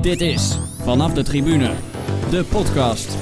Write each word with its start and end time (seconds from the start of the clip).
Dit 0.00 0.20
is 0.20 0.58
Vanaf 0.82 1.12
de 1.12 1.22
Tribune, 1.22 1.70
de 2.30 2.44
podcast. 2.44 3.14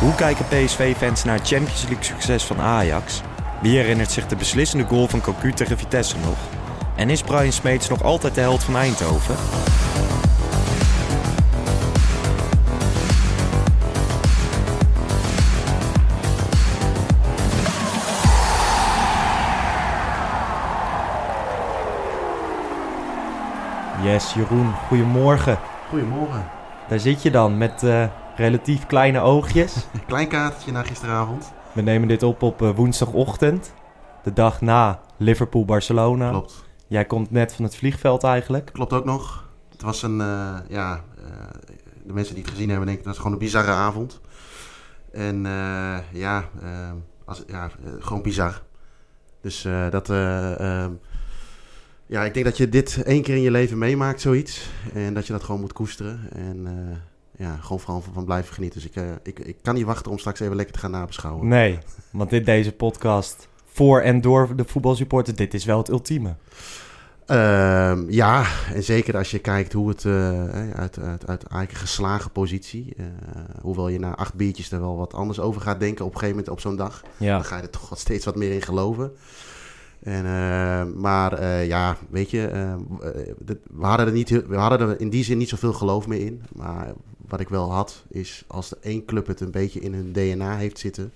Hoe 0.00 0.14
kijken 0.14 0.44
PSV-fans 0.44 1.24
naar 1.24 1.38
het 1.38 1.48
Champions 1.48 1.82
League 1.82 2.04
succes 2.04 2.44
van 2.44 2.60
Ajax? 2.60 3.20
Wie 3.62 3.76
herinnert 3.76 4.10
zich 4.10 4.26
de 4.26 4.36
beslissende 4.36 4.84
goal 4.84 5.08
van 5.08 5.20
Cocu 5.20 5.52
tegen 5.52 5.78
Vitesse 5.78 6.16
nog? 6.16 6.36
En 6.96 7.10
is 7.10 7.22
Brian 7.22 7.52
Smeets 7.52 7.88
nog 7.88 8.02
altijd 8.02 8.34
de 8.34 8.40
held 8.40 8.64
van 8.64 8.76
Eindhoven? 8.76 9.36
Yes, 24.06 24.34
Jeroen, 24.34 24.72
goedemorgen. 24.72 25.58
Goedemorgen. 25.88 26.50
Daar 26.88 26.98
zit 26.98 27.22
je 27.22 27.30
dan 27.30 27.58
met 27.58 27.82
eh, 27.82 28.08
relatief 28.36 28.86
kleine 28.86 29.20
oogjes. 29.20 29.86
Klein 30.06 30.28
kaartje 30.28 30.72
na 30.72 30.82
gisteravond. 30.82 31.52
We 31.72 31.82
nemen 31.82 32.08
dit 32.08 32.22
op 32.22 32.42
op 32.42 32.62
eh, 32.62 32.70
woensdagochtend, 32.74 33.74
de 34.22 34.32
dag 34.32 34.60
na 34.60 35.00
Liverpool-Barcelona. 35.16 36.30
Klopt. 36.30 36.64
Jij 36.86 37.04
komt 37.04 37.30
net 37.30 37.54
van 37.54 37.64
het 37.64 37.76
vliegveld 37.76 38.24
eigenlijk. 38.24 38.70
Klopt 38.72 38.92
ook 38.92 39.04
nog. 39.04 39.48
Het 39.70 39.82
was 39.82 40.02
een, 40.02 40.20
eh, 40.20 40.56
ja, 40.68 41.00
de 42.04 42.12
mensen 42.12 42.34
die 42.34 42.42
het 42.44 42.52
gezien 42.52 42.68
hebben 42.68 42.86
denken 42.86 43.04
dat 43.04 43.12
is 43.12 43.18
gewoon 43.18 43.32
een 43.32 43.44
bizarre 43.44 43.72
avond. 43.72 44.20
En 45.12 45.46
eh, 45.46 45.98
ja, 46.12 46.44
als, 47.24 47.44
ja 47.46 47.70
gewoon 47.98 48.22
bizar. 48.22 48.62
Dus 49.46 49.66
dat, 49.90 50.10
eh, 50.10 50.60
ehm, 50.60 50.92
ja, 52.06 52.24
ik 52.24 52.34
denk 52.34 52.46
dat 52.46 52.56
je 52.56 52.68
dit 52.68 53.02
één 53.02 53.22
keer 53.22 53.34
in 53.34 53.42
je 53.42 53.50
leven 53.50 53.78
meemaakt, 53.78 54.20
zoiets. 54.20 54.70
En 54.94 55.14
dat 55.14 55.26
je 55.26 55.32
dat 55.32 55.44
gewoon 55.44 55.60
moet 55.60 55.72
koesteren. 55.72 56.20
En 56.32 56.66
eh, 56.66 57.46
ja, 57.46 57.56
gewoon 57.56 57.80
vooral 57.80 58.00
van, 58.00 58.12
van 58.12 58.24
blijven 58.24 58.54
genieten. 58.54 58.80
Dus 58.80 58.90
ik, 58.90 58.96
eh, 58.96 59.10
ik, 59.22 59.38
ik 59.38 59.56
kan 59.62 59.74
niet 59.74 59.84
wachten 59.84 60.10
om 60.10 60.18
straks 60.18 60.40
even 60.40 60.56
lekker 60.56 60.74
te 60.74 60.80
gaan 60.80 60.90
nabeschouwen. 60.90 61.48
Nee, 61.48 61.78
want 62.10 62.30
dit 62.30 62.46
deze 62.46 62.72
podcast 62.72 63.48
voor 63.72 64.00
en 64.00 64.20
door 64.20 64.56
de 64.56 64.64
voetbalsupporter, 64.66 65.36
dit 65.36 65.54
is 65.54 65.64
wel 65.64 65.78
het 65.78 65.88
ultieme. 65.88 66.34
Ehm, 67.26 68.10
ja, 68.10 68.44
en 68.74 68.82
zeker 68.82 69.16
als 69.16 69.30
je 69.30 69.38
kijkt 69.38 69.72
hoe 69.72 69.88
het 69.88 70.04
eh, 70.04 70.70
uit, 70.70 70.98
uit, 70.98 71.26
uit 71.26 71.42
eigenlijk 71.42 71.70
een 71.70 71.76
geslagen 71.76 72.30
positie. 72.30 72.96
hoewel 73.60 73.88
je 73.88 73.98
na 73.98 74.16
acht 74.16 74.34
biertjes 74.34 74.70
er 74.70 74.80
wel 74.80 74.96
wat 74.96 75.14
anders 75.14 75.40
over 75.40 75.60
gaat 75.60 75.80
denken 75.80 76.04
op 76.04 76.12
een 76.12 76.18
gegeven 76.18 76.36
moment 76.36 76.54
op 76.54 76.60
zo'n 76.60 76.76
dag. 76.76 77.02
Ja, 77.16 77.34
Dan 77.34 77.44
ga 77.44 77.56
je 77.56 77.62
er 77.62 77.70
toch 77.70 77.88
wat 77.88 77.98
steeds 77.98 78.24
wat 78.24 78.36
meer 78.36 78.52
in 78.52 78.62
geloven. 78.62 79.12
En, 80.06 80.24
eh, 80.26 80.84
maar 80.94 81.32
eh, 81.32 81.66
ja, 81.66 81.96
weet 82.10 82.30
je, 82.30 82.46
eh, 82.46 82.74
we, 83.44 83.86
hadden 83.86 84.06
er 84.06 84.12
niet, 84.12 84.28
we 84.46 84.56
hadden 84.56 84.88
er 84.88 85.00
in 85.00 85.10
die 85.10 85.24
zin 85.24 85.38
niet 85.38 85.48
zoveel 85.48 85.72
geloof 85.72 86.06
meer 86.06 86.20
in. 86.20 86.42
Maar 86.52 86.92
wat 87.28 87.40
ik 87.40 87.48
wel 87.48 87.72
had, 87.72 88.04
is 88.08 88.44
als 88.46 88.70
er 88.70 88.76
één 88.80 89.04
club 89.04 89.26
het 89.26 89.40
een 89.40 89.50
beetje 89.50 89.80
in 89.80 89.94
hun 89.94 90.12
DNA 90.12 90.56
heeft 90.56 90.78
zitten, 90.78 91.12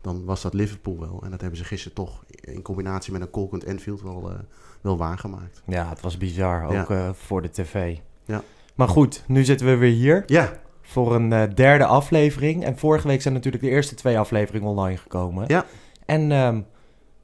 dan 0.00 0.24
was 0.24 0.42
dat 0.42 0.54
Liverpool 0.54 1.00
wel. 1.00 1.20
En 1.24 1.30
dat 1.30 1.40
hebben 1.40 1.58
ze 1.58 1.64
gisteren 1.64 1.94
toch 1.94 2.24
in 2.40 2.62
combinatie 2.62 3.12
met 3.12 3.20
een 3.20 3.30
Colkend 3.30 3.64
Enfield 3.64 4.02
wel, 4.02 4.32
wel 4.80 4.96
waargemaakt. 4.96 5.62
ja 5.66 5.88
het 5.88 6.00
was 6.00 6.16
bizar, 6.16 6.64
ook 6.64 6.88
Ja. 6.88 7.14
voor 7.14 7.42
de 7.42 7.50
tv. 7.50 7.96
Ja. 8.24 8.42
Maar 8.74 8.88
goed, 8.88 9.24
nu 9.26 9.44
zitten 9.44 9.66
we 9.66 9.76
weer 9.76 9.92
hier 9.92 10.22
Ja, 10.26 10.60
voor 10.82 11.14
een 11.14 11.54
derde 11.54 11.84
aflevering. 11.84 12.64
En 12.64 12.78
vorige 12.78 13.06
week 13.06 13.22
zijn 13.22 13.34
natuurlijk 13.34 13.62
de 13.64 13.70
eerste 13.70 13.94
twee 13.94 14.18
afleveringen 14.18 14.68
online 14.68 14.96
gekomen. 14.96 15.44
Ja. 15.48 15.64
En 16.06 16.32
ehm, 16.32 16.60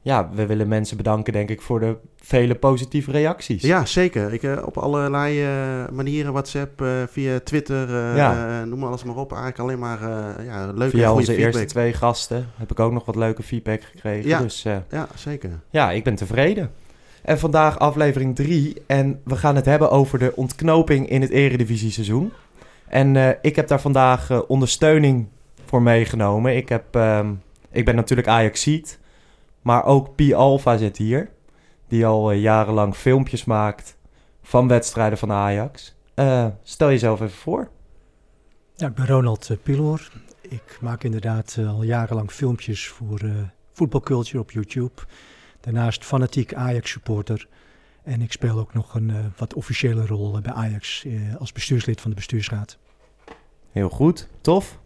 ja, 0.05 0.31
we 0.35 0.47
willen 0.47 0.69
mensen 0.69 0.97
bedanken 0.97 1.33
denk 1.33 1.49
ik 1.51 1.61
voor 1.63 1.81
de 1.81 1.97
vele 2.17 2.55
positieve 2.55 3.11
reacties. 3.11 3.63
Ja, 3.63 3.85
zeker. 3.85 4.33
Ik, 4.33 4.43
eh, 4.43 4.63
op 4.65 4.77
allerlei 4.79 5.43
eh, 5.45 5.49
manieren, 5.93 6.33
WhatsApp, 6.33 6.81
eh, 6.83 6.89
via 7.11 7.41
Twitter, 7.41 8.17
Ja. 8.17 8.65
noem 8.65 8.79
maar 8.79 8.89
alles 8.89 9.05
maar 9.05 9.17
op. 9.17 9.33
Eigenlijk 9.33 9.61
alleen 9.61 9.79
maar 9.79 9.99
ja, 10.45 10.73
leuke 10.75 10.97
Via 10.97 11.13
onze 11.13 11.25
feedback. 11.33 11.45
eerste 11.47 11.65
twee 11.65 11.93
gasten 11.93 12.49
heb 12.57 12.71
ik 12.71 12.81
ook 12.81 12.93
nog 12.93 13.05
wat 13.05 13.17
leuke 13.17 13.43
feedback 13.43 13.83
gekregen. 13.83 14.29
Ja. 14.29 14.39
Dus 14.39 14.63
Ja, 14.63 15.09
zeker. 15.15 15.51
ja, 15.71 15.91
ik 15.91 16.05
ben 16.05 16.15
tevreden. 16.15 16.71
En 17.23 17.39
vandaag 17.39 17.79
aflevering 17.79 18.35
3 18.37 18.83
en 18.87 19.21
we 19.25 19.37
gaan 19.37 19.57
het 19.57 19.65
hebben 19.65 19.91
over 19.91 20.19
de 20.19 20.37
ontknoping 20.37 21.09
in 21.09 21.21
het 21.21 21.31
eredivisie 21.31 21.91
seizoen. 21.91 22.33
En 22.89 23.39
ik 23.43 23.57
heb 23.57 23.69
daar 23.69 23.81
vandaag 23.81 24.47
ondersteuning 24.47 25.27
voor 25.65 25.83
meegenomen. 25.83 26.57
Ik, 26.57 26.69
heb, 26.69 26.85
ehm, 26.91 27.33
ik 27.71 27.85
ben 27.85 27.95
natuurlijk 27.95 28.29
Ajaxiet, 28.29 28.99
maar 29.65 29.85
ook 29.85 30.15
Pi 30.15 30.35
Alpha 30.35 30.77
zit 30.77 30.97
hier. 30.97 31.31
Die 31.89 32.07
al 32.07 32.31
eh, 32.31 32.41
jarenlang 32.41 32.97
filmpjes 32.97 33.45
maakt 33.45 33.97
van 34.43 34.69
wedstrijden 34.69 35.19
van 35.19 35.33
Ajax. 35.33 35.97
Eh, 36.15 36.47
stel 36.63 36.89
jezelf 36.89 37.21
even 37.21 37.37
voor. 37.37 37.71
Ja, 38.75 38.87
ik 38.87 38.95
ben 38.95 39.07
Ronald 39.07 39.49
uh, 39.49 39.57
Piloor. 39.63 40.11
Ik 40.41 40.79
maak 40.81 41.05
inderdaad 41.05 41.59
al 41.67 41.83
jarenlang 41.83 42.31
filmpjes 42.31 42.89
voor 42.89 43.23
uh, 43.23 43.35
voetbalculture 43.73 44.41
op 44.41 44.51
YouTube. 44.51 45.03
Daarnaast 45.61 46.05
fanatiek 46.05 46.55
Ajax-supporter. 46.55 47.49
En 48.03 48.23
ik 48.23 48.33
speel 48.33 48.59
ook 48.59 48.75
nog 48.75 48.95
een 48.95 49.09
uh, 49.09 49.17
wat 49.37 49.55
officiële 49.55 50.07
rol 50.07 50.41
bij 50.41 50.53
Ajax 50.53 51.07
als 51.39 51.53
bestuurslid 51.53 52.01
van 52.01 52.11
de 52.11 52.17
bestuursraad. 52.17 52.79
Heel 53.71 53.91
goed, 53.91 54.29
tof. 54.41 54.79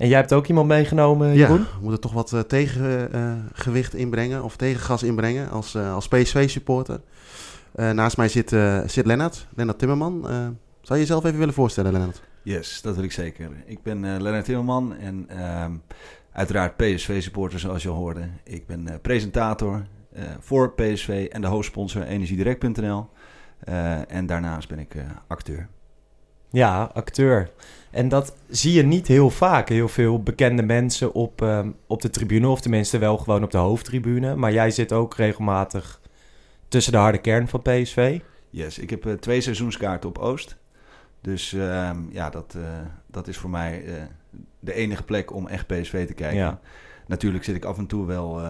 En 0.00 0.08
jij 0.08 0.18
hebt 0.18 0.32
ook 0.32 0.46
iemand 0.46 0.68
meegenomen, 0.68 1.34
Jeroen? 1.34 1.58
Ja, 1.58 1.64
we 1.64 1.82
moeten 1.82 2.00
toch 2.00 2.12
wat 2.12 2.32
uh, 2.32 2.40
tegengewicht 2.40 3.94
inbrengen 3.94 4.42
of 4.42 4.56
tegengas 4.56 5.02
inbrengen 5.02 5.50
als, 5.50 5.74
uh, 5.74 5.94
als 5.94 6.08
PSV-supporter. 6.08 7.00
Uh, 7.74 7.90
naast 7.90 8.16
mij 8.16 8.28
zit, 8.28 8.56
zit 8.86 9.06
Lennart, 9.06 9.46
Lennart 9.54 9.78
Timmerman. 9.78 10.22
zou 10.80 10.98
je 10.98 10.98
jezelf 10.98 11.24
even 11.24 11.38
willen 11.38 11.54
voorstellen, 11.54 11.92
Lennart? 11.92 12.22
Yes, 12.42 12.82
dat 12.82 12.94
wil 12.94 13.04
ik 13.04 13.12
zeker. 13.12 13.50
Ik 13.66 13.82
ben 13.82 14.04
uh, 14.04 14.16
Lennart 14.18 14.44
Timmerman 14.44 14.96
en 14.96 15.26
uh, 15.30 15.64
uiteraard 16.32 16.76
PSV-supporter 16.76 17.58
zoals 17.58 17.82
je 17.82 17.88
al 17.88 17.94
hoorde. 17.94 18.28
Ik 18.44 18.66
ben 18.66 18.86
uh, 18.88 18.94
presentator 19.02 19.86
uh, 20.16 20.22
voor 20.38 20.74
PSV 20.74 21.28
en 21.32 21.40
de 21.40 21.46
hoofdsponsor 21.46 22.02
energiedirect.nl. 22.02 23.08
Uh, 23.68 24.12
en 24.12 24.26
daarnaast 24.26 24.68
ben 24.68 24.78
ik 24.78 24.94
acteur. 25.26 25.68
Ja, 26.50 26.90
acteur. 26.94 27.50
En 27.90 28.08
dat 28.08 28.34
zie 28.48 28.72
je 28.72 28.82
niet 28.82 29.06
heel 29.06 29.30
vaak. 29.30 29.68
Heel 29.68 29.88
veel 29.88 30.22
bekende 30.22 30.62
mensen 30.62 31.12
op, 31.12 31.40
um, 31.40 31.76
op 31.86 32.02
de 32.02 32.10
tribune, 32.10 32.48
of 32.48 32.60
tenminste 32.60 32.98
wel 32.98 33.18
gewoon 33.18 33.42
op 33.42 33.50
de 33.50 33.58
hoofdtribune. 33.58 34.36
Maar 34.36 34.52
jij 34.52 34.70
zit 34.70 34.92
ook 34.92 35.14
regelmatig 35.14 36.00
tussen 36.68 36.92
de 36.92 36.98
harde 36.98 37.18
kern 37.18 37.48
van 37.48 37.62
PSV. 37.62 38.20
Yes, 38.50 38.78
ik 38.78 38.90
heb 38.90 39.06
uh, 39.06 39.12
twee 39.12 39.40
seizoenskaarten 39.40 40.08
op 40.08 40.18
Oost. 40.18 40.56
Dus 41.20 41.52
uh, 41.52 41.90
ja, 42.10 42.30
dat, 42.30 42.54
uh, 42.56 42.62
dat 43.06 43.28
is 43.28 43.36
voor 43.36 43.50
mij 43.50 43.84
uh, 43.84 43.94
de 44.60 44.72
enige 44.72 45.02
plek 45.02 45.34
om 45.34 45.46
echt 45.46 45.66
PSV 45.66 46.06
te 46.06 46.14
kijken. 46.14 46.38
Ja. 46.38 46.60
Natuurlijk 47.06 47.44
zit 47.44 47.56
ik 47.56 47.64
af 47.64 47.78
en 47.78 47.86
toe 47.86 48.06
wel 48.06 48.40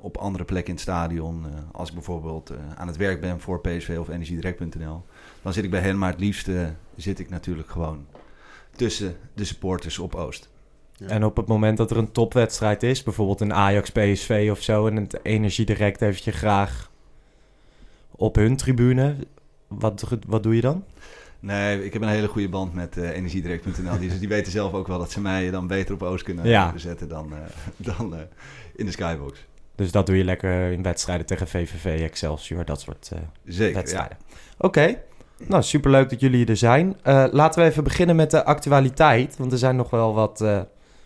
op 0.00 0.16
andere 0.16 0.44
plekken 0.44 0.68
in 0.68 0.74
het 0.74 0.82
stadion. 0.82 1.46
als 1.72 1.88
ik 1.88 1.94
bijvoorbeeld 1.94 2.52
aan 2.76 2.86
het 2.86 2.96
werk 2.96 3.20
ben 3.20 3.40
voor 3.40 3.60
PSV 3.60 3.96
of 4.00 4.08
energiedirect.nl. 4.08 5.04
Dan 5.42 5.52
zit 5.52 5.64
ik 5.64 5.70
bij 5.70 5.80
hen, 5.80 5.98
maar 5.98 6.10
het 6.10 6.20
liefste 6.20 6.72
zit 6.96 7.18
ik 7.18 7.30
natuurlijk 7.30 7.70
gewoon 7.70 8.06
tussen 8.76 9.16
de 9.34 9.44
supporters 9.44 9.98
op 9.98 10.14
Oost. 10.14 10.50
Ja. 10.96 11.06
En 11.06 11.24
op 11.24 11.36
het 11.36 11.46
moment 11.46 11.76
dat 11.76 11.90
er 11.90 11.96
een 11.96 12.12
topwedstrijd 12.12 12.82
is, 12.82 13.02
bijvoorbeeld 13.02 13.40
een 13.40 13.54
Ajax-PSV 13.54 14.48
of 14.50 14.62
zo... 14.62 14.86
en 14.86 14.96
het 14.96 15.18
energiedirect 15.22 16.00
heeft 16.00 16.24
je 16.24 16.32
graag 16.32 16.90
op 18.10 18.34
hun 18.34 18.56
tribune, 18.56 19.16
wat, 19.68 20.08
wat 20.26 20.42
doe 20.42 20.54
je 20.54 20.60
dan? 20.60 20.84
Nee, 21.40 21.84
ik 21.84 21.92
heb 21.92 22.02
een 22.02 22.08
hele 22.08 22.28
goede 22.28 22.48
band 22.48 22.74
met 22.74 22.96
uh, 22.96 23.16
energiedirect.nl. 23.16 23.98
Die, 23.98 24.18
die 24.18 24.28
weten 24.28 24.52
zelf 24.52 24.72
ook 24.72 24.86
wel 24.86 24.98
dat 24.98 25.10
ze 25.10 25.20
mij 25.20 25.50
dan 25.50 25.66
beter 25.66 25.94
op 25.94 26.02
Oost 26.02 26.24
kunnen 26.24 26.48
ja. 26.48 26.72
zetten 26.76 27.08
dan, 27.08 27.32
uh, 27.32 27.38
dan 27.76 28.14
uh, 28.14 28.20
in 28.76 28.86
de 28.86 28.92
skybox. 28.92 29.44
Dus 29.74 29.90
dat 29.90 30.06
doe 30.06 30.16
je 30.16 30.24
lekker 30.24 30.70
in 30.70 30.82
wedstrijden 30.82 31.26
tegen 31.26 31.48
VVV, 31.48 32.00
Excelsior, 32.00 32.64
dat 32.64 32.80
soort 32.80 33.10
uh, 33.12 33.18
Zeker, 33.44 33.74
wedstrijden. 33.74 34.16
Ja. 34.20 34.36
Oké, 34.56 34.66
okay. 34.66 35.02
Nou 35.48 35.62
superleuk 35.62 36.10
dat 36.10 36.20
jullie 36.20 36.46
er 36.46 36.56
zijn. 36.56 36.96
Uh, 37.04 37.24
laten 37.30 37.62
we 37.62 37.68
even 37.68 37.84
beginnen 37.84 38.16
met 38.16 38.30
de 38.30 38.44
actualiteit, 38.44 39.36
want 39.36 39.52
er 39.52 39.58
zijn 39.58 39.76
nog 39.76 39.90
wel 39.90 40.14
wat, 40.14 40.40
uh, 40.40 40.60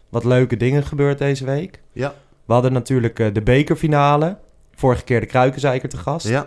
wat 0.08 0.24
leuke 0.24 0.56
dingen 0.56 0.82
gebeurd 0.82 1.18
deze 1.18 1.44
week. 1.44 1.82
Ja. 1.92 2.14
We 2.44 2.52
hadden 2.52 2.72
natuurlijk 2.72 3.18
uh, 3.18 3.34
de 3.34 3.42
bekerfinale, 3.42 4.38
vorige 4.74 5.04
keer 5.04 5.20
de 5.20 5.26
Kruikenzeiker 5.26 5.88
te 5.88 5.96
gast. 5.96 6.28
Ja. 6.28 6.46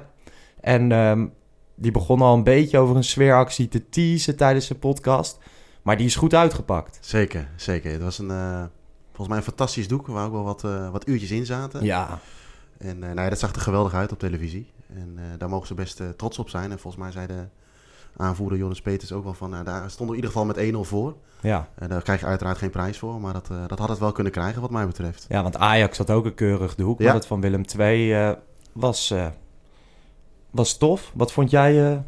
En 0.62 0.92
um, 0.92 1.34
die 1.76 1.92
begon 1.92 2.22
al 2.22 2.34
een 2.34 2.44
beetje 2.44 2.78
over 2.78 2.96
een 2.96 3.04
sfeeractie 3.04 3.68
te 3.68 3.90
teasen 3.90 4.36
tijdens 4.36 4.68
de 4.68 4.76
podcast. 4.76 5.40
Maar 5.82 5.98
die 5.98 6.06
is 6.06 6.16
goed 6.16 6.34
uitgepakt. 6.34 6.98
Zeker, 7.02 7.48
zeker. 7.56 7.92
Het 7.92 8.02
was 8.02 8.20
een, 8.20 8.32
volgens 9.08 9.28
mij 9.28 9.38
een 9.38 9.44
fantastisch 9.44 9.88
doek 9.88 10.08
waar 10.08 10.26
ook 10.26 10.32
wel 10.32 10.44
wat, 10.44 10.62
wat 10.92 11.08
uurtjes 11.08 11.32
in 11.32 11.46
zaten. 11.46 11.84
Ja. 11.84 12.20
En 12.78 13.00
nou 13.00 13.16
ja, 13.16 13.30
dat 13.30 13.40
zag 13.40 13.56
er 13.56 13.62
geweldig 13.62 13.94
uit 13.94 14.12
op 14.12 14.20
televisie. 14.20 14.72
En 14.96 15.18
daar 15.38 15.50
mogen 15.50 15.68
ze 15.68 15.74
best 15.74 16.02
trots 16.16 16.40
op 16.40 16.50
zijn. 16.50 16.72
En 16.72 16.80
volgens 16.80 17.04
mij 17.04 17.12
zei 17.12 17.28
de 17.28 17.48
aanvoerder 18.18 18.58
Jonas 18.58 18.82
Peters 18.82 19.12
ook 19.12 19.24
wel 19.24 19.34
van... 19.34 19.50
nou, 19.50 19.64
daar 19.64 19.90
stonden 19.90 20.16
we 20.16 20.22
in 20.22 20.28
ieder 20.28 20.30
geval 20.30 20.46
met 20.46 20.88
1-0 20.88 20.90
voor. 20.90 21.16
Ja. 21.42 21.68
En 21.76 21.90
daar 21.90 22.02
krijg 22.02 22.20
je 22.20 22.26
uiteraard 22.26 22.58
geen 22.58 22.70
prijs 22.70 22.98
voor. 22.98 23.22
Maar 23.22 23.34
dat, 23.34 23.50
dat 23.68 23.80
had 23.80 23.90
het 23.90 24.00
wel 24.00 24.12
kunnen 24.12 24.32
krijgen 24.32 24.62
wat 24.62 24.72
mij 24.72 24.86
betreft. 24.86 25.26
Ja, 25.30 25.44
want 25.44 25.58
Ajax 25.58 25.98
had 25.98 26.10
ook 26.10 26.26
een 26.26 26.34
keurig 26.34 26.76
doek. 26.76 27.00
Ja. 27.00 27.06
Maar 27.06 27.14
dat 27.14 27.28
van 27.28 27.42
Willem 27.42 27.64
II 27.78 28.36
was, 28.72 29.14
was 30.50 30.78
tof. 30.78 31.12
Wat 31.14 31.32
vond 31.32 31.52
jij 31.52 32.04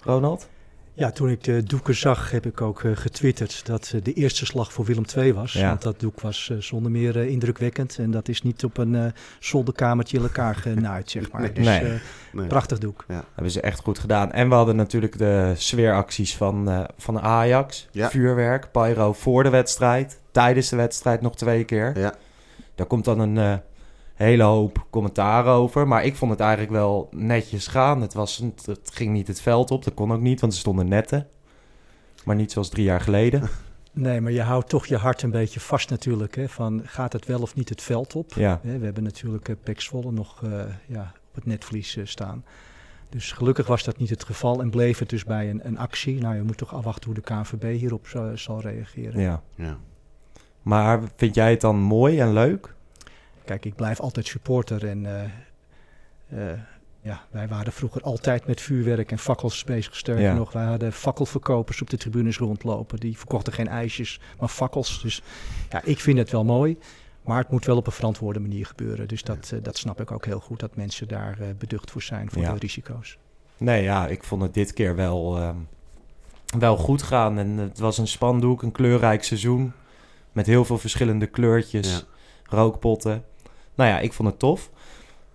Ronald? 0.00 0.48
Ja, 0.96 1.10
toen 1.10 1.28
ik 1.30 1.44
de 1.44 1.62
doeken 1.62 1.94
zag, 1.94 2.30
heb 2.30 2.46
ik 2.46 2.60
ook 2.60 2.82
uh, 2.82 2.96
getwitterd 2.96 3.66
dat 3.66 3.92
uh, 3.94 4.02
de 4.02 4.12
eerste 4.12 4.46
slag 4.46 4.72
voor 4.72 4.84
Willem 4.84 5.04
II 5.16 5.32
was. 5.32 5.52
Ja. 5.52 5.68
Want 5.68 5.82
dat 5.82 6.00
doek 6.00 6.20
was 6.20 6.48
uh, 6.52 6.58
zonder 6.58 6.90
meer 6.90 7.16
indrukwekkend. 7.16 7.98
En 7.98 8.10
dat 8.10 8.28
is 8.28 8.42
niet 8.42 8.64
op 8.64 8.78
een 8.78 9.12
zolderkamertje 9.40 10.16
in 10.16 10.22
elkaar 10.22 10.54
genaaid, 10.66 11.10
zeg 11.10 11.30
maar. 11.32 11.40
Nee. 11.40 11.52
Dus 11.52 11.64
Nee. 11.64 11.98
Nee. 12.32 12.46
prachtig 12.46 12.78
doek. 12.78 13.04
Hebben 13.34 13.52
ze 13.52 13.60
echt 13.60 13.80
goed 13.80 13.98
gedaan. 13.98 14.32
En 14.32 14.48
we 14.48 14.54
hadden 14.54 14.76
natuurlijk 14.76 15.18
de 15.18 15.52
sfeeracties 15.56 16.36
van, 16.36 16.70
eh, 16.70 16.84
van 16.98 17.20
Ajax. 17.20 17.88
Ja. 17.90 18.10
Vuurwerk, 18.10 18.70
pyro 18.72 19.12
voor 19.12 19.42
de 19.42 19.50
wedstrijd. 19.50 20.20
Tijdens 20.30 20.68
de 20.68 20.76
wedstrijd 20.76 21.20
nog 21.20 21.36
twee 21.36 21.64
keer. 21.64 21.98
Ja. 21.98 22.14
Daar 22.74 22.86
komt 22.86 23.04
dan 23.04 23.20
een 23.20 23.38
eh, 23.38 23.54
hele 24.16 24.42
hoop 24.42 24.86
commentaar 24.90 25.46
over. 25.46 25.88
Maar 25.88 26.04
ik 26.04 26.16
vond 26.16 26.30
het 26.30 26.40
eigenlijk 26.40 26.72
wel 26.72 27.08
netjes 27.10 27.66
gaan. 27.66 28.00
Het, 28.00 28.14
was, 28.14 28.42
het 28.64 28.90
ging 28.92 29.12
niet 29.12 29.26
het 29.26 29.40
veld 29.40 29.70
op. 29.70 29.84
Dat 29.84 29.94
kon 29.94 30.12
ook 30.12 30.20
niet, 30.20 30.40
want 30.40 30.52
er 30.52 30.58
stonden 30.58 30.88
netten. 30.88 31.26
Maar 32.24 32.36
niet 32.36 32.52
zoals 32.52 32.68
drie 32.68 32.84
jaar 32.84 33.00
geleden. 33.00 33.42
Nee, 33.98 34.20
maar 34.20 34.32
je 34.32 34.42
houdt 34.42 34.68
toch 34.68 34.86
je 34.86 34.96
hart 34.96 35.22
een 35.22 35.30
beetje 35.30 35.60
vast 35.60 35.90
natuurlijk. 35.90 36.36
Hè, 36.36 36.48
van 36.48 36.82
gaat 36.84 37.12
het 37.12 37.26
wel 37.26 37.40
of 37.40 37.54
niet 37.54 37.68
het 37.68 37.82
veld 37.82 38.14
op? 38.14 38.32
Ja, 38.32 38.60
Hè, 38.62 38.78
we 38.78 38.84
hebben 38.84 39.02
natuurlijk 39.02 39.48
uh, 39.48 39.56
Pek 39.62 39.80
Zwolle 39.80 40.12
nog 40.12 40.42
eh, 40.44 40.50
ja, 40.86 41.12
op 41.28 41.34
het 41.34 41.46
netvlies 41.46 41.96
eh, 41.96 42.06
staan. 42.06 42.44
Dus 43.08 43.32
gelukkig 43.32 43.66
was 43.66 43.84
dat 43.84 43.98
niet 43.98 44.10
het 44.10 44.24
geval 44.24 44.60
en 44.60 44.70
bleef 44.70 44.98
het 44.98 45.08
dus 45.08 45.24
bij 45.24 45.50
een, 45.50 45.66
een 45.66 45.78
actie. 45.78 46.20
Nou, 46.20 46.34
je 46.34 46.42
moet 46.42 46.56
toch 46.56 46.74
afwachten 46.74 47.04
hoe 47.04 47.14
de 47.14 47.20
KNVB 47.20 47.78
hierop 47.78 48.06
zal, 48.06 48.30
zal 48.34 48.60
reageren. 48.60 49.20
ja. 49.20 49.42
Ja. 49.54 49.78
Maar 50.62 51.00
vind 51.16 51.34
jij 51.34 51.50
het 51.50 51.60
dan 51.60 51.76
mooi 51.76 52.20
en 52.20 52.32
leuk? 52.32 52.74
Kijk, 53.46 53.64
ik 53.64 53.74
blijf 53.74 54.00
altijd 54.00 54.26
supporter 54.26 54.86
en 54.88 55.06
eh, 55.06 55.24
eh, 56.52 56.58
ja, 57.00 57.24
wij 57.30 57.48
waren 57.48 57.72
vroeger 57.72 58.02
altijd 58.02 58.46
met 58.46 58.60
vuurwerk 58.60 59.10
en 59.10 59.18
fakkels 59.18 59.64
bezig. 59.64 59.96
Sterker 59.96 60.22
Ja. 60.22 60.34
nog, 60.34 60.52
wij 60.52 60.64
hadden 60.64 60.92
fakkelverkopers 60.92 61.82
op 61.82 61.90
de 61.90 61.96
tribunes 61.96 62.38
rondlopen. 62.38 63.00
Die 63.00 63.18
verkochten 63.18 63.52
geen 63.52 63.68
ijsjes, 63.68 64.20
maar 64.38 64.48
fakkels. 64.48 65.02
Dus 65.02 65.22
ja, 65.70 65.82
ik 65.84 66.00
vind 66.00 66.18
het 66.18 66.30
wel 66.30 66.44
mooi. 66.44 66.78
Maar 67.22 67.38
het 67.38 67.50
moet 67.50 67.64
wel 67.64 67.76
op 67.76 67.86
een 67.86 67.92
verantwoorde 67.92 68.40
manier 68.40 68.66
gebeuren. 68.66 69.08
Dus 69.08 69.22
dat, 69.22 69.50
eh, 69.54 69.58
dat 69.62 69.76
snap 69.78 70.00
ik 70.00 70.10
ook 70.10 70.24
heel 70.24 70.40
goed, 70.40 70.60
dat 70.60 70.76
mensen 70.76 71.08
daar 71.08 71.40
eh, 71.40 71.46
beducht 71.58 71.90
voor 71.90 72.02
zijn, 72.02 72.30
voor 72.30 72.42
Ja. 72.42 72.52
de 72.52 72.58
risico's. 72.58 73.18
Nee, 73.56 73.82
ja, 73.82 74.06
ik 74.06 74.24
vond 74.24 74.42
het 74.42 74.54
dit 74.54 74.72
keer 74.72 74.96
wel, 74.96 75.36
ehm, 75.36 75.56
wel 76.58 76.76
goed 76.76 77.02
gaan. 77.02 77.38
En 77.38 77.48
het 77.56 77.78
was 77.78 77.98
een 77.98 78.06
spandoek, 78.08 78.62
een 78.62 78.72
kleurrijk 78.72 79.24
seizoen. 79.24 79.72
Met 80.32 80.46
heel 80.46 80.64
veel 80.64 80.78
verschillende 80.78 81.26
kleurtjes, 81.26 81.90
Ja. 81.92 82.00
rookpotten. 82.56 83.24
Nou 83.76 83.90
ja, 83.90 83.98
ik 83.98 84.12
vond 84.12 84.28
het 84.28 84.38
tof. 84.38 84.70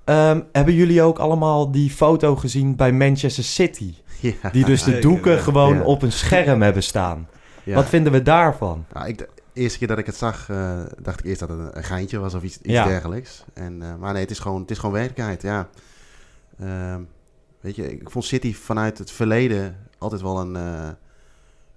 Ehm, 0.03 0.41
hebben 0.51 0.73
jullie 0.73 1.01
ook 1.01 1.19
allemaal 1.19 1.71
die 1.71 1.89
foto 1.89 2.35
gezien 2.35 2.75
bij 2.75 2.91
Manchester 2.91 3.43
City? 3.43 3.93
Ja. 4.19 4.49
Die 4.51 4.65
dus 4.65 4.83
de 4.83 4.99
doeken 4.99 5.31
ja. 5.35 5.41
gewoon 5.41 5.75
Ja. 5.75 5.83
op 5.83 6.01
een 6.01 6.11
scherm 6.11 6.61
hebben 6.61 6.83
staan. 6.83 7.27
Ja. 7.63 7.75
Wat 7.75 7.85
vinden 7.89 8.11
we 8.11 8.21
daarvan? 8.21 8.85
Nou, 8.93 9.07
ik, 9.07 9.17
de 9.17 9.27
eerste 9.53 9.77
keer 9.77 9.87
dat 9.87 9.97
ik 9.97 10.05
het 10.05 10.15
zag, 10.15 10.49
eh, 10.49 10.79
dacht 11.01 11.19
ik 11.19 11.25
eerst 11.25 11.39
dat 11.39 11.49
het 11.49 11.59
een, 11.59 11.77
een 11.77 11.83
geintje 11.83 12.19
was 12.19 12.33
of 12.33 12.43
iets, 12.43 12.57
iets 12.57 12.73
Ja. 12.73 12.85
dergelijks. 12.85 13.43
En, 13.53 13.81
eh, 13.81 13.95
maar 13.95 14.13
nee, 14.13 14.21
het 14.21 14.31
is 14.31 14.39
gewoon, 14.39 14.61
het 14.61 14.71
is 14.71 14.77
gewoon 14.77 14.93
werkelijkheid, 14.95 15.41
ja. 15.41 15.69
Ehm, 16.59 17.01
weet 17.59 17.75
je, 17.75 17.91
ik 17.91 18.09
vond 18.09 18.25
City 18.25 18.53
vanuit 18.53 18.97
het 18.97 19.11
verleden 19.11 19.75
altijd 19.97 20.21
wel 20.21 20.39
een, 20.39 20.55
eh, 20.55 20.89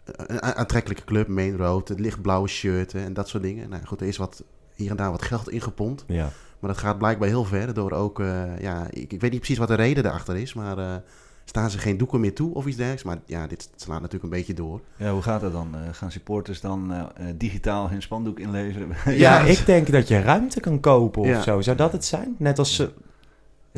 een, 0.04 0.30
een 0.46 0.54
aantrekkelijke 0.54 1.04
club. 1.04 1.28
Main 1.28 1.56
Road, 1.56 1.88
het 1.88 2.00
lichtblauwe 2.00 2.48
shirt 2.48 2.94
en 2.94 3.12
dat 3.12 3.28
soort 3.28 3.42
dingen. 3.42 3.68
Nou 3.68 3.84
goed, 3.86 4.00
er 4.00 4.06
is 4.06 4.16
wat, 4.16 4.42
hier 4.74 4.90
en 4.90 4.96
daar 4.96 5.10
wat 5.10 5.22
geld 5.22 5.50
ingepompt. 5.50 6.04
Ja, 6.06 6.30
Maar 6.64 6.72
dat 6.72 6.82
gaat 6.82 6.98
blijkbaar 6.98 7.28
heel 7.28 7.44
ver. 7.44 7.74
Door 7.74 7.92
ook, 7.92 8.20
eh, 8.20 8.58
ja, 8.60 8.86
ik, 8.90 9.12
ik 9.12 9.20
weet 9.20 9.30
niet 9.30 9.40
precies 9.40 9.58
wat 9.58 9.68
de 9.68 9.74
reden 9.74 10.02
daarachter 10.02 10.36
is. 10.36 10.54
Maar 10.54 10.78
eh, 10.78 10.94
staan 11.44 11.70
ze 11.70 11.78
geen 11.78 11.96
doeken 11.96 12.20
meer 12.20 12.34
toe 12.34 12.54
of 12.54 12.66
iets 12.66 12.76
dergelijks? 12.76 13.04
Maar 13.04 13.18
ja, 13.26 13.46
dit 13.46 13.70
slaat 13.76 14.00
natuurlijk 14.00 14.24
een 14.24 14.38
beetje 14.38 14.54
door. 14.54 14.80
Ja, 14.96 15.12
hoe 15.12 15.22
gaat 15.22 15.40
dat 15.40 15.52
dan? 15.52 15.68
Eh, 15.74 15.80
gaan 15.92 16.10
supporters 16.10 16.60
dan 16.60 16.92
digitaal 17.36 17.90
hun 17.90 18.02
spandoek 18.02 18.38
inleveren? 18.38 18.88
ja, 19.18 19.40
ik 19.40 19.66
denk 19.66 19.92
dat 19.92 20.08
je 20.08 20.20
ruimte 20.20 20.60
kan 20.60 20.80
kopen 20.80 21.22
of 21.22 21.28
Ja. 21.28 21.42
zo. 21.42 21.60
Zou 21.60 21.76
dat 21.76 21.92
het 21.92 22.04
zijn? 22.04 22.34
Net 22.38 22.58
als, 22.58 22.86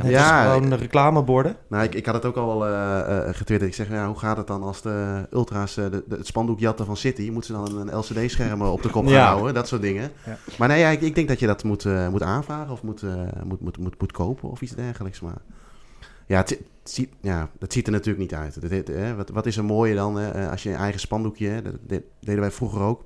Ja, 0.05 0.53
gewoon 0.53 0.71
de 0.71 0.77
reclameborden? 0.77 1.57
Nou, 1.69 1.85
ik, 1.85 1.95
ik 1.95 2.07
had 2.07 2.15
het 2.15 2.25
ook 2.25 2.37
al 2.37 2.59
wel 2.59 2.67
eh, 2.69 3.35
getwitterd. 3.35 3.63
Ik 3.71 3.75
zeg, 3.75 3.89
ja, 3.89 4.07
hoe 4.07 4.19
gaat 4.19 4.37
het 4.37 4.47
dan 4.47 4.63
als 4.63 4.83
de 4.83 5.27
ultra's 5.33 5.77
eh, 5.77 5.85
de, 5.91 6.05
de- 6.09 6.17
het 6.17 6.27
spandoek 6.27 6.59
jatten 6.59 6.87
van 6.87 6.97
City? 6.97 7.31
Moeten 7.31 7.55
ze 7.55 7.73
dan 7.73 7.89
een 7.89 7.97
LCD-scherm 7.99 8.63
op 8.63 8.83
de 8.83 8.89
kop 8.91 9.07
Ja. 9.07 9.27
houden? 9.27 9.55
Dat 9.55 9.69
soort 9.69 9.83
dingen. 9.83 10.11
Ja. 10.27 10.37
Maar 10.59 10.69
nee, 10.69 10.79
ja, 10.79 10.89
ik, 10.89 11.01
ik 11.01 11.15
denk 11.15 11.29
dat 11.29 11.41
je 11.41 11.47
dat 11.47 11.65
moet, 11.65 11.85
moet 12.11 12.23
aanvragen 12.23 12.73
of 12.73 12.83
moet, 12.83 13.03
moet, 13.45 13.61
moet, 13.61 13.79
moet, 13.79 14.01
moet 14.01 14.13
kopen 14.13 14.51
of 14.51 14.61
iets 14.61 14.75
dergelijks. 14.75 15.21
Maar 15.21 15.37
ja, 16.27 16.37
het, 16.37 16.49
zi- 16.49 16.59
het 16.83 16.91
ziet, 16.91 17.11
ja, 17.21 17.49
dat 17.59 17.73
ziet 17.73 17.87
er 17.87 17.93
natuurlijk 17.93 18.19
niet 18.31 18.35
uit. 18.35 18.61
Dat, 18.61 18.71
dit, 18.71 18.89
hè, 18.89 19.15
wat, 19.15 19.29
wat 19.31 19.47
is 19.47 19.57
er 19.57 19.65
mooier 19.65 19.97
dan 19.97 20.17
hè, 20.17 20.51
als 20.51 20.63
je 20.63 20.71
een 20.71 20.77
eigen 20.77 21.01
spandoekje... 21.01 21.49
Hè, 21.49 21.63
dat, 21.63 21.75
deden 22.21 22.41
wij 22.41 22.51
vroeger 22.51 22.81
ook. 22.81 23.05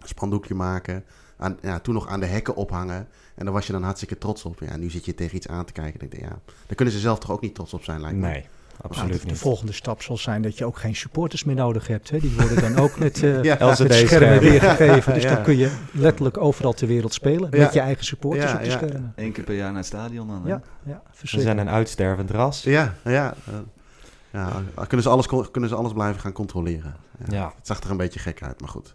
Een 0.00 0.08
spandoekje 0.08 0.54
maken. 0.54 1.04
Aan, 1.36 1.58
ja, 1.62 1.78
toen 1.78 1.94
nog 1.94 2.08
aan 2.08 2.20
de 2.20 2.26
hekken 2.26 2.56
ophangen. 2.56 3.08
En 3.34 3.44
daar 3.44 3.54
was 3.54 3.66
je 3.66 3.72
dan 3.72 3.82
hartstikke 3.82 4.18
trots 4.18 4.44
op. 4.44 4.58
Ja, 4.60 4.76
nu 4.76 4.90
zit 4.90 5.04
je 5.04 5.14
tegen 5.14 5.36
iets 5.36 5.48
aan 5.48 5.64
te 5.64 5.72
kijken. 5.72 6.00
En 6.00 6.08
denk 6.08 6.22
ik, 6.22 6.28
ja, 6.28 6.38
daar 6.66 6.76
kunnen 6.76 6.94
ze 6.94 7.00
zelf 7.00 7.18
toch 7.18 7.30
ook 7.30 7.40
niet 7.40 7.54
trots 7.54 7.74
op 7.74 7.84
zijn, 7.84 8.00
lijkt 8.00 8.16
me. 8.16 8.26
Nee, 8.26 8.40
Nou, 8.40 8.46
absoluut 8.82 9.12
de, 9.12 9.18
de 9.18 9.26
niet. 9.26 9.38
volgende 9.38 9.72
stap 9.72 10.02
zal 10.02 10.16
zijn 10.16 10.42
dat 10.42 10.58
je 10.58 10.64
ook 10.64 10.78
geen 10.78 10.96
supporters 10.96 11.44
meer 11.44 11.54
nodig 11.54 11.86
hebt. 11.86 12.10
Hè. 12.10 12.18
Die 12.18 12.32
worden 12.36 12.60
dan 12.60 12.76
ook 12.84 12.98
met, 12.98 13.22
eh 13.22 13.42
Ja. 13.42 13.56
met 13.66 13.78
LCD-schermen. 13.78 14.06
schermen 14.08 14.40
weergegeven. 14.40 15.14
Dus 15.14 15.22
Ja. 15.22 15.34
dan 15.34 15.42
kun 15.44 15.56
je 15.56 15.76
letterlijk 15.92 16.36
overal 16.38 16.72
ter 16.72 16.86
wereld 16.86 17.12
spelen. 17.14 17.48
Ja. 17.50 17.58
Met 17.62 17.72
je 17.72 17.80
eigen 17.80 18.04
supporters 18.04 18.50
Ja, 18.50 18.56
op 18.56 18.62
de 18.62 18.68
ja. 18.70 18.76
schermen. 18.76 19.12
Eén 19.16 19.32
keer 19.32 19.44
per 19.44 19.54
jaar 19.54 19.68
naar 19.68 19.76
het 19.76 19.86
stadion 19.86 20.26
dan? 20.28 20.42
hè? 20.42 20.48
Ja, 20.48 20.60
ja 20.82 21.02
We 21.20 21.40
zijn 21.40 21.58
een 21.58 21.68
uitstervend 21.70 22.30
ras. 22.30 22.62
Ja, 22.62 22.94
ja. 23.04 23.34
ja 24.30 24.50
dan 24.74 24.86
kunnen, 24.86 25.02
ze 25.02 25.08
alles, 25.12 25.26
kunnen 25.50 25.70
ze 25.70 25.76
alles 25.76 25.92
blijven 25.92 26.20
gaan 26.20 26.32
controleren. 26.32 26.96
Ja. 27.28 27.34
Ja. 27.36 27.52
Het 27.56 27.66
zag 27.66 27.80
er 27.80 27.90
een 27.90 27.96
beetje 27.96 28.18
gek 28.20 28.42
uit, 28.42 28.60
maar 28.60 28.70
goed. 28.70 28.94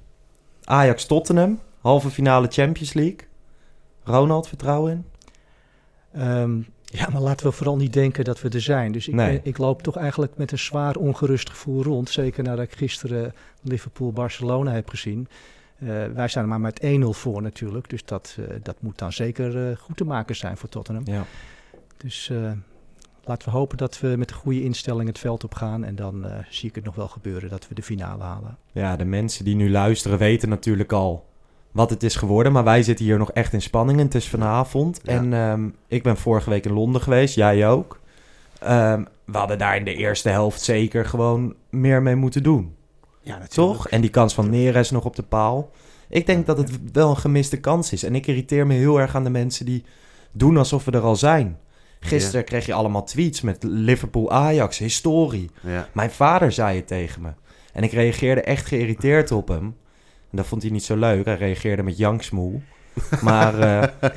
Ajax-Tottenham, 0.63 1.59
halve 1.81 2.09
finale 2.09 2.47
Champions 2.49 2.93
League. 2.93 3.17
Ronald, 4.03 4.47
vertrouwen 4.47 4.91
in? 4.91 5.05
Ehm, 6.21 6.57
ja, 6.83 7.09
maar 7.11 7.21
laten 7.21 7.45
we 7.45 7.51
vooral 7.51 7.75
niet 7.77 7.93
denken 7.93 8.23
dat 8.23 8.41
we 8.41 8.49
er 8.49 8.61
zijn. 8.61 8.91
Dus 8.91 9.07
ik, 9.07 9.13
Nee. 9.13 9.31
ben- 9.31 9.41
ik 9.43 9.57
loop 9.57 9.81
toch 9.81 9.95
eigenlijk 9.97 10.37
met 10.37 10.51
een 10.51 10.59
zwaar 10.59 10.95
ongerust 10.95 11.49
gevoel 11.49 11.83
rond. 11.83 12.09
Zeker 12.09 12.43
nadat 12.43 12.65
ik 12.65 12.73
gisteren 12.75 13.33
Liverpool-Barcelona 13.61 14.71
heb 14.71 14.89
gezien. 14.89 15.27
Eh, 15.79 15.87
wij 16.13 16.27
zijn 16.27 16.43
er 16.43 16.49
maar 16.49 16.59
met 16.61 16.83
1-0 16.83 17.13
voor 17.13 17.41
natuurlijk. 17.41 17.89
Dus 17.89 18.05
dat, 18.05 18.37
eh, 18.39 18.55
dat 18.63 18.75
moet 18.79 18.97
dan 18.97 19.11
zeker 19.13 19.69
eh, 19.69 19.77
goed 19.77 19.97
te 19.97 20.03
maken 20.05 20.35
zijn 20.35 20.57
voor 20.57 20.69
Tottenham. 20.69 21.03
Ja. 21.05 21.23
Dus 21.97 22.29
eh, 22.29 22.51
laten 23.23 23.49
we 23.51 23.57
hopen 23.57 23.77
dat 23.77 23.99
we 23.99 24.07
met 24.17 24.27
de 24.27 24.33
goede 24.33 24.63
instelling 24.63 25.07
het 25.07 25.19
veld 25.19 25.43
op 25.43 25.53
gaan. 25.53 25.83
En 25.83 25.95
dan 25.95 26.25
eh, 26.25 26.37
zie 26.49 26.69
ik 26.69 26.75
het 26.75 26.83
nog 26.83 26.95
wel 26.95 27.07
gebeuren 27.07 27.49
dat 27.49 27.67
we 27.67 27.75
de 27.75 27.83
finale 27.83 28.23
halen. 28.23 28.57
ja, 28.71 28.95
de 28.95 29.05
mensen 29.05 29.45
die 29.45 29.55
nu 29.55 29.71
luisteren 29.71 30.17
weten 30.17 30.49
natuurlijk 30.49 30.91
al 30.91 31.29
wat 31.71 31.89
het 31.89 32.03
is 32.03 32.15
geworden. 32.15 32.51
Maar 32.51 32.63
wij 32.63 32.83
zitten 32.83 33.05
hier 33.05 33.17
nog 33.17 33.31
echt 33.31 33.53
in 33.53 33.61
spanning. 33.61 33.99
En 33.99 34.05
het 34.05 34.15
is 34.15 34.27
vanavond. 34.27 34.99
Ja. 35.03 35.11
En 35.11 35.33
ehm, 35.33 35.69
ik 35.87 36.03
ben 36.03 36.17
vorige 36.17 36.49
week 36.49 36.65
in 36.65 36.73
Londen 36.73 37.01
geweest, 37.01 37.35
jij 37.35 37.69
ook. 37.69 37.99
Ehm, 38.59 39.03
we 39.25 39.37
hadden 39.37 39.57
daar 39.57 39.75
in 39.75 39.85
de 39.85 39.95
eerste 39.95 40.29
helft 40.29 40.61
zeker 40.61 41.05
gewoon 41.05 41.55
meer 41.69 42.01
mee 42.01 42.15
moeten 42.15 42.43
doen. 42.43 42.75
Ja, 43.21 43.39
Toch? 43.47 43.89
En 43.89 44.01
die 44.01 44.09
kans 44.09 44.33
van 44.33 44.49
Neres 44.49 44.91
nog 44.91 45.05
op 45.05 45.15
de 45.15 45.23
paal. 45.23 45.71
Ik 46.09 46.25
denk 46.25 46.45
dat 46.45 46.57
het 46.57 46.91
wel 46.91 47.09
een 47.09 47.17
gemiste 47.17 47.59
kans 47.59 47.91
is. 47.91 48.03
En 48.03 48.15
ik 48.15 48.27
irriteer 48.27 48.67
me 48.67 48.73
heel 48.73 48.99
erg 48.99 49.15
aan 49.15 49.23
de 49.23 49.29
mensen 49.29 49.65
die 49.65 49.83
doen 50.31 50.57
alsof 50.57 50.85
we 50.85 50.91
er 50.91 51.01
al 51.01 51.15
zijn. 51.15 51.57
Gisteren 52.03 52.45
kreeg 52.45 52.65
je 52.65 52.73
allemaal 52.73 53.03
tweets 53.03 53.41
met 53.41 53.63
Liverpool-Ajax, 53.63 54.77
historie. 54.77 55.49
Mijn 55.93 56.11
vader 56.11 56.51
zei 56.51 56.75
het 56.75 56.87
tegen 56.87 57.21
me. 57.21 57.29
En 57.73 57.83
ik 57.83 57.91
reageerde 57.91 58.41
echt 58.41 58.65
geïrriteerd 58.65 59.31
op 59.31 59.47
hem. 59.47 59.75
En 60.29 60.37
dat 60.37 60.45
vond 60.45 60.61
hij 60.61 60.71
niet 60.71 60.83
zo 60.83 60.95
leuk. 60.97 61.25
Hij 61.25 61.35
reageerde 61.35 61.83
met 61.83 61.97
janksmoel. 61.97 62.61
Maar 63.21 63.59
eh, 63.59 64.11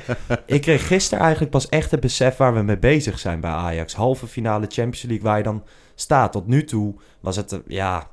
ik 0.45 0.61
kreeg 0.61 0.87
gisteren 0.87 1.23
eigenlijk 1.23 1.51
pas 1.51 1.69
echt 1.69 1.91
het 1.91 1.99
besef 1.99 2.37
waar 2.37 2.53
we 2.53 2.61
mee 2.61 2.77
bezig 2.77 3.19
zijn 3.19 3.39
bij 3.39 3.51
Ajax. 3.51 3.93
Halve 3.93 4.27
finale 4.27 4.65
Champions 4.69 5.01
League 5.01 5.23
waar 5.23 5.37
je 5.37 5.43
dan 5.43 5.63
staat. 5.95 6.31
Tot 6.31 6.47
nu 6.47 6.63
toe 6.63 6.95
was 7.19 7.35
het, 7.35 7.51
eh, 7.51 7.59
ja... 7.67 8.09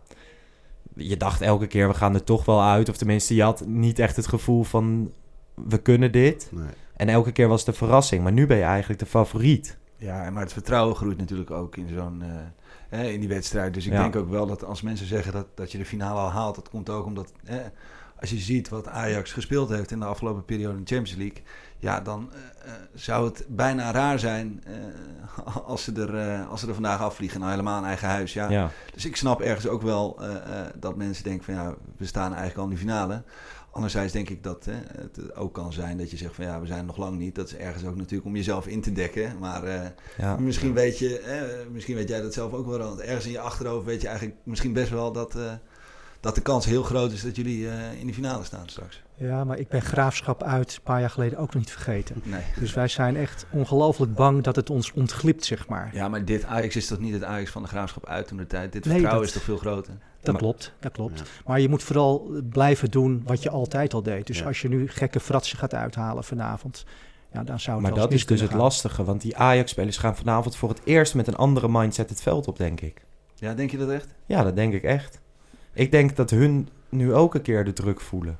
Je 0.96 1.16
dacht 1.16 1.40
elke 1.40 1.66
keer, 1.66 1.88
we 1.88 1.94
gaan 1.94 2.14
er 2.14 2.24
toch 2.24 2.44
wel 2.44 2.62
uit. 2.62 2.88
Of 2.88 2.96
tenminste, 2.96 3.34
je 3.34 3.42
had 3.42 3.66
niet 3.66 3.98
echt 3.98 4.16
het 4.16 4.26
gevoel 4.26 4.62
van... 4.62 5.12
We 5.54 5.78
kunnen 5.78 6.12
dit. 6.12 6.48
Nee. 6.50 6.66
En 7.02 7.08
elke 7.08 7.32
keer 7.32 7.48
was 7.48 7.60
het 7.60 7.68
een 7.68 7.74
verrassing. 7.74 8.22
Maar 8.22 8.32
nu 8.32 8.46
ben 8.46 8.56
je 8.56 8.62
eigenlijk 8.62 9.00
de 9.00 9.06
favoriet. 9.06 9.76
Ja, 9.96 10.30
maar 10.30 10.42
het 10.42 10.52
vertrouwen 10.52 10.96
groeit 10.96 11.18
natuurlijk 11.18 11.50
ook 11.50 11.76
in 11.76 11.88
zo'n 11.88 12.22
in 12.90 13.20
die 13.20 13.28
wedstrijd. 13.28 13.74
Dus 13.74 13.86
ik 13.86 13.92
denk 13.92 14.16
ook 14.16 14.30
wel 14.30 14.46
dat 14.46 14.64
als 14.64 14.82
mensen 14.82 15.06
zeggen 15.06 15.32
dat, 15.32 15.46
dat 15.54 15.72
je 15.72 15.78
de 15.78 15.84
finale 15.84 16.20
al 16.20 16.30
haalt, 16.30 16.54
dat 16.54 16.68
komt 16.68 16.90
ook 16.90 17.06
omdat 17.06 17.32
als 18.22 18.30
je 18.30 18.38
ziet 18.38 18.68
wat 18.68 18.88
Ajax 18.88 19.32
gespeeld 19.32 19.68
heeft 19.68 19.90
in 19.90 19.98
de 19.98 20.04
afgelopen 20.04 20.44
periode 20.44 20.76
in 20.76 20.84
de 20.84 20.94
Champions 20.94 21.18
League, 21.18 21.42
ja, 21.78 22.00
dan 22.00 22.30
uh, 22.32 22.72
zou 22.94 23.24
het 23.24 23.44
bijna 23.48 23.90
raar 23.90 24.18
zijn 24.18 24.64
uh, 24.68 25.56
als, 25.66 25.84
ze 25.84 25.92
er, 25.92 26.14
uh, 26.14 26.50
als 26.50 26.60
ze 26.60 26.68
er 26.68 26.74
vandaag 26.74 27.00
afvliegen. 27.00 27.38
Nou, 27.38 27.50
helemaal 27.50 27.78
in 27.78 27.84
eigen 27.84 28.08
huis. 28.08 28.32
Ja. 28.32 28.50
ja. 28.50 28.70
Dus 28.94 29.04
ik 29.04 29.16
snap 29.16 29.40
ergens 29.40 29.66
ook 29.66 29.82
wel 29.82 30.20
dat 30.74 30.96
mensen 30.96 31.24
denken 31.24 31.44
van 31.44 31.54
ja, 31.54 31.74
we 31.96 32.06
staan 32.06 32.34
eigenlijk 32.34 32.58
al 32.58 32.64
in 32.64 32.70
de 32.70 32.76
finale. 32.76 33.22
Anderzijds 33.72 34.12
denk 34.12 34.30
ik 34.30 34.42
dat 34.42 34.64
het 34.64 35.34
ook 35.34 35.54
kan 35.54 35.72
zijn 35.72 35.98
dat 35.98 36.10
je 36.10 36.16
zegt 36.16 36.34
van 36.34 36.44
ja, 36.44 36.60
we 36.60 36.66
zijn 36.66 36.86
nog 36.86 36.96
lang 36.96 37.18
niet. 37.18 37.34
Dat 37.34 37.46
is 37.46 37.56
ergens 37.56 37.84
ook 37.84 37.96
natuurlijk 37.96 38.24
om 38.24 38.36
jezelf 38.36 38.66
in 38.66 38.80
te 38.80 38.92
dekken. 38.92 39.38
Maar 39.38 39.94
ja. 40.18 40.36
misschien, 40.36 40.74
weet 40.74 40.98
je, 40.98 41.64
misschien 41.72 41.94
weet 41.94 42.08
jij 42.08 42.20
dat 42.20 42.34
zelf 42.34 42.52
ook 42.52 42.66
wel. 42.66 42.78
Want 42.78 43.00
ergens 43.00 43.26
in 43.26 43.32
je 43.32 43.40
achterhoofd 43.40 43.86
weet 43.86 44.00
je 44.00 44.08
eigenlijk 44.08 44.36
misschien 44.44 44.72
best 44.72 44.90
wel 44.90 45.12
dat 45.12 45.36
dat 46.22 46.34
de 46.34 46.40
kans 46.40 46.64
heel 46.64 46.82
groot 46.82 47.12
is 47.12 47.22
dat 47.22 47.36
jullie 47.36 47.58
uh, 47.58 48.00
in 48.00 48.06
de 48.06 48.14
finale 48.14 48.44
staan 48.44 48.68
straks. 48.68 49.01
Ja, 49.14 49.44
maar 49.44 49.58
ik 49.58 49.68
ben 49.68 49.82
graafschap 49.82 50.42
uit 50.42 50.74
een 50.74 50.82
paar 50.82 51.00
jaar 51.00 51.10
geleden 51.10 51.38
ook 51.38 51.46
nog 51.46 51.62
niet 51.62 51.70
vergeten. 51.70 52.22
Nee. 52.24 52.42
Dus 52.58 52.74
wij 52.74 52.88
zijn 52.88 53.16
echt 53.16 53.46
ongelooflijk 53.50 54.14
bang 54.14 54.42
dat 54.42 54.56
het 54.56 54.70
ons 54.70 54.92
ontglipt, 54.92 55.44
zeg 55.44 55.68
maar. 55.68 55.90
Ja, 55.92 56.08
maar 56.08 56.24
dit 56.24 56.44
Ajax 56.44 56.76
is 56.76 56.86
toch 56.86 56.98
niet 56.98 57.12
het 57.12 57.24
Ajax 57.24 57.50
van 57.50 57.62
de 57.62 57.68
graafschap 57.68 58.06
uit 58.06 58.26
toen 58.26 58.36
de 58.36 58.46
tijd? 58.46 58.72
Dit 58.72 58.86
vertrouwen 58.86 59.26
is 59.26 59.32
toch 59.32 59.42
veel 59.42 59.56
groter? 59.56 59.94
Dat 60.20 60.36
klopt, 60.36 60.72
dat 60.80 60.92
klopt. 60.92 61.22
Maar 61.46 61.60
je 61.60 61.68
moet 61.68 61.82
vooral 61.82 62.42
blijven 62.50 62.90
doen 62.90 63.22
wat 63.26 63.42
je 63.42 63.50
altijd 63.50 63.94
al 63.94 64.02
deed. 64.02 64.26
Dus 64.26 64.44
als 64.44 64.60
je 64.60 64.68
nu 64.68 64.88
gekke 64.88 65.20
fratsen 65.20 65.58
gaat 65.58 65.74
uithalen 65.74 66.24
vanavond, 66.24 66.84
ja, 67.32 67.42
dan 67.44 67.60
zou 67.60 67.76
het 67.76 67.86
Maar 67.86 67.98
dat 67.98 68.12
is 68.12 68.26
dus 68.26 68.40
het 68.40 68.52
lastige, 68.52 69.04
want 69.04 69.20
die 69.20 69.36
Ajax-spelers 69.36 69.96
gaan 69.96 70.16
vanavond 70.16 70.56
voor 70.56 70.68
het 70.68 70.80
eerst 70.84 71.14
met 71.14 71.26
een 71.26 71.36
andere 71.36 71.68
mindset 71.68 72.08
het 72.08 72.22
veld 72.22 72.48
op, 72.48 72.56
denk 72.56 72.80
ik. 72.80 73.04
Ja, 73.34 73.54
denk 73.54 73.70
je 73.70 73.78
dat 73.78 73.90
echt? 73.90 74.08
Ja, 74.26 74.42
dat 74.42 74.56
denk 74.56 74.74
ik 74.74 74.82
echt. 74.82 75.20
Ik 75.72 75.90
denk 75.90 76.16
dat 76.16 76.30
hun 76.30 76.68
nu 76.88 77.14
ook 77.14 77.34
een 77.34 77.42
keer 77.42 77.64
de 77.64 77.72
druk 77.72 78.00
voelen. 78.00 78.36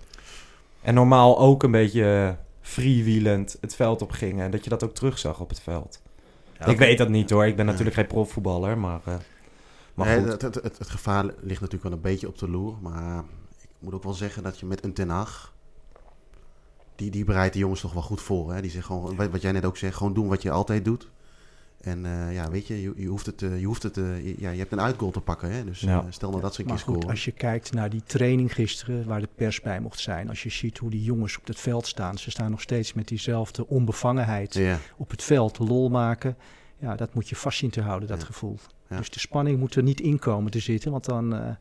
En 0.82 0.94
normaal 0.94 1.38
ook 1.38 1.62
een 1.62 1.70
beetje 1.70 2.36
freewheelend 2.60 3.56
het 3.60 3.74
veld 3.74 4.02
op 4.02 4.10
gingen. 4.10 4.44
En 4.44 4.50
dat 4.50 4.64
je 4.64 4.70
dat 4.70 4.84
ook 4.84 4.94
terugzag 4.94 5.40
op 5.40 5.48
het 5.48 5.60
veld. 5.60 6.02
ik 6.66 6.78
weet 6.78 6.98
dat 6.98 7.08
niet 7.08 7.30
hoor. 7.30 7.46
Ik 7.46 7.56
ben 7.56 7.66
natuurlijk 7.66 7.96
geen 7.96 8.06
profvoetballer, 8.06 8.78
maar... 8.78 9.00
Uh, 9.08 9.14
maar 9.94 10.06
nee, 10.06 10.30
het, 10.30 10.42
het, 10.42 10.54
het, 10.54 10.90
gevaar 10.90 11.24
ligt 11.24 11.60
natuurlijk 11.60 11.82
wel 11.82 11.92
een 11.92 12.00
beetje 12.00 12.28
op 12.28 12.38
de 12.38 12.48
loer. 12.48 12.76
Maar 12.80 13.24
ik 13.60 13.68
moet 13.78 13.94
ook 13.94 14.02
wel 14.02 14.12
zeggen 14.12 14.42
dat 14.42 14.58
je 14.58 14.66
met 14.66 14.84
een 14.84 14.92
Ten 14.92 15.08
Hag... 15.08 15.52
Die, 16.96 17.10
die 17.10 17.24
bereidt 17.24 17.52
de 17.52 17.58
jongens 17.58 17.80
toch 17.80 17.92
wel 17.92 18.02
goed 18.02 18.20
voor. 18.20 18.52
Hè? 18.52 18.60
Die 18.60 18.70
zegt 18.70 18.86
gewoon, 18.86 19.16
wat 19.30 19.42
jij 19.42 19.52
net 19.52 19.64
ook 19.64 19.76
zegt, 19.76 19.96
gewoon 19.96 20.14
doen 20.14 20.28
wat 20.28 20.42
je 20.42 20.50
altijd 20.50 20.84
doet. 20.84 21.10
En 21.82 22.04
uh, 22.04 22.34
ja, 22.34 22.50
weet 22.50 22.66
je, 22.66 22.82
je, 22.82 22.92
je, 22.96 23.06
hoeft 23.06 23.26
het, 23.26 23.42
uh, 23.42 23.60
je, 23.60 23.66
hoeft 23.66 23.82
het 23.82 23.96
uh, 23.96 24.24
je, 24.24 24.34
ja, 24.38 24.50
je 24.50 24.58
hebt 24.58 24.72
een 24.72 24.80
uitgoal 24.80 25.10
te 25.10 25.20
pakken. 25.20 25.50
Hè? 25.50 25.64
Dus 25.64 25.80
ja. 25.80 26.04
stel 26.08 26.30
nou 26.30 26.42
dat 26.42 26.54
ze 26.54 26.60
een 26.60 26.66
keer 26.66 26.78
scoren. 26.78 27.08
Als 27.08 27.24
je 27.24 27.32
kijkt 27.32 27.72
naar 27.72 27.90
die 27.90 28.02
training 28.02 28.54
gisteren, 28.54 29.06
waar 29.06 29.20
de 29.20 29.28
pers 29.34 29.60
bij 29.60 29.80
mocht 29.80 30.00
zijn. 30.00 30.28
Als 30.28 30.42
je 30.42 30.50
ziet 30.50 30.78
hoe 30.78 30.90
die 30.90 31.02
jongens 31.02 31.38
op 31.38 31.46
het 31.46 31.60
veld 31.60 31.86
staan. 31.86 32.18
Ze 32.18 32.30
staan 32.30 32.50
nog 32.50 32.60
steeds 32.60 32.92
met 32.92 33.08
diezelfde 33.08 33.66
onbevangenheid 33.66 34.54
ja. 34.54 34.78
op 34.96 35.10
het 35.10 35.22
veld, 35.22 35.58
lol 35.58 35.88
maken. 35.88 36.36
Ja, 36.78 36.96
dat 36.96 37.14
moet 37.14 37.28
je 37.28 37.36
vast 37.36 37.58
zien 37.58 37.70
te 37.70 37.80
houden, 37.80 38.08
dat 38.08 38.24
gevoel. 38.24 38.58
Dus 38.88 39.10
de 39.10 39.20
spanning 39.20 39.58
moet 39.58 39.74
er 39.74 39.82
niet 39.82 40.00
in 40.00 40.18
komen 40.18 40.50
te 40.50 40.58
zitten. 40.58 40.90
Want 40.90 41.04
dan, 41.04 41.56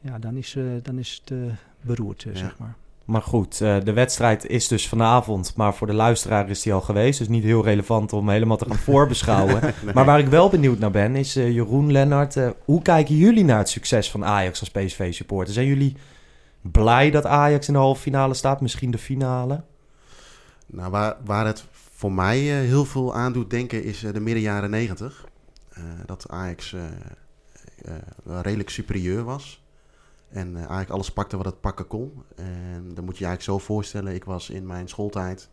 ja, 0.00 0.18
dan, 0.18 0.36
is, 0.36 0.56
dan 0.82 0.98
is 0.98 1.22
het 1.24 1.38
beroerd, 1.80 2.26
zeg 2.32 2.58
maar. 2.58 2.76
Maar 3.04 3.22
goed, 3.22 3.60
uh, 3.60 3.76
de 3.84 3.92
wedstrijd 3.92 4.46
is 4.46 4.68
dus 4.68 4.88
vanavond. 4.88 5.56
Maar 5.56 5.74
voor 5.74 5.86
de 5.86 5.92
luisteraar 5.92 6.50
is 6.50 6.62
die 6.62 6.72
al 6.72 6.80
geweest. 6.80 7.18
Dus 7.18 7.28
niet 7.28 7.44
heel 7.44 7.64
relevant 7.64 8.12
om 8.12 8.28
helemaal 8.28 8.56
te 8.56 8.66
gaan 8.68 8.78
voorbeschouwen. 8.92 9.74
Maar 9.94 10.04
waar 10.04 10.18
ik 10.18 10.26
wel 10.26 10.48
benieuwd 10.48 10.78
naar 10.78 10.90
ben, 10.90 11.16
is 11.16 11.36
uh, 11.36 11.50
Jeroen, 11.50 11.92
Lennart. 11.92 12.36
Uh, 12.36 12.50
hoe 12.64 12.82
kijken 12.82 13.16
jullie 13.16 13.44
naar 13.44 13.58
het 13.58 13.68
succes 13.68 14.10
van 14.10 14.24
Ajax 14.24 14.60
als 14.60 14.70
PSV-supporter? 14.70 15.54
Zijn 15.54 15.66
jullie 15.66 15.96
blij 16.60 17.10
dat 17.10 17.26
Ajax 17.26 17.66
in 17.66 17.72
de 17.72 17.78
halve 17.78 18.00
finale 18.00 18.34
staat? 18.34 18.60
Misschien 18.60 18.90
de 18.90 18.98
finale? 18.98 19.62
Nou, 20.66 20.90
waar, 20.90 21.16
waar 21.24 21.46
het 21.46 21.64
voor 21.94 22.12
mij 22.12 22.38
heel 22.38 22.84
veel 22.84 23.14
aan 23.14 23.32
doet 23.32 23.50
denken 23.50 23.84
is 23.84 24.00
de 24.00 24.20
midden 24.20 24.42
jaren 24.42 24.70
negentig. 24.70 25.24
dat 26.06 26.26
Ajax 26.28 26.74
redelijk 28.24 28.70
superieur 28.70 29.24
was. 29.24 29.61
En 30.32 30.48
uh, 30.48 30.56
eigenlijk 30.56 30.90
alles 30.90 31.12
pakte 31.12 31.36
wat 31.36 31.46
het 31.46 31.60
pakken 31.60 31.86
kon. 31.86 32.24
En 32.34 32.94
dan 32.94 33.04
moet 33.04 33.18
je 33.18 33.24
je 33.24 33.28
eigenlijk 33.30 33.42
zo 33.42 33.58
voorstellen. 33.58 34.14
Ik 34.14 34.24
was 34.24 34.50
in 34.50 34.66
mijn 34.66 34.88
schooltijd, 34.88 35.48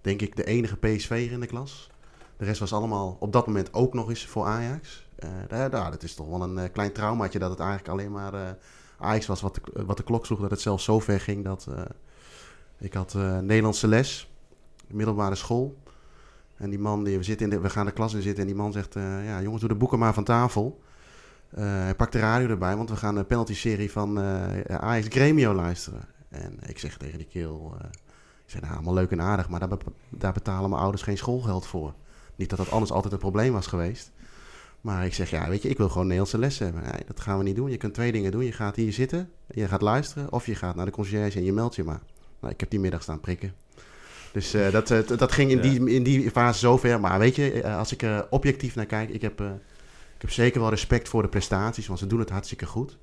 denk 0.00 0.22
ik, 0.22 0.36
de 0.36 0.44
enige 0.44 0.76
PSV 0.76 1.28
in 1.30 1.40
de 1.40 1.46
klas. 1.46 1.90
De 2.36 2.44
rest 2.44 2.60
was 2.60 2.72
allemaal 2.72 3.16
op 3.20 3.32
dat 3.32 3.46
moment 3.46 3.74
ook 3.74 3.94
nog 3.94 4.08
eens 4.08 4.26
voor 4.26 4.44
Ajax. 4.44 5.08
Uh, 5.24 5.30
nou, 5.70 5.90
dat 5.90 6.02
is 6.02 6.14
toch 6.14 6.28
wel 6.28 6.42
een 6.42 6.58
uh, 6.58 6.64
klein 6.72 6.92
traumaatje 6.92 7.38
dat 7.38 7.50
het 7.50 7.58
eigenlijk 7.58 7.88
alleen 7.88 8.12
maar 8.12 8.56
Ajax 8.98 9.26
was 9.26 9.40
wat 9.40 9.54
de, 9.54 9.84
wat 9.84 9.96
de 9.96 10.02
klok 10.02 10.26
sloeg. 10.26 10.40
Dat 10.40 10.50
het 10.50 10.60
zelfs 10.60 10.84
zo 10.84 10.98
ver 10.98 11.20
ging 11.20 11.44
dat 11.44 11.68
ik 12.78 12.94
had 12.94 13.14
Nederlandse 13.40 13.88
les, 13.88 14.30
middelbare 14.86 15.34
school. 15.34 15.76
En 16.56 16.70
die 16.70 16.78
man, 16.78 17.04
die, 17.04 17.16
we, 17.16 17.22
zitten 17.22 17.50
in 17.50 17.56
de, 17.56 17.60
we 17.60 17.70
gaan 17.70 17.86
de 17.86 17.92
klas 17.92 18.14
in 18.14 18.22
zitten 18.22 18.40
en 18.40 18.46
die 18.48 18.56
man 18.56 18.72
zegt... 18.72 18.94
ja 18.94 19.42
jongens, 19.42 19.60
doe 19.60 19.70
de 19.70 19.76
boeken 19.76 19.98
maar 19.98 20.14
van 20.14 20.24
tafel. 20.24 20.80
Uh, 21.58 21.64
hij 21.64 21.94
pakt 21.94 22.12
de 22.12 22.18
radio 22.18 22.48
erbij, 22.48 22.76
want 22.76 22.90
we 22.90 22.96
gaan 22.96 23.16
een 23.16 23.26
penalty-serie 23.26 23.92
van 23.92 24.18
uh, 24.18 24.60
Ajax 24.68 25.06
Gremio 25.08 25.54
luisteren. 25.54 26.00
En 26.28 26.58
ik 26.66 26.78
zeg 26.78 26.96
tegen 26.96 27.18
die 27.18 27.26
keel, 27.26 27.74
uh, 27.74 27.88
ik 28.44 28.50
zeg, 28.50 28.60
nou, 28.60 28.74
allemaal 28.74 28.94
leuk 28.94 29.10
en 29.10 29.20
aardig, 29.20 29.48
maar 29.48 29.60
daar, 29.60 29.68
be 29.68 29.76
daar, 30.08 30.32
betalen 30.32 30.70
mijn 30.70 30.82
ouders 30.82 31.02
geen 31.02 31.16
schoolgeld 31.16 31.66
voor. 31.66 31.94
Niet 32.34 32.48
dat 32.48 32.58
dat 32.58 32.70
anders 32.70 32.92
altijd 32.92 33.12
een 33.12 33.18
probleem 33.18 33.52
was 33.52 33.66
geweest. 33.66 34.10
Maar 34.80 35.04
ik 35.04 35.14
zeg, 35.14 35.30
ja, 35.30 35.48
weet 35.48 35.62
je, 35.62 35.68
ik 35.68 35.76
wil 35.76 35.88
gewoon 35.88 36.04
Nederlandse 36.04 36.38
lessen 36.38 36.64
hebben. 36.64 36.82
Nee, 36.82 37.02
dat 37.06 37.20
gaan 37.20 37.38
we 37.38 37.44
niet 37.44 37.56
doen. 37.56 37.70
Je 37.70 37.76
kunt 37.76 37.94
twee 37.94 38.12
dingen 38.12 38.30
doen. 38.30 38.44
Je 38.44 38.52
gaat 38.52 38.76
hier 38.76 38.92
zitten, 38.92 39.30
je 39.46 39.68
gaat 39.68 39.82
luisteren, 39.82 40.32
of 40.32 40.46
je 40.46 40.54
gaat 40.54 40.74
naar 40.74 40.86
de 40.86 40.92
conciërge 40.92 41.38
en 41.38 41.44
je 41.44 41.52
meldt 41.52 41.74
je 41.74 41.84
maar. 41.84 42.00
Nou, 42.40 42.52
ik 42.52 42.60
heb 42.60 42.70
die 42.70 42.80
middag 42.80 43.02
staan 43.02 43.20
prikken. 43.20 43.54
Dus 44.32 44.50
dat, 44.50 44.88
dat 45.18 45.32
ging 45.32 45.50
in, 45.50 45.60
die, 45.60 45.90
in 45.90 46.02
die 46.02 46.30
fase 46.30 46.58
zover. 46.58 47.00
Maar 47.00 47.18
weet 47.18 47.36
je, 47.36 47.68
als 47.68 47.92
ik 47.92 48.02
er 48.02 48.26
objectief 48.30 48.74
naar 48.74 48.86
kijk, 48.86 49.10
ik 49.10 49.22
heb 49.22 49.42
ik 50.16 50.22
heb 50.22 50.30
zeker 50.30 50.60
wel 50.60 50.70
respect 50.70 51.08
voor 51.08 51.22
de 51.22 51.28
prestaties, 51.28 51.86
want 51.86 51.98
ze 51.98 52.06
doen 52.06 52.18
het 52.18 52.30
hartstikke 52.30 52.66
goed. 52.66 52.96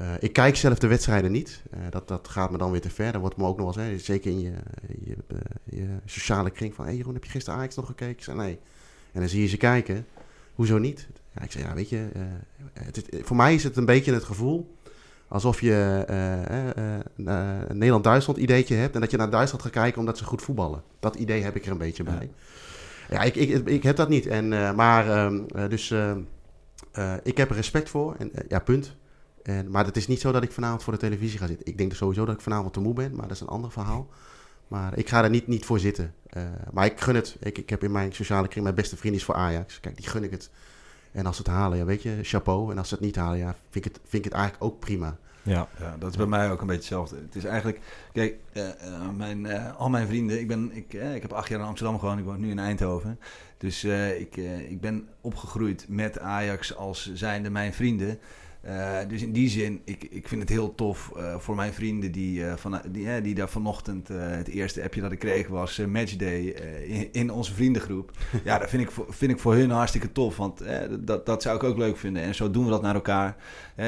Uh, 0.00 0.12
ik 0.18 0.32
kijk 0.32 0.56
zelf 0.56 0.78
de 0.78 0.86
wedstrijden 0.86 1.32
niet. 1.32 1.62
Uh, 1.74 1.80
dat, 1.90 2.08
dat 2.08 2.28
gaat 2.28 2.50
me 2.50 2.58
dan 2.58 2.70
weer 2.70 2.80
te 2.80 2.90
ver. 2.90 3.12
Dan 3.12 3.20
wordt 3.20 3.36
me 3.36 3.44
ook 3.44 3.58
nog 3.58 3.74
wel 3.74 3.84
eens, 3.84 4.04
zeker 4.04 4.30
in 4.30 4.40
je, 4.40 4.52
je, 5.04 5.16
uh, 5.32 5.38
je, 5.64 5.86
sociale 6.04 6.50
kring, 6.50 6.74
van... 6.74 6.84
Hé 6.84 6.90
hey 6.90 6.98
Jeroen, 6.98 7.14
heb 7.14 7.24
je 7.24 7.30
gisteren 7.30 7.58
Ajax 7.58 7.74
nog 7.74 7.86
gekeken? 7.86 8.14
Ik 8.14 8.22
zei 8.22 8.36
nee. 8.36 8.58
En 9.12 9.20
dan 9.20 9.28
zie 9.28 9.40
je 9.42 9.48
ze 9.48 9.56
kijken. 9.56 10.06
Hoezo 10.54 10.78
niet? 10.78 11.08
Ja, 11.34 11.42
ik 11.42 11.52
zei, 11.52 11.64
ja, 11.64 11.74
weet 11.74 11.88
je... 11.88 12.08
Het, 12.72 13.08
voor 13.22 13.36
mij 13.36 13.54
is 13.54 13.64
het 13.64 13.76
een 13.76 13.84
beetje 13.84 14.12
het 14.12 14.24
gevoel... 14.24 14.76
alsof 15.28 15.60
je 15.60 16.04
Nederland-Duitsland 17.68 18.38
ideetje 18.38 18.74
hebt... 18.74 18.94
en 18.94 19.00
dat 19.00 19.10
je 19.10 19.16
naar 19.16 19.30
Duitsland 19.30 19.62
gaat 19.62 19.72
kijken 19.72 20.00
omdat 20.00 20.18
ze 20.18 20.24
goed 20.24 20.42
voetballen. 20.42 20.82
Dat 21.00 21.14
idee 21.14 21.42
heb 21.42 21.56
ik 21.56 21.64
er 21.64 21.70
een 21.70 21.78
beetje 21.78 22.02
bij. 22.02 22.14
Ja, 22.14 22.28
ik, 23.10 23.34
ik, 23.34 23.66
ik 23.66 23.82
heb 23.82 23.96
dat 23.96 24.08
niet. 24.08 24.26
En, 24.26 24.52
uh, 24.52 24.72
maar, 24.72 25.06
uh, 25.06 25.68
dus 25.68 25.90
uh, 25.90 26.16
ik 27.22 27.36
heb 27.36 27.50
er 27.50 27.56
respect 27.56 27.90
voor. 27.90 28.14
En, 28.18 28.32
ja, 28.48 28.58
punt. 28.58 28.96
En, 29.42 29.70
maar 29.70 29.84
het 29.84 29.96
is 29.96 30.06
niet 30.06 30.20
zo 30.20 30.32
dat 30.32 30.42
ik 30.42 30.52
vanavond 30.52 30.82
voor 30.82 30.92
de 30.92 30.98
televisie 30.98 31.38
ga 31.38 31.46
zitten. 31.46 31.66
Ik 31.66 31.78
denk 31.78 31.94
sowieso 31.94 32.24
dat 32.24 32.34
ik 32.34 32.40
vanavond 32.40 32.72
te 32.72 32.80
moe 32.80 32.94
ben, 32.94 33.14
maar 33.14 33.28
dat 33.28 33.36
is 33.36 33.40
een 33.42 33.48
ander 33.48 33.70
verhaal. 33.70 34.08
Maar 34.68 34.98
ik 34.98 35.08
ga 35.08 35.22
er 35.22 35.30
niet, 35.30 35.46
niet 35.46 35.64
voor 35.64 35.78
zitten. 35.78 36.14
maar 36.72 36.86
ik 36.86 37.00
gun 37.00 37.14
het. 37.14 37.36
Ik, 37.40 37.58
ik 37.58 37.70
heb 37.70 37.84
in 37.84 37.92
mijn 37.92 38.12
sociale 38.12 38.48
kring 38.48 38.64
mijn 38.64 38.76
beste 38.76 38.96
vriend 38.96 39.14
is 39.14 39.24
voor 39.24 39.34
Ajax. 39.34 39.80
Kijk, 39.80 39.96
die 39.96 40.06
gun 40.06 40.24
ik 40.24 40.30
het. 40.30 40.50
En 41.12 41.26
als 41.26 41.36
ze 41.36 41.42
het 41.42 41.50
halen, 41.50 41.78
ja, 41.78 41.84
weet 41.84 42.02
je, 42.02 42.18
chapeau. 42.22 42.70
En 42.70 42.78
als 42.78 42.88
ze 42.88 42.94
het 42.94 43.04
niet 43.04 43.16
halen, 43.16 43.38
ja, 43.38 43.56
vind 43.70 43.86
ik 43.86 43.92
het, 43.92 44.00
vind 44.02 44.24
ik 44.24 44.30
het 44.30 44.40
eigenlijk 44.40 44.64
ook 44.64 44.80
prima. 44.80 45.18
Ja. 45.42 45.68
ja, 45.78 45.96
dat 45.98 46.10
is 46.10 46.16
bij 46.16 46.26
mij 46.26 46.50
ook 46.50 46.60
een 46.60 46.66
beetje 46.66 46.80
hetzelfde. 46.80 47.16
Het 47.16 47.34
is 47.34 47.44
eigenlijk, 47.44 47.80
kijk, 48.12 48.36
uh, 48.52 48.68
mijn, 49.16 49.44
uh, 49.44 49.76
al 49.76 49.88
mijn 49.88 50.06
vrienden, 50.06 50.40
ik, 50.40 50.48
ben, 50.48 50.70
ik, 50.72 50.92
ik 50.92 51.22
heb 51.22 51.32
acht 51.32 51.48
jaar 51.48 51.60
in 51.60 51.66
Amsterdam 51.66 51.98
gewoond, 51.98 52.18
ik 52.18 52.24
woon 52.24 52.40
nu 52.40 52.50
in 52.50 52.58
Eindhoven. 52.58 53.18
Dus 53.58 53.84
ik, 54.18 54.36
ik 54.68 54.80
ben 54.80 55.08
opgegroeid 55.20 55.84
met 55.88 56.18
Ajax 56.18 56.76
als 56.76 57.12
zijnde 57.14 57.50
mijn 57.50 57.74
vrienden. 57.74 58.18
Uh, 58.66 58.98
dus 59.08 59.22
in 59.22 59.32
die 59.32 59.48
zin, 59.48 59.80
ik, 59.84 60.04
ik 60.10 60.28
vind 60.28 60.40
het 60.40 60.50
heel 60.50 60.74
tof 60.74 61.12
uh, 61.16 61.38
voor 61.38 61.54
mijn 61.54 61.72
vrienden 61.72 62.12
die, 62.12 62.40
uh, 62.40 62.56
van, 62.56 62.80
die, 62.90 63.20
die 63.20 63.34
daar 63.34 63.48
vanochtend 63.48 64.08
het 64.08 64.48
eerste 64.48 64.82
appje 64.82 65.00
dat 65.00 65.12
ik 65.12 65.18
kreeg 65.18 65.48
was 65.48 65.78
matchday 65.78 66.40
in, 66.86 67.08
in, 67.12 67.30
onze 67.30 67.54
vriendengroep. 67.54 68.10
ja, 68.44 68.58
dat 68.58 68.70
vind 68.70 68.82
ik, 68.82 68.90
voor, 68.90 69.06
vind 69.08 69.32
ik 69.32 69.38
voor 69.38 69.54
hun 69.54 69.70
hartstikke 69.70 70.12
tof, 70.12 70.36
want 70.36 70.62
dat, 71.00 71.26
dat 71.26 71.42
zou 71.42 71.56
ik 71.56 71.62
ook 71.62 71.78
leuk 71.78 71.96
vinden. 71.96 72.22
En 72.22 72.34
zo 72.34 72.50
doen 72.50 72.64
we 72.64 72.70
dat 72.70 72.82
naar 72.82 72.94
elkaar. 72.94 73.36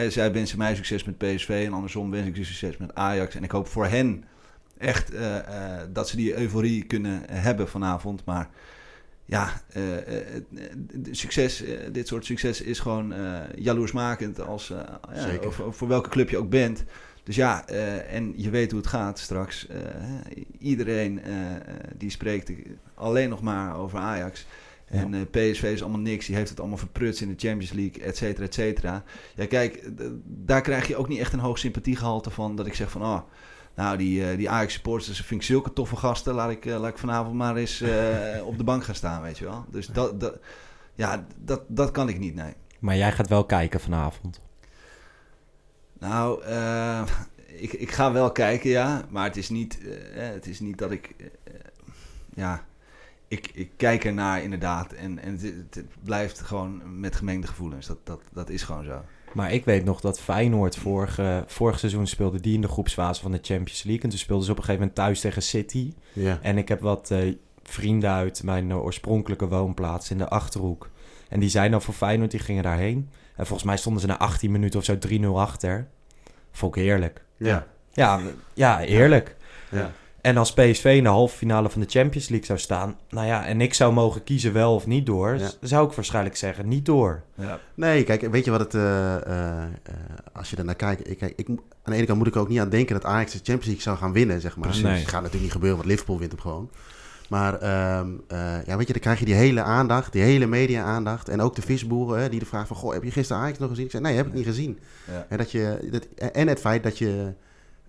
zij 0.09 0.33
wensen 0.33 0.59
mij 0.59 0.75
succes 0.75 1.05
met 1.05 1.19
PSV 1.19 1.63
en 1.67 1.73
andersom 1.73 2.11
wens 2.11 2.27
ik 2.27 2.37
ze 2.37 2.45
succes 2.45 2.77
met 2.77 2.95
Ajax. 2.95 3.35
En 3.35 3.45
ik 3.45 3.51
hoop 3.51 3.67
voor 3.67 3.87
hen 3.87 4.25
echt 4.79 5.13
dat 5.93 6.09
ze 6.09 6.17
die 6.17 6.37
euforie 6.37 6.85
kunnen 6.85 7.23
hebben 7.31 7.69
vanavond. 7.69 8.25
Maar 8.25 8.49
ja, 9.25 9.63
uh, 9.77 9.83
succes, 11.11 11.65
dit 11.93 12.09
soort 12.09 12.25
succes 12.25 12.61
is 12.61 12.79
gewoon 12.79 13.15
jaloersmakend 13.55 14.41
als, 14.41 14.69
ja, 14.69 15.01
voor, 15.51 15.75
voor, 15.75 15.89
welke 15.89 16.09
club 16.09 16.31
je 16.31 16.39
ook 16.39 16.51
bent. 16.51 16.85
Dus 17.23 17.37
ja, 17.37 17.67
en 18.07 18.33
je 18.37 18.51
weet 18.51 18.71
hoe 18.71 18.81
het 18.81 18.89
gaat 18.89 19.19
straks. 19.19 19.67
iedereen 20.59 21.21
die 21.97 22.11
spreekt 22.11 22.53
alleen 22.95 23.29
nog 23.29 23.43
maar 23.43 23.77
over 23.77 23.99
Ajax. 23.99 24.47
En 24.93 25.15
eh, 25.15 25.21
PSV 25.31 25.63
is 25.63 25.83
allemaal 25.83 26.01
niks. 26.01 26.27
Die 26.27 26.37
heeft 26.37 26.49
het 26.49 26.61
allemaal 26.61 26.79
verprutst 26.79 27.21
in 27.21 27.29
de 27.29 27.49
Champions 27.49 27.73
League, 27.73 28.03
et 28.03 28.17
cetera, 28.17 28.45
et 28.45 28.55
cetera. 28.55 29.05
Ja, 29.35 29.47
kijk, 29.47 29.91
daar 30.25 30.61
krijg 30.61 30.89
je 30.89 30.97
ook 30.97 31.09
niet 31.09 31.19
echt 31.19 31.33
een 31.33 31.39
hoog 31.39 31.59
sympathiegehalte 31.59 32.31
van. 32.31 32.57
Dat 32.57 32.67
ik 32.67 32.75
zeg 32.75 32.91
van, 32.91 33.03
oh, 33.03 33.21
nou, 33.75 33.97
die, 33.97 34.31
eh, 34.31 34.37
die 34.37 34.51
Ajax-supporters 34.51 35.21
vind 35.21 35.41
ik 35.41 35.47
zulke 35.47 35.73
toffe 35.73 35.97
gasten. 35.97 36.35
Laat 36.35 36.51
ik, 36.51 36.67
eh, 36.67 36.81
laat 36.81 36.91
ik 36.91 36.99
vanavond 36.99 37.35
maar 37.35 37.57
eens 37.57 37.81
eh, 37.81 38.47
op 38.51 38.59
de 38.59 38.65
bank 38.65 38.85
gaan 38.85 38.95
staan, 38.95 39.23
weet 39.23 39.39
je 39.39 39.45
wel. 39.45 39.65
Dus 39.69 39.87
dat, 39.87 40.21
dat, 40.21 40.39
ja, 40.95 41.27
dat, 41.39 41.63
dat 41.67 41.91
kan 41.91 42.09
ik 42.09 42.19
niet, 42.19 42.35
nee. 42.35 42.55
Maar 42.79 42.97
jij 42.97 43.13
gaat 43.13 43.29
wel 43.29 43.45
kijken 43.45 43.81
vanavond. 43.81 44.41
Nou, 45.99 46.43
ik, 47.47 47.73
ik 47.73 47.91
ga 47.91 48.13
wel 48.13 48.33
kijken, 48.33 48.71
ja. 48.71 49.05
Maar 49.09 49.25
het 49.25 49.37
is 49.37 49.49
niet, 49.49 49.79
het 50.13 50.47
is 50.47 50.61
niet 50.61 50.79
dat 50.79 50.91
ik... 50.91 51.15
ja, 52.35 52.65
ik, 53.29 53.51
ik 53.55 53.71
kijk 53.77 54.05
ernaar 54.05 54.43
inderdaad. 54.43 54.93
En, 54.93 55.19
en 55.19 55.39
het, 55.39 55.75
het 55.75 56.05
blijft 56.05 56.41
gewoon 56.41 57.01
met 57.01 57.17
gemengde 57.17 57.47
gevoelens. 57.47 57.87
Dat, 57.87 57.99
dat, 58.05 58.21
dat 58.33 58.51
is 58.51 58.63
gewoon 58.63 58.85
zo. 58.85 59.03
Maar 59.35 59.53
ik 59.53 59.65
weet 59.65 59.85
nog 59.85 60.01
dat 60.01 60.21
Feyenoord 60.21 60.77
vorige, 60.77 61.45
vorig 61.47 61.79
seizoen 61.79 62.07
speelde 62.07 62.41
die 62.41 62.55
in 62.55 62.61
de 62.61 62.69
groepsfase 62.69 63.23
van 63.23 63.33
de 63.33 63.39
Champions 63.43 63.83
League. 63.83 64.03
En 64.03 64.09
toen 64.09 64.19
speelden 64.19 64.45
ze 64.45 64.51
op 64.51 64.59
een 64.59 64.65
gegeven 64.65 64.87
moment 64.87 65.05
thuis 65.05 65.21
tegen 65.21 65.43
City. 65.43 65.93
Ja. 66.13 66.39
En 66.43 66.59
ik 66.59 66.69
heb 66.69 66.81
wat 66.81 67.11
eh, 67.11 67.35
vrienden 67.63 68.11
uit 68.11 68.43
mijn 68.43 68.71
eh, 68.71 68.85
oorspronkelijke 68.85 69.49
woonplaats 69.49 70.11
in 70.11 70.19
de 70.19 70.29
Achterhoek. 70.29 70.91
En 71.29 71.41
die 71.41 71.49
zijn 71.49 71.71
dan 71.71 71.83
voor 71.83 71.95
Feyenoord, 71.95 72.31
die 72.31 72.41
gingen 72.41 72.63
daarheen. 72.63 73.11
En 73.37 73.47
volgens 73.47 73.69
mij 73.69 73.77
stonden 73.77 74.01
ze 74.01 74.07
na 74.07 74.19
18 74.19 74.51
minuten 74.51 74.79
of 74.79 74.85
zo 74.85 74.99
3-0 75.09 75.27
achter. 75.35 75.89
Vond 76.51 76.77
ik 76.77 76.83
heerlijk. 76.83 77.25
Ja. 77.37 77.67
Ja, 77.93 78.21
ja 78.55 78.83
eerlijk. 78.83 79.37
Ja. 79.71 79.93
En 80.23 80.37
als 80.37 80.53
PSV 80.53 80.85
in 80.97 81.03
de 81.03 81.09
halve 81.09 81.37
finale 81.37 81.71
van 81.71 81.81
de 81.81 81.87
Champions 81.91 82.29
League 82.29 82.47
zou 82.47 82.59
staan... 82.59 82.97
Nou 83.09 83.27
ja, 83.27 83.47
en 83.47 83.61
ik 83.61 83.75
zou 83.75 83.93
mogen 83.93 84.25
kiezen 84.25 84.53
wel 84.53 84.75
of 84.75 84.87
niet 84.87 85.07
door... 85.07 85.39
Ja. 85.39 85.51
zou 85.61 85.89
ik 85.89 85.93
waarschijnlijk 85.93 86.37
zeggen 86.37 86.69
niet 86.69 86.87
door. 86.87 87.23
Ja. 87.35 87.59
Nee, 87.75 88.05
kijk, 88.05 88.31
weet 88.31 88.45
je 88.45 88.51
wat 88.51 88.61
het... 88.61 88.75
eh, 88.75 89.15
eh, 89.15 89.63
eh, 89.63 89.69
als 90.33 90.51
je 90.51 90.57
er 90.57 90.65
naar 90.65 90.75
kijkt... 90.75 91.11
Ik, 91.11 91.19
kijk, 91.19 91.33
ik, 91.37 91.49
aan 91.49 91.57
de 91.85 91.95
ene 91.95 92.07
kant 92.07 92.19
moet 92.19 92.27
ik 92.27 92.37
ook 92.37 92.49
niet 92.49 92.61
aan 92.61 92.69
denken 92.69 92.95
dat 92.95 93.05
Ajax 93.05 93.33
de 93.33 93.37
Champions 93.37 93.65
League 93.65 93.83
zou 93.83 93.97
gaan 93.97 94.13
winnen, 94.13 94.41
zeg 94.41 94.57
maar. 94.57 94.65
Precies. 94.65 94.83
Dus 94.83 94.91
Nee. 94.91 95.01
Het 95.01 95.09
gaat 95.09 95.19
natuurlijk 95.23 95.43
niet 95.43 95.53
gebeuren, 95.53 95.77
want 95.79 95.89
Liverpool 95.91 96.19
wint 96.19 96.33
hem 96.33 96.41
gewoon. 96.41 96.71
Maar 97.29 97.59
ehm, 97.59 98.09
eh, 98.29 98.65
ja, 98.67 98.77
weet 98.77 98.87
je, 98.87 98.93
dan 98.93 99.03
krijg 99.03 99.19
je 99.19 99.25
die 99.25 99.35
hele 99.35 99.63
aandacht, 99.63 100.13
die 100.13 100.23
hele 100.23 100.47
media-aandacht. 100.47 101.29
En 101.29 101.41
ook 101.41 101.55
de 101.55 101.63
visboeren 101.63 102.21
hè, 102.21 102.29
die 102.29 102.39
de 102.41 102.47
vraag 102.47 102.67
van... 102.67 102.77
Goh, 102.77 102.93
heb 102.93 103.03
je 103.03 103.11
gisteren 103.11 103.43
Ajax 103.43 103.59
nog 103.59 103.69
gezien? 103.69 103.85
Ik 103.85 103.91
zei, 103.91 104.03
nee, 104.03 104.17
heb 104.17 104.27
ik 104.27 104.33
niet 104.33 104.45
gezien. 104.45 104.79
Ja. 105.11 105.27
En, 105.29 105.39
dat 105.39 105.51
je, 105.51 105.89
dat, 105.91 106.31
en 106.33 106.49
het 106.49 106.61
feit 106.61 106.83
dat 106.83 106.99
je... 106.99 107.33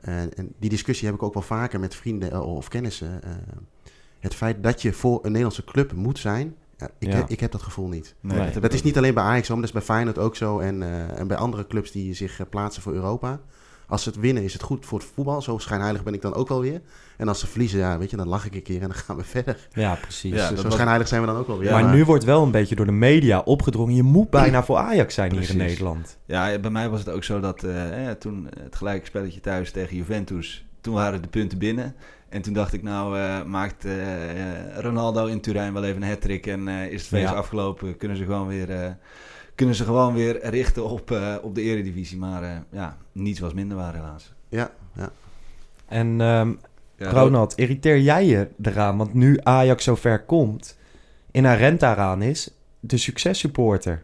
eh, 0.04 0.22
en 0.22 0.54
die 0.60 0.70
discussie 0.70 1.06
heb 1.08 1.16
ik 1.16 1.24
ook 1.24 1.34
wel 1.34 1.44
vaker 1.44 1.80
met 1.80 1.96
vrienden 1.96 2.32
eh, 2.32 2.56
of 2.56 2.68
kennissen. 2.68 3.24
eh, 3.24 3.32
het 4.20 4.36
feit 4.36 4.64
dat 4.64 4.82
je 4.82 4.94
voor 4.94 5.16
een 5.16 5.32
Nederlandse 5.32 5.64
club 5.64 5.94
moet 5.94 6.20
zijn... 6.20 6.56
ja, 6.78 6.90
ik, 7.00 7.08
Ja. 7.08 7.16
Heb, 7.16 7.30
ik 7.30 7.40
heb 7.40 7.52
dat 7.52 7.62
gevoel 7.62 7.88
niet. 7.88 8.16
Nee, 8.20 8.38
Nee, 8.38 8.50
heb 8.50 8.62
Dat 8.62 8.74
is 8.74 8.84
niet 8.84 8.98
alleen 8.98 9.14
bij 9.14 9.24
Ajax 9.24 9.48
zo, 9.48 9.54
maar 9.54 9.66
dat 9.66 9.76
is 9.76 9.86
bij 9.86 9.96
Feyenoord 9.96 10.18
ook 10.18 10.36
zo. 10.36 10.60
En, 10.60 10.84
eh, 10.84 11.20
en 11.20 11.28
bij 11.28 11.38
andere 11.38 11.68
clubs 11.68 11.92
die 11.92 12.14
zich 12.14 12.50
plaatsen 12.50 12.82
voor 12.82 12.94
Europa. 12.94 13.40
Als 13.94 14.04
ze 14.04 14.10
het 14.10 14.20
winnen 14.20 14.44
is 14.44 14.54
het 14.54 14.62
goed 14.62 14.86
voor 14.86 15.00
het 15.00 15.08
voetbal. 15.14 15.42
Zo 15.42 15.58
schijnheilig 15.58 16.04
ben 16.04 16.14
ik 16.14 16.22
dan 16.22 16.34
ook 16.34 16.48
wel 16.48 16.62
weer. 16.62 16.82
En 17.18 17.28
als 17.28 17.40
ze 17.40 17.48
verliezen, 17.48 17.80
ja, 17.80 17.98
weet 17.98 18.10
je, 18.10 18.18
dan 18.18 18.28
lach 18.28 18.46
ik 18.46 18.56
een 18.56 18.62
keer 18.62 18.82
en 18.82 18.88
dan 18.88 18.94
gaan 18.98 19.16
we 19.16 19.24
verder. 19.24 19.68
Ja, 19.74 19.96
precies. 20.02 20.32
Ja, 20.32 20.38
dus 20.38 20.48
dat 20.50 20.58
zo 20.58 20.64
was- 20.64 20.72
schijnheilig 20.74 21.08
zijn 21.08 21.22
we 21.22 21.28
dan 21.28 21.36
ook 21.38 21.48
wel 21.48 21.58
weer. 21.58 21.72
maar 21.72 21.94
nu 21.96 22.06
wordt 22.06 22.24
wel 22.24 22.44
een 22.44 22.52
beetje 22.52 22.76
door 22.76 22.86
de 22.86 22.92
media 22.92 23.40
opgedrongen... 23.40 23.96
je 23.96 24.04
moet 24.04 24.30
bijna 24.30 24.64
voor 24.64 24.78
Ajax 24.78 25.14
zijn 25.14 25.32
hier 25.32 25.50
in. 25.50 25.58
Nederland. 25.58 26.18
Ja, 26.26 26.60
bij 26.60 26.72
mij 26.72 26.90
was 26.90 27.00
het 27.00 27.10
ook 27.10 27.24
zo 27.24 27.40
dat 27.40 27.64
eh, 27.64 28.10
toen 28.20 28.48
het 28.64 28.76
gelijke 28.76 29.06
spelletje 29.06 29.40
thuis 29.40 29.72
tegen 29.72 29.96
Juventus, 29.98 30.66
toen 30.82 30.94
waren 30.94 31.22
de 31.22 31.28
punten 31.28 31.58
binnen. 31.58 31.96
En 32.30 32.42
toen 32.42 32.54
dacht 32.54 32.74
ik, 32.74 32.84
nou 32.84 33.20
eh, 33.20 33.44
maakt 33.44 33.86
eh, 33.86 33.94
Ronaldo 34.78 35.26
in 35.26 35.42
Turijn 35.42 35.74
wel 35.74 35.84
even 35.84 36.02
een 36.02 36.10
hat-trick 36.10 36.48
en 36.48 36.68
eh, 36.68 36.86
is 36.92 37.00
het 37.02 37.10
feest 37.10 37.30
Ja. 37.30 37.36
afgelopen. 37.36 37.98
Kunnen 37.98 38.18
ze 38.18 38.24
gewoon 38.24 38.48
weer, 38.48 38.70
eh, 38.70 38.92
kunnen 39.56 39.76
ze 39.76 39.84
gewoon 39.84 40.14
weer 40.14 40.50
richten 40.50 40.90
op, 40.90 41.12
eh, 41.12 41.36
op 41.42 41.56
de 41.56 41.62
eredivisie. 41.62 42.18
Maar 42.18 42.44
eh, 42.44 42.50
ja, 42.70 42.98
niets 43.12 43.40
was 43.40 43.54
minder 43.54 43.78
waar 43.78 43.94
helaas. 43.94 44.34
Ja, 44.50 44.72
ja. 44.96 45.12
En 45.88 46.22
ehm, 46.22 46.52
Ja, 46.98 47.10
Ronald, 47.10 47.54
irriteer 47.56 48.00
jij 48.00 48.26
je 48.26 48.48
eraan? 48.62 48.98
Want 48.98 49.14
nu 49.14 49.40
Ajax 49.44 49.84
zo 49.84 49.96
ver 49.96 50.24
komt, 50.24 50.78
inherent 51.32 51.80
daaraan 51.80 52.22
is 52.22 52.50
de 52.80 52.98
successupporter. 52.98 54.04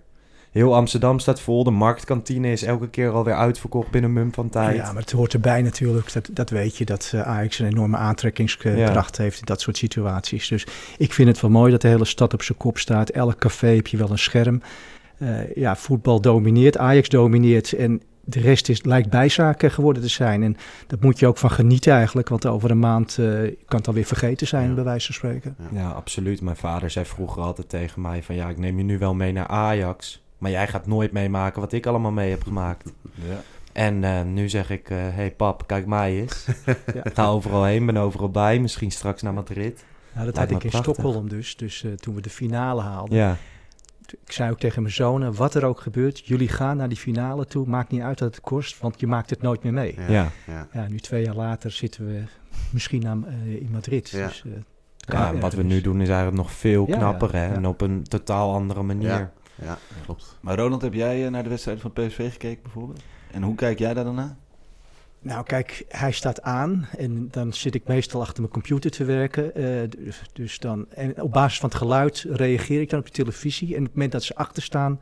Heel 0.51 0.75
Amsterdam 0.75 1.19
staat 1.19 1.41
vol, 1.41 1.63
de 1.63 1.71
marktkantine 1.71 2.51
is 2.51 2.63
elke 2.63 2.89
keer 2.89 3.09
alweer 3.09 3.33
uitverkocht 3.33 3.91
binnen 3.91 4.13
mum 4.13 4.33
van 4.33 4.49
tijd. 4.49 4.75
Ja, 4.75 4.91
maar 4.91 5.01
het 5.01 5.11
hoort 5.11 5.33
erbij 5.33 5.61
natuurlijk. 5.61 6.13
Dat, 6.13 6.29
dat 6.31 6.49
weet 6.49 6.77
je, 6.77 6.85
dat 6.85 7.11
eh, 7.13 7.21
Ajax 7.21 7.59
een 7.59 7.67
enorme 7.67 7.97
aantrekkingskracht 7.97 9.17
heeft 9.17 9.39
in 9.39 9.45
dat 9.45 9.61
soort 9.61 9.77
situaties. 9.77 10.47
Dus 10.47 10.67
ik 10.97 11.13
vind 11.13 11.27
het 11.27 11.41
wel 11.41 11.51
mooi 11.51 11.71
dat 11.71 11.81
de 11.81 11.87
hele 11.87 12.05
stad 12.05 12.33
op 12.33 12.41
zijn 12.41 12.57
kop 12.57 12.77
staat. 12.77 13.09
Elk 13.09 13.39
café 13.39 13.67
heb 13.67 13.87
je 13.87 13.97
wel 13.97 14.09
een 14.09 14.19
scherm. 14.19 14.61
Eh, 15.19 15.55
ja, 15.55 15.75
voetbal 15.75 16.21
domineert, 16.21 16.77
Ajax 16.77 17.09
domineert 17.09 17.73
en 17.73 18.01
de 18.23 18.39
rest 18.39 18.69
is, 18.69 18.83
lijkt 18.83 19.09
bijzaken 19.09 19.71
geworden 19.71 20.01
te 20.01 20.07
zijn. 20.09 20.43
En 20.43 20.57
dat 20.87 21.01
moet 21.01 21.19
je 21.19 21.27
ook 21.27 21.37
van 21.37 21.51
genieten 21.51 21.93
eigenlijk, 21.93 22.29
want 22.29 22.45
over 22.45 22.71
een 22.71 22.79
maand 22.79 23.17
eh, 23.17 23.25
kan 23.65 23.77
het 23.77 23.87
alweer 23.87 24.05
vergeten 24.05 24.47
zijn, 24.47 24.69
Ja. 24.69 24.73
bij 24.75 24.83
wijze 24.83 25.05
van 25.05 25.15
spreken. 25.15 25.55
Ja, 25.71 25.89
absoluut. 25.89 26.41
Mijn 26.41 26.55
vader 26.55 26.89
zei 26.89 27.05
vroeger 27.05 27.41
altijd 27.41 27.69
tegen 27.69 28.01
mij 28.01 28.23
van... 28.23 28.35
ja, 28.35 28.49
ik 28.49 28.57
neem 28.57 28.77
je 28.77 28.83
nu 28.83 28.97
wel 28.97 29.13
mee 29.13 29.31
naar 29.31 29.47
Ajax... 29.47 30.23
maar 30.37 30.51
jij 30.51 30.67
gaat 30.67 30.87
nooit 30.87 31.11
meemaken 31.11 31.61
wat 31.61 31.71
ik 31.73 31.85
allemaal 31.85 32.11
mee 32.11 32.29
heb 32.29 32.43
gemaakt. 32.43 32.93
Ja. 33.13 33.41
En 33.73 34.03
eh, 34.03 34.21
nu 34.23 34.49
zeg 34.49 34.69
ik, 34.69 34.87
hé 34.87 34.95
hey 34.95 35.31
pap, 35.31 35.67
kijk 35.67 35.85
mij 35.85 36.19
eens. 36.21 36.45
Ja. 36.93 37.03
Ik 37.03 37.13
ga 37.13 37.27
overal 37.27 37.63
heen, 37.63 37.85
ben 37.85 37.97
overal 37.97 38.29
bij. 38.29 38.59
Misschien 38.59 38.91
straks 38.91 39.21
naar 39.21 39.33
Madrid. 39.33 39.85
Nou, 40.13 40.25
dat 40.25 40.35
Lijkt 40.35 40.51
had 40.51 40.59
ik 40.59 40.63
in 40.63 40.69
prachtig. 40.69 40.93
Stockholm 40.93 41.29
dus. 41.29 41.57
Dus 41.57 41.83
eh, 41.83 41.91
toen 41.91 42.15
we 42.15 42.21
de 42.21 42.29
finale 42.29 42.81
haalden, 42.81 43.17
Ja, 43.17 43.37
Ik 44.13 44.31
zei 44.31 44.51
ook 44.51 44.59
tegen 44.59 44.81
mijn 44.81 44.93
zonen, 44.93 45.35
wat 45.35 45.55
er 45.55 45.65
ook 45.65 45.79
gebeurt, 45.79 46.27
jullie 46.27 46.47
gaan 46.47 46.77
naar 46.77 46.89
die 46.89 46.97
finale 46.97 47.45
toe. 47.45 47.67
Maakt 47.67 47.91
niet 47.91 48.01
uit 48.01 48.19
wat 48.19 48.35
het 48.35 48.43
kost, 48.43 48.79
want 48.79 48.99
je 48.99 49.07
maakt 49.07 49.29
het 49.29 49.41
nooit 49.41 49.63
meer 49.63 49.73
mee. 49.73 49.95
Ja. 50.07 50.31
ja. 50.47 50.67
ja. 50.73 50.87
Nu 50.87 50.99
twee 50.99 51.23
jaar 51.23 51.35
later 51.35 51.71
zitten 51.71 52.05
we 52.07 52.23
misschien 52.71 53.07
aan, 53.07 53.27
eh, 53.27 53.55
in 53.55 53.69
Madrid. 53.71 54.09
Ja. 54.09 54.27
Dus, 54.27 54.43
eh, 54.45 54.51
Ja, 54.99 55.35
wat 55.35 55.53
we 55.53 55.63
nu 55.63 55.81
doen 55.81 56.01
is 56.01 56.07
eigenlijk 56.07 56.37
nog 56.37 56.51
veel 56.51 56.85
knapper, 56.85 57.29
ja, 57.33 57.39
hè? 57.39 57.45
ja. 57.47 57.53
En 57.53 57.65
op 57.65 57.81
een 57.81 58.03
totaal 58.03 58.53
andere 58.53 58.83
manier. 58.83 59.09
Ja. 59.09 59.31
Ja, 59.61 59.77
klopt. 60.03 60.37
Maar 60.41 60.57
Ronald, 60.57 60.81
heb 60.81 60.93
jij 60.93 61.25
eh, 61.25 61.31
naar 61.31 61.43
de 61.43 61.49
wedstrijd 61.49 61.81
van 61.81 61.93
PSV 61.93 62.31
gekeken 62.31 62.63
bijvoorbeeld? 62.63 63.01
En 63.31 63.43
hoe 63.43 63.55
kijk 63.55 63.79
jij 63.79 63.93
daar 63.93 64.03
dan 64.03 64.15
naar? 64.15 64.35
Nou 65.21 65.43
kijk, 65.43 65.85
hij 65.87 66.11
staat 66.11 66.41
aan 66.41 66.87
en 66.97 67.27
dan 67.31 67.53
zit 67.53 67.75
ik 67.75 67.87
meestal 67.87 68.21
achter 68.21 68.39
mijn 68.41 68.53
computer 68.53 68.91
te 68.91 69.03
werken. 69.03 69.55
eh, 69.55 69.63
dus, 69.97 70.21
dus 70.33 70.59
dan, 70.59 70.85
en 70.89 71.21
op 71.21 71.31
basis 71.31 71.59
van 71.59 71.69
het 71.69 71.77
geluid 71.77 72.25
reageer 72.29 72.81
ik 72.81 72.89
dan 72.89 72.99
op 72.99 73.05
de 73.05 73.11
televisie. 73.11 73.67
En 73.75 73.79
op 73.79 73.85
het 73.85 73.93
moment 73.93 74.11
dat 74.11 74.23
ze 74.23 74.35
achter 74.35 74.63
staan, 74.63 74.99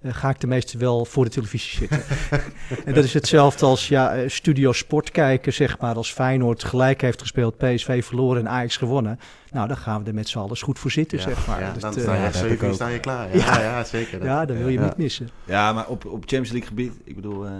eh, 0.00 0.14
ga 0.14 0.30
ik 0.30 0.40
de 0.40 0.46
meeste 0.46 0.78
wel 0.78 1.04
voor 1.04 1.24
de 1.24 1.30
televisie 1.30 1.78
zitten. 1.78 2.02
en 2.84 2.94
dat 2.94 3.04
is 3.04 3.14
hetzelfde 3.14 3.66
als 3.66 3.88
ja, 3.88 4.14
eh, 4.14 4.28
studio 4.28 4.72
sport 4.72 5.10
kijken, 5.10 5.52
zeg 5.52 5.78
maar. 5.78 5.94
Als 5.94 6.12
Feyenoord 6.12 6.64
gelijk 6.64 7.00
heeft 7.00 7.20
gespeeld, 7.20 7.56
PSV 7.56 8.04
verloren 8.04 8.40
en 8.40 8.48
Ajax 8.48 8.76
gewonnen. 8.76 9.18
Nou, 9.50 9.68
dan 9.68 9.76
gaan 9.76 10.02
we 10.02 10.08
er 10.08 10.14
met 10.14 10.28
z'n 10.28 10.38
allen 10.38 10.58
goed 10.58 10.78
voor 10.78 10.90
zitten, 10.90 11.18
ja. 11.18 11.24
zeg 11.24 11.46
maar. 11.46 11.60
Ja, 11.60 11.72
Dat, 11.72 11.80
dan 11.80 11.94
eh, 11.96 12.02
sta 12.02 12.12
je 12.14 12.18
ja, 12.18 12.24
echt 12.24 12.32
dat 12.32 12.42
heb 12.42 12.50
zeven 12.50 12.56
ik 12.56 12.62
uur 12.62 12.68
ook. 12.68 12.74
sta 12.74 12.88
je 12.88 13.00
klaar. 13.00 13.36
Ja, 13.36 13.60
ja. 13.60 13.84
zeker. 13.84 14.18
Dat. 14.18 14.28
ja, 14.28 14.44
dat 14.44 14.56
wil 14.56 14.68
je 14.68 14.78
Ja. 14.78 14.84
niet 14.84 14.96
missen. 14.96 15.28
Ja, 15.44 15.72
maar 15.72 15.86
op, 15.88 16.04
op 16.04 16.18
Champions 16.20 16.50
League 16.50 16.68
gebied, 16.68 16.92
ik 17.04 17.14
bedoel, 17.14 17.46
eh, 17.46 17.52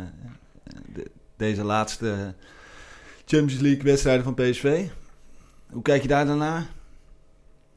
de- 0.95 1.11
deze 1.43 1.65
laatste 1.65 2.35
Champions 3.27 3.61
League 3.63 3.83
wedstrijden 3.83 4.25
van 4.25 4.35
PSV. 4.35 4.85
Hoe 5.71 5.83
kijk 5.83 6.03
je 6.03 6.09
daar 6.09 6.27
dan 6.27 6.39
naar? 6.39 6.67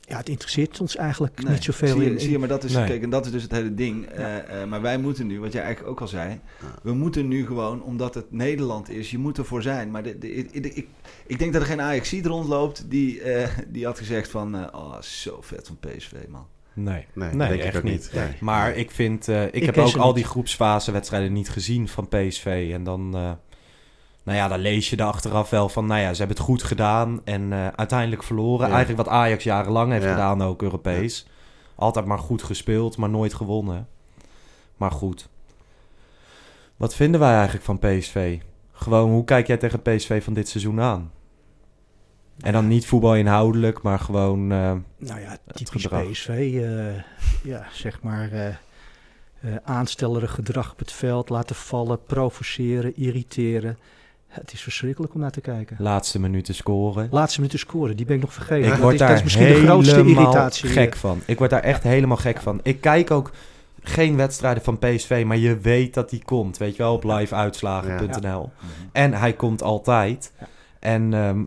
Ja, 0.01 0.17
het 0.17 0.29
interesseert 0.29 0.79
ons 0.81 0.95
eigenlijk 0.95 1.43
Nee, 1.43 1.53
niet 1.53 1.63
zoveel. 1.63 1.87
Zie 1.87 2.01
je, 2.03 2.11
in- 2.11 2.19
zie 2.19 2.31
je, 2.31 2.39
maar 2.39 2.47
dat 2.47 2.63
is, 2.63 2.73
Nee. 2.73 2.85
kijk, 2.85 3.03
en 3.03 3.09
dat 3.09 3.25
is 3.25 3.31
dus 3.31 3.43
het 3.43 3.51
hele 3.51 3.73
ding. 3.73 4.05
Eh, 4.05 4.61
eh, 4.61 4.67
maar 4.69 4.81
wij 4.81 4.97
moeten 4.97 5.27
nu, 5.27 5.39
wat 5.39 5.53
jij 5.53 5.61
eigenlijk 5.61 5.91
ook 5.93 6.01
al 6.01 6.07
zei, 6.07 6.29
Ja. 6.29 6.39
we 6.83 6.93
moeten 6.93 7.27
nu 7.27 7.45
gewoon, 7.45 7.83
omdat 7.83 8.13
het 8.15 8.31
Nederland 8.31 8.89
is, 8.89 9.11
je 9.11 9.17
moet 9.17 9.37
ervoor 9.37 9.61
zijn. 9.61 9.91
Maar 9.91 10.03
de, 10.03 10.17
de, 10.17 10.33
ik, 10.35 10.51
ik, 10.51 10.87
ik 11.25 11.39
denk 11.39 11.53
dat 11.53 11.61
er 11.61 11.67
geen 11.67 11.81
Ajax-ziet 11.81 12.25
rondloopt 12.25 12.85
die, 12.89 13.21
eh, 13.21 13.49
die 13.67 13.85
had 13.85 13.97
gezegd 13.97 14.29
van, 14.29 14.55
eh, 14.55 14.67
oh, 14.71 15.01
zo 15.01 15.37
vet 15.41 15.67
van 15.67 15.77
PSV, 15.79 16.11
man. 16.29 16.47
Nee, 16.73 17.05
Nee, 17.13 17.29
nee, 17.33 17.47
denk 17.47 17.59
ik 17.61 17.65
echt 17.67 17.77
ook 17.77 17.83
niet. 17.83 17.91
niet. 17.93 18.13
Nee. 18.13 18.33
Maar 18.39 18.75
ik 18.75 18.91
vind, 18.91 19.27
eh, 19.27 19.43
ik, 19.43 19.53
Ik 19.53 19.65
heb 19.65 19.77
ook 19.77 19.95
al 19.95 20.05
niet. 20.07 20.15
die 20.15 20.23
groepsfasewedstrijden 20.25 21.33
niet 21.33 21.49
gezien 21.49 21.87
van 21.87 22.07
PSV. 22.07 22.69
En 22.73 22.83
dan, 22.83 23.15
eh, 23.15 23.31
nou 24.25 24.37
ja, 24.37 24.47
dan 24.47 24.59
lees 24.59 24.89
je 24.89 24.95
er 24.95 25.03
achteraf 25.05 25.49
wel 25.49 25.69
van, 25.69 25.85
nou 25.85 26.01
ja, 26.01 26.11
ze 26.13 26.17
hebben 26.19 26.37
het 26.37 26.45
goed 26.45 26.63
gedaan 26.63 27.21
en 27.23 27.53
eh, 27.53 27.67
uiteindelijk 27.67 28.23
verloren. 28.23 28.67
Ja. 28.67 28.73
Eigenlijk 28.73 29.03
wat 29.07 29.13
Ajax 29.17 29.43
jarenlang 29.43 29.91
heeft 29.91 30.03
Ja. 30.03 30.11
gedaan, 30.11 30.43
ook 30.43 30.61
Europees. 30.61 31.27
Altijd 31.75 32.05
maar 32.05 32.19
goed 32.19 32.43
gespeeld, 32.43 32.97
maar 32.97 33.09
nooit 33.09 33.33
gewonnen. 33.33 33.87
Maar 34.77 34.91
goed. 34.91 35.29
Wat 36.77 36.95
vinden 36.95 37.19
wij 37.19 37.33
eigenlijk 37.33 37.65
van 37.65 37.79
PSV? 37.79 38.39
Gewoon, 38.71 39.09
hoe 39.09 39.23
kijk 39.23 39.47
jij 39.47 39.57
tegen 39.57 39.81
PSV 39.81 40.23
van 40.23 40.33
dit 40.33 40.47
seizoen 40.49 40.81
aan? 40.81 41.11
En 42.39 42.53
dan 42.53 42.67
niet 42.67 42.85
voetbal 42.87 43.15
inhoudelijk, 43.15 43.81
maar 43.81 43.99
gewoon... 43.99 44.51
eh, 44.51 44.71
Nou 44.97 45.19
ja, 45.19 45.37
typisch. 45.53 45.87
PSV. 45.87 46.27
eh, 46.29 47.03
ja, 47.43 47.65
zeg 47.71 48.01
maar 48.01 48.31
eh, 48.31 49.55
aanstellerig 49.63 50.31
gedrag 50.31 50.71
op 50.71 50.79
het 50.79 50.91
veld. 50.91 51.29
Laten 51.29 51.55
vallen, 51.55 52.03
provoceren, 52.03 52.95
irriteren. 52.97 53.77
Het 54.41 54.53
is 54.53 54.61
verschrikkelijk 54.61 55.13
om 55.13 55.19
naar 55.19 55.31
te 55.31 55.41
kijken. 55.41 55.75
Laatste 55.79 56.19
minuten 56.19 56.55
scoren. 56.55 57.07
Laatste 57.11 57.39
minuten 57.39 57.59
scoren, 57.59 57.95
die 57.97 58.05
ben 58.05 58.15
ik 58.15 58.21
nog 58.21 58.33
vergeten. 58.33 58.73
Ik 58.73 58.77
word 58.77 58.93
is, 58.93 58.99
daar 58.99 59.07
dat 59.07 59.17
is 59.17 59.23
misschien 59.23 59.47
de 59.47 59.65
grootste 59.65 60.05
irritatie. 60.05 60.69
gek 60.69 60.95
van. 60.95 61.21
Ik 61.25 61.37
word 61.37 61.49
daar 61.49 61.63
echt 61.63 61.83
helemaal 61.83 62.17
gek 62.17 62.41
van. 62.41 62.59
Ik 62.63 62.81
kijk 62.81 63.11
ook 63.11 63.31
geen 63.81 64.15
wedstrijden 64.15 64.63
van 64.63 64.79
PSV, 64.79 65.23
maar 65.25 65.37
je 65.37 65.57
weet 65.57 65.93
dat 65.93 66.09
die 66.09 66.23
komt. 66.25 66.57
Weet 66.57 66.75
je 66.75 66.83
wel, 66.83 66.93
op 66.93 67.03
liveuitslagen.nl. 67.03 68.51
Mhm. 68.59 68.69
En 68.91 69.13
hij 69.13 69.33
komt 69.33 69.63
altijd. 69.63 70.31
En 70.79 71.13
ehm, 71.13 71.43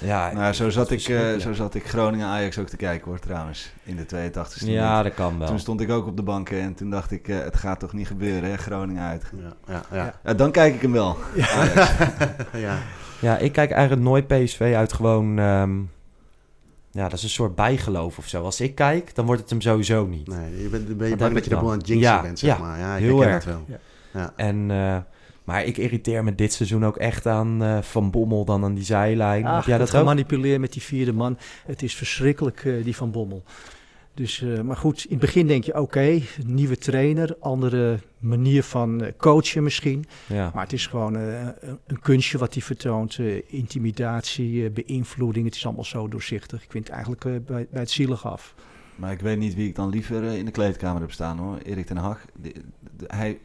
ja, 0.00 0.32
Nou, 0.32 0.52
zo 0.52 0.70
zat, 0.70 0.90
ik, 0.90 1.08
eh, 1.08 1.36
zo 1.36 1.52
zat 1.52 1.74
ik 1.74 1.88
Groningen-Ajax 1.88 2.58
ook 2.58 2.68
te 2.68 2.76
kijken 2.76 3.06
hoor, 3.08 3.18
trouwens. 3.18 3.72
In 3.82 3.96
de 3.96 4.06
82e 4.06 4.64
minuut. 4.64 4.80
ja, 4.80 5.02
dat 5.02 5.14
kan 5.14 5.38
wel. 5.38 5.46
Toen 5.48 5.58
stond 5.58 5.80
ik 5.80 5.90
ook 5.90 6.06
op 6.06 6.16
de 6.16 6.22
banken 6.22 6.60
en 6.60 6.74
toen 6.74 6.90
dacht 6.90 7.10
ik, 7.10 7.28
eh, 7.28 7.38
het 7.38 7.56
gaat 7.56 7.80
toch 7.80 7.92
niet 7.92 8.06
gebeuren, 8.06 8.50
hè, 8.50 8.56
Groningen 8.56 9.02
uit. 9.02 9.22
Ja, 9.36 9.52
ja, 9.74 9.82
ja. 9.96 10.14
Ja, 10.24 10.34
dan 10.34 10.50
kijk 10.50 10.74
ik 10.74 10.82
hem 10.82 10.92
wel. 10.92 11.16
Ajax. 11.56 11.90
ja. 12.66 12.78
Ja, 13.20 13.38
ik 13.38 13.52
kijk 13.52 13.70
eigenlijk 13.70 14.02
nooit 14.02 14.26
PSV 14.26 14.72
uit 14.76 14.92
gewoon... 14.92 15.38
ehm, 15.38 15.78
ja, 16.92 17.02
dat 17.08 17.12
is 17.12 17.22
een 17.22 17.28
soort 17.28 17.54
bijgeloof 17.54 18.18
of 18.18 18.26
zo. 18.26 18.44
Als 18.44 18.60
ik 18.60 18.74
kijk, 18.74 19.14
dan 19.14 19.26
wordt 19.26 19.40
het 19.40 19.50
hem 19.50 19.60
sowieso 19.60 20.06
niet. 20.06 20.26
Nee, 20.28 20.62
je 20.62 20.68
bent, 20.68 20.96
ben 20.96 21.08
je 21.08 21.16
bang 21.16 21.34
dat 21.34 21.44
je 21.44 21.56
aan 21.56 21.70
het 21.70 21.86
jinxen 21.86 22.12
Ja, 22.12 22.22
bent, 22.22 22.38
zeg 22.38 22.56
ja, 22.56 22.62
maar. 22.62 22.78
Ja, 22.78 22.94
ik 22.96 23.02
heel 23.02 23.24
erg. 23.24 23.44
wel. 23.44 23.64
Ja. 23.66 23.78
Ja. 24.12 24.32
En, 24.36 24.70
eh, 24.70 24.96
maar 25.50 25.64
ik 25.64 25.76
irriteer 25.76 26.24
me 26.24 26.34
dit 26.34 26.52
seizoen 26.52 26.84
ook 26.84 26.96
echt 26.96 27.26
aan 27.26 27.62
eh, 27.62 27.78
Van 27.82 28.10
Bommel 28.10 28.44
dan 28.44 28.64
aan 28.64 28.74
die 28.74 28.84
zijlijn. 28.84 29.46
Ach, 29.46 29.54
Heb 29.56 29.64
jij 29.64 29.78
dat 29.78 29.86
dat 29.86 29.96
ook? 29.96 30.02
gemanipuleerd 30.02 30.60
met 30.60 30.72
die 30.72 30.82
vierde 30.82 31.12
man. 31.12 31.38
Het 31.66 31.82
is 31.82 31.94
verschrikkelijk, 31.94 32.64
eh, 32.64 32.84
die 32.84 32.96
van 32.96 33.10
Bommel. 33.10 33.42
Dus, 34.14 34.42
eh, 34.42 34.60
maar 34.60 34.76
goed, 34.76 35.04
in 35.04 35.10
het 35.10 35.20
begin 35.20 35.46
denk 35.46 35.64
je, 35.64 35.80
oké, 35.80 36.20
nieuwe 36.46 36.76
trainer, 36.78 37.36
andere 37.40 37.98
manier 38.18 38.62
van 38.62 39.02
eh, 39.04 39.12
coachen 39.16 39.62
misschien. 39.62 40.04
Ja. 40.26 40.50
Maar 40.54 40.62
het 40.62 40.72
is 40.72 40.86
gewoon 40.86 41.16
eh, 41.16 41.46
een, 41.86 42.00
kunstje 42.00 42.38
wat 42.38 42.52
hij 42.54 42.62
vertoont. 42.62 43.18
eh, 43.18 43.42
intimidatie, 43.46 44.70
beïnvloeding, 44.70 45.44
het 45.46 45.54
is 45.54 45.64
allemaal 45.64 45.84
zo 45.84 46.08
doorzichtig. 46.08 46.62
Ik 46.62 46.70
vind 46.70 46.84
het 46.84 46.92
eigenlijk 46.92 47.22
bij, 47.22 47.66
bij 47.70 47.80
het 47.80 47.90
zielig 47.90 48.26
af. 48.26 48.54
Maar 48.96 49.12
ik 49.12 49.20
weet 49.20 49.38
niet 49.38 49.54
wie 49.54 49.68
ik 49.68 49.74
dan 49.74 49.88
liever 49.88 50.22
in 50.22 50.44
de 50.44 50.50
kleedkamer 50.50 51.00
heb 51.00 51.12
staan 51.12 51.38
hoor. 51.38 51.58
Erik 51.64 51.86
ten 51.86 51.96
Hag. 51.96 52.24
De- 52.42 52.52
de- 52.96 53.04
hij 53.06 53.38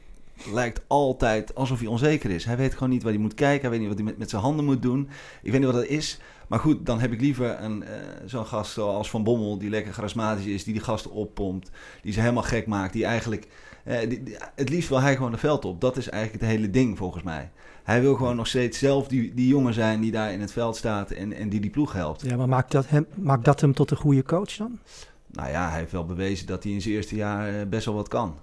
lijkt 0.53 0.81
altijd 0.87 1.55
alsof 1.55 1.79
hij 1.79 1.87
onzeker 1.87 2.29
is. 2.29 2.45
Hij 2.45 2.57
weet 2.57 2.73
gewoon 2.73 2.89
niet 2.89 3.03
waar 3.03 3.11
hij 3.11 3.21
moet 3.21 3.33
kijken. 3.33 3.61
Hij 3.61 3.69
weet 3.69 3.79
niet 3.79 3.87
wat 3.87 3.97
hij 3.97 4.05
met, 4.05 4.17
met 4.17 4.29
zijn 4.29 4.41
handen 4.41 4.65
moet 4.65 4.81
doen. 4.81 5.09
Ik 5.41 5.51
weet 5.51 5.59
niet 5.61 5.71
wat 5.71 5.81
dat 5.81 5.89
is. 5.89 6.19
Maar 6.47 6.59
goed, 6.59 6.85
dan 6.85 6.99
heb 6.99 7.11
ik 7.11 7.21
liever 7.21 7.61
een, 7.61 7.83
eh, 7.83 7.89
zo'n 8.25 8.45
gast 8.45 8.71
zoals 8.71 9.09
Van 9.09 9.23
Bommel... 9.23 9.57
die 9.57 9.69
lekker 9.69 9.93
charismatisch 9.93 10.45
is, 10.45 10.63
die 10.63 10.73
die 10.73 10.81
gasten 10.83 11.11
oppompt... 11.11 11.69
die 12.01 12.13
ze 12.13 12.19
helemaal 12.19 12.43
gek 12.43 12.67
maakt, 12.67 12.93
die 12.93 13.05
eigenlijk... 13.05 13.47
eh, 13.83 14.09
die- 14.09 14.23
die- 14.23 14.35
het 14.55 14.69
liefst 14.69 14.89
wil 14.89 15.01
hij 15.01 15.15
gewoon 15.15 15.31
de 15.31 15.37
veld 15.37 15.65
op. 15.65 15.81
Dat 15.81 15.97
is 15.97 16.09
eigenlijk 16.09 16.43
het 16.43 16.51
hele 16.51 16.69
ding 16.69 16.97
volgens 16.97 17.23
mij. 17.23 17.51
Hij 17.83 18.01
wil 18.01 18.15
gewoon 18.15 18.35
nog 18.35 18.47
steeds 18.47 18.79
zelf 18.79 19.07
die, 19.07 19.33
die 19.33 19.47
jongen 19.47 19.73
zijn 19.73 20.01
die 20.01 20.11
daar 20.11 20.31
in 20.31 20.41
het 20.41 20.51
veld 20.51 20.75
staat... 20.75 21.11
en, 21.11 21.33
en 21.33 21.49
die 21.49 21.59
die 21.59 21.69
ploeg 21.69 21.93
helpt. 21.93 22.21
Ja, 22.21 22.35
maar 22.35 22.49
maakt 22.49 22.71
dat, 22.71 22.89
hem, 22.89 23.05
maakt 23.15 23.45
dat 23.45 23.61
hem 23.61 23.73
tot 23.73 23.91
een 23.91 23.97
goede 23.97 24.23
coach 24.23 24.55
dan? 24.55 24.79
Nou 25.27 25.49
ja, 25.49 25.69
hij 25.69 25.79
heeft 25.79 25.91
wel 25.91 26.05
bewezen 26.05 26.47
dat 26.47 26.63
hij 26.63 26.71
in 26.71 26.81
zijn 26.81 26.93
eerste 26.93 27.15
jaar 27.15 27.47
eh, 27.59 27.65
best 27.67 27.85
wel 27.85 27.95
wat 27.95 28.07
kan. 28.07 28.35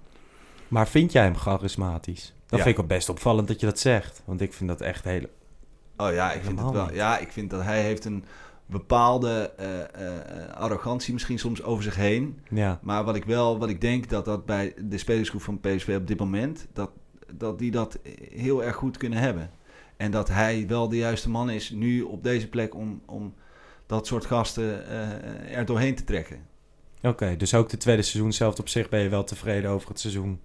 Maar 0.73 0.87
vind 0.87 1.11
jij 1.11 1.23
hem 1.23 1.35
charismatisch? 1.35 2.33
Dat 2.45 2.59
Ja. 2.59 2.65
vind 2.65 2.77
ik 2.77 2.83
ook 2.83 2.89
best 2.89 3.09
opvallend 3.09 3.47
dat 3.47 3.59
je 3.59 3.65
dat 3.65 3.79
zegt. 3.79 4.21
Want 4.25 4.41
ik 4.41 4.53
vind 4.53 4.69
dat 4.69 4.81
echt 4.81 5.03
heel... 5.03 5.25
Oh 5.97 6.13
ja, 6.13 6.31
ik 6.31 6.43
vind 6.43 6.59
het 6.59 6.71
wel. 6.71 6.93
Ja, 6.93 7.17
ik 7.17 7.31
vind 7.31 7.49
dat 7.49 7.63
hij 7.63 7.81
heeft 7.81 8.05
een 8.05 8.23
bepaalde 8.65 9.53
eh, 9.57 9.81
eh, 9.81 10.53
arrogantie 10.53 11.13
misschien 11.13 11.39
soms 11.39 11.63
over 11.63 11.83
zich 11.83 11.95
heen. 11.95 12.39
Ja, 12.49 12.79
Maar 12.81 13.03
wat 13.03 13.15
ik 13.15 13.25
wel, 13.25 13.59
wat 13.59 13.69
ik 13.69 13.81
denk 13.81 14.09
dat 14.09 14.25
dat 14.25 14.45
bij 14.45 14.73
de 14.77 14.97
spelersgroep 14.97 15.41
van 15.41 15.59
PSV 15.59 15.95
op 15.99 16.07
dit 16.07 16.19
moment, 16.19 16.67
dat, 16.73 16.89
dat 17.33 17.59
die 17.59 17.71
dat 17.71 17.99
heel 18.31 18.63
erg 18.63 18.75
goed 18.75 18.97
kunnen 18.97 19.19
hebben. 19.19 19.51
En 19.97 20.11
dat 20.11 20.29
hij 20.29 20.67
wel 20.67 20.89
de 20.89 20.97
juiste 20.97 21.29
man 21.29 21.49
is 21.49 21.69
nu 21.69 22.01
op 22.01 22.23
deze 22.23 22.49
plek 22.49 22.75
om, 22.75 23.01
om 23.05 23.33
dat 23.85 24.07
soort 24.07 24.25
gasten 24.25 24.87
eh, 24.87 25.57
er 25.57 25.65
doorheen 25.65 25.95
te 25.95 26.03
trekken. 26.03 26.37
oké. 27.01 27.35
dus 27.37 27.53
ook 27.53 27.69
de 27.69 27.77
tweede 27.77 28.01
seizoen 28.01 28.33
zelf 28.33 28.59
op 28.59 28.69
zich 28.69 28.89
ben 28.89 28.99
je 28.99 29.09
wel 29.09 29.23
tevreden 29.23 29.69
over 29.69 29.89
het 29.89 29.99
seizoen 29.99 30.39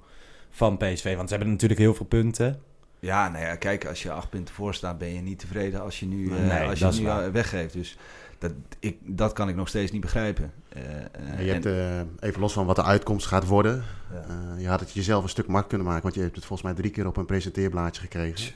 van 0.51 0.77
PSV. 0.77 1.17
Want 1.17 1.29
ze 1.29 1.35
hebben 1.35 1.53
natuurlijk 1.53 1.81
heel 1.81 1.95
veel 1.95 2.07
punten. 2.07 2.61
Ja, 3.01 3.29
nou 3.29 3.45
ja, 3.45 3.57
kijk, 3.57 3.87
als 3.87 4.03
je 4.03 4.13
acht 4.13 4.31
punten 4.31 4.55
voor 4.55 4.75
staat, 4.75 4.99
ben 4.99 5.15
je 5.15 5.21
niet 5.21 5.39
tevreden 5.39 5.81
als 5.83 6.01
je 6.01 6.07
nu, 6.07 6.31
eh, 6.37 6.69
als 6.69 6.79
je 6.79 7.01
nu 7.01 7.07
waar. 7.07 7.25
eh, 7.25 7.31
weggeeft. 7.33 7.73
Dus 7.73 7.99
dat, 8.39 8.53
ik, 8.79 8.97
dat 9.03 9.33
kan 9.33 9.49
ik 9.49 9.55
nog 9.57 9.69
steeds 9.69 9.93
niet 9.93 10.01
begrijpen. 10.01 10.53
En 10.69 11.45
je 11.45 11.53
en- 11.53 11.63
hebt, 11.63 11.67
eh, 11.67 12.29
even 12.29 12.41
los 12.41 12.53
van 12.53 12.67
wat 12.67 12.77
de 12.77 12.83
uitkomst 12.85 13.27
gaat 13.27 13.47
worden, 13.47 13.83
Ja. 14.13 14.25
eh, 14.57 14.61
je 14.63 14.69
had 14.69 14.81
het 14.81 14.93
jezelf 14.93 15.23
een 15.23 15.29
stuk 15.29 15.45
makkelijk 15.45 15.69
kunnen 15.69 15.87
maken, 15.87 16.03
want 16.03 16.15
je 16.15 16.21
hebt 16.21 16.35
het 16.37 16.45
volgens 16.45 16.69
mij 16.69 16.79
drie 16.79 16.91
keer 16.93 17.07
op 17.07 17.17
een 17.17 17.27
presenteerblaadje 17.27 18.01
gekregen. 18.03 18.55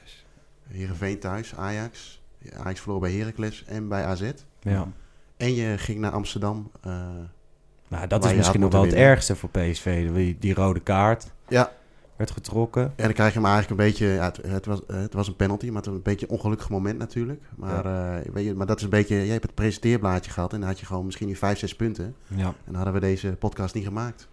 Heerenveen 0.69 1.19
thuis, 1.19 1.55
Ajax, 1.57 2.23
Ajax 2.57 2.81
verloor 2.81 3.01
bij 3.01 3.13
Heracles 3.13 3.65
en 3.65 3.89
bij 3.89 4.05
AZ. 4.05 4.31
Ja. 4.61 4.89
En 5.37 5.55
je 5.55 5.79
ging 5.79 5.99
naar 5.99 6.13
Amsterdam. 6.13 6.71
eh, 6.83 6.93
Nou, 7.89 8.07
dat 8.07 8.25
is 8.25 8.35
misschien 8.35 8.61
nog 8.61 8.73
wel 8.73 8.83
het 8.85 8.93
ergste 8.95 9.37
voor 9.37 9.49
PSV. 9.49 10.13
Die, 10.15 10.37
die 10.39 10.55
rode 10.55 10.81
kaart 10.81 11.31
ja, 11.49 11.73
werd 12.17 12.31
getrokken. 12.31 12.83
en 12.83 13.05
dan 13.05 13.13
krijg 13.13 13.33
je 13.33 13.39
hem 13.39 13.49
eigenlijk 13.49 13.81
een 13.81 13.87
beetje, 13.87 14.07
ja, 14.07 14.25
het, 14.25 14.37
het, 14.47 14.67
was, 14.67 14.81
het 14.87 15.15
was 15.15 15.29
een 15.29 15.37
penalty, 15.37 15.67
maar 15.67 15.77
het 15.77 15.87
was 15.87 15.95
een 15.95 16.03
beetje 16.03 16.27
een 16.27 16.33
ongelukkig 16.33 16.69
moment 16.69 16.99
natuurlijk. 16.99 17.43
Maar, 17.57 17.87
eh, 17.87 18.33
weet 18.33 18.45
je, 18.45 18.55
maar 18.55 18.67
dat 18.67 18.77
is 18.77 18.83
een 18.83 18.91
beetje, 18.91 19.17
jij 19.17 19.27
hebt 19.27 19.43
het 19.43 19.55
presenteerblaadje 19.55 20.31
gehad 20.31 20.53
en 20.53 20.59
dan 20.61 20.69
had 20.69 20.81
je 20.81 20.87
gewoon 20.87 21.05
misschien 21.05 21.29
nu 21.29 21.37
vijf, 21.37 21.59
zes 21.59 21.77
punten. 21.77 22.15
Ja. 22.27 22.47
En 22.47 22.55
dan 22.65 22.75
hadden 22.75 22.95
we 22.95 23.01
deze 23.01 23.37
podcast 23.39 23.75
niet 23.75 23.85
gemaakt. 23.85 24.29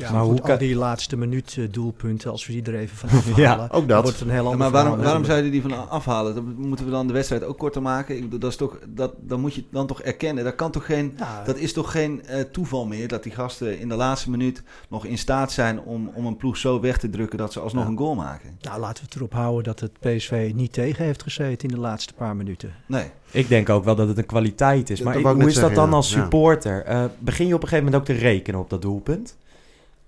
Ja, 0.00 0.12
Maar 0.12 0.22
hoe 0.22 0.40
kan- 0.40 0.58
die 0.58 0.74
laatste 0.76 1.16
minuut 1.16 1.56
eh, 1.58 1.64
doelpunten, 1.70 2.30
als 2.30 2.46
we 2.46 2.52
die 2.52 2.62
er 2.62 2.74
even 2.74 2.96
van 2.96 3.08
afhalen, 3.18 3.40
Ja, 3.40 3.68
ook 3.70 3.88
dat. 3.88 4.02
wordt 4.02 4.20
een 4.20 4.30
heel 4.30 4.36
Ja, 4.38 4.42
ander 4.44 4.58
maar 4.58 4.70
waarom, 4.70 4.90
waarom 4.98 5.24
zou 5.24 5.36
natuurlijk. 5.42 5.64
je 5.64 5.70
die 5.70 5.76
van 5.78 5.90
afhalen? 5.90 6.34
Dan 6.34 6.54
moeten 6.58 6.84
we 6.84 6.90
dan 6.90 7.06
de 7.06 7.12
wedstrijd 7.12 7.44
ook 7.44 7.58
korter 7.58 7.82
maken. 7.82 8.16
Ik 8.16 8.22
bedoel, 8.22 8.38
dat 8.38 8.50
is 8.50 8.56
toch, 8.56 8.78
dat, 8.88 9.12
dan 9.20 9.40
moet 9.40 9.54
je 9.54 9.64
dan 9.70 9.86
toch 9.86 10.02
erkennen. 10.02 10.44
Dat, 10.44 10.54
kan 10.54 10.70
toch 10.70 10.86
geen, 10.86 11.14
Ja, 11.18 11.42
dat 11.44 11.56
is 11.56 11.72
toch 11.72 11.90
geen 11.90 12.26
eh, 12.26 12.40
toeval 12.40 12.86
meer 12.86 13.08
dat 13.08 13.22
die 13.22 13.32
gasten 13.32 13.78
in 13.80 13.88
de 13.88 13.94
laatste 13.94 14.30
minuut 14.30 14.62
nog 14.88 15.04
in 15.04 15.18
staat 15.18 15.52
zijn 15.52 15.80
om, 15.80 16.10
om 16.14 16.26
een 16.26 16.36
ploeg 16.36 16.56
zo 16.56 16.80
weg 16.80 16.98
te 16.98 17.10
drukken 17.10 17.38
dat 17.38 17.52
ze 17.52 17.60
alsnog 17.60 17.84
Ja. 17.84 17.90
een 17.90 17.96
goal 17.98 18.14
maken. 18.14 18.58
Nou, 18.60 18.80
laten 18.80 18.96
we 19.02 19.08
het 19.08 19.14
erop 19.16 19.32
houden 19.32 19.64
dat 19.64 19.80
het 19.80 19.92
PSV 20.00 20.52
niet 20.54 20.72
tegen 20.72 21.04
heeft 21.04 21.22
gezeten 21.22 21.68
in 21.68 21.74
de 21.74 21.80
laatste 21.80 22.14
paar 22.14 22.36
minuten. 22.36 22.72
Nee. 22.86 23.06
Ik 23.30 23.48
denk 23.48 23.68
ook 23.68 23.84
wel 23.84 23.94
dat 23.94 24.08
het 24.08 24.18
een 24.18 24.26
kwaliteit 24.26 24.90
is. 24.90 24.96
Dat 24.98 25.06
Maar 25.06 25.16
ik- 25.18 25.24
hoe 25.26 25.46
is 25.46 25.54
dat 25.54 25.74
dan 25.74 25.88
ja. 25.90 25.94
als 25.96 26.10
supporter? 26.10 26.84
Eh, 26.84 27.04
begin 27.18 27.46
je 27.46 27.54
op 27.54 27.62
een 27.62 27.68
gegeven 27.68 27.84
moment 27.92 28.10
ook 28.10 28.16
te 28.16 28.22
rekenen 28.22 28.60
op 28.60 28.70
dat 28.70 28.82
doelpunt? 28.82 29.36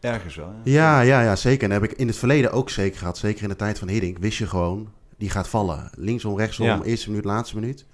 Ergens 0.06 0.36
wel. 0.36 0.52
Ja, 0.64 1.00
ja, 1.00 1.20
ja, 1.22 1.36
zeker. 1.36 1.62
En 1.62 1.70
dat 1.70 1.80
heb 1.80 1.90
ik 1.90 1.98
in 1.98 2.06
het 2.06 2.16
verleden 2.16 2.52
ook 2.52 2.70
zeker 2.70 2.98
gehad. 2.98 3.18
Zeker 3.18 3.42
in 3.42 3.48
de 3.48 3.56
tijd 3.56 3.78
van 3.78 3.88
Hiddink 3.88 4.18
wist 4.18 4.38
je 4.38 4.46
gewoon, 4.46 4.88
die 5.18 5.30
gaat 5.30 5.48
vallen. 5.48 5.90
Linksom, 5.96 6.36
rechtsom, 6.38 6.66
Ja. 6.66 6.82
eerste 6.82 7.08
minuut, 7.10 7.24
laatste 7.24 7.58
minuut. 7.60 7.86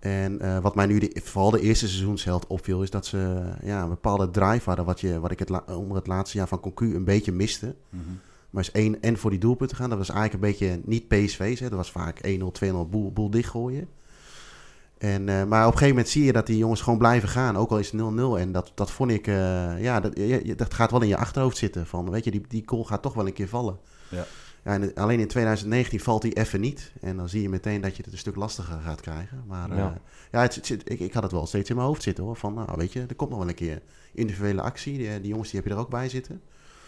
En 0.00 0.40
eh, 0.40 0.58
wat 0.58 0.74
mij 0.74 0.86
nu 0.86 0.98
de, 0.98 1.20
vooral 1.24 1.50
de 1.50 1.60
eerste 1.60 1.88
seizoensheld 1.88 2.46
opviel, 2.46 2.82
is 2.82 2.90
dat 2.90 3.06
ze 3.06 3.42
ja, 3.62 3.82
een 3.82 3.88
bepaalde 3.88 4.30
drive 4.30 4.62
hadden. 4.64 4.84
Wat, 4.84 5.00
je, 5.00 5.20
wat 5.20 5.30
ik 5.30 5.38
het 5.38 5.48
la- 5.48 5.64
onder 5.66 5.96
het 5.96 6.06
laatste 6.06 6.38
jaar 6.38 6.48
van 6.48 6.60
Concu 6.60 6.94
een 6.94 7.04
beetje 7.04 7.32
miste. 7.32 7.74
Mhm. 7.90 8.02
Maar 8.50 8.62
is 8.62 8.70
één 8.72 9.00
en 9.02 9.18
voor 9.18 9.30
die 9.30 9.38
doelpunten 9.38 9.76
gaan. 9.76 9.88
Dat 9.88 9.98
was 9.98 10.10
eigenlijk 10.10 10.44
een 10.44 10.50
beetje 10.50 10.80
niet 10.84 11.08
PSV's. 11.08 11.60
Hè. 11.60 11.68
Dat 11.68 11.78
was 11.78 11.90
vaak 11.90 12.20
1-0, 12.26 12.52
2-0 12.52 12.88
boel, 12.90 13.12
boel 13.12 13.30
dichtgooien. 13.30 13.88
En, 15.04 15.28
eh, 15.28 15.44
maar 15.44 15.60
op 15.66 15.72
een 15.72 15.78
gegeven 15.78 15.88
moment 15.88 16.08
zie 16.08 16.24
je 16.24 16.32
dat 16.32 16.46
die 16.46 16.58
jongens 16.58 16.80
gewoon 16.80 16.98
blijven 16.98 17.28
gaan. 17.28 17.56
Ook 17.56 17.70
al 17.70 17.78
is 17.78 17.90
het 17.90 18.00
0-0. 18.00 18.38
En 18.38 18.52
dat, 18.52 18.72
dat 18.74 18.90
vond 18.90 19.10
ik... 19.10 19.26
eh, 19.26 19.82
ja, 19.82 20.00
dat, 20.00 20.16
je- 20.16 20.54
dat 20.56 20.74
gaat 20.74 20.90
wel 20.90 21.02
in 21.02 21.08
je 21.08 21.16
achterhoofd 21.16 21.56
zitten. 21.56 21.86
Van, 21.86 22.10
weet 22.10 22.24
je, 22.24 22.30
die, 22.30 22.42
die 22.48 22.62
goal 22.66 22.84
gaat 22.84 23.02
toch 23.02 23.14
wel 23.14 23.26
een 23.26 23.32
keer 23.32 23.48
vallen. 23.48 23.78
Ja. 24.08 24.24
Ja, 24.64 24.72
en 24.72 24.82
het- 24.82 24.94
alleen 24.94 25.20
in 25.20 25.28
2019 25.28 26.00
valt 26.00 26.22
hij 26.22 26.32
even 26.32 26.60
niet. 26.60 26.92
En 27.00 27.16
dan 27.16 27.28
zie 27.28 27.42
je 27.42 27.48
meteen 27.48 27.80
dat 27.80 27.96
je 27.96 28.02
het 28.02 28.12
een 28.12 28.18
stuk 28.18 28.36
lastiger 28.36 28.80
gaat 28.80 29.00
krijgen. 29.00 29.44
Maar 29.46 29.68
Ja. 29.70 29.76
ja, 29.76 29.98
ja 30.32 30.40
het, 30.40 30.70
ik, 30.84 31.00
ik 31.00 31.12
had 31.12 31.22
het 31.22 31.32
wel 31.32 31.46
steeds 31.46 31.70
in 31.70 31.76
mijn 31.76 31.88
hoofd 31.88 32.02
zitten 32.02 32.24
hoor. 32.24 32.36
Van, 32.36 32.54
nou 32.54 32.68
weet 32.76 32.92
je, 32.92 33.04
er 33.08 33.14
komt 33.14 33.30
nog 33.30 33.38
wel 33.38 33.48
een 33.48 33.54
keer 33.54 33.82
individuele 34.14 34.62
actie. 34.62 34.98
Die, 34.98 35.20
die 35.20 35.30
jongens 35.30 35.50
die 35.50 35.60
heb 35.60 35.68
je 35.68 35.74
er 35.74 35.80
ook 35.80 35.90
bij 35.90 36.08
zitten. 36.08 36.40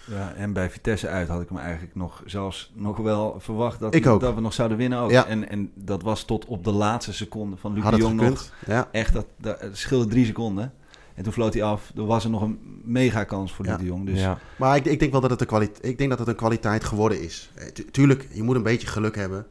Ja, 0.06 0.32
en 0.34 0.52
bij 0.52 0.70
Vitesse 0.70 1.08
uit 1.08 1.28
had 1.28 1.40
ik 1.40 1.48
hem 1.48 1.58
eigenlijk 1.58 1.94
nog 1.94 2.22
zelfs 2.26 2.72
nog 2.74 2.96
wel 2.96 3.34
verwacht 3.38 3.80
dat, 3.80 3.94
Ik 3.94 4.06
ook. 4.06 4.20
dat 4.20 4.34
we 4.34 4.40
nog 4.40 4.52
zouden 4.52 4.76
winnen 4.76 4.98
ook. 4.98 5.10
Ja. 5.10 5.26
En, 5.26 5.48
en 5.48 5.70
dat 5.74 6.02
was 6.02 6.24
tot 6.24 6.44
op 6.44 6.64
de 6.64 6.72
laatste 6.72 7.12
seconde 7.12 7.56
van 7.56 7.72
Luc 7.72 7.84
de 7.90 7.96
Jong 7.96 8.20
nog. 8.20 8.52
Ja. 8.66 8.88
Echt, 8.92 9.12
dat, 9.12 9.26
dat 9.36 9.60
het 9.60 9.78
scheelde 9.78 10.06
drie 10.06 10.24
seconden. 10.26 10.72
En 11.14 11.22
toen 11.22 11.32
floot 11.32 11.54
hij 11.54 11.62
af. 11.62 11.92
Er 11.96 12.06
was 12.06 12.24
er 12.24 12.30
nog 12.30 12.42
een 12.42 12.80
mega 12.84 13.24
kans 13.24 13.52
voor 13.52 13.64
Ja. 13.64 13.70
Luc 13.70 13.80
de 13.80 13.86
Jong. 13.86 14.06
Dus 14.06 14.20
ja. 14.20 14.38
Maar 14.58 14.76
ik, 14.76 14.84
ik, 14.84 14.98
denk 14.98 15.12
wel 15.12 15.20
dat 15.20 15.30
het 15.30 15.40
een 15.40 15.46
kwaliteit, 15.46 15.84
ik 15.84 15.98
denk 15.98 16.10
dat 16.10 16.18
het 16.18 16.28
een 16.28 16.34
kwaliteit 16.34 16.84
geworden 16.84 17.22
is. 17.22 17.50
Eh, 17.54 17.66
tu- 17.68 17.84
tuurlijk, 17.90 18.28
je 18.32 18.42
moet 18.42 18.56
een 18.56 18.62
beetje 18.62 18.86
geluk 18.86 19.14
hebben. 19.16 19.46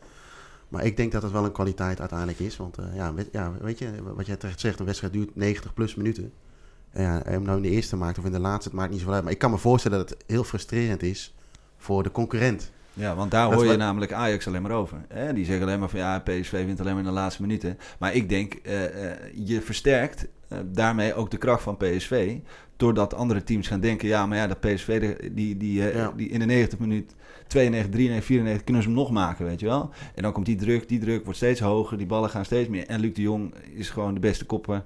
Maar 0.69 0.85
ik 0.85 0.97
denk 0.97 1.11
dat 1.11 1.21
het 1.23 1.31
wel 1.31 1.45
een 1.45 1.51
kwaliteit 1.51 1.99
uiteindelijk 1.99 2.39
is. 2.39 2.57
Want 2.57 2.77
eh, 2.77 2.85
ja, 2.95 3.13
weet, 3.13 3.29
ja, 3.31 3.51
weet 3.61 3.79
je, 3.79 3.89
wat 4.15 4.25
jij 4.25 4.35
terecht 4.35 4.59
zegt, 4.59 4.79
een 4.79 4.85
wedstrijd 4.85 5.13
duurt 5.13 5.35
90 5.35 5.73
plus 5.73 5.95
minuten. 5.95 6.31
Ja, 6.95 7.21
hem 7.25 7.41
nou 7.43 7.57
in 7.57 7.63
de 7.63 7.69
eerste 7.69 7.95
maakt 7.95 8.17
of 8.17 8.25
in 8.25 8.31
de 8.31 8.39
laatste, 8.39 8.69
het 8.69 8.77
maakt 8.77 8.89
niet 8.91 8.99
zoveel 8.99 9.13
uit. 9.13 9.23
Maar 9.23 9.31
ik 9.31 9.37
kan 9.39 9.51
me 9.51 9.57
voorstellen 9.57 9.97
dat 9.97 10.09
het 10.09 10.23
heel 10.27 10.43
frustrerend 10.43 11.03
is 11.03 11.33
voor 11.77 12.03
de 12.03 12.11
concurrent. 12.11 12.71
Ja, 12.93 13.15
want 13.15 13.31
daar 13.31 13.49
Dat 13.49 13.61
hoor 13.61 13.71
je 13.71 13.77
namelijk 13.77 14.13
Ajax 14.13 14.47
alleen 14.47 14.61
maar 14.61 14.71
over. 14.71 14.97
Hè? 15.07 15.33
Die 15.33 15.45
zeggen 15.45 15.65
alleen 15.67 15.79
maar 15.79 15.89
van 15.89 15.99
ja, 15.99 16.19
PSV 16.19 16.51
wint 16.65 16.79
alleen 16.79 16.93
maar 16.93 17.03
in 17.03 17.09
de 17.09 17.13
laatste 17.15 17.41
minuten. 17.41 17.77
Maar 17.99 18.13
ik 18.13 18.29
denk, 18.29 18.53
eh, 18.53 19.11
eh, 19.11 19.17
je 19.33 19.61
versterkt 19.61 20.27
eh, 20.47 20.57
daarmee 20.65 21.13
ook 21.13 21.31
de 21.31 21.37
kracht 21.37 21.63
van 21.63 21.77
PSV. 21.77 22.35
Doordat 22.77 23.13
andere 23.13 23.43
teams 23.43 23.67
gaan 23.67 23.79
denken, 23.79 24.07
ja, 24.07 24.25
maar 24.25 24.37
ja, 24.37 24.47
dat 24.47 24.59
PSV, 24.59 24.99
de- 24.99 25.33
die, 25.33 25.57
die, 25.57 25.81
Ja. 25.83 26.13
die 26.15 26.29
in 26.29 26.39
de 26.39 26.45
90 26.45 26.79
minuut, 26.79 27.15
92, 27.47 27.91
93, 27.93 28.25
94, 28.25 28.63
kunnen 28.63 28.81
ze 28.83 28.87
hem 28.89 28.97
nog 28.97 29.11
maken, 29.11 29.45
weet 29.45 29.59
je 29.59 29.65
wel. 29.65 29.89
En 30.15 30.23
dan 30.23 30.31
komt 30.31 30.45
die 30.45 30.55
druk, 30.55 30.87
die 30.89 30.99
druk 30.99 31.23
wordt 31.23 31.37
steeds 31.37 31.59
hoger, 31.59 31.97
die 31.97 32.07
ballen 32.07 32.29
gaan 32.29 32.45
steeds 32.45 32.69
meer. 32.69 32.85
En 32.87 32.99
Luc 32.99 33.13
de 33.13 33.21
Jong 33.21 33.53
is 33.73 33.89
gewoon 33.89 34.13
de 34.13 34.19
beste 34.19 34.45
kopper 34.45 34.83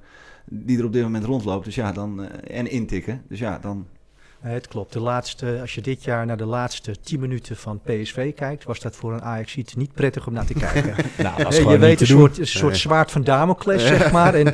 die 0.50 0.80
er 0.80 0.86
op 0.86 0.94
dit 0.94 1.04
moment 1.04 1.24
rondloopt. 1.26 1.66
Dus 1.66 1.76
ja, 1.76 1.92
dan, 1.92 2.24
eh, 2.24 2.58
en 2.58 2.72
intikken. 2.72 3.22
Dus 3.30 3.40
ja, 3.40 3.60
dan... 3.62 3.88
Eh, 4.42 4.52
Het 4.52 4.68
klopt. 4.68 4.94
De 4.94 5.00
laatste, 5.00 5.58
als 5.62 5.76
je 5.76 5.82
dit 5.82 6.04
jaar 6.04 6.26
naar 6.26 6.38
de 6.38 6.46
laatste 6.46 7.00
10 7.02 7.20
minuten 7.20 7.58
van 7.58 7.80
PSV 7.84 8.34
kijkt, 8.34 8.64
was 8.64 8.80
dat 8.80 8.96
voor 8.96 9.14
een 9.14 9.22
ajax 9.22 9.56
niet 9.76 9.94
prettig 9.94 10.28
om 10.28 10.34
naar 10.34 10.46
te 10.46 10.54
kijken. 10.54 10.96
Nou, 11.18 11.70
je 11.70 11.78
weet, 11.78 12.02
een 12.02 12.08
soort, 12.08 12.38
een 12.38 12.48
soort 12.48 12.78
zwaard 12.78 13.12
van 13.12 13.24
Damocles, 13.24 13.88
zeg 13.88 14.12
maar. 14.18 14.34
En 14.34 14.54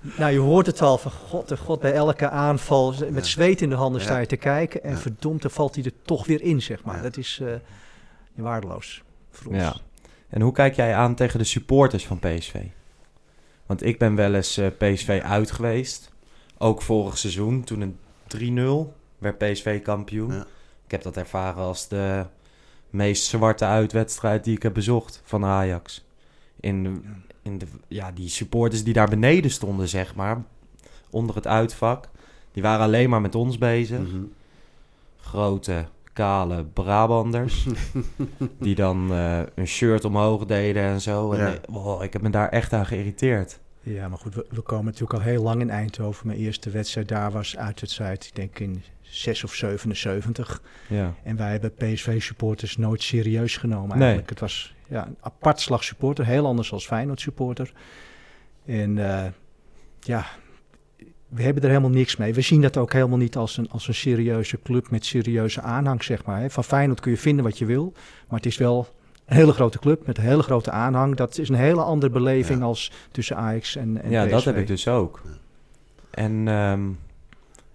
nou, 0.00 0.32
je 0.32 0.38
hoort 0.38 0.66
het 0.66 0.82
al 0.82 0.98
van 0.98 1.10
god, 1.10 1.48
de 1.48 1.56
god, 1.56 1.80
bij 1.80 1.92
elke 1.92 2.28
aanval, 2.28 2.94
met 3.10 3.26
zweet 3.26 3.60
in 3.60 3.68
de 3.68 3.74
handen 3.74 4.00
sta 4.00 4.18
je 4.18 4.26
te 4.26 4.36
kijken. 4.36 4.82
En 4.82 4.98
verdomd, 4.98 5.42
dan 5.42 5.50
valt 5.50 5.74
hij 5.74 5.84
er 5.84 5.92
toch 6.02 6.26
weer 6.26 6.42
in, 6.42 6.62
zeg 6.62 6.84
maar. 6.84 7.02
Dat 7.02 7.16
is 7.16 7.40
eh, 7.42 7.48
waardeloos 8.34 9.02
voor 9.30 9.52
ons. 9.52 9.62
Ja. 9.62 9.76
En 10.28 10.40
hoe 10.40 10.52
kijk 10.52 10.74
jij 10.74 10.94
aan 10.94 11.14
tegen 11.14 11.38
de 11.38 11.44
supporters 11.44 12.06
van 12.06 12.18
PSV? 12.18 12.54
Want 13.66 13.84
ik 13.84 13.98
ben 13.98 14.14
wel 14.14 14.34
eens 14.34 14.56
eh, 14.56 14.66
PSV 14.78 15.20
uit 15.24 15.50
geweest. 15.50 16.12
Ook 16.58 16.82
vorig 16.82 17.18
seizoen, 17.18 17.64
toen 17.64 17.80
een 17.80 18.88
3-0 18.88 18.92
werd 19.18 19.38
PSV 19.38 19.82
kampioen. 19.82 20.32
Ja. 20.32 20.46
Ik 20.84 20.90
heb 20.90 21.02
dat 21.02 21.16
ervaren 21.16 21.62
als 21.62 21.88
de 21.88 22.26
meest 22.90 23.24
zwarte 23.24 23.64
uitwedstrijd 23.64 24.44
die 24.44 24.56
ik 24.56 24.62
heb 24.62 24.74
bezocht 24.74 25.20
van 25.24 25.44
Ajax. 25.44 26.04
In, 26.60 26.82
de, 26.82 27.00
in 27.42 27.58
de, 27.58 27.66
ja, 27.88 28.12
die 28.12 28.28
supporters 28.28 28.84
die 28.84 28.92
daar 28.92 29.08
beneden 29.08 29.50
stonden, 29.50 29.88
zeg 29.88 30.14
maar, 30.14 30.42
onder 31.10 31.34
het 31.34 31.46
uitvak, 31.46 32.08
die 32.52 32.62
waren 32.62 32.84
alleen 32.84 33.10
maar 33.10 33.20
met 33.20 33.34
ons 33.34 33.58
bezig. 33.58 33.98
Mhm. 33.98 34.24
Grote, 35.16 35.86
kale 36.16 36.64
Brabanders. 36.64 37.66
die 38.60 38.74
dan 38.74 39.12
eh, 39.12 39.40
een 39.54 39.66
shirt 39.66 40.04
omhoog 40.04 40.44
deden 40.44 40.82
en 40.82 41.00
zo. 41.00 41.32
En 41.32 41.50
Ja. 41.50 41.58
wow, 41.68 42.02
ik 42.02 42.12
heb 42.12 42.22
me 42.22 42.30
daar 42.30 42.48
echt 42.48 42.72
aan 42.72 42.86
geïrriteerd. 42.86 43.58
Ja, 43.80 44.08
maar 44.08 44.18
goed, 44.18 44.34
we, 44.34 44.46
we 44.50 44.60
komen 44.60 44.84
natuurlijk 44.84 45.12
al 45.12 45.20
heel 45.20 45.42
lang 45.42 45.60
in 45.60 45.70
Eindhoven. 45.70 46.26
Mijn 46.26 46.38
eerste 46.38 46.70
wedstrijd 46.70 47.08
daar 47.08 47.30
was 47.32 47.56
uitwedstrijd, 47.56 48.24
ik 48.26 48.34
denk 48.34 48.58
in 48.58 48.82
6 49.02 49.44
of 49.44 49.54
77. 49.54 50.62
Ja. 50.88 51.14
En 51.22 51.36
wij 51.36 51.50
hebben 51.50 51.74
PSV-supporters 51.74 52.76
nooit 52.76 53.02
serieus 53.02 53.56
genomen 53.56 53.88
Nee. 53.90 53.98
eigenlijk. 53.98 54.28
Het 54.30 54.40
was 54.40 54.74
ja, 54.88 55.06
een 55.06 55.16
apart 55.20 55.60
slag 55.60 55.84
supporter, 55.84 56.26
heel 56.26 56.46
anders 56.46 56.72
als 56.72 56.86
Feyenoord-supporter. 56.86 57.72
En 58.64 58.98
eh, 59.10 59.24
ja, 60.00 60.26
we 61.28 61.42
hebben 61.42 61.62
er 61.62 61.68
helemaal 61.68 61.90
niks 61.90 62.16
mee. 62.16 62.34
We 62.34 62.40
zien 62.40 62.60
dat 62.62 62.76
ook 62.76 62.92
helemaal 62.92 63.18
niet 63.18 63.36
als 63.36 63.56
een, 63.56 63.70
als 63.70 63.88
een 63.88 63.94
serieuze 63.94 64.58
club 64.62 64.90
met 64.90 65.04
serieuze 65.04 65.60
aanhang, 65.60 66.02
zeg 66.04 66.24
maar. 66.24 66.40
hè. 66.40 66.50
Van 66.50 66.64
Feyenoord 66.64 67.00
kun 67.00 67.10
je 67.10 67.16
vinden 67.18 67.44
wat 67.44 67.58
je 67.58 67.64
wil, 67.64 67.92
maar 68.28 68.38
het 68.38 68.46
is 68.46 68.56
wel 68.56 68.86
een 69.24 69.36
hele 69.36 69.52
grote 69.52 69.78
club 69.78 70.06
met 70.06 70.18
een 70.18 70.24
hele 70.24 70.42
grote 70.42 70.70
aanhang. 70.70 71.16
Dat 71.16 71.38
is 71.38 71.48
een 71.48 71.54
hele 71.54 71.82
andere 71.82 72.12
beleving 72.12 72.58
Ja. 72.58 72.64
als 72.64 72.92
tussen 73.10 73.36
Ajax 73.36 73.76
en, 73.76 74.02
en 74.02 74.10
ja, 74.10 74.22
PSV. 74.24 74.30
dat 74.32 74.44
heb 74.44 74.56
ik 74.56 74.66
dus 74.66 74.88
ook. 74.88 75.22
En 76.10 76.48
ehm, 76.48 76.82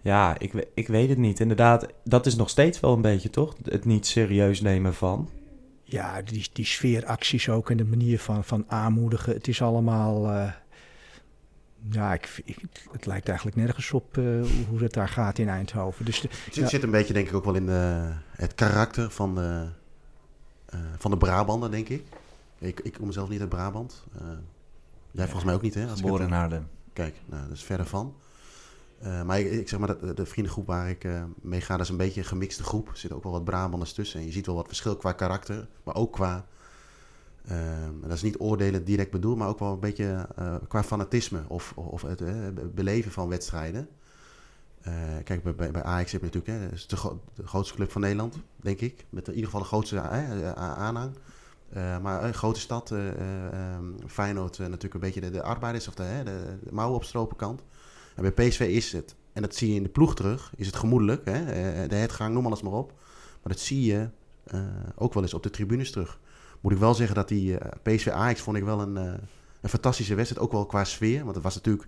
ja, 0.01 0.35
ik, 0.39 0.67
ik 0.73 0.87
weet 0.87 1.09
het 1.09 1.17
niet. 1.17 1.39
Inderdaad, 1.39 1.87
dat 2.03 2.25
is 2.25 2.35
nog 2.35 2.49
steeds 2.49 2.79
wel 2.79 2.93
een 2.93 3.01
beetje, 3.01 3.29
toch? 3.29 3.55
Het 3.63 3.85
niet 3.85 4.05
serieus 4.07 4.61
nemen 4.61 4.93
van. 4.93 5.29
Ja, 5.83 6.21
die, 6.21 6.49
die 6.53 6.65
sfeeracties 6.65 7.49
ook 7.49 7.69
en 7.69 7.77
de 7.77 7.85
manier 7.85 8.19
van, 8.19 8.43
van 8.43 8.63
aanmoedigen. 8.67 9.33
Het 9.33 9.47
is 9.47 9.61
allemaal. 9.61 10.27
eh, 10.29 10.51
ja, 11.89 12.13
ik, 12.13 12.41
ik- 12.45 12.87
het 12.91 13.05
lijkt 13.05 13.27
eigenlijk 13.27 13.57
nergens 13.57 13.91
op 13.91 14.17
eh, 14.17 14.23
hoe 14.69 14.79
het 14.79 14.93
daar 14.93 15.09
gaat 15.09 15.37
in 15.37 15.49
Eindhoven. 15.49 16.05
Dus 16.05 16.21
de- 16.21 16.27
Het 16.27 16.53
zit, 16.53 16.63
Ja. 16.63 16.69
zit 16.69 16.83
een 16.83 16.91
beetje 16.91 17.13
denk 17.13 17.27
ik 17.27 17.33
ook 17.33 17.45
wel 17.45 17.55
in 17.55 17.65
de, 17.65 18.11
het 18.31 18.55
karakter 18.55 19.11
van 19.11 19.35
de, 19.35 19.67
eh, 20.65 20.79
van 20.97 21.11
de 21.11 21.17
Brabander, 21.17 21.71
denk 21.71 21.89
ik. 21.89 22.03
Ik, 22.57 22.79
ik 22.79 22.93
kom 22.93 23.11
zelf 23.11 23.29
niet 23.29 23.39
uit 23.39 23.49
Brabant. 23.49 24.03
Eh, 24.19 24.21
jij 25.11 25.23
volgens 25.25 25.43
mij 25.45 25.53
ook 25.53 25.61
niet, 25.61 25.73
hè? 25.73 25.81
Als 25.83 25.91
ik 25.91 25.97
Geboren 25.97 26.21
het- 26.21 26.29
in 26.31 26.37
Haarlem. 26.37 26.67
Kijk, 26.93 27.15
nou, 27.25 27.43
dat 27.47 27.57
is 27.57 27.63
verder 27.63 27.85
van. 27.85 28.15
Eh, 28.99 29.21
maar 29.23 29.39
ik, 29.39 29.51
ik 29.51 29.69
zeg 29.69 29.79
maar, 29.79 29.87
dat, 29.87 29.99
de, 29.99 30.13
de 30.13 30.25
vriendengroep 30.25 30.67
waar 30.67 30.89
ik 30.89 31.03
eh, 31.03 31.23
mee 31.41 31.61
ga, 31.61 31.73
dat 31.77 31.85
is 31.85 31.91
een 31.91 31.97
beetje 31.97 32.19
een 32.21 32.27
gemixte 32.27 32.63
groep. 32.63 32.87
Er 32.89 32.97
zitten 32.97 33.17
ook 33.17 33.23
wel 33.23 33.31
wat 33.31 33.43
Brabanders 33.43 33.93
tussen. 33.93 34.19
En 34.19 34.25
je 34.25 34.31
ziet 34.31 34.45
wel 34.45 34.55
wat 34.55 34.67
verschil 34.67 34.95
qua 34.97 35.11
karakter, 35.11 35.67
maar 35.83 35.95
ook 35.95 36.13
qua... 36.13 36.45
eh, 37.45 37.57
dat 38.01 38.11
is 38.11 38.21
niet 38.21 38.39
oordelen 38.39 38.83
direct 38.83 39.11
bedoeld, 39.11 39.37
maar 39.37 39.47
ook 39.47 39.59
wel 39.59 39.73
een 39.73 39.79
beetje 39.79 40.27
eh, 40.35 40.55
qua 40.67 40.83
fanatisme 40.83 41.41
of, 41.47 41.73
of 41.75 42.01
het 42.01 42.21
eh, 42.21 42.33
beleven 42.73 43.11
van 43.11 43.29
wedstrijden. 43.29 43.87
Eh, 44.81 44.93
kijk, 45.23 45.43
bij, 45.43 45.71
bij, 45.71 45.83
Ajax 45.83 46.11
heb 46.11 46.21
je 46.21 46.27
natuurlijk, 46.27 46.71
hè, 46.71 46.75
is 46.75 46.87
de, 46.87 46.95
gro- 46.95 47.21
de 47.33 47.47
grootste 47.47 47.75
club 47.75 47.91
van 47.91 48.01
Nederland, 48.01 48.37
denk 48.55 48.79
ik. 48.79 49.05
Met 49.09 49.27
in 49.27 49.33
ieder 49.33 49.45
geval 49.49 49.61
de 49.61 49.67
grootste 49.67 49.99
aanhang. 50.55 51.15
Maar 52.01 52.23
een 52.23 52.33
grote 52.33 52.59
stad, 52.59 52.91
ehm, 52.91 53.85
Feyenoord 54.07 54.57
natuurlijk 54.57 54.93
een 54.93 54.99
beetje 54.99 55.21
de, 55.21 55.29
de 55.29 55.43
arbeiders 55.43 55.87
of 55.87 55.93
de, 55.93 56.03
hè, 56.03 56.23
de, 56.23 56.57
de 56.63 56.71
mouwen 56.71 56.97
opstropen 56.97 57.37
kant. 57.37 57.61
En 58.15 58.21
bij 58.21 58.47
PSV 58.47 58.59
is 58.59 58.91
het, 58.91 59.15
en 59.33 59.41
dat 59.41 59.55
zie 59.55 59.69
je 59.69 59.75
in 59.75 59.83
de 59.83 59.89
ploeg 59.89 60.15
terug, 60.15 60.53
is 60.55 60.65
het 60.65 60.75
gemoedelijk. 60.75 61.25
Hè? 61.25 61.45
de 61.87 61.95
headgang, 61.95 62.33
noem 62.33 62.45
alles 62.45 62.61
maar 62.61 62.73
op. 62.73 62.91
Maar 63.43 63.53
dat 63.53 63.59
zie 63.59 63.81
je 63.81 64.09
ook 64.95 65.13
wel 65.13 65.23
eens 65.23 65.33
op 65.33 65.43
de 65.43 65.49
tribunes 65.49 65.91
terug. 65.91 66.19
Moet 66.61 66.71
ik 66.71 66.77
wel 66.77 66.93
zeggen 66.93 67.15
dat 67.15 67.27
die 67.27 67.57
eh, 67.57 67.71
PSV 67.83 68.07
Ajax 68.07 68.41
vond 68.41 68.57
ik 68.57 68.63
wel 68.63 68.81
een, 68.81 68.97
eh, 68.97 69.13
een 69.61 69.69
fantastische 69.69 70.15
wedstrijd. 70.15 70.45
Ook 70.45 70.51
wel 70.51 70.65
qua 70.65 70.83
sfeer. 70.83 71.23
Want 71.23 71.35
het 71.35 71.43
was 71.43 71.55
natuurlijk... 71.55 71.87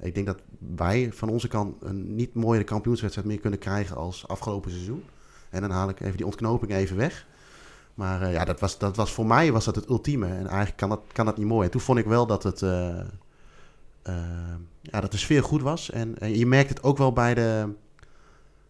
Ik 0.00 0.14
denk 0.14 0.26
dat 0.26 0.40
wij 0.58 1.12
van 1.12 1.28
onze 1.28 1.48
kant 1.48 1.76
een 1.80 2.14
niet 2.14 2.34
mooiere 2.34 2.64
kampioenswedstrijd 2.64 3.28
meer 3.28 3.40
kunnen 3.40 3.58
krijgen 3.58 3.96
als 3.96 4.28
afgelopen 4.28 4.70
seizoen. 4.70 5.04
En 5.50 5.60
dan 5.60 5.70
haal 5.70 5.88
ik 5.88 6.00
even 6.00 6.16
die 6.16 6.26
ontknoping 6.26 6.72
even 6.72 6.96
weg. 6.96 7.26
Maar 7.94 8.22
eh, 8.22 8.32
ja, 8.32 8.44
dat 8.44 8.60
was, 8.60 8.78
dat 8.78 8.96
was 8.96 9.12
voor 9.12 9.26
mij 9.26 9.52
was 9.52 9.64
dat 9.64 9.74
het 9.74 9.88
ultieme. 9.88 10.26
En 10.26 10.46
eigenlijk 10.46 10.76
kan 10.76 10.88
dat, 10.88 11.00
kan 11.12 11.26
dat 11.26 11.36
niet 11.36 11.46
mooi. 11.46 11.64
En 11.64 11.70
toen 11.70 11.80
vond 11.80 11.98
ik 11.98 12.06
wel 12.06 12.26
dat 12.26 12.42
het... 12.42 12.60
ja, 14.80 15.00
dat 15.00 15.10
de 15.10 15.18
sfeer 15.18 15.42
goed 15.42 15.62
was. 15.62 15.90
En, 15.90 16.18
en 16.18 16.38
je 16.38 16.46
merkt 16.46 16.68
het 16.68 16.82
ook 16.82 16.98
wel 16.98 17.12
bij 17.12 17.34
de, 17.34 17.74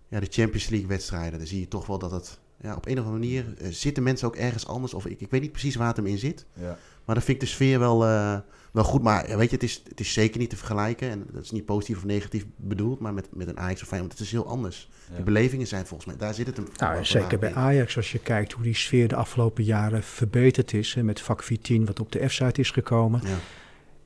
ja, 0.08 0.20
de 0.20 0.28
Champions 0.30 0.68
League 0.68 0.88
wedstrijden. 0.88 1.38
Dan 1.38 1.48
zie 1.48 1.61
je 1.61 1.68
toch 1.68 1.87
wel 1.87 1.98
dat 1.98 2.11
het 2.11 2.38
ja, 2.62 2.75
op 2.75 2.87
een 2.87 2.99
of 2.99 3.05
andere 3.05 3.18
manier 3.18 3.55
eh, 3.59 3.68
zitten 3.71 4.03
mensen 4.03 4.27
ook 4.27 4.37
ergens 4.37 4.66
anders. 4.66 4.94
Of 4.94 5.07
ik, 5.07 5.21
ik 5.21 5.31
weet 5.31 5.40
niet 5.40 5.53
precies 5.53 5.75
waar 5.75 5.87
het 5.87 5.97
hem 5.97 6.07
in 6.07 6.18
zit. 6.18 6.47
Ja. 6.53 6.79
Maar 7.05 7.14
dan 7.16 7.25
vind 7.25 7.42
ik 7.42 7.49
de 7.49 7.55
sfeer 7.55 7.79
wel, 7.79 8.05
eh, 8.05 8.38
wel 8.73 8.85
goed. 8.85 9.03
Maar 9.03 9.29
ja, 9.29 9.37
weet 9.37 9.49
je, 9.49 9.55
het 9.55 9.64
is, 9.64 9.83
het 9.88 10.01
is 10.01 10.12
zeker 10.12 10.38
niet 10.40 10.51
te 10.51 10.57
vergelijken. 10.57 11.11
En 11.11 11.27
dat 11.33 11.44
is 11.44 11.51
niet 11.51 11.64
positief 11.64 11.97
of 11.97 12.05
negatief 12.05 12.44
bedoeld. 12.57 13.01
Maar 13.01 13.14
met, 13.14 13.29
met 13.33 13.49
een 13.49 13.59
Ajax 13.59 13.83
of 13.83 13.88
Feyenoord, 13.88 14.12
het 14.12 14.21
is 14.23 14.31
heel 14.31 14.47
anders. 14.47 14.88
Ja. 15.11 15.16
De 15.16 15.23
belevingen 15.23 15.66
zijn 15.66 15.87
volgens 15.87 16.09
mij, 16.09 16.18
daar 16.18 16.35
zit 16.35 16.47
het 16.47 16.57
hem 16.57 16.66
nou, 16.77 16.97
voor- 16.97 17.07
zeker 17.07 17.38
bij 17.38 17.49
in. 17.49 17.55
Ajax, 17.57 17.97
als 17.97 18.12
je 18.12 18.18
kijkt 18.18 18.53
hoe 18.53 18.62
die 18.62 18.75
sfeer 18.75 19.09
de 19.09 19.16
afgelopen 19.16 19.64
jaren 19.64 20.03
verbeterd 20.03 20.73
is. 20.73 20.94
Hè, 20.94 21.03
met 21.03 21.21
vak 21.21 21.42
14, 21.42 21.87
wat 21.87 22.01
op 22.01 22.12
de 22.12 22.29
F-site 22.29 22.61
is 22.61 22.71
gekomen. 22.71 23.21
Ja. 23.25 23.37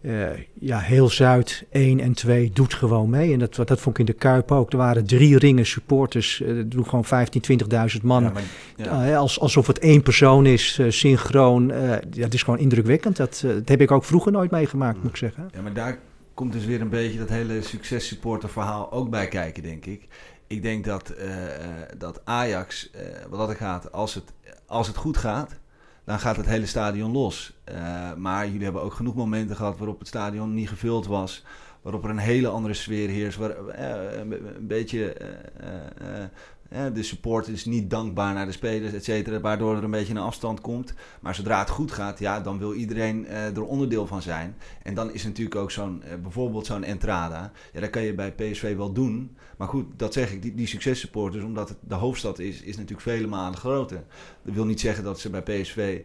Eh, 0.02 0.26
ja, 0.54 0.78
heel 0.78 1.08
Zuid 1.08 1.64
1 1.70 2.00
en 2.00 2.12
2 2.12 2.50
doet 2.52 2.74
gewoon 2.74 3.10
mee. 3.10 3.32
En 3.32 3.38
dat, 3.38 3.54
dat 3.54 3.80
vond 3.80 3.86
ik 3.86 3.98
in 3.98 4.04
de 4.12 4.12
Kuip 4.18 4.52
ook. 4.52 4.72
Er 4.72 4.78
waren 4.78 5.06
drie 5.06 5.38
ringen 5.38 5.66
supporters. 5.66 6.40
eh, 6.40 6.48
Er 6.56 6.68
doen 6.68 6.84
gewoon 6.84 7.04
15, 7.04 7.40
20.000 7.40 8.02
man. 8.02 8.22
Ja, 8.22 8.30
maar- 8.30 8.42
ja. 8.76 9.04
Ja, 9.06 9.16
als, 9.16 9.40
alsof 9.40 9.66
het 9.66 9.78
één 9.78 10.02
persoon 10.02 10.46
is, 10.46 10.78
eh, 10.78 10.90
synchroon. 10.90 11.70
eh, 11.70 11.88
ja, 12.10 12.24
het 12.24 12.34
is 12.34 12.42
gewoon 12.42 12.58
indrukwekkend. 12.58 13.16
Dat, 13.16 13.42
eh, 13.46 13.50
dat 13.54 13.68
heb 13.68 13.80
ik 13.80 13.90
ook 13.90 14.04
vroeger 14.04 14.32
nooit 14.32 14.50
meegemaakt, 14.50 14.98
moet 15.02 15.10
ik 15.10 15.16
zeggen. 15.16 15.48
Ja, 15.54 15.60
maar 15.62 15.72
daar 15.74 15.98
komt 16.34 16.52
dus 16.52 16.64
weer 16.64 16.80
een 16.80 16.88
beetje 16.88 17.18
dat 17.18 17.28
hele 17.28 17.62
successupporter 17.62 18.48
verhaal 18.48 18.92
ook 18.92 19.10
bij 19.10 19.28
kijken, 19.28 19.62
denk 19.62 19.86
ik. 19.86 20.06
Ik 20.46 20.62
denk 20.62 20.84
dat, 20.84 21.08
eh, 21.10 21.54
eh, 21.54 21.70
dat 21.98 22.20
Ajax, 22.24 22.90
eh, 22.90 23.00
wat 23.30 23.48
dat 23.48 23.56
gaat, 23.56 23.92
als 23.92 24.14
het, 24.14 24.24
als 24.66 24.86
het 24.86 24.96
goed 24.96 25.16
gaat, 25.16 25.58
dan 26.04 26.20
gaat 26.20 26.36
het 26.36 26.46
hele 26.46 26.66
stadion 26.66 27.12
los. 27.12 27.52
Eh, 27.64 28.14
maar 28.14 28.46
jullie 28.46 28.64
hebben 28.64 28.82
ook 28.82 28.94
genoeg 28.94 29.14
momenten 29.14 29.56
gehad 29.56 29.78
waarop 29.78 29.98
het 29.98 30.08
stadion 30.08 30.54
niet 30.54 30.68
gevuld 30.68 31.06
was. 31.06 31.44
Waarop 31.82 32.04
er 32.04 32.10
een 32.10 32.18
hele 32.18 32.48
andere 32.48 32.74
sfeer 32.74 33.08
heerst. 33.08 33.38
Waar, 33.38 33.50
eh, 33.50 34.18
een, 34.18 34.56
een 34.56 34.66
beetje 34.66 35.12
eh, 35.12 35.28
eh, 35.60 36.24
eh, 36.72 36.94
de 36.94 37.02
support 37.02 37.48
is 37.48 37.64
niet 37.64 37.90
dankbaar 37.90 38.34
naar 38.34 38.46
de 38.46 38.52
spelers, 38.52 38.92
et 38.92 39.04
cetera. 39.04 39.40
Waardoor 39.40 39.76
er 39.76 39.84
een 39.84 39.90
beetje 39.90 40.14
een 40.14 40.20
afstand 40.20 40.60
komt. 40.60 40.94
Maar 41.20 41.34
zodra 41.34 41.58
het 41.58 41.70
goed 41.70 41.92
gaat, 41.92 42.18
ja, 42.18 42.40
dan 42.40 42.58
wil 42.58 42.72
iedereen 42.74 43.26
eh, 43.26 43.56
er 43.56 43.64
onderdeel 43.64 44.06
van 44.06 44.22
zijn. 44.22 44.56
En 44.82 44.94
dan 44.94 45.12
is 45.12 45.24
natuurlijk 45.24 45.56
ook 45.56 45.70
zo'n, 45.70 46.02
eh, 46.02 46.16
bijvoorbeeld 46.22 46.66
zo'n 46.66 46.84
Entrada. 46.84 47.52
Ja, 47.72 47.80
dat 47.80 47.90
kan 47.90 48.02
je 48.02 48.14
bij 48.14 48.32
PSV 48.32 48.76
wel 48.76 48.92
doen. 48.92 49.36
Maar 49.62 49.70
goed, 49.70 49.86
dat 49.96 50.12
zeg 50.12 50.32
ik, 50.32 50.42
die, 50.42 50.54
die 50.54 50.66
successupporters, 50.66 51.44
omdat 51.44 51.68
het 51.68 51.78
de 51.80 51.94
hoofdstad 51.94 52.38
is, 52.38 52.62
is 52.62 52.76
natuurlijk 52.76 53.00
vele 53.00 53.26
malen 53.26 53.58
groter. 53.58 54.04
Dat 54.42 54.54
wil 54.54 54.64
niet 54.64 54.80
zeggen 54.80 55.04
dat 55.04 55.20
ze 55.20 55.30
bij 55.30 55.42
PSV 55.42 56.00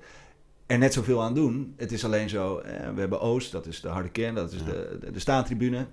er 0.65 0.77
net 0.77 0.93
zoveel 0.93 1.23
aan 1.23 1.33
doen. 1.33 1.73
Het 1.77 1.91
is 1.91 2.05
alleen 2.05 2.29
zo, 2.29 2.57
eh, 2.57 2.93
we 2.93 2.99
hebben 2.99 3.21
Oost, 3.21 3.51
dat 3.51 3.65
is 3.65 3.81
de 3.81 3.87
harde 3.87 4.09
kern, 4.09 4.35
dat 4.35 4.51
is 4.51 4.59
Ja. 4.59 4.65
de, 4.65 4.97
de, 5.01 5.11
de 5.11 5.19
staantribune. 5.19 5.87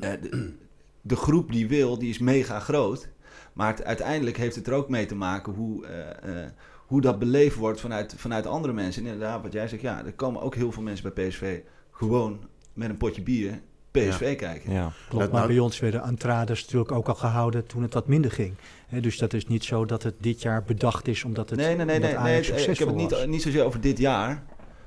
Eh, 0.00 0.10
de, 0.20 0.52
de 1.00 1.16
groep 1.16 1.52
die 1.52 1.68
wil, 1.68 1.98
die 1.98 2.08
is 2.10 2.18
mega 2.18 2.60
groot. 2.60 3.08
Maar 3.52 3.68
het, 3.68 3.84
uiteindelijk 3.84 4.36
heeft 4.36 4.56
het 4.56 4.66
er 4.66 4.74
ook 4.74 4.88
mee 4.88 5.06
te 5.06 5.14
maken 5.14 5.52
hoe, 5.52 5.86
eh, 5.86 6.42
eh, 6.44 6.50
hoe 6.86 7.00
dat 7.00 7.18
beleefd 7.18 7.56
wordt 7.56 7.80
vanuit, 7.80 8.14
vanuit 8.16 8.46
andere 8.46 8.72
mensen. 8.72 9.02
En 9.06 9.12
inderdaad, 9.12 9.42
wat 9.42 9.52
jij 9.52 9.68
zegt, 9.68 9.82
ja, 9.82 10.04
er 10.04 10.12
komen 10.14 10.42
ook 10.42 10.54
heel 10.54 10.72
veel 10.72 10.82
mensen 10.82 11.12
bij 11.14 11.28
PSV 11.28 11.60
gewoon 11.90 12.40
met 12.72 12.88
een 12.90 12.96
potje 12.96 13.22
bier 13.22 13.60
PSV 14.00 14.36
kijken. 14.36 14.72
Ja. 14.72 14.92
Klopt, 15.08 15.24
maar 15.24 15.40
nou- 15.40 15.46
bij 15.52 15.58
ons 15.58 15.80
werden 15.80 16.02
Antrades 16.02 16.62
natuurlijk 16.62 16.92
ook 16.92 17.08
al 17.08 17.14
gehouden 17.14 17.66
toen 17.66 17.82
het 17.82 17.94
wat 17.94 18.06
minder 18.06 18.30
ging. 18.30 18.54
Hè, 18.88 19.00
dus 19.00 19.18
dat 19.18 19.32
is 19.32 19.46
niet 19.46 19.64
zo 19.64 19.84
dat 19.84 20.02
het 20.02 20.14
dit 20.18 20.42
jaar 20.42 20.62
bedacht 20.62 21.08
is 21.08 21.24
omdat 21.24 21.50
het 21.50 21.58
Nee, 21.58 21.76
nee, 21.76 21.84
nee, 21.86 21.98
nee, 21.98 22.16
Ajax 22.16 22.48
nee, 22.48 22.58
het- 22.60 22.68
ik 22.68 22.78
heb 22.78 22.88
het 22.88 22.96
niet, 22.96 23.10
was. 23.10 23.26
niet 23.26 23.42
zozeer 23.42 23.64
over 23.64 23.80
dit 23.80 23.98
jaar. 23.98 24.42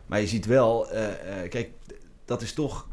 Maar 0.05 0.19
je 0.19 0.27
ziet 0.27 0.45
wel, 0.45 0.89
eh, 0.91 1.43
eh, 1.43 1.49
kijk, 1.49 1.69
dat 2.25 2.41
is 2.41 2.53
toch 2.53 2.87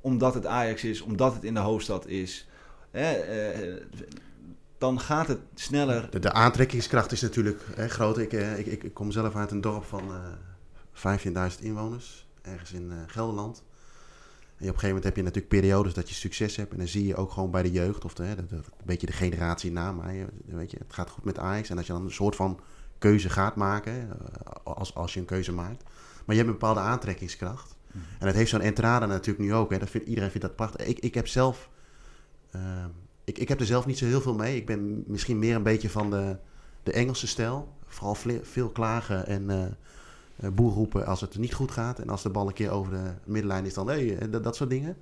omdat 0.00 0.34
het 0.34 0.46
Ajax 0.46 0.84
is, 0.84 1.00
omdat 1.00 1.34
het 1.34 1.44
in 1.44 1.54
de 1.54 1.60
hoofdstad 1.60 2.06
is. 2.06 2.48
Hè, 2.90 3.12
eh, 3.12 3.76
dan 4.78 5.00
gaat 5.00 5.26
het 5.28 5.38
sneller. 5.54 6.10
De, 6.10 6.18
de 6.18 6.32
aantrekkingskracht 6.32 7.12
is 7.12 7.20
natuurlijk 7.20 7.62
hè, 7.74 7.88
groot. 7.88 8.18
Ik, 8.18 8.32
eh, 8.32 8.58
ik, 8.58 8.66
ik, 8.66 8.82
ik 8.82 8.94
kom 8.94 9.10
zelf 9.10 9.36
uit 9.36 9.50
een 9.50 9.60
dorp 9.60 9.84
van 9.84 10.02
eh 10.12 10.18
15.000 10.92 11.60
inwoners, 11.62 12.26
ergens 12.42 12.72
in 12.72 12.90
eh, 12.90 12.96
Gelderland. 13.06 13.62
En 14.60 14.66
op 14.68 14.74
een 14.74 14.80
gegeven 14.80 14.86
moment 14.88 15.04
heb 15.04 15.16
je 15.16 15.22
natuurlijk 15.22 15.48
periodes 15.52 15.94
dat 15.94 16.08
je 16.08 16.14
succes 16.14 16.56
hebt. 16.56 16.72
En 16.72 16.78
dan 16.78 16.88
zie 16.88 17.06
je 17.06 17.16
ook 17.16 17.30
gewoon 17.30 17.50
bij 17.50 17.62
de 17.62 17.70
jeugd, 17.70 18.04
of 18.04 18.14
de, 18.14 18.22
hè, 18.22 18.34
de, 18.36 18.46
de- 18.46 18.56
een 18.56 18.62
beetje 18.84 19.06
de 19.06 19.12
generatie 19.12 19.72
na 19.72 19.92
mij. 19.92 20.26
Weet 20.44 20.70
je, 20.70 20.76
het 20.78 20.92
gaat 20.92 21.10
goed 21.10 21.24
met 21.24 21.38
Ajax. 21.38 21.70
En 21.70 21.76
als 21.76 21.86
je 21.86 21.92
dan 21.92 22.04
een 22.04 22.10
soort 22.10 22.36
van 22.36 22.60
keuze 22.98 23.28
gaat 23.30 23.56
maken, 23.56 23.92
eh, 23.92 24.52
als, 24.64 24.94
als 24.94 25.14
je 25.14 25.20
een 25.20 25.26
keuze 25.26 25.52
maakt. 25.52 25.82
Maar 26.24 26.36
je 26.36 26.42
hebt 26.42 26.46
een 26.46 26.58
bepaalde 26.58 26.80
aantrekkingskracht. 26.80 27.76
En 27.92 28.26
dat 28.26 28.34
heeft 28.34 28.50
zo'n 28.50 28.60
Entrada 28.60 29.06
natuurlijk 29.06 29.38
nu 29.38 29.54
ook. 29.54 29.70
Hè. 29.70 29.78
Dat 29.78 29.90
vindt, 29.90 30.06
iedereen 30.08 30.30
vindt 30.30 30.46
dat 30.46 30.56
prachtig. 30.56 30.86
Ik, 30.86 30.98
ik 30.98 31.14
heb 31.14 31.28
zelf... 31.28 31.68
eh, 32.50 32.84
ik, 33.24 33.38
ik 33.38 33.48
heb 33.48 33.60
er 33.60 33.66
zelf 33.66 33.86
niet 33.86 33.98
zo 33.98 34.04
heel 34.06 34.20
veel 34.20 34.34
mee. 34.34 34.56
Ik 34.56 34.66
ben 34.66 35.04
misschien 35.06 35.38
meer 35.38 35.54
een 35.54 35.62
beetje 35.62 35.90
van 35.90 36.10
de, 36.10 36.36
de 36.82 36.92
Engelse 36.92 37.26
stijl. 37.26 37.72
Vooral 37.86 38.16
veel 38.42 38.68
klagen 38.68 39.26
en 39.26 39.50
eh, 39.50 39.66
boer 40.52 40.72
roepen 40.72 41.06
als 41.06 41.20
het 41.20 41.38
niet 41.38 41.54
goed 41.54 41.70
gaat. 41.70 41.98
En 41.98 42.08
als 42.08 42.22
de 42.22 42.30
bal 42.30 42.46
een 42.46 42.52
keer 42.52 42.70
over 42.70 42.92
de 42.92 43.10
middenlijn 43.24 43.66
is, 43.66 43.74
dan 43.74 43.86
hey, 43.88 44.18
eh, 44.18 44.30
dat, 44.30 44.44
dat 44.44 44.56
soort 44.56 44.70
dingen. 44.70 44.96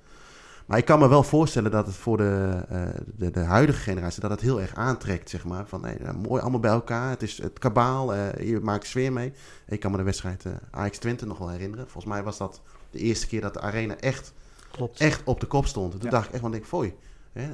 Maar 0.66 0.79
ik 0.79 0.85
kan 0.85 0.98
me 0.98 1.09
wel 1.09 1.22
voorstellen 1.22 1.70
dat 1.70 1.87
het 1.87 1.94
voor 1.96 2.16
de, 2.16 2.62
eh, 2.68 2.83
de, 3.16 3.31
de 3.31 3.40
huidige 3.40 3.79
generatie 3.81 4.20
dat 4.20 4.31
het 4.31 4.40
heel 4.40 4.61
erg 4.61 4.74
aantrekt, 4.74 5.31
zeg 5.31 5.44
maar. 5.44 5.66
Van 5.66 5.85
hey, 5.85 5.98
mooi 6.22 6.40
allemaal 6.42 6.61
bij 6.61 6.70
elkaar. 6.70 7.11
Het 7.11 7.22
is 7.22 7.42
het 7.42 7.59
kabaal. 7.59 8.14
eh 8.14 8.48
je 8.48 8.61
maakt 8.61 8.87
sfeer 8.87 9.12
mee. 9.12 9.33
Ik 9.66 9.81
kan 9.81 9.90
me 9.90 9.96
de 9.96 10.03
wedstrijd 10.03 10.44
eh 10.44 10.53
Ajax 10.70 10.98
Twente 10.98 11.27
nog 11.27 11.38
wel 11.38 11.48
herinneren. 11.51 11.85
Volgens 11.88 12.12
mij 12.14 12.22
was 12.22 12.38
dat 12.38 12.61
de 12.90 12.98
eerste 12.98 13.27
keer 13.27 13.40
dat 13.40 13.55
de 13.55 13.61
arena 13.61 13.96
echt 13.96 14.33
Klopt. 14.70 15.01
echt 15.01 15.22
op 15.24 15.40
de 15.40 15.46
kop 15.46 15.66
stond. 15.66 15.90
Toen 15.92 16.01
Ja. 16.03 16.11
dacht 16.11 16.27
ik 16.27 16.33
echt 16.33 16.40
van, 16.42 16.51
denk, 16.51 16.64
foei. 16.66 16.94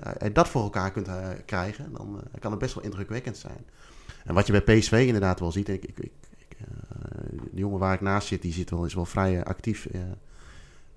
Als 0.02 0.14
je 0.22 0.32
dat 0.32 0.48
voor 0.48 0.62
elkaar 0.62 0.90
kunt 0.90 1.08
eh, 1.08 1.28
krijgen, 1.46 1.92
dan 1.92 2.20
eh, 2.32 2.40
kan 2.40 2.50
het 2.50 2.60
best 2.60 2.74
wel 2.74 2.84
indrukwekkend 2.84 3.36
zijn. 3.36 3.64
En 4.24 4.34
wat 4.34 4.46
je 4.46 4.62
bij 4.62 4.78
PSV 4.78 5.04
inderdaad 5.06 5.40
wel 5.40 5.52
ziet, 5.52 5.68
ik, 5.68 5.84
ik, 5.84 5.98
ik, 5.98 6.04
ik, 6.04 6.12
eh, 6.30 6.33
de 7.50 7.60
jongen 7.60 7.78
waar 7.78 7.94
ik 7.94 8.00
naast 8.00 8.28
zit, 8.28 8.42
die 8.42 8.52
zit 8.52 8.70
wel, 8.70 8.84
is 8.84 8.94
wel 8.94 9.04
vrij 9.04 9.36
eh, 9.38 9.42
actief 9.42 9.86
eh, 9.86 10.00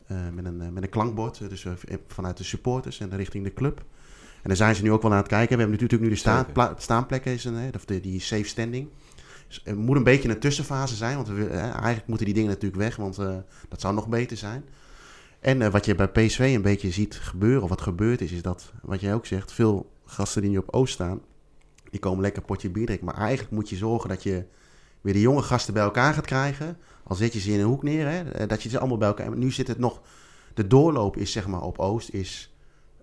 eh, 0.07 0.17
met, 0.33 0.45
een, 0.45 0.61
eh, 0.61 0.69
met 0.69 0.83
een 0.83 0.89
klankbord. 0.89 1.41
eh, 1.41 1.49
Dus 1.49 1.65
eh, 1.65 1.73
vanuit 2.07 2.37
de 2.37 2.43
supporters 2.43 2.99
en 2.99 3.15
richting 3.15 3.43
de 3.43 3.53
club. 3.53 3.77
En 4.35 4.47
daar 4.47 4.55
zijn 4.55 4.75
ze 4.75 4.83
nu 4.83 4.91
ook 4.91 5.01
wel 5.01 5.11
aan 5.11 5.17
het 5.17 5.27
kijken. 5.27 5.55
We 5.57 5.61
hebben 5.61 5.79
natuurlijk 5.81 6.01
nu 6.09 6.15
de 6.15 6.19
staan, 6.19 6.45
staanplekken, 6.77 7.31
is 7.33 7.45
een, 7.45 7.71
of 7.75 7.85
de, 7.85 7.99
die 7.99 8.19
safe 8.19 8.43
standing. 8.43 8.87
Dus 9.47 9.61
het 9.63 9.75
moet 9.77 9.95
een 9.95 10.03
beetje 10.03 10.29
een 10.29 10.39
tussenfase 10.39 10.95
zijn, 10.95 11.15
want 11.15 11.27
we, 11.27 11.47
eigenlijk 11.47 12.07
moeten 12.07 12.25
die 12.25 12.35
dingen 12.35 12.49
natuurlijk 12.49 12.81
weg, 12.81 12.95
want 12.95 13.17
eh, 13.17 13.35
dat 13.69 13.81
zou 13.81 13.93
nog 13.93 14.07
beter 14.07 14.37
zijn. 14.37 14.63
En 15.39 15.61
eh, 15.61 15.71
wat 15.71 15.85
je 15.85 15.95
bij 15.95 16.07
PSV 16.07 16.51
een 16.55 16.61
beetje 16.61 16.91
ziet 16.91 17.15
gebeuren, 17.15 17.63
of 17.63 17.69
wat 17.69 17.81
gebeurd 17.81 18.21
is, 18.21 18.31
is 18.31 18.41
dat, 18.41 18.71
wat 18.81 19.01
jij 19.01 19.13
ook 19.13 19.25
zegt, 19.25 19.51
veel 19.51 19.91
gasten 20.05 20.41
die 20.41 20.51
nu 20.51 20.57
op 20.57 20.73
Oost 20.73 20.93
staan, 20.93 21.21
die 21.89 21.99
komen 21.99 22.21
lekker 22.21 22.41
potje 22.41 22.69
bier 22.69 22.85
drinken. 22.85 23.05
Maar 23.05 23.17
eigenlijk 23.17 23.51
moet 23.51 23.69
je 23.69 23.75
zorgen 23.75 24.09
dat 24.09 24.23
je 24.23 24.43
weer 25.07 25.15
de 25.15 25.21
jonge 25.21 25.41
gasten 25.41 25.73
bij 25.73 25.83
elkaar 25.83 26.13
gaat 26.13 26.25
krijgen. 26.25 26.77
Al 27.03 27.15
zet 27.15 27.33
je 27.33 27.39
ze 27.39 27.51
in 27.51 27.59
een 27.59 27.65
hoek 27.65 27.83
neer, 27.83 28.07
hè, 28.07 28.31
eh, 28.31 28.47
dat 28.47 28.63
je 28.63 28.69
ze 28.69 28.79
allemaal 28.79 28.97
bij 28.97 29.07
elkaar... 29.07 29.37
Nu 29.37 29.51
zit 29.51 29.67
het 29.67 29.77
nog... 29.77 30.01
De 30.53 30.67
doorloop 30.67 31.17
is 31.17 31.31
zeg 31.31 31.47
maar 31.47 31.61
op 31.61 31.79
Oost 31.79 32.09
is... 32.09 32.53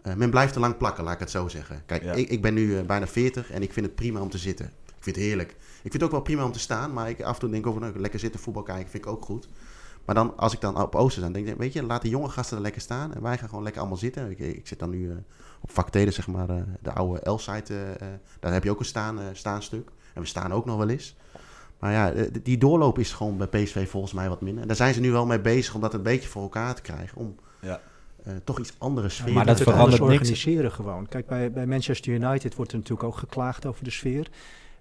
eh, 0.02 0.14
men 0.14 0.30
blijft 0.30 0.52
te 0.52 0.60
lang 0.60 0.76
plakken, 0.76 1.04
laat 1.04 1.14
ik 1.14 1.20
het 1.20 1.30
zo 1.30 1.48
zeggen. 1.48 1.82
Kijk, 1.86 2.02
Ja. 2.02 2.12
ik, 2.12 2.28
ik 2.28 2.42
ben 2.42 2.54
nu 2.54 2.78
eh, 2.78 2.84
bijna 2.84 3.06
40 3.06 3.50
en 3.50 3.62
ik 3.62 3.72
vind 3.72 3.86
het 3.86 3.94
prima 3.94 4.20
om 4.20 4.30
te 4.30 4.38
zitten. 4.38 4.66
Ik 4.66 5.02
vind 5.12 5.16
het 5.16 5.24
heerlijk. 5.24 5.50
Ik 5.50 5.80
vind 5.90 5.92
het 5.92 6.02
ook 6.02 6.10
wel 6.10 6.20
prima 6.20 6.44
om 6.44 6.52
te 6.52 6.58
staan, 6.58 6.92
maar 6.92 7.08
ik 7.08 7.22
af 7.22 7.34
en 7.34 7.40
toe 7.40 7.50
denk 7.50 7.62
ik 7.64 7.68
over, 7.68 7.80
nou, 7.80 7.98
lekker 7.98 8.20
zitten 8.20 8.40
voetbal 8.40 8.62
kijken, 8.62 8.90
vind 8.90 9.04
ik 9.04 9.10
ook 9.10 9.24
goed. 9.24 9.48
Maar 10.04 10.14
dan, 10.14 10.36
als 10.36 10.52
ik 10.52 10.60
dan 10.60 10.82
op 10.82 10.94
Oosten 10.94 11.22
sta, 11.22 11.32
denk 11.32 11.46
ik, 11.46 11.56
weet 11.56 11.72
je, 11.72 11.82
laat 11.82 12.02
de 12.02 12.08
jonge 12.08 12.28
gasten 12.28 12.56
er 12.56 12.62
lekker 12.62 12.80
staan. 12.80 13.14
En 13.14 13.22
wij 13.22 13.38
gaan 13.38 13.48
gewoon 13.48 13.62
lekker 13.62 13.80
allemaal 13.80 13.98
zitten. 13.98 14.30
Ik, 14.30 14.38
ik 14.38 14.66
zit 14.66 14.78
dan 14.78 14.90
nu 14.90 15.12
op 15.60 15.70
Factede, 15.70 16.10
zeg 16.10 16.26
maar, 16.26 16.46
de 16.82 16.92
oude 16.92 17.30
L-site. 17.30 17.96
daar 18.40 18.52
heb 18.52 18.64
je 18.64 18.70
ook 18.70 18.78
een 18.78 18.84
staan, 18.84 19.18
staanstuk. 19.32 19.90
En 20.14 20.22
we 20.22 20.28
staan 20.28 20.52
ook 20.52 20.64
nog 20.64 20.76
wel 20.76 20.88
eens. 20.88 21.16
Maar 21.78 21.92
ja, 21.92 22.12
eh, 22.12 22.24
die 22.42 22.58
doorloop 22.58 22.98
is 22.98 23.12
gewoon 23.12 23.36
bij 23.36 23.46
PSV 23.46 23.88
volgens 23.88 24.12
mij 24.12 24.28
wat 24.28 24.40
minder. 24.40 24.62
En 24.62 24.66
daar 24.68 24.76
zijn 24.76 24.94
ze 24.94 25.00
nu 25.00 25.10
wel 25.10 25.26
mee 25.26 25.40
bezig 25.40 25.74
om 25.74 25.80
dat 25.80 25.94
een 25.94 26.02
beetje 26.02 26.28
voor 26.28 26.42
elkaar 26.42 26.74
te 26.74 26.82
krijgen. 26.82 27.18
Om 27.18 27.34
Ja. 27.60 27.80
eh, 28.24 28.32
toch 28.44 28.58
iets 28.58 28.72
andere 28.78 29.08
sfeer. 29.08 29.28
Ja, 29.28 29.34
Maar 29.34 29.46
dat 29.46 29.56
verandert 29.60 29.82
anders 29.82 30.00
niks. 30.00 30.12
organiseren 30.20 30.72
gewoon. 30.72 31.08
Kijk, 31.08 31.26
bij, 31.26 31.52
bij 31.52 31.66
Manchester 31.66 32.12
United 32.12 32.54
wordt 32.54 32.72
er 32.72 32.78
natuurlijk 32.78 33.08
ook 33.08 33.16
geklaagd 33.16 33.66
over 33.66 33.84
de 33.84 33.90
sfeer. 33.90 34.28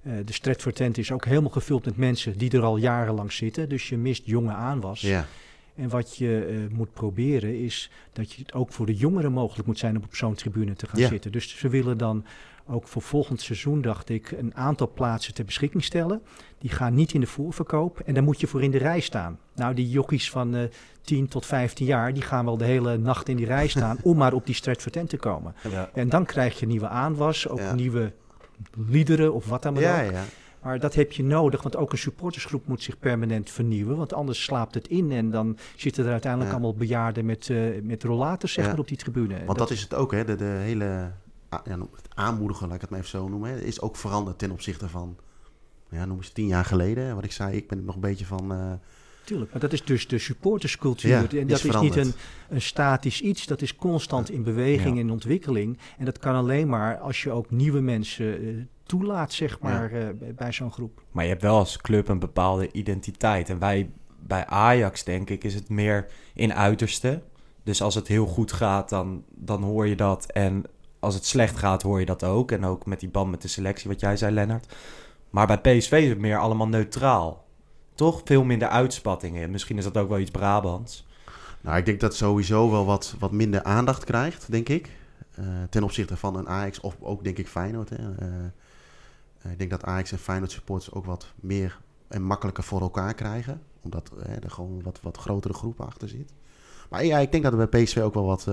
Eh, 0.03 0.13
de 0.25 0.33
Stratford 0.33 0.75
tent 0.75 0.97
is 0.97 1.11
ook 1.11 1.25
helemaal 1.25 1.49
gevuld 1.49 1.85
met 1.85 1.97
mensen 1.97 2.37
die 2.37 2.51
er 2.51 2.63
al 2.63 2.77
jarenlang 2.77 3.31
zitten. 3.31 3.69
Dus 3.69 3.89
je 3.89 3.97
mist 3.97 4.21
jonge 4.25 4.51
aanwas. 4.53 5.01
Ja, 5.01 5.25
En 5.75 5.89
wat 5.89 6.17
je 6.17 6.45
eh, 6.69 6.75
moet 6.77 6.93
proberen 6.93 7.59
is 7.59 7.91
dat 8.13 8.31
je 8.31 8.41
het 8.41 8.53
ook 8.53 8.71
voor 8.73 8.85
de 8.85 8.95
jongeren 8.95 9.31
mogelijk 9.31 9.67
moet 9.67 9.79
zijn 9.79 9.97
om 9.97 10.03
op 10.03 10.15
zo'n 10.15 10.33
tribune 10.35 10.73
te 10.73 10.87
gaan 10.87 10.99
Ja. 10.99 11.07
zitten. 11.07 11.31
Dus 11.31 11.57
ze 11.57 11.69
willen 11.69 11.97
dan 11.97 12.25
ook 12.67 12.87
voor 12.87 13.01
volgend 13.01 13.41
seizoen, 13.41 13.81
dacht 13.81 14.09
ik, 14.09 14.31
een 14.31 14.55
aantal 14.55 14.91
plaatsen 14.93 15.33
ter 15.33 15.45
beschikking 15.45 15.83
stellen. 15.83 16.21
Die 16.57 16.69
gaan 16.69 16.93
niet 16.93 17.13
in 17.13 17.19
de 17.19 17.27
voorverkoop 17.27 17.99
en 17.99 18.13
daar 18.13 18.23
moet 18.23 18.39
je 18.39 18.47
voor 18.47 18.63
in 18.63 18.71
de 18.71 18.77
rij 18.77 18.99
staan. 18.99 19.39
Nou, 19.55 19.73
die 19.73 19.89
jockeys 19.89 20.29
van 20.31 20.55
eh 20.55 20.63
10 21.01 21.27
tot 21.27 21.45
15 21.45 21.85
jaar, 21.85 22.13
die 22.13 22.23
gaan 22.23 22.45
wel 22.45 22.57
de 22.57 22.65
hele 22.65 22.97
nacht 22.97 23.29
in 23.29 23.35
die 23.37 23.45
rij 23.45 23.67
staan 23.67 23.97
om 24.03 24.17
maar 24.17 24.33
op 24.33 24.45
die 24.45 24.55
Stratford 24.55 24.93
tent 24.93 25.09
te 25.09 25.17
komen. 25.17 25.55
Ja. 25.71 25.89
En 25.93 26.09
dan 26.09 26.25
krijg 26.25 26.59
je 26.59 26.65
nieuwe 26.65 26.87
aanwas, 26.87 27.47
ook 27.47 27.59
Ja. 27.59 27.73
nieuwe 27.73 28.13
liederen 28.87 29.33
of 29.33 29.45
wat 29.47 29.61
dan 29.63 29.73
maar 29.73 29.81
ja, 29.81 30.05
ook. 30.05 30.11
ja. 30.11 30.23
Maar 30.61 30.79
dat 30.79 30.95
heb 30.95 31.11
je 31.11 31.23
nodig, 31.23 31.61
want 31.63 31.75
ook 31.75 31.91
een 31.91 31.97
supportersgroep 31.97 32.67
moet 32.67 32.81
zich 32.83 32.99
permanent 32.99 33.49
vernieuwen. 33.49 33.97
Want 33.97 34.13
anders 34.13 34.43
slaapt 34.43 34.73
het 34.73 34.87
in 34.87 35.11
en 35.11 35.29
dan 35.29 35.57
zitten 35.75 36.05
er 36.05 36.11
uiteindelijk 36.11 36.51
allemaal 36.51 36.73
bejaarden 36.75 37.25
met, 37.25 37.49
eh 37.49 37.57
met 37.81 38.03
rollators 38.03 38.53
zeg 38.53 38.65
maar, 38.65 38.79
op 38.79 38.87
die 38.87 38.97
tribune. 38.97 39.45
Want 39.45 39.57
dat 39.57 39.71
is 39.71 39.81
het 39.81 39.93
ook, 39.93 40.11
hè. 40.11 40.25
De, 40.25 40.35
de 40.35 40.43
hele 40.43 41.11
ja, 41.65 41.77
het 41.79 42.07
aanmoedigen, 42.13 42.65
laat 42.67 42.75
ik 42.75 42.81
het 42.81 42.89
maar 42.89 42.99
even 42.99 43.11
zo 43.11 43.27
noemen, 43.27 43.49
hè, 43.49 43.59
is 43.59 43.81
ook 43.81 43.95
veranderd 43.95 44.37
ten 44.39 44.51
opzichte 44.51 44.89
van, 44.89 45.15
ja, 45.89 46.05
noem 46.05 46.17
eens 46.17 46.29
tien 46.29 46.47
jaar 46.47 46.65
geleden. 46.65 47.15
Wat 47.15 47.23
ik 47.23 47.31
zei, 47.31 47.55
ik 47.57 47.67
ben 47.67 47.85
nog 47.85 47.95
een 47.95 48.01
beetje 48.01 48.25
van... 48.25 48.51
eh, 48.53 48.71
Tuurlijk, 49.25 49.51
maar 49.51 49.59
dat 49.61 49.73
is 49.73 49.83
dus 49.85 50.07
de 50.07 50.17
supporterscultuur. 50.17 51.09
Ja, 51.09 51.17
en 51.39 51.47
dat 51.47 51.57
is 51.57 51.65
is, 51.65 51.79
niet 51.79 51.95
een, 51.95 52.13
een 52.49 52.61
statisch 52.61 53.21
iets, 53.21 53.45
dat 53.45 53.61
is 53.61 53.75
constant 53.75 54.29
in 54.29 54.43
beweging 54.43 54.95
Ja. 54.95 55.01
en 55.01 55.11
ontwikkeling. 55.11 55.77
En 55.97 56.05
dat 56.05 56.19
kan 56.19 56.35
alleen 56.35 56.67
maar 56.69 56.97
als 56.97 57.23
je 57.23 57.31
ook 57.31 57.51
nieuwe 57.51 57.79
mensen 57.79 58.41
eh, 58.41 58.55
toelaat, 58.83 59.33
zeg 59.33 59.59
maar, 59.59 59.91
eh, 59.91 60.07
bij, 60.19 60.33
bij 60.33 60.51
zo'n 60.51 60.71
groep. 60.71 61.01
Maar 61.11 61.23
je 61.23 61.29
hebt 61.29 61.41
wel 61.41 61.57
als 61.57 61.77
club 61.77 62.07
een 62.07 62.19
bepaalde 62.19 62.71
identiteit. 62.71 63.49
En 63.49 63.59
wij 63.59 63.89
bij 64.19 64.45
Ajax, 64.45 65.03
denk 65.03 65.29
ik, 65.29 65.43
is 65.43 65.53
het 65.55 65.69
meer 65.69 66.07
in 66.33 66.53
uiterste. 66.53 67.21
Dus 67.63 67.81
als 67.81 67.95
het 67.95 68.07
heel 68.07 68.25
goed 68.25 68.51
gaat, 68.51 68.89
dan, 68.89 69.23
dan 69.29 69.63
hoor 69.63 69.87
je 69.87 69.95
dat. 69.95 70.25
En 70.31 70.63
als 71.03 71.13
het 71.13 71.25
slecht 71.25 71.57
gaat, 71.57 71.81
hoor 71.81 71.99
je 71.99 72.05
dat 72.05 72.23
ook. 72.23 72.51
En 72.51 72.65
ook 72.65 72.85
met 72.85 72.99
die 72.99 73.09
band 73.09 73.31
met 73.31 73.41
de 73.41 73.47
selectie, 73.47 73.89
wat 73.89 73.99
jij 73.99 74.17
zei, 74.17 74.33
Lennart. 74.33 74.75
Maar 75.29 75.47
bij 75.47 75.59
PSV 75.59 75.91
is 75.91 76.09
het 76.09 76.19
meer 76.19 76.37
allemaal 76.37 76.67
neutraal. 76.67 77.45
Toch? 77.95 78.21
Veel 78.25 78.43
minder 78.43 78.67
uitspattingen. 78.67 79.51
Misschien 79.51 79.77
is 79.77 79.83
dat 79.83 79.97
ook 79.97 80.09
wel 80.09 80.19
iets 80.19 80.31
Brabants. 80.31 81.07
Nou, 81.61 81.77
ik 81.77 81.85
denk 81.85 81.99
dat 81.99 82.15
sowieso 82.15 82.71
wel 82.71 82.85
wat, 82.85 83.15
wat 83.19 83.31
minder 83.31 83.63
aandacht 83.63 84.03
krijgt, 84.03 84.51
denk 84.51 84.69
ik. 84.69 84.89
Eh, 85.35 85.45
ten 85.69 85.83
opzichte 85.83 86.17
van 86.17 86.35
een 86.35 86.49
Ajax 86.49 86.79
of 86.79 86.95
ook, 86.99 87.23
denk 87.23 87.37
ik, 87.37 87.47
Feyenoord. 87.47 87.89
Hè. 87.89 87.95
Eh, 87.95 88.27
eh, 89.41 89.51
ik 89.51 89.57
denk 89.57 89.69
dat 89.69 89.83
Ajax 89.83 90.11
en 90.11 90.17
Feyenoord 90.17 90.51
supporters 90.51 90.93
ook 90.93 91.05
wat 91.05 91.33
meer 91.35 91.79
en 92.07 92.23
makkelijker 92.23 92.63
voor 92.63 92.81
elkaar 92.81 93.13
krijgen. 93.13 93.61
Omdat 93.81 94.11
eh, 94.23 94.43
er 94.43 94.51
gewoon 94.51 94.81
wat, 94.83 94.99
wat 95.01 95.17
grotere 95.17 95.53
groepen 95.53 95.85
achter 95.85 96.09
zit. 96.09 96.33
Maar 96.89 97.05
ja, 97.05 97.19
ik 97.19 97.31
denk 97.31 97.43
dat 97.43 97.53
het 97.53 97.69
bij 97.69 97.83
PSV 97.83 97.97
ook 97.97 98.13
wel 98.13 98.25
wat, 98.25 98.47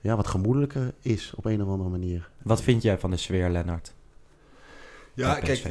ja, 0.00 0.16
wat 0.16 0.26
gemoedelijker 0.26 0.92
is 1.00 1.32
op 1.36 1.44
een 1.44 1.62
of 1.62 1.68
andere 1.68 1.90
manier. 1.90 2.30
Wat 2.42 2.62
vind 2.62 2.82
jij 2.82 2.98
van 2.98 3.10
de 3.10 3.16
sfeer, 3.16 3.50
Lennart? 3.50 3.94
Ja, 5.14 5.34
kijk, 5.34 5.62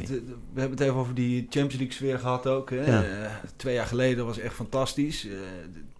we 0.52 0.60
hebben 0.60 0.78
het 0.78 0.80
even 0.80 0.94
over 0.94 1.14
die 1.14 1.40
Champions 1.40 1.74
League 1.74 1.92
sfeer 1.92 2.18
gehad 2.18 2.46
ook. 2.46 2.70
Hè. 2.70 2.84
Ja. 2.84 3.04
Eh, 3.04 3.32
twee 3.56 3.74
jaar 3.74 3.86
geleden 3.86 4.26
was 4.26 4.38
echt 4.38 4.54
fantastisch. 4.54 5.26
Eh, 5.26 5.32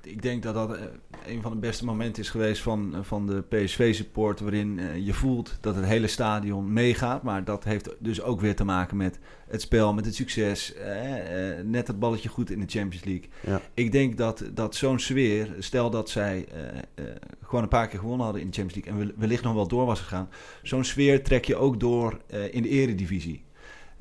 ik 0.03 0.23
denk 0.23 0.43
dat 0.43 0.55
dat 0.55 0.75
eh, 0.77 0.83
een 1.27 1.43
van 1.43 1.53
de 1.53 1.59
beste 1.59 1.85
momenten 1.85 2.23
is 2.23 2.31
geweest 2.31 2.63
van, 2.63 2.95
van 3.03 3.27
de 3.27 3.43
PSV-support... 3.49 4.41
waarin 4.41 4.79
eh, 4.79 5.07
je 5.07 5.13
voelt 5.15 5.59
dat 5.61 5.75
het 5.75 5.85
hele 5.85 6.07
stadion 6.07 6.73
meegaat. 6.73 7.23
Maar 7.23 7.45
dat 7.45 7.65
heeft 7.65 7.89
dus 7.99 8.23
ook 8.23 8.41
weer 8.41 8.57
te 8.57 8.65
maken 8.65 8.97
met 8.97 9.19
het 9.49 9.61
spel, 9.61 9.95
met 9.95 10.05
het 10.05 10.15
succes. 10.15 10.75
eh, 10.75 11.59
eh, 11.59 11.65
net 11.67 11.87
het 11.87 11.99
balletje 11.99 12.29
goed 12.29 12.51
in 12.51 12.61
de 12.61 12.67
Champions 12.69 13.05
League. 13.05 13.29
Ja. 13.47 13.61
Ik 13.75 13.93
denk 13.93 14.17
dat, 14.17 14.45
dat 14.55 14.75
zo'n 14.75 14.99
sfeer, 14.99 15.55
stel 15.59 15.91
dat 15.91 16.11
zij 16.11 16.47
eh, 16.53 16.79
eh, 16.95 17.15
gewoon 17.43 17.63
een 17.63 17.69
paar 17.69 17.89
keer 17.89 17.99
gewonnen 17.99 18.25
hadden 18.25 18.43
in 18.43 18.51
de 18.51 18.57
Champions 18.57 18.85
League... 18.87 19.03
en 19.03 19.07
wel- 19.09 19.17
wellicht 19.19 19.43
nog 19.43 19.55
wel 19.55 19.69
door 19.69 19.87
was 19.87 20.01
gegaan... 20.01 20.29
zo'n 20.63 20.85
sfeer 20.85 21.23
trek 21.23 21.45
je 21.45 21.57
ook 21.57 21.81
door 21.81 22.21
eh, 22.27 22.55
in 22.55 22.63
de 22.63 22.69
eredivisie. 22.69 23.43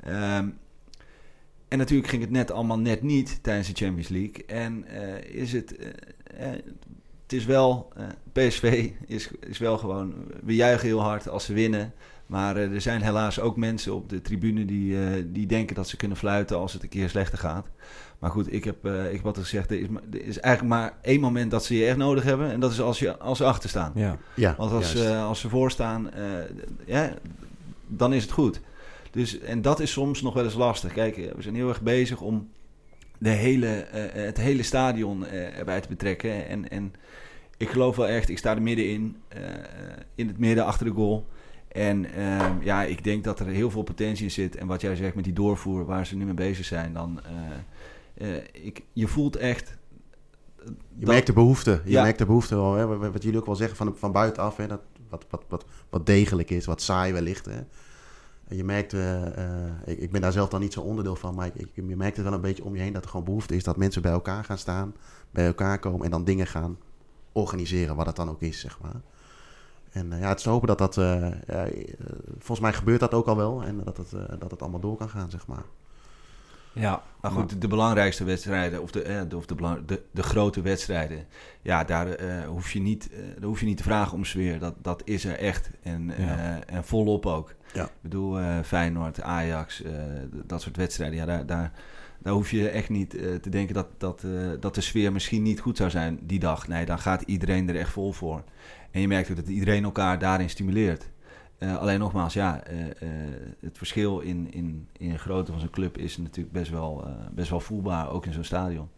Ehm, 0.00 0.48
en 1.70 1.78
natuurlijk 1.78 2.08
ging 2.08 2.22
het 2.22 2.30
net 2.30 2.50
allemaal 2.50 2.78
net 2.78 3.02
niet 3.02 3.38
tijdens 3.42 3.68
de 3.68 3.84
Champions 3.84 4.08
League. 4.08 4.44
En 4.46 4.84
eh, 4.84 5.34
is 5.40 5.52
het, 5.52 5.76
eh, 5.76 5.86
eh, 6.46 6.58
het 7.22 7.32
is 7.32 7.44
wel, 7.44 7.92
eh, 7.96 8.04
PSV 8.32 8.90
is, 9.06 9.30
is 9.48 9.58
wel 9.58 9.78
gewoon, 9.78 10.14
we 10.44 10.54
juichen 10.54 10.86
heel 10.86 11.00
hard 11.02 11.28
als 11.28 11.44
ze 11.44 11.52
winnen. 11.52 11.92
Maar 12.26 12.56
er 12.56 12.80
zijn 12.80 13.02
helaas 13.02 13.40
ook 13.40 13.56
mensen 13.56 13.94
op 13.94 14.08
de 14.08 14.22
tribune 14.22 14.64
die, 14.64 15.04
eh, 15.04 15.24
die 15.26 15.46
denken 15.46 15.74
dat 15.74 15.88
ze 15.88 15.96
kunnen 15.96 16.16
fluiten 16.16 16.56
als 16.56 16.72
het 16.72 16.82
een 16.82 16.88
keer 16.88 17.08
slechter 17.08 17.38
gaat. 17.38 17.66
Maar 18.18 18.30
goed, 18.30 18.52
ik 18.52 18.64
heb, 18.64 18.84
eh, 18.84 19.06
ik 19.06 19.16
heb 19.16 19.26
altijd 19.26 19.44
gezegd, 19.44 19.70
er 19.70 19.80
is, 19.80 19.86
er 20.12 20.24
is 20.24 20.38
eigenlijk 20.40 20.74
maar 20.74 20.94
één 21.02 21.20
moment 21.20 21.50
dat 21.50 21.64
ze 21.64 21.76
je 21.76 21.86
echt 21.86 21.96
nodig 21.96 22.24
hebben. 22.24 22.50
En 22.50 22.60
dat 22.60 22.70
is 22.72 22.80
als, 22.80 22.98
je, 22.98 23.18
als 23.18 23.38
ze 23.38 23.44
achter 23.44 23.68
staan. 23.68 23.92
Ja. 23.94 24.16
Ja, 24.34 24.54
Want 24.58 24.72
als, 24.72 24.94
eh, 24.94 25.26
als 25.26 25.40
ze 25.40 25.48
voorstaan, 25.48 26.12
eh 26.12 26.24
ja, 26.86 27.14
dan 27.86 28.12
is 28.12 28.22
het 28.22 28.32
goed. 28.32 28.60
Dus, 29.10 29.38
en 29.38 29.62
dat 29.62 29.80
is 29.80 29.92
soms 29.92 30.22
nog 30.22 30.34
wel 30.34 30.44
eens 30.44 30.54
lastig. 30.54 30.92
Kijk, 30.92 31.16
eh, 31.16 31.32
we 31.34 31.42
zijn 31.42 31.54
heel 31.54 31.68
erg 31.68 31.82
bezig 31.82 32.20
om 32.20 32.50
de 33.18 33.28
hele, 33.30 33.66
eh, 33.66 34.24
het 34.24 34.36
hele 34.36 34.62
stadion 34.62 35.26
eh, 35.26 35.58
erbij 35.58 35.80
te 35.80 35.88
betrekken. 35.88 36.48
En, 36.48 36.70
en 36.70 36.92
ik 37.56 37.68
geloof 37.68 37.96
wel 37.96 38.08
echt, 38.08 38.28
ik 38.28 38.38
sta 38.38 38.54
er 38.54 38.62
middenin, 38.62 39.16
in 40.14 40.26
het 40.28 40.38
midden 40.38 40.64
achter 40.64 40.86
de 40.86 40.92
goal. 40.92 41.26
En 41.68 42.14
eh, 42.14 42.46
ja, 42.60 42.82
ik 42.82 43.04
denk 43.04 43.24
dat 43.24 43.40
er 43.40 43.46
heel 43.46 43.70
veel 43.70 43.82
potentie 43.82 44.24
in 44.24 44.30
zit. 44.30 44.56
En 44.56 44.66
wat 44.66 44.80
jij 44.80 44.96
zegt 44.96 45.14
met 45.14 45.24
die 45.24 45.32
doorvoer 45.32 45.84
waar 45.84 46.06
ze 46.06 46.16
nu 46.16 46.24
mee 46.24 46.34
bezig 46.34 46.64
zijn, 46.64 46.92
dan... 46.92 47.20
ik, 48.52 48.82
je 48.92 49.06
voelt 49.08 49.36
echt... 49.36 49.78
Je 50.64 50.72
dat- 51.06 51.08
merkt 51.08 51.26
de 51.26 51.32
behoefte. 51.32 51.80
Je 51.84 51.90
Ja. 51.90 52.02
merkt 52.02 52.18
de 52.18 52.26
behoefte 52.26 52.54
wel. 52.54 52.74
Hè? 52.74 52.86
Wat 52.86 53.12
wat 53.12 53.22
jullie 53.22 53.38
ook 53.38 53.46
wel 53.46 53.54
zeggen 53.56 53.76
van, 53.76 53.96
van 53.96 54.12
buitenaf. 54.12 54.56
Hè? 54.56 54.66
Dat, 54.66 54.80
wat, 55.08 55.26
wat, 55.30 55.44
wat, 55.48 55.64
wat 55.90 56.06
degelijk 56.06 56.50
is, 56.50 56.66
wat 56.66 56.82
saai 56.82 57.12
wellicht. 57.12 57.46
Hè? 57.46 57.60
Je 58.50 58.64
merkt, 58.64 58.92
eh, 58.92 59.26
eh, 59.26 59.72
ik, 59.84 59.98
ik 59.98 60.10
ben 60.10 60.20
daar 60.20 60.32
zelf 60.32 60.48
dan 60.48 60.60
niet 60.60 60.72
zo 60.72 60.80
onderdeel 60.80 61.16
van. 61.16 61.34
Maar 61.34 61.50
ik, 61.54 61.68
je 61.74 61.96
merkt 61.96 62.16
het 62.16 62.24
wel 62.24 62.34
een 62.34 62.40
beetje 62.40 62.64
om 62.64 62.74
je 62.74 62.80
heen 62.80 62.92
dat 62.92 63.04
er 63.04 63.10
gewoon 63.10 63.24
behoefte 63.24 63.56
is 63.56 63.64
dat 63.64 63.76
mensen 63.76 64.02
bij 64.02 64.12
elkaar 64.12 64.44
gaan 64.44 64.58
staan. 64.58 64.94
Bij 65.30 65.46
elkaar 65.46 65.78
komen 65.78 66.04
en 66.04 66.10
dan 66.10 66.24
dingen 66.24 66.46
gaan 66.46 66.78
organiseren. 67.32 67.96
Wat 67.96 68.06
het 68.06 68.16
dan 68.16 68.28
ook 68.28 68.40
is, 68.40 68.60
zeg 68.60 68.80
maar. 68.80 69.00
En 69.90 70.12
eh, 70.12 70.20
ja, 70.20 70.28
het 70.28 70.38
is 70.38 70.42
te 70.42 70.50
hopen 70.50 70.68
dat 70.68 70.78
dat... 70.78 70.94
volgens 72.38 72.60
mij 72.60 72.72
gebeurt 72.72 73.00
dat 73.00 73.14
ook 73.14 73.26
al 73.26 73.36
wel. 73.36 73.62
En 73.62 73.80
dat 73.84 73.96
het, 73.96 74.10
dat 74.40 74.50
het 74.50 74.62
allemaal 74.62 74.80
door 74.80 74.96
kan 74.96 75.08
gaan, 75.08 75.30
zeg 75.30 75.46
maar. 75.46 75.64
Ja, 76.74 77.02
Maar 77.20 77.30
goed, 77.30 77.50
de, 77.50 77.58
de 77.58 77.68
belangrijkste 77.68 78.24
wedstrijden, 78.24 78.82
of 78.82 78.90
de, 78.90 79.02
eh, 79.02 79.20
de, 79.28 79.36
of 79.36 79.46
de, 79.46 79.54
belang- 79.54 79.84
de, 79.86 80.02
de 80.10 80.22
grote 80.22 80.60
wedstrijden, 80.60 81.26
ja, 81.62 81.84
daar, 81.84 82.08
eh, 82.10 82.46
hoef 82.46 82.72
je 82.72 82.80
niet, 82.80 83.10
eh, 83.12 83.18
daar 83.18 83.48
hoef 83.48 83.60
je 83.60 83.66
niet 83.66 83.76
te 83.76 83.82
vragen 83.82 84.12
om 84.16 84.24
sfeer. 84.24 84.58
Dat, 84.58 84.74
dat 84.82 85.02
is 85.04 85.24
er 85.24 85.38
echt. 85.38 85.70
En, 85.82 86.10
en 86.66 86.84
volop 86.84 87.26
ook. 87.26 87.54
Ja. 87.72 87.84
Ik 87.84 87.90
bedoel, 88.00 88.38
Feyenoord, 88.64 89.20
Ajax, 89.22 89.82
dat 90.46 90.62
soort 90.62 90.76
wedstrijden, 90.76 91.16
ja, 91.18 91.24
daar, 91.24 91.46
daar, 91.46 91.72
daar 92.18 92.32
hoef 92.32 92.50
je 92.50 92.68
echt 92.68 92.88
niet 92.88 93.10
te 93.42 93.48
denken 93.50 93.74
dat, 93.74 93.86
dat, 93.98 94.24
dat 94.60 94.74
de 94.74 94.80
sfeer 94.80 95.12
misschien 95.12 95.42
niet 95.42 95.60
goed 95.60 95.76
zou 95.76 95.90
zijn 95.90 96.18
die 96.22 96.38
dag. 96.38 96.68
Nee, 96.68 96.84
dan 96.86 96.98
gaat 96.98 97.22
iedereen 97.22 97.68
er 97.68 97.76
echt 97.76 97.90
vol 97.90 98.12
voor. 98.12 98.42
En 98.90 99.00
je 99.00 99.08
merkt 99.08 99.30
ook 99.30 99.36
dat 99.36 99.48
iedereen 99.48 99.84
elkaar 99.84 100.18
daarin 100.18 100.50
stimuleert. 100.50 101.09
Eh, 101.60 101.76
alleen 101.76 101.98
nogmaals, 101.98 102.34
ja, 102.34 102.62
eh, 102.64 102.80
eh, 102.90 103.08
het 103.60 103.78
verschil 103.78 104.20
in, 104.20 104.52
in, 104.52 104.88
in 104.98 105.18
grootte 105.18 105.50
van 105.52 105.60
zo'n 105.60 105.70
club 105.70 105.98
is 105.98 106.16
natuurlijk 106.16 106.52
best 106.54 106.70
wel, 106.70 107.04
eh, 107.06 107.12
best 107.32 107.50
wel 107.50 107.60
voelbaar, 107.60 108.10
ook 108.10 108.26
in 108.26 108.32
zo'n 108.32 108.44
stadion. 108.44 108.88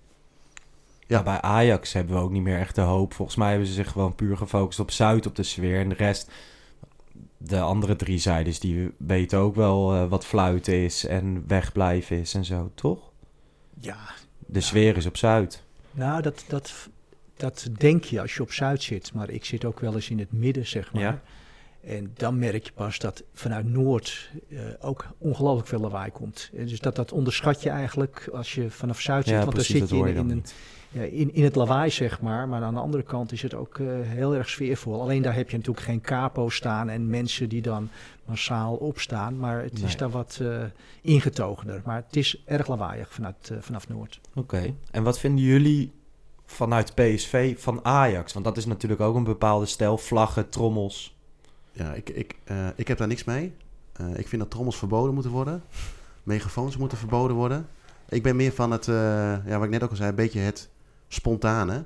Ja, 1.07 1.23
bij 1.23 1.41
Ajax 1.41 1.93
hebben 1.93 2.15
we 2.17 2.21
ook 2.23 2.31
niet 2.31 2.43
meer 2.43 2.59
echt 2.59 2.75
de 2.75 2.81
hoop. 2.81 3.15
Volgens 3.15 3.37
mij 3.37 3.49
hebben 3.49 3.67
ze 3.67 3.73
zich 3.73 3.91
gewoon 3.91 4.15
puur 4.15 4.37
gefocust 4.37 4.81
op 4.81 4.91
Zuid, 4.91 5.27
op 5.27 5.37
de 5.37 5.43
sfeer. 5.43 5.81
En 5.81 5.89
de 5.89 5.95
rest, 5.95 6.31
de 7.37 7.61
andere 7.61 7.97
drie 7.97 8.19
zijdes, 8.19 8.61
die 8.61 8.91
weten 8.97 9.39
ook 9.39 9.55
wel 9.55 9.95
eh, 9.95 10.09
wat 10.09 10.25
fluiten 10.27 10.75
is 10.85 11.07
en 11.07 11.45
wegblijven 11.47 12.17
is 12.19 12.35
en 12.35 12.45
zo, 12.45 12.71
toch? 12.75 13.11
Ja, 13.81 13.99
De 14.39 14.61
sfeer 14.61 14.97
is 14.97 15.07
op 15.07 15.17
Zuid. 15.17 15.63
nou, 15.91 16.23
dat, 16.23 16.45
dat, 16.49 16.89
dat 17.37 17.69
denk 17.79 18.05
je 18.05 18.21
als 18.21 18.35
je 18.35 18.43
op 18.43 18.53
Zuid 18.53 18.83
zit. 18.83 19.13
Maar 19.15 19.31
ik 19.31 19.45
zit 19.45 19.65
ook 19.65 19.81
wel 19.81 19.95
eens 19.95 20.11
in 20.11 20.19
het 20.19 20.33
midden, 20.33 20.67
zeg 20.67 20.93
maar. 20.93 21.03
Ja. 21.03 21.23
En 21.85 22.11
dan 22.15 22.39
merk 22.39 22.67
je 22.67 22.73
pas 22.73 22.99
dat 22.99 23.23
vanuit 23.33 23.69
Noord 23.69 24.31
eh, 24.51 24.59
ook 24.81 25.07
ongelooflijk 25.19 25.69
veel 25.69 25.81
lawaai 25.81 26.11
komt. 26.11 26.51
En 26.57 26.67
dus 26.67 26.81
dat, 26.81 26.97
dat 26.97 27.13
onderschat 27.13 27.63
je 27.63 27.71
eigenlijk 27.71 28.29
als 28.33 28.55
je 28.55 28.71
vanaf 28.71 29.01
Zuid 29.01 29.25
zit. 29.25 29.35
Ja, 29.35 29.41
want 29.41 29.55
precies, 29.55 29.79
dan 29.79 29.89
zit 29.89 29.99
je 29.99 30.09
in, 30.09 30.17
in, 30.17 30.31
een, 30.31 30.45
ja, 30.93 31.03
in, 31.03 31.35
in 31.35 31.45
het 31.45 31.55
lawaai, 31.55 31.91
zeg 31.91 32.21
maar. 32.21 32.49
Maar 32.49 32.63
aan 32.63 32.75
de 32.75 32.81
andere 32.81 33.03
kant 33.03 33.33
is 33.33 33.43
het 33.43 33.55
ook 33.55 33.79
eh, 33.79 33.87
heel 33.89 34.35
erg 34.35 34.49
sfeervol. 34.49 35.01
Alleen 35.01 35.23
daar 35.23 35.35
heb 35.35 35.51
je 35.51 35.57
natuurlijk 35.57 35.87
geen 35.87 36.01
capo 36.01 36.49
staan 36.49 36.89
en 36.89 37.11
mensen 37.11 37.49
die 37.49 37.63
dan 37.63 37.89
massaal 38.25 38.75
opstaan. 38.75 39.39
Maar 39.39 39.63
het 39.63 39.83
is 39.83 39.97
daar 39.97 40.11
wat 40.11 40.39
eh, 40.43 40.63
ingetogener. 41.01 41.83
Maar 41.85 42.05
het 42.07 42.17
is 42.17 42.43
erg 42.45 42.69
lawaaiig 42.69 43.13
vanuit, 43.13 43.51
eh, 43.51 43.57
vanaf 43.61 43.89
Noord. 43.89 44.21
Oké. 44.35 44.75
En 44.91 45.03
wat 45.03 45.19
vinden 45.19 45.45
jullie 45.45 45.93
vanuit 46.45 46.95
PSV 46.95 47.59
van 47.59 47.85
Ajax? 47.85 48.33
Want 48.33 48.45
dat 48.45 48.57
is 48.57 48.67
natuurlijk 48.67 49.01
ook 49.01 49.17
een 49.17 49.25
bepaalde 49.25 49.67
stijl. 49.67 49.99
Vlaggen, 49.99 50.49
trommels. 50.49 51.17
Ja, 51.73 51.93
ik, 51.95 52.09
ik, 52.11 52.35
eh, 52.45 52.67
ik 52.77 52.89
heb 52.89 52.99
daar 52.99 53.07
niks 53.09 53.25
mee. 53.25 53.55
Eh, 53.93 54.19
ik 54.19 54.29
vind 54.29 54.43
dat 54.43 54.51
trommels 54.51 54.79
verboden 54.79 55.15
moeten 55.15 55.33
worden. 55.33 55.63
Megafoons 56.23 56.77
moeten 56.77 56.99
verboden 56.99 57.37
worden. 57.37 57.67
Ik 58.09 58.23
ben 58.23 58.37
meer 58.37 58.53
van 58.53 58.71
het, 58.71 58.89
eh, 58.89 58.95
ja, 59.47 59.55
wat 59.57 59.65
ik 59.65 59.71
net 59.71 59.83
ook 59.83 59.91
al 59.91 59.97
zei, 59.97 60.09
een 60.09 60.15
beetje 60.15 60.41
het 60.41 60.69
spontane. 61.09 61.85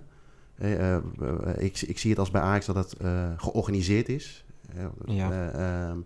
Ik, 1.57 1.81
ik 1.81 1.99
zie 1.99 2.11
het 2.11 2.19
als 2.19 2.31
bij 2.31 2.41
Ajax 2.41 2.67
dat 2.67 2.77
het 2.77 2.95
georganiseerd 3.37 4.09
is. 4.09 4.45
Eh, 4.77 4.85
Ja. 5.17 5.31
eh, 5.31 5.89
ehm, 5.89 5.99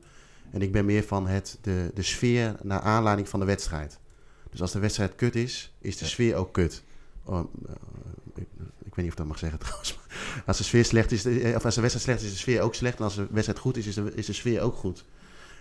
en 0.51 0.62
ik 0.62 0.72
ben 0.72 0.85
meer 0.85 1.03
van 1.05 1.26
het, 1.26 1.59
de, 1.61 1.91
de 1.95 2.03
sfeer 2.03 2.57
naar 2.62 2.81
aanleiding 2.81 3.28
van 3.28 3.41
de 3.41 3.47
wedstrijd. 3.47 3.99
Dus 4.51 4.61
als 4.61 4.72
de 4.72 4.78
wedstrijd 4.78 5.14
kut 5.14 5.35
is, 5.37 5.72
is 5.78 5.97
de 5.97 6.05
sfeer 6.05 6.35
ook 6.37 6.53
kut. 6.53 6.83
Oh, 7.24 7.45
weet 9.03 9.11
niet 9.11 9.13
of 9.13 9.13
ik 9.13 9.17
dat 9.17 9.27
mag 9.27 9.39
zeggen 9.39 9.59
trouwens. 9.67 9.99
Als 10.47 10.57
de 10.59 10.65
sfeer 10.65 10.85
slecht 10.85 11.13
is, 11.13 11.25
eh, 11.25 11.55
of 11.57 11.65
als 11.65 11.75
de 11.75 11.81
wedstrijd 11.81 12.07
slecht 12.07 12.21
is, 12.21 12.27
is 12.27 12.33
de 12.33 12.39
sfeer 12.39 12.61
ook 12.61 12.75
slecht. 12.75 12.99
En 12.99 13.05
als 13.05 13.15
de 13.15 13.27
wedstrijd 13.31 13.59
goed 13.59 13.77
is, 13.77 13.87
is 13.87 13.95
de, 13.95 14.13
is 14.15 14.27
de 14.27 14.33
sfeer 14.33 14.61
ook 14.61 14.75
goed. 14.75 15.05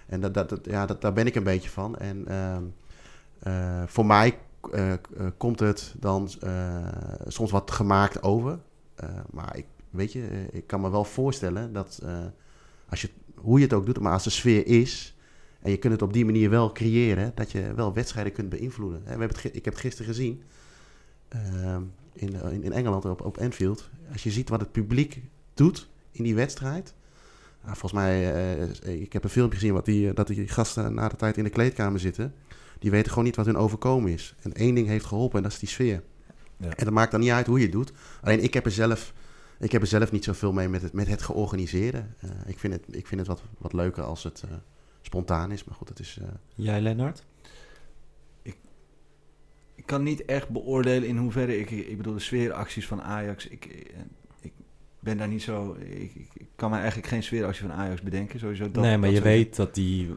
En 0.08 0.22
dat, 0.22 0.34
dat, 0.34 0.50
dat- 0.50 0.66
ja, 0.66 0.86
daar 0.86 1.14
ben 1.14 1.26
ik 1.28 1.36
een 1.36 1.44
beetje 1.44 1.70
van. 1.70 1.98
En 1.98 2.28
ehm, 2.28 2.64
eh, 3.40 3.84
voor 3.88 4.06
mij 4.06 4.38
eh, 4.72 4.94
komt 5.38 5.60
het 5.60 5.94
dan 6.00 6.30
soms 7.28 7.52
wat 7.52 7.72
gemaakt 7.72 8.24
over. 8.24 8.60
Maar 9.32 9.58
ik, 9.58 9.66
weet 9.90 10.12
je, 10.14 10.48
ik 10.52 10.68
kan 10.68 10.82
me 10.82 10.90
wel 10.90 11.04
voorstellen 11.04 11.74
dat 11.74 12.02
als 12.90 13.02
je, 13.02 13.10
hoe 13.36 13.58
je 13.60 13.64
het 13.66 13.74
ook 13.74 13.86
doet, 13.86 14.00
maar 14.00 14.14
als 14.14 14.24
de 14.24 14.30
sfeer 14.30 14.68
is 14.68 15.16
en 15.62 15.72
je 15.72 15.78
kunt 15.78 15.94
het 15.94 16.02
op 16.02 16.14
die 16.14 16.26
manier 16.26 16.50
wel 16.50 16.72
creëren, 16.72 17.32
dat 17.36 17.52
je 17.52 17.74
wel 17.74 17.94
wedstrijden 17.94 18.34
kunt 18.34 18.50
beïnvloeden. 18.50 19.02
En 19.06 19.20
we 19.20 19.26
hebben 19.26 19.38
ik 19.56 19.66
heb 19.66 19.74
het 19.74 19.84
gisteren 19.84 20.14
gezien 20.14 20.44
ehm, 21.28 21.82
in, 22.20 22.34
in, 22.52 22.64
in 22.64 22.72
Engeland 22.72 23.06
op, 23.06 23.22
op 23.26 23.38
Anfield. 23.38 23.90
Als 24.12 24.24
je 24.24 24.32
ziet 24.32 24.50
wat 24.50 24.60
het 24.60 24.72
publiek 24.72 25.22
doet 25.54 25.90
in 26.12 26.24
die 26.24 26.36
wedstrijd. 26.36 26.94
Nou, 27.64 27.78
volgens 27.78 28.02
mij, 28.02 28.34
eh, 28.84 29.02
ik 29.02 29.14
heb 29.14 29.24
een 29.24 29.30
filmpje 29.30 29.60
gezien 29.60 29.74
wat 29.74 29.86
die, 29.86 30.14
dat 30.14 30.28
die 30.28 30.48
gasten 30.48 30.94
na 30.94 31.08
de 31.10 31.16
tijd 31.16 31.38
in 31.38 31.44
de 31.44 31.50
kleedkamer 31.50 32.00
zitten. 32.00 32.34
Die 32.80 32.92
weten 32.92 33.10
gewoon 33.10 33.24
niet 33.24 33.36
wat 33.36 33.46
hun 33.46 33.58
overkomen 33.58 34.12
is. 34.12 34.36
En 34.42 34.54
één 34.54 34.76
ding 34.76 34.88
heeft 34.88 35.06
geholpen 35.06 35.38
en 35.38 35.44
dat 35.44 35.52
is 35.52 35.60
die 35.60 35.70
sfeer. 35.70 36.04
Ja. 36.58 36.70
En 36.76 36.86
dat 36.86 36.94
maakt 36.94 37.12
dan 37.12 37.20
niet 37.20 37.30
uit 37.32 37.48
hoe 37.48 37.58
je 37.58 37.64
het 37.64 37.72
doet. 37.74 37.92
Alleen 38.22 38.44
ik 38.44 38.54
heb 38.54 38.66
er 38.66 38.72
zelf, 38.72 39.14
ik 39.60 39.72
heb 39.72 39.82
er 39.82 39.88
zelf 39.88 40.12
niet 40.12 40.24
zoveel 40.24 40.54
mee 40.54 40.70
met 40.70 40.82
het, 40.82 40.94
met 40.94 41.08
het 41.08 41.22
georganiseerde. 41.22 42.06
Eh, 42.20 42.30
ik 42.46 42.60
vind 42.60 42.74
het, 42.74 42.84
ik 42.96 43.08
vind 43.08 43.20
het 43.20 43.30
wat, 43.30 43.42
wat 43.58 43.74
leuker 43.74 44.04
als 44.04 44.24
het 44.24 44.44
eh, 44.50 44.56
spontaan 45.02 45.52
is. 45.52 45.64
Maar 45.64 45.76
goed, 45.76 45.90
het 45.90 46.00
is... 46.00 46.20
eh, 46.22 46.28
Jij, 46.56 46.82
Lennart? 46.82 47.26
Ik 49.90 49.96
kan 49.96 50.04
niet 50.04 50.26
echt 50.26 50.50
beoordelen 50.50 51.08
in 51.08 51.18
hoeverre 51.18 51.60
ik, 51.60 51.72
ik 51.72 51.98
bedoel, 51.98 52.14
de 52.14 52.20
sfeeracties 52.20 52.88
van 52.88 53.02
Ajax, 53.02 53.48
ik, 53.48 53.66
eh, 53.66 54.00
ik 54.42 54.52
ben 55.00 55.18
daar 55.18 55.28
niet 55.28 55.42
zo, 55.42 55.76
ik, 55.80 56.12
ik, 56.34 56.48
kan 56.56 56.70
me 56.70 56.78
eigenlijk 56.78 57.08
geen 57.08 57.24
sfeeractie 57.24 57.68
van 57.68 57.76
Ajax 57.76 58.02
bedenken, 58.02 58.40
sowieso. 58.40 58.72
Dat, 58.72 58.84
nee, 58.84 58.98
maar 58.98 59.10
dat 59.10 59.18
je 59.18 59.24
weet 59.24 59.56
dat 59.56 59.76
die... 59.76 60.16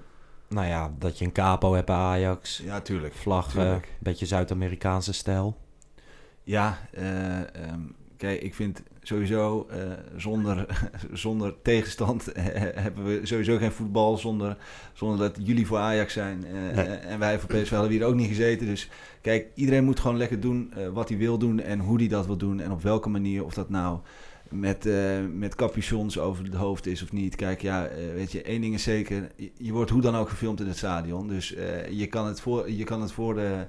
Nou 0.49 0.66
ja, 0.66 0.95
dat 0.99 1.18
je 1.18 1.25
een 1.25 1.33
capo 1.33 1.75
hebt 1.75 1.87
bij 1.87 1.97
Ajax. 1.97 2.62
Ja, 2.64 2.81
tuurlijk. 2.81 3.14
Vlaggen, 3.14 3.66
een 3.66 3.83
beetje 3.99 4.27
Zuid-Amerikaanse 4.27 5.12
stijl. 5.12 5.57
Ja, 6.43 6.79
eh, 6.91 7.39
ehm, 7.39 7.81
kijk, 8.16 8.43
ik 8.43 8.55
vind 8.55 8.83
sowieso 9.03 9.66
eh, 9.70 9.78
zonder, 10.16 10.66
zonder 11.12 11.55
tegenstand 11.62 12.32
eh, 12.32 12.44
hebben 12.74 13.05
we 13.05 13.20
sowieso 13.22 13.57
geen 13.57 13.72
voetbal. 13.72 14.18
Zonder, 14.18 14.57
zonder 14.92 15.18
dat 15.18 15.46
jullie 15.46 15.66
voor 15.66 15.78
Ajax 15.78 16.12
zijn 16.12 16.44
eh, 16.44 16.53
Nee. 16.53 16.86
en 16.86 17.18
wij 17.18 17.38
voor 17.38 17.48
PSV 17.48 17.70
hadden 17.70 17.88
we 17.88 17.94
hier 17.94 18.07
ook 18.07 18.14
niet 18.14 18.28
gezeten. 18.28 18.66
Dus 18.66 18.88
kijk, 19.20 19.46
iedereen 19.55 19.84
moet 19.84 20.00
gewoon 20.00 20.16
lekker 20.16 20.40
doen 20.40 20.72
wat 20.92 21.09
hij 21.09 21.18
wil 21.18 21.38
doen 21.38 21.61
en 21.61 21.80
hoe 21.80 21.98
hij 21.98 22.09
dat 22.09 22.26
wil 22.26 22.36
doen 22.36 22.61
en 22.61 22.70
op 22.70 22.82
welke 22.82 23.09
manier. 23.09 23.44
Of 23.44 23.55
dat 23.55 23.70
nou 23.70 23.98
met, 24.48 24.88
met 25.34 25.55
capuchons 25.55 26.18
over 26.18 26.44
het 26.44 26.55
hoofd 26.55 26.86
is 26.86 27.03
of 27.03 27.12
niet. 27.12 27.36
Kijk, 27.36 27.62
ja, 27.62 27.88
weet 28.14 28.32
je, 28.32 28.42
één 28.42 28.61
ding 28.61 28.74
is 28.74 28.82
zeker. 28.82 29.28
Je, 29.36 29.50
je 29.57 29.72
wordt 29.72 29.90
hoe 29.90 30.00
dan 30.00 30.16
ook 30.16 30.28
gefilmd 30.28 30.61
in 30.61 30.66
het 30.66 30.76
stadion. 30.76 31.28
Dus 31.28 31.48
je, 31.90 32.07
kan 32.07 32.26
het 32.26 32.40
voor, 32.40 32.70
je 32.70 32.84
kan 32.84 33.00
het 33.00 33.12
voor 33.12 33.34
de, 33.34 33.66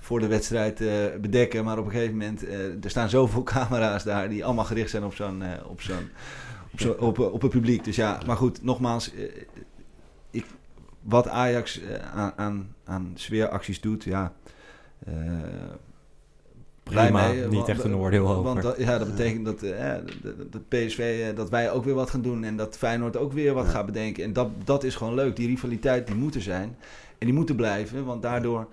voor 0.00 0.20
de 0.20 0.26
wedstrijd 0.26 0.80
eh, 0.80 0.88
bedekken. 1.20 1.64
Maar 1.64 1.78
op 1.78 1.84
een 1.84 1.90
gegeven 1.90 2.12
moment, 2.16 2.46
eh, 2.46 2.84
er 2.84 2.90
staan 2.90 3.08
zoveel 3.08 3.42
camera's 3.54 4.04
daar 4.04 4.28
die 4.28 4.44
allemaal 4.44 4.64
gericht 4.64 4.90
zijn 4.90 5.04
op 5.04 5.14
zo'n, 5.14 5.42
eh, 5.42 5.48
op 5.66 5.80
zo'n, 5.80 6.08
op, 6.72 6.80
zo, 6.80 6.90
op, 6.92 7.18
op 7.18 7.42
het 7.42 7.50
publiek. 7.50 7.84
Dus 7.84 7.96
ja, 7.96 8.20
maar 8.26 8.36
goed, 8.36 8.62
nogmaals, 8.62 9.14
eh, 9.14 9.22
ik, 10.30 10.46
wat 11.02 11.28
Ajax 11.28 11.80
eh, 11.80 11.94
aan, 12.14 12.32
aan, 12.36 12.74
aan 12.84 13.10
sfeeracties 13.14 13.80
doet, 13.80 14.04
ja. 14.04 14.32
eh, 15.06 15.14
blij 16.82 17.04
Prima, 17.10 17.28
mee. 17.28 17.44
niet 17.46 17.54
want- 17.54 17.68
echt 17.68 17.84
een 17.84 17.94
oordeel 17.96 18.28
over. 18.28 18.42
Want 18.42 18.62
dat, 18.62 18.78
ja, 18.78 18.98
dat 18.98 19.08
betekent 19.16 19.44
dat, 19.44 19.62
eh, 19.62 19.94
de 20.50 20.60
PSV, 20.68 21.26
eh, 21.30 21.36
dat 21.36 21.50
wij 21.50 21.70
ook 21.72 21.84
weer 21.84 21.94
wat 21.94 22.10
gaan 22.10 22.22
doen 22.22 22.44
en 22.44 22.56
dat 22.56 22.76
Feyenoord 22.76 23.16
ook 23.16 23.32
weer 23.32 23.54
wat 23.54 23.64
Ja. 23.64 23.70
gaat 23.70 23.86
bedenken. 23.86 24.24
En 24.24 24.32
dat, 24.32 24.48
dat 24.64 24.84
is 24.84 24.94
gewoon 24.94 25.14
leuk. 25.14 25.36
Die 25.36 25.46
rivaliteit 25.46 26.06
die 26.06 26.16
moet 26.16 26.34
er 26.34 26.42
zijn. 26.42 26.76
En 27.18 27.26
die 27.26 27.34
moet 27.34 27.48
er 27.48 27.54
blijven, 27.54 28.04
want 28.04 28.22
daardoor 28.22 28.60
eh, 28.60 28.66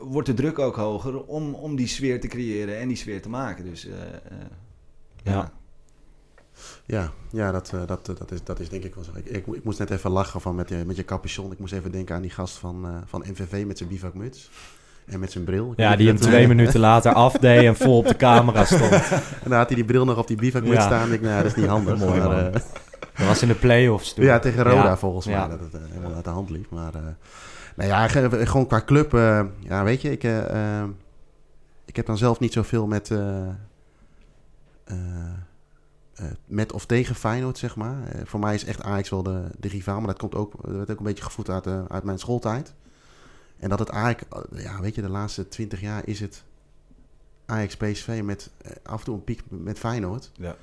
wordt 0.00 0.26
de 0.28 0.34
druk 0.34 0.58
ook 0.58 0.76
hoger 0.76 1.22
om, 1.24 1.54
om 1.54 1.76
die 1.76 1.86
sfeer 1.88 2.20
te 2.20 2.26
creëren 2.28 2.78
en 2.78 2.88
die 2.88 2.96
sfeer 2.96 3.22
te 3.22 3.28
maken. 3.28 3.64
Dus 3.64 3.86
eh, 3.86 3.92
eh, 3.92 4.38
ja. 5.22 5.32
Ja. 5.32 5.50
Ja, 6.86 7.10
ja 7.32 7.52
dat, 7.52 7.70
eh, 7.74 7.80
dat, 7.86 8.08
eh, 8.08 8.14
dat, 8.18 8.30
is, 8.30 8.44
dat 8.44 8.60
is 8.60 8.68
denk 8.68 8.84
ik 8.84 8.94
wel 8.94 9.04
zo. 9.04 9.10
Ik, 9.14 9.24
ik, 9.26 9.46
ik 9.46 9.64
moest 9.64 9.78
net 9.78 9.90
even 9.90 10.10
lachen 10.10 10.40
van 10.40 10.54
met, 10.54 10.68
je, 10.68 10.82
met 10.86 10.96
je 10.96 11.04
capuchon. 11.04 11.52
Ik 11.52 11.58
moest 11.58 11.72
even 11.72 11.92
denken 11.92 12.14
aan 12.14 12.22
die 12.22 12.30
gast 12.30 12.56
van, 12.56 12.84
eh, 12.86 12.90
van 13.06 13.24
MVV 13.30 13.64
met 13.66 13.78
zijn 13.78 13.88
bivakmuts. 13.88 14.50
En 15.06 15.20
met 15.20 15.32
zijn 15.32 15.44
bril. 15.44 15.70
Ik 15.72 15.78
Ja, 15.78 15.96
die 15.96 16.06
hem 16.08 16.16
twee 16.16 16.48
minuten 16.48 16.80
later 16.80 17.12
afdeed 17.12 17.64
en 17.64 17.76
vol 17.76 17.96
op 17.98 18.06
de 18.06 18.16
camera 18.16 18.64
stond. 18.64 18.90
En 19.44 19.50
dan 19.50 19.52
had 19.58 19.66
hij 19.66 19.76
die 19.76 19.84
bril 19.84 20.04
nog 20.04 20.18
op 20.18 20.26
die 20.26 20.36
bivakmuts 20.36 20.74
Ja. 20.76 20.86
staan. 20.86 21.02
Ik 21.04 21.08
denk, 21.10 21.22
nou, 21.22 21.34
ja, 21.34 21.42
dat 21.42 21.50
is 21.50 21.56
niet 21.56 21.66
handig. 21.66 21.98
Mooi, 21.98 22.20
maar, 22.20 22.46
eh, 22.46 22.52
Dat 23.16 23.26
was 23.26 23.42
in 23.42 23.48
de 23.48 23.54
play-offs 23.54 24.14
toen. 24.14 24.24
ja, 24.24 24.38
tegen 24.38 24.62
Roda 24.62 24.84
Ja. 24.84 24.96
volgens 24.96 25.26
mij. 25.26 25.34
Ja. 25.34 25.48
Dat 25.48 25.60
het 25.60 25.74
eh, 25.74 25.80
helemaal 25.90 26.14
uit 26.14 26.24
de 26.24 26.30
hand 26.30 26.50
liep. 26.50 26.70
Maar 26.70 26.94
eh, 26.94 27.00
nou 27.78 27.90
ja, 27.90 28.08
ge- 28.08 28.46
gewoon 28.46 28.66
qua 28.66 28.82
club. 28.84 29.14
eh, 29.14 29.44
ja, 29.58 29.84
weet 29.84 30.02
je, 30.02 30.10
ik, 30.10 30.24
eh, 30.24 30.80
eh, 30.80 30.88
ik 31.84 31.96
heb 31.96 32.06
dan 32.06 32.18
zelf 32.18 32.38
niet 32.40 32.52
zoveel 32.52 32.86
met, 32.86 33.10
met 36.46 36.72
of 36.72 36.86
tegen 36.86 37.14
Feyenoord, 37.14 37.58
zeg 37.58 37.76
maar. 37.76 37.96
Voor 38.24 38.40
mij 38.40 38.54
is 38.54 38.64
echt 38.64 38.82
Ajax 38.82 39.08
wel 39.08 39.22
de, 39.22 39.42
de 39.58 39.68
rivaal. 39.68 39.98
Maar 39.98 40.06
dat 40.06 40.18
komt 40.18 40.34
ook, 40.34 40.52
dat 40.62 40.74
werd 40.76 40.90
ook 40.90 40.98
een 40.98 41.04
beetje 41.04 41.24
gevoed 41.24 41.50
uit, 41.50 41.66
uit 41.88 42.04
mijn 42.04 42.18
schooltijd. 42.18 42.74
En 43.58 43.68
dat 43.68 43.78
het 43.78 43.90
Ajax, 43.90 44.22
ja, 44.52 44.80
weet 44.80 44.94
je, 44.94 45.02
de 45.02 45.08
laatste 45.08 45.48
twintig 45.48 45.80
jaar 45.80 46.02
is 46.06 46.20
het 46.20 46.44
Ajax 47.46 47.76
PSV 47.76 48.20
met 48.24 48.50
af 48.82 48.98
en 48.98 49.04
toe 49.04 49.14
een 49.14 49.24
piek 49.24 49.42
met 49.48 49.78
Feyenoord. 49.78 50.30
Ja. 50.34 50.56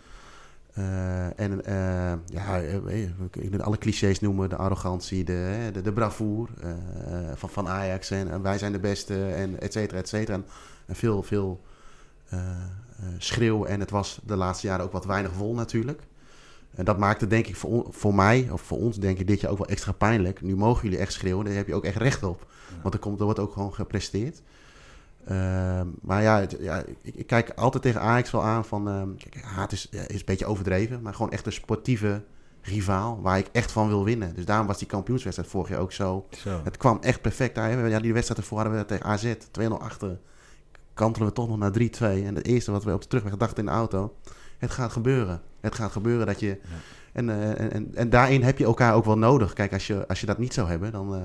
Eh, 0.76 1.40
en 1.40 1.66
eh, 1.66 2.14
ja, 2.26 2.62
eh, 2.62 3.04
ik 3.32 3.50
wil 3.50 3.62
alle 3.62 3.78
clichés 3.78 4.20
noemen, 4.20 4.50
de 4.50 4.56
arrogantie, 4.56 5.24
de, 5.24 5.70
de, 5.74 5.82
de 5.82 5.94
bravoer 5.94 6.50
eh, 6.62 6.72
van, 7.36 7.50
van 7.50 7.68
Ajax 7.68 8.12
en, 8.12 8.42
wij 8.42 8.58
zijn 8.58 8.72
de 8.72 8.80
beste 8.80 9.26
en 9.26 9.60
et 9.62 9.74
cetera, 9.74 10.00
et 10.00 10.08
cetera. 10.08 10.38
En, 10.38 10.46
en 10.86 10.96
veel, 10.96 11.24
veel 11.24 11.62
schreeuw 13.18 13.66
en 13.66 13.80
het 13.80 13.90
was 13.90 14.20
de 14.24 14.36
laatste 14.36 14.68
jaren 14.68 14.86
ook 14.86 14.92
wat 14.92 15.06
weinig 15.06 15.32
vol 15.32 15.54
natuurlijk. 15.54 16.02
En 16.76 16.86
dat 16.86 16.98
maakte 16.98 17.28
denk 17.28 17.48
ik 17.48 17.56
voor, 17.56 17.86
voor 17.90 18.16
mij, 18.16 18.48
of 18.52 18.62
voor 18.62 18.78
ons 18.78 18.98
denk 18.98 19.20
ik 19.20 19.28
dit 19.28 19.42
jaar 19.42 19.52
ook 19.52 19.58
wel 19.58 19.68
extra 19.68 19.92
pijnlijk. 19.92 20.42
Nu 20.42 20.56
mogen 20.56 20.84
jullie 20.84 21.00
echt 21.00 21.14
schreeuwen, 21.14 21.46
daar 21.46 21.54
heb 21.54 21.68
je 21.68 21.76
ook 21.76 21.86
echt 21.86 21.98
recht 21.98 22.24
op. 22.24 22.48
Want 22.82 22.94
er, 22.94 23.00
komt, 23.00 23.20
er 23.20 23.26
wordt 23.26 23.40
ook 23.40 23.54
gewoon 23.54 23.74
gepresteerd. 23.74 24.42
Ehm, 25.26 25.88
maar 26.02 26.22
ja, 26.22 26.40
het- 26.40 26.58
ja 26.60 26.84
ik, 27.02 27.16
ik 27.16 27.28
kijk 27.28 27.50
altijd 27.56 27.84
tegen 27.84 28.02
Ajax 28.02 28.32
wel 28.32 28.44
aan 28.44 28.66
van... 28.66 28.88
ehm, 28.88 29.16
kijk, 29.16 29.42
haat 29.44 29.72
is, 29.72 29.88
ja, 29.92 30.02
is 30.08 30.20
een 30.20 30.26
beetje 30.26 30.46
overdreven, 30.46 31.02
maar 31.02 31.14
gewoon 31.14 31.32
echt 31.32 31.46
een 31.46 31.52
sportieve 31.52 32.24
rivaal 32.62 33.22
waar 33.22 33.38
ik 33.38 33.48
echt 33.52 33.72
van 33.72 33.88
wil 33.88 34.04
winnen. 34.04 34.36
Dus 34.36 34.46
daarom 34.46 34.68
was 34.68 34.78
die 34.78 34.88
kampioenswedstrijd 34.88 35.50
vorig 35.52 35.70
jaar 35.70 35.80
ook 35.80 35.92
zo. 35.92 36.26
Zo. 36.38 36.62
Het 36.64 36.78
kwam 36.78 36.98
echt 37.02 37.22
perfect. 37.22 37.56
Ja, 37.56 38.00
die 38.00 38.14
wedstrijd 38.14 38.40
ervoor 38.42 38.60
hadden 38.60 38.78
we 38.78 38.86
tegen 38.86 39.06
AZ 39.06 39.34
2-0 39.52 39.68
achter. 39.80 40.20
Kantelen 40.94 41.28
we 41.28 41.34
toch 41.34 41.48
nog 41.48 41.58
naar 41.58 41.72
3-2. 41.72 42.26
En 42.26 42.36
het 42.36 42.46
eerste 42.46 42.72
wat 42.72 42.84
we 42.84 42.94
op 42.94 43.02
de 43.02 43.08
terugweg 43.08 43.38
dachten 43.38 43.58
in 43.58 43.66
de 43.66 43.72
auto... 43.72 44.14
Het 44.58 44.72
gaat 44.72 44.92
gebeuren. 44.92 45.42
Het 45.60 45.76
gaat 45.76 45.92
gebeuren 45.92 46.26
dat 46.26 46.40
je... 46.40 46.58
En, 47.14 47.30
eh, 47.30 47.50
en, 47.60 47.72
en, 47.72 47.92
en 47.96 48.10
daarin 48.10 48.44
heb 48.44 48.58
je 48.58 48.64
elkaar 48.66 48.94
ook 48.94 49.06
wel 49.06 49.18
nodig. 49.18 49.54
Kijk, 49.54 49.74
als 49.74 49.88
je, 49.88 50.08
als 50.08 50.20
je 50.20 50.26
dat 50.26 50.38
niet 50.38 50.54
zou 50.54 50.68
hebben, 50.68 50.92
dan, 50.92 51.16
eh, 51.16 51.22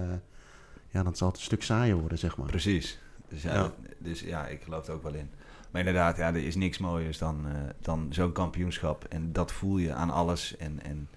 ja, 0.88 1.02
dan 1.02 1.16
zal 1.16 1.28
het 1.28 1.36
een 1.36 1.42
stuk 1.42 1.62
saaier 1.62 1.96
worden, 1.96 2.18
zeg 2.18 2.36
maar. 2.36 2.46
Precies. 2.46 3.00
Dus 3.30 3.42
ja, 3.42 3.54
Ja. 3.54 3.72
dus 3.98 4.20
ja, 4.20 4.46
ik 4.46 4.62
geloof 4.62 4.86
er 4.86 4.94
ook 4.94 5.02
wel 5.02 5.14
in. 5.14 5.30
Maar 5.70 5.80
inderdaad, 5.80 6.16
ja, 6.16 6.26
er 6.28 6.46
is 6.46 6.54
niks 6.56 6.78
mooiers 6.78 7.18
dan, 7.18 7.46
eh, 7.46 7.52
dan 7.80 8.06
zo'n 8.10 8.32
kampioenschap. 8.32 9.04
En 9.04 9.32
dat 9.32 9.52
voel 9.52 9.78
je 9.78 9.92
aan 9.92 10.10
alles. 10.10 10.56
En, 10.56 10.82
en 10.82 11.08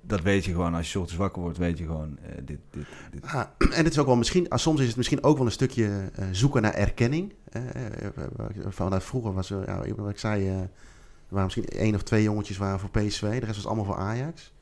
dat 0.00 0.20
weet 0.20 0.44
je 0.44 0.50
gewoon, 0.52 0.74
als 0.74 0.92
je 0.92 0.98
ochtends 0.98 1.20
wakker 1.20 1.42
wordt, 1.42 1.58
weet 1.58 1.78
je 1.78 1.84
gewoon, 1.84 2.18
eh, 2.22 2.34
dit, 2.44 2.58
dit, 2.70 2.86
dit. 3.10 3.24
Ah, 3.24 3.44
en 3.58 3.84
het 3.84 3.92
is 3.92 3.98
ook 3.98 4.06
wel 4.06 4.16
misschien, 4.16 4.48
ah, 4.48 4.58
soms 4.58 4.80
is 4.80 4.86
het 4.86 4.96
misschien 4.96 5.22
ook 5.24 5.36
wel 5.36 5.46
een 5.46 5.52
stukje 5.52 6.10
eh, 6.14 6.26
zoeken 6.32 6.62
naar 6.62 6.74
erkenning. 6.74 7.32
Eh, 7.52 7.68
eh, 7.74 8.04
eh, 8.04 8.10
vanuit 8.68 9.04
vroeger 9.04 9.32
was 9.32 9.50
er, 9.50 9.66
ja, 9.66 9.94
wat 9.94 10.10
ik 10.10 10.18
zei, 10.18 10.48
eh, 10.48 10.60
er 10.60 10.68
waren 11.28 11.44
misschien 11.44 11.64
één 11.80 11.94
of 11.94 12.02
twee 12.02 12.22
jongetjes 12.22 12.56
waren 12.56 12.80
voor 12.80 12.90
PSV, 12.90 13.20
de 13.40 13.46
rest 13.46 13.56
was 13.56 13.66
allemaal 13.66 13.84
voor 13.84 13.96
Ajax. 13.96 14.52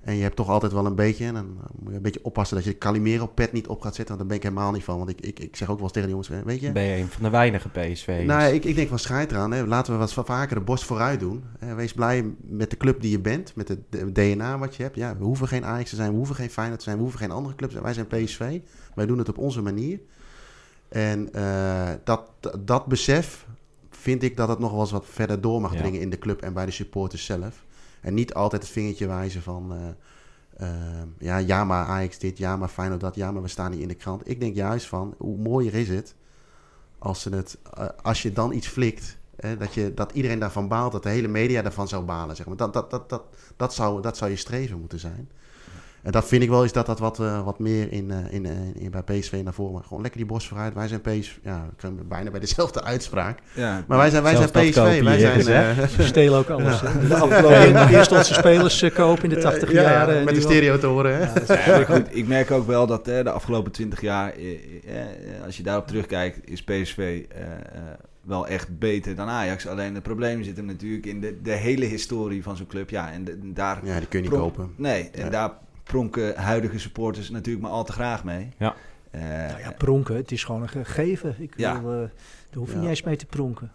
En 0.00 0.14
je 0.16 0.22
hebt 0.22 0.36
toch 0.36 0.48
altijd 0.48 0.72
wel 0.72 0.86
een 0.86 0.94
beetje, 0.94 1.24
en 1.26 1.34
dan 1.34 1.46
moet 1.78 1.90
je 1.90 1.96
een 1.96 2.02
beetje 2.02 2.24
oppassen 2.24 2.56
dat 2.56 2.64
je 2.64 2.70
de 2.72 2.78
Calimero-pet 2.78 3.52
niet 3.52 3.66
op 3.66 3.80
gaat 3.80 3.94
zetten, 3.94 4.16
want 4.16 4.18
daar 4.18 4.26
ben 4.26 4.36
ik 4.36 4.42
helemaal 4.42 4.72
niet 4.72 4.84
van. 4.84 4.98
Want 4.98 5.10
ik, 5.10 5.20
ik, 5.20 5.38
ik 5.38 5.56
zeg 5.56 5.68
ook 5.68 5.74
wel 5.74 5.84
eens 5.84 5.92
tegen 5.92 6.08
de 6.08 6.14
jongens, 6.14 6.44
weet 6.44 6.60
je, 6.60 6.72
Ben 6.72 6.82
je 6.82 6.96
een 6.96 7.08
van 7.08 7.22
de 7.22 7.30
weinige 7.30 7.68
PSV'ers. 7.68 8.24
nou, 8.26 8.52
ik, 8.54 8.64
ik 8.64 8.74
denk 8.74 8.88
van 8.88 8.98
scheid 8.98 9.30
eraan. 9.30 9.50
Hè. 9.52 9.66
Laten 9.66 9.92
we 9.92 9.98
wat 9.98 10.12
vaker 10.12 10.54
de 10.56 10.60
borst 10.62 10.84
vooruit 10.84 11.20
doen. 11.20 11.44
Hè. 11.58 11.74
Wees 11.74 11.92
blij 11.92 12.34
met 12.40 12.70
de 12.70 12.76
club 12.76 13.00
die 13.00 13.10
je 13.10 13.20
bent. 13.20 13.54
Met 13.56 13.68
het 13.68 14.14
DNA 14.14 14.58
wat 14.58 14.76
je 14.76 14.82
hebt. 14.82 14.96
Ja, 14.96 15.16
we 15.16 15.24
hoeven 15.24 15.48
geen 15.48 15.64
Ajax 15.64 15.90
te 15.90 15.96
zijn. 15.96 16.10
We 16.10 16.16
hoeven 16.16 16.34
geen 16.34 16.50
Feyenoord 16.50 16.78
te 16.78 16.84
zijn. 16.84 16.96
We 16.96 17.02
hoeven 17.02 17.20
geen 17.20 17.30
andere 17.30 17.54
club 17.54 17.68
te 17.70 17.74
zijn. 17.80 17.94
Wij 17.94 17.94
zijn 17.94 18.24
PSV. 18.24 18.60
Wij 18.94 19.06
doen 19.06 19.18
het 19.18 19.28
op 19.28 19.38
onze 19.38 19.62
manier. 19.62 20.00
En 20.88 21.32
eh, 21.32 21.88
dat, 22.04 22.30
dat 22.58 22.86
besef 22.86 23.46
vind 23.90 24.22
ik 24.22 24.36
dat 24.36 24.48
het 24.48 24.58
nog 24.58 24.70
wel 24.70 24.80
eens 24.80 24.90
wat 24.90 25.06
verder 25.08 25.40
door 25.40 25.60
mag 25.60 25.72
Ja. 25.72 25.78
dringen 25.78 26.00
in 26.00 26.10
de 26.10 26.18
club 26.18 26.42
en 26.42 26.52
bij 26.52 26.66
de 26.66 26.72
supporters 26.72 27.24
zelf. 27.24 27.64
En 28.00 28.14
niet 28.14 28.34
altijd 28.34 28.62
het 28.62 28.70
vingertje 28.70 29.06
wijzen 29.06 29.42
van... 29.42 29.72
eh, 29.72 29.88
eh, 30.56 31.02
ja, 31.18 31.36
ja, 31.36 31.64
maar 31.64 31.86
Ajax 31.86 32.18
dit, 32.18 32.38
ja, 32.38 32.56
maar 32.56 32.68
Feyenoord 32.68 33.00
dat, 33.00 33.14
ja, 33.14 33.32
maar 33.32 33.42
we 33.42 33.48
staan 33.48 33.70
niet 33.70 33.80
in 33.80 33.88
de 33.88 33.94
krant. 33.94 34.28
Ik 34.28 34.40
denk 34.40 34.54
juist 34.54 34.86
van, 34.86 35.14
hoe 35.18 35.38
mooier 35.38 35.74
is 35.74 35.88
het 35.88 36.14
als, 36.98 37.22
ze 37.22 37.30
het, 37.30 37.58
eh, 37.74 37.86
als 38.02 38.22
je 38.22 38.32
dan 38.32 38.52
iets 38.52 38.68
flikt, 38.68 39.18
hè, 39.36 39.56
dat, 39.56 39.74
je, 39.74 39.94
dat 39.94 40.12
iedereen 40.12 40.38
daarvan 40.38 40.68
baalt, 40.68 40.92
dat 40.92 41.02
de 41.02 41.08
hele 41.08 41.28
media 41.28 41.62
daarvan 41.62 41.88
zou 41.88 42.04
balen. 42.04 42.36
Zeg 42.36 42.46
maar. 42.46 42.56
dat, 42.56 42.72
dat, 42.72 42.90
dat, 42.90 43.08
dat, 43.08 43.22
dat, 43.56 43.74
zou, 43.74 44.02
dat 44.02 44.16
zou 44.16 44.30
je 44.30 44.36
streven 44.36 44.80
moeten 44.80 44.98
zijn. 44.98 45.30
En 46.02 46.12
dat 46.12 46.28
vind 46.28 46.42
ik 46.42 46.48
wel 46.48 46.64
is 46.64 46.72
dat 46.72 46.86
dat 46.86 46.98
wat, 46.98 47.20
eh, 47.20 47.44
wat 47.44 47.58
meer 47.58 47.92
in, 47.92 48.10
eh, 48.10 48.16
in, 48.30 48.46
eh, 48.46 48.52
in, 48.74 48.90
bij 48.90 49.02
PSV 49.02 49.40
naar 49.44 49.52
voren. 49.52 49.82
Gewoon 49.84 50.00
lekker 50.02 50.20
die 50.20 50.28
borst 50.28 50.48
vooruit. 50.48 50.74
Wij 50.74 50.88
zijn 50.88 51.00
PSV. 51.00 51.30
Ja, 51.42 51.66
we 51.76 51.82
komen 51.88 52.08
bijna 52.08 52.30
bij 52.30 52.40
dezelfde 52.40 52.82
uitspraak. 52.82 53.38
Ja, 53.54 53.84
Maar 53.86 53.98
wij 53.98 54.10
zijn, 54.10 54.22
wij 54.22 54.36
zijn 54.36 54.50
PSV. 54.50 55.02
Wij 55.02 55.18
zijn, 55.18 55.42
ze, 55.42 55.52
eh, 55.52 55.86
Ze 55.96 56.02
stelen 56.06 56.38
ook 56.38 56.48
alles. 56.50 56.80
hè. 56.80 57.08
De 57.08 57.14
afgelopen 57.14 57.88
eerst 57.88 58.12
onze 58.12 58.34
spelers 58.34 58.84
kopen 58.94 59.22
in 59.24 59.30
de 59.30 59.38
80 59.40 59.72
ja, 59.72 59.82
jaren. 59.82 60.14
ja, 60.14 60.18
en 60.20 60.24
met 60.24 60.34
de 60.34 60.40
stereotoren. 60.40 61.12
Hè? 61.16 61.22
Ja, 61.24 61.32
dat 61.34 61.50
is- 61.50 61.64
Ja, 61.64 61.76
maar 61.76 61.86
goed, 61.86 62.16
ik 62.16 62.26
merk 62.26 62.50
ook 62.50 62.66
wel 62.66 62.86
dat 62.86 63.04
de 63.04 63.30
afgelopen 63.30 63.72
20 63.72 64.00
jaar, 64.00 64.34
als 65.44 65.56
je 65.56 65.62
daarop 65.62 65.86
terugkijkt, 65.86 66.50
is 66.50 66.62
PSV 66.64 67.22
wel 68.22 68.46
echt 68.46 68.78
beter 68.78 69.14
dan 69.16 69.28
Ajax. 69.28 69.66
Alleen 69.66 69.94
het 69.94 70.02
probleem 70.02 70.42
zit 70.42 70.56
hem 70.56 70.66
natuurlijk 70.66 71.06
in 71.06 71.20
de, 71.20 71.38
de 71.42 71.52
hele 71.52 71.84
historie 71.84 72.42
van 72.42 72.56
zo'n 72.56 72.66
club. 72.66 72.90
Ja, 72.90 73.12
en 73.12 73.24
de- 73.24 73.52
daar, 73.52 73.80
Ja, 73.84 73.98
die 73.98 74.06
kun 74.08 74.22
je 74.22 74.28
niet 74.28 74.38
kopen. 74.38 74.70
Nee, 74.76 75.10
en 75.12 75.24
Ja. 75.24 75.30
daar 75.30 75.50
pronken 75.90 76.36
huidige 76.36 76.78
supporters 76.78 77.30
natuurlijk 77.30 77.64
maar 77.64 77.72
al 77.74 77.84
te 77.84 77.92
graag 77.92 78.24
mee. 78.24 78.48
Ja. 78.58 78.74
Eh, 79.10 79.20
Nou 79.20 79.60
ja, 79.60 79.70
pronken, 79.78 80.16
het 80.16 80.32
is 80.32 80.44
gewoon 80.44 80.62
een 80.62 80.68
gegeven. 80.68 81.34
Ik 81.38 81.54
wil, 81.54 81.66
Ja. 81.66 81.74
eh, 81.76 81.82
daar 81.82 82.08
hoef 82.54 82.68
je 82.68 82.74
Ja. 82.74 82.80
niet 82.80 82.88
eens 82.88 83.02
mee 83.02 83.16
te 83.16 83.26
pronken. 83.26 83.70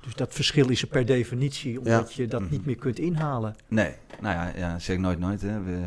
Dus 0.00 0.14
dat 0.14 0.34
verschil 0.34 0.68
is 0.70 0.82
er 0.82 0.88
per 0.88 1.06
definitie, 1.06 1.78
omdat 1.78 2.14
je 2.14 2.26
dat 2.26 2.40
Mhm. 2.40 2.50
niet 2.50 2.66
meer 2.66 2.76
kunt 2.76 2.98
inhalen. 2.98 3.54
nee, 3.68 3.94
nou 4.20 4.34
ja, 4.34 4.52
ja, 4.56 4.78
zeg 4.78 4.98
nooit 4.98 5.18
nooit. 5.18 5.42
Hè. 5.42 5.62
We, 5.62 5.78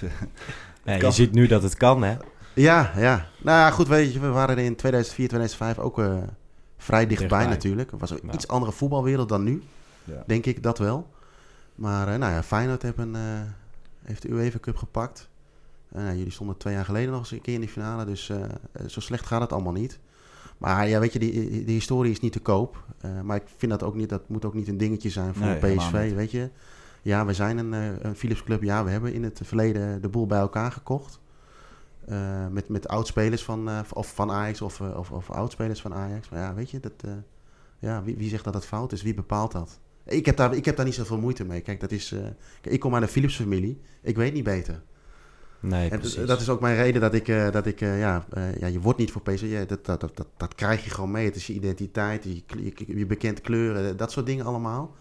we- 0.00 0.08
Nee, 0.84 1.00
je 1.04 1.10
ziet 1.10 1.32
nu 1.32 1.46
dat 1.46 1.62
het 1.62 1.74
kan, 1.76 2.02
hè? 2.02 2.16
Ja, 2.54 2.92
ja. 2.96 3.26
Nou 3.42 3.58
ja, 3.58 3.70
goed, 3.70 3.88
weet 3.88 4.12
je, 4.12 4.20
we 4.20 4.28
waren 4.28 4.56
er 4.58 4.64
in 4.64 4.76
2004, 4.76 5.28
2005 5.28 5.78
ook 5.78 5.98
eh, 5.98 6.04
vrij 6.76 7.06
dichtbij, 7.06 7.28
Dichtbij. 7.28 7.46
natuurlijk. 7.46 7.90
Het 7.90 8.00
was 8.00 8.10
een 8.10 8.20
Ja. 8.22 8.32
iets 8.32 8.48
andere 8.48 8.72
voetbalwereld 8.72 9.28
dan 9.28 9.42
nu, 9.44 9.62
Ja. 10.04 10.22
denk 10.26 10.46
ik, 10.46 10.62
dat 10.62 10.78
wel. 10.78 11.08
Maar 11.74 12.08
eh, 12.08 12.18
nou 12.18 12.32
ja, 12.32 12.42
Feyenoord 12.42 12.82
heeft, 12.82 12.98
een, 12.98 13.14
eh, 13.14 13.20
heeft 14.08 14.22
de 14.22 14.30
UEFA 14.30 14.58
Cup 14.58 14.76
gepakt. 14.76 15.28
Eh, 15.92 16.02
nou, 16.02 16.16
jullie 16.16 16.32
stonden 16.32 16.56
twee 16.56 16.74
jaar 16.74 16.84
geleden 16.84 17.10
nog 17.10 17.20
eens 17.20 17.30
een 17.30 17.40
keer 17.40 17.54
in 17.54 17.60
die 17.60 17.68
finale, 17.68 18.04
dus 18.04 18.28
eh, 18.28 18.44
zo 18.86 19.00
slecht 19.00 19.26
gaat 19.26 19.40
het 19.40 19.52
allemaal 19.52 19.72
niet. 19.72 19.98
Maar 20.58 20.88
ja, 20.88 21.00
weet 21.00 21.12
je, 21.12 21.18
die, 21.18 21.64
die 21.64 21.74
historie 21.74 22.10
is 22.12 22.20
niet 22.20 22.32
te 22.32 22.40
koop. 22.40 22.84
Eh, 23.00 23.20
maar 23.20 23.36
ik 23.36 23.46
vind 23.56 23.72
dat 23.72 23.82
ook 23.82 23.94
niet, 23.94 24.08
dat 24.08 24.28
moet 24.28 24.44
ook 24.44 24.54
niet 24.54 24.68
een 24.68 24.78
dingetje 24.78 25.10
zijn 25.10 25.34
voor 25.34 25.46
Nee, 25.46 25.76
PSV, 25.76 26.14
weet 26.14 26.30
je. 26.30 26.50
Ja, 27.02 27.24
we 27.26 27.34
zijn 27.34 27.58
een, 27.58 27.74
eh, 27.74 28.00
een 28.00 28.16
Philips 28.16 28.42
Club. 28.42 28.62
Ja, 28.62 28.84
we 28.84 28.90
hebben 28.90 29.12
in 29.12 29.22
het 29.22 29.40
verleden 29.44 30.02
de 30.02 30.08
boel 30.08 30.26
bij 30.26 30.38
elkaar 30.38 30.72
gekocht. 30.72 31.20
Eh, 32.08 32.46
met, 32.46 32.68
met 32.68 32.88
oudspelers 32.88 33.44
van, 33.44 33.68
eh, 33.68 33.80
of 33.92 34.14
van 34.14 34.30
Ajax 34.30 34.62
of, 34.62 34.80
eh, 34.80 34.96
of, 34.96 35.10
of 35.10 35.30
oudspelers 35.30 35.80
van 35.80 35.94
Ajax. 35.94 36.28
Maar 36.28 36.40
ja, 36.40 36.54
weet 36.54 36.70
je, 36.70 36.80
dat, 36.80 36.92
eh, 37.04 37.10
ja, 37.78 38.02
wie, 38.02 38.16
wie 38.16 38.28
zegt 38.28 38.44
dat 38.44 38.54
het 38.54 38.66
fout 38.66 38.92
is? 38.92 39.02
Wie 39.02 39.14
bepaalt 39.14 39.52
dat? 39.52 39.80
Ik 40.08 40.26
heb 40.26 40.36
daar, 40.36 40.54
ik 40.54 40.64
heb 40.64 40.76
daar 40.76 40.84
niet 40.84 40.94
zoveel 40.94 41.18
moeite 41.18 41.44
mee. 41.44 41.60
Kijk, 41.60 41.80
dat 41.80 41.90
is, 41.90 42.12
eh, 42.12 42.20
ik 42.72 42.80
kom 42.80 42.94
uit 42.94 43.02
een 43.02 43.08
Philips-familie. 43.08 43.80
Ik 44.02 44.16
weet 44.16 44.32
niet 44.32 44.44
beter. 44.44 44.82
Nee, 45.60 45.90
En 45.90 45.98
precies. 45.98 46.26
dat 46.26 46.40
is 46.40 46.48
ook 46.48 46.60
mijn 46.60 46.76
reden 46.76 47.00
dat 47.00 47.14
ik, 47.14 47.28
eh, 47.28 47.50
dat 47.50 47.66
ik 47.66 47.80
eh, 47.80 47.98
ja, 48.00 48.26
ja, 48.58 48.66
je 48.66 48.80
wordt 48.80 48.98
niet 48.98 49.10
voor 49.12 49.22
PSV. 49.22 49.66
Dat, 49.66 49.84
dat, 49.84 50.00
dat, 50.00 50.26
dat, 50.36 50.54
krijg 50.54 50.84
je 50.84 50.90
gewoon 50.90 51.10
mee. 51.10 51.24
Het 51.24 51.36
is 51.36 51.46
je 51.46 51.52
identiteit, 51.52 52.24
je, 52.24 52.42
je, 52.62 52.96
je 52.98 53.06
bekend 53.06 53.40
kleuren, 53.40 53.96
dat 53.96 54.12
soort 54.12 54.26
dingen 54.26 54.44
allemaal. 54.44 54.96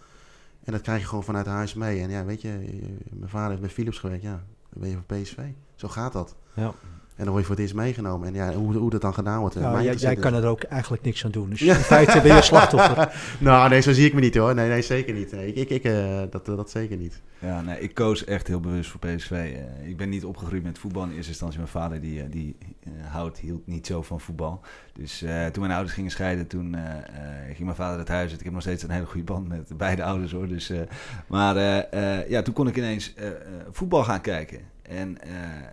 En 0.63 0.71
dat 0.73 0.81
krijg 0.81 1.01
je 1.01 1.07
gewoon 1.07 1.23
vanuit 1.23 1.45
huis 1.45 1.73
mee. 1.73 2.01
En 2.01 2.09
ja, 2.09 2.25
weet 2.25 2.41
je, 2.41 2.47
je- 2.47 2.97
mijn 3.13 3.29
vader 3.29 3.49
heeft 3.49 3.61
bij 3.61 3.69
Philips 3.69 3.99
gewerkt. 3.99 4.23
Ja, 4.23 4.43
dan 4.69 4.81
ben 4.81 4.89
je 4.89 4.95
voor 4.95 5.17
PSV. 5.17 5.37
Zo 5.75 5.87
gaat 5.87 6.13
dat. 6.13 6.35
Ja. 6.53 6.73
En 7.17 7.23
dan 7.23 7.27
word 7.33 7.39
je 7.39 7.45
voor 7.47 7.55
het 7.55 7.63
eerst 7.63 7.75
meegenomen. 7.75 8.27
En 8.27 8.33
ja, 8.33 8.53
hoe, 8.53 8.75
hoe 8.75 8.89
dat 8.89 9.01
dan 9.01 9.13
gedaan 9.13 9.39
wordt. 9.39 9.55
eh, 9.55 9.61
Nou, 9.61 9.83
jij, 9.97 10.15
kan 10.15 10.33
er 10.33 10.45
ook 10.45 10.63
eigenlijk 10.63 11.03
niks 11.03 11.25
aan 11.25 11.31
doen. 11.31 11.49
Dus 11.49 11.61
in 11.61 11.73
feite 11.75 12.21
ben 12.21 12.35
je 12.35 12.41
slachtoffer. 12.51 13.13
Nou, 13.39 13.69
nee, 13.69 13.81
zo 13.81 13.91
zie 13.93 14.05
ik 14.05 14.13
me 14.13 14.19
niet 14.19 14.35
hoor. 14.35 14.55
Nee, 14.55 14.69
nee 14.69 14.81
zeker 14.81 15.13
niet. 15.13 15.31
Nee, 15.31 15.47
ik, 15.47 15.55
ik, 15.55 15.69
ik, 15.69 15.83
eh, 15.83 16.21
dat, 16.29 16.45
dat 16.45 16.69
zeker 16.69 16.97
niet. 16.97 17.21
Ja, 17.39 17.61
nee, 17.61 17.79
ik 17.79 17.93
koos 17.93 18.25
echt 18.25 18.47
heel 18.47 18.59
bewust 18.59 18.89
voor 18.89 18.99
PSV. 18.99 19.31
Eh, 19.31 19.87
ik 19.89 19.97
ben 19.97 20.09
niet 20.09 20.25
opgegroeid 20.25 20.63
met 20.63 20.79
voetbal. 20.79 21.03
In 21.03 21.11
eerste 21.11 21.29
instantie 21.29 21.57
mijn 21.59 21.71
vader 21.71 22.01
die, 22.01 22.21
eh, 22.21 22.25
die 22.31 22.55
eh, 22.83 22.91
houdt, 23.07 23.37
hield 23.39 23.67
niet 23.67 23.87
zo 23.87 24.01
van 24.01 24.19
voetbal. 24.19 24.61
Dus 24.93 25.21
eh, 25.21 25.45
toen 25.45 25.61
mijn 25.61 25.73
ouders 25.73 25.93
gingen 25.95 26.11
scheiden, 26.11 26.47
toen 26.47 26.75
eh, 26.75 26.81
eh, 26.91 27.45
ging 27.45 27.63
mijn 27.63 27.75
vader 27.75 27.99
het 27.99 28.07
huis 28.07 28.29
uit. 28.29 28.39
Ik 28.39 28.43
heb 28.45 28.53
nog 28.53 28.61
steeds 28.61 28.83
een 28.83 28.89
hele 28.91 29.05
goede 29.05 29.23
band 29.33 29.47
met 29.47 29.77
beide 29.77 30.03
ouders 30.03 30.31
hoor. 30.31 30.47
Dus, 30.47 30.69
eh, 30.69 30.79
maar 31.27 31.55
eh, 31.57 32.17
eh, 32.19 32.29
ja, 32.29 32.41
toen 32.41 32.53
kon 32.53 32.67
ik 32.67 32.77
ineens 32.77 33.13
eh, 33.13 33.27
eh, 33.27 33.33
voetbal 33.71 34.03
gaan 34.03 34.21
kijken. 34.21 34.59
En 34.87 35.21
eh, 35.21 35.31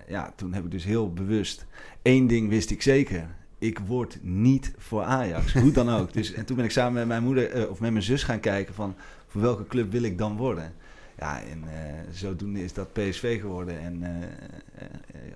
ja, 0.09 0.33
toen 0.37 0.53
heb 0.53 0.65
ik 0.65 0.71
dus 0.71 0.85
heel 0.85 1.13
bewust... 1.13 1.67
één 2.03 2.27
ding 2.27 2.49
wist 2.49 2.71
ik 2.71 2.83
zeker. 2.83 3.27
Ik 3.59 3.79
word 3.79 4.19
niet 4.23 4.73
voor 4.79 5.03
Ajax, 5.03 5.53
hoe 5.53 5.73
dan 5.73 5.91
ook. 5.91 6.13
Dus, 6.13 6.33
en 6.33 6.45
toen 6.45 6.57
ben 6.57 6.65
ik 6.65 6.71
samen 6.71 6.93
met 6.93 7.07
mijn 7.07 7.23
moeder 7.23 7.51
eh, 7.51 7.71
of 7.71 7.81
met 7.81 7.91
mijn 7.91 8.05
zus 8.05 8.23
gaan 8.23 8.41
kijken 8.41 8.75
van... 8.75 8.95
voor 9.27 9.41
welke 9.41 9.67
club 9.67 9.93
wil 9.93 10.03
ik 10.03 10.19
dan 10.19 10.37
worden? 10.37 10.73
Ja, 11.19 11.43
en 11.43 11.63
eh, 11.65 12.01
zodoende 12.13 12.65
is 12.65 12.73
dat 12.73 12.93
PSV 12.93 13.41
geworden. 13.41 13.81
En 13.81 14.03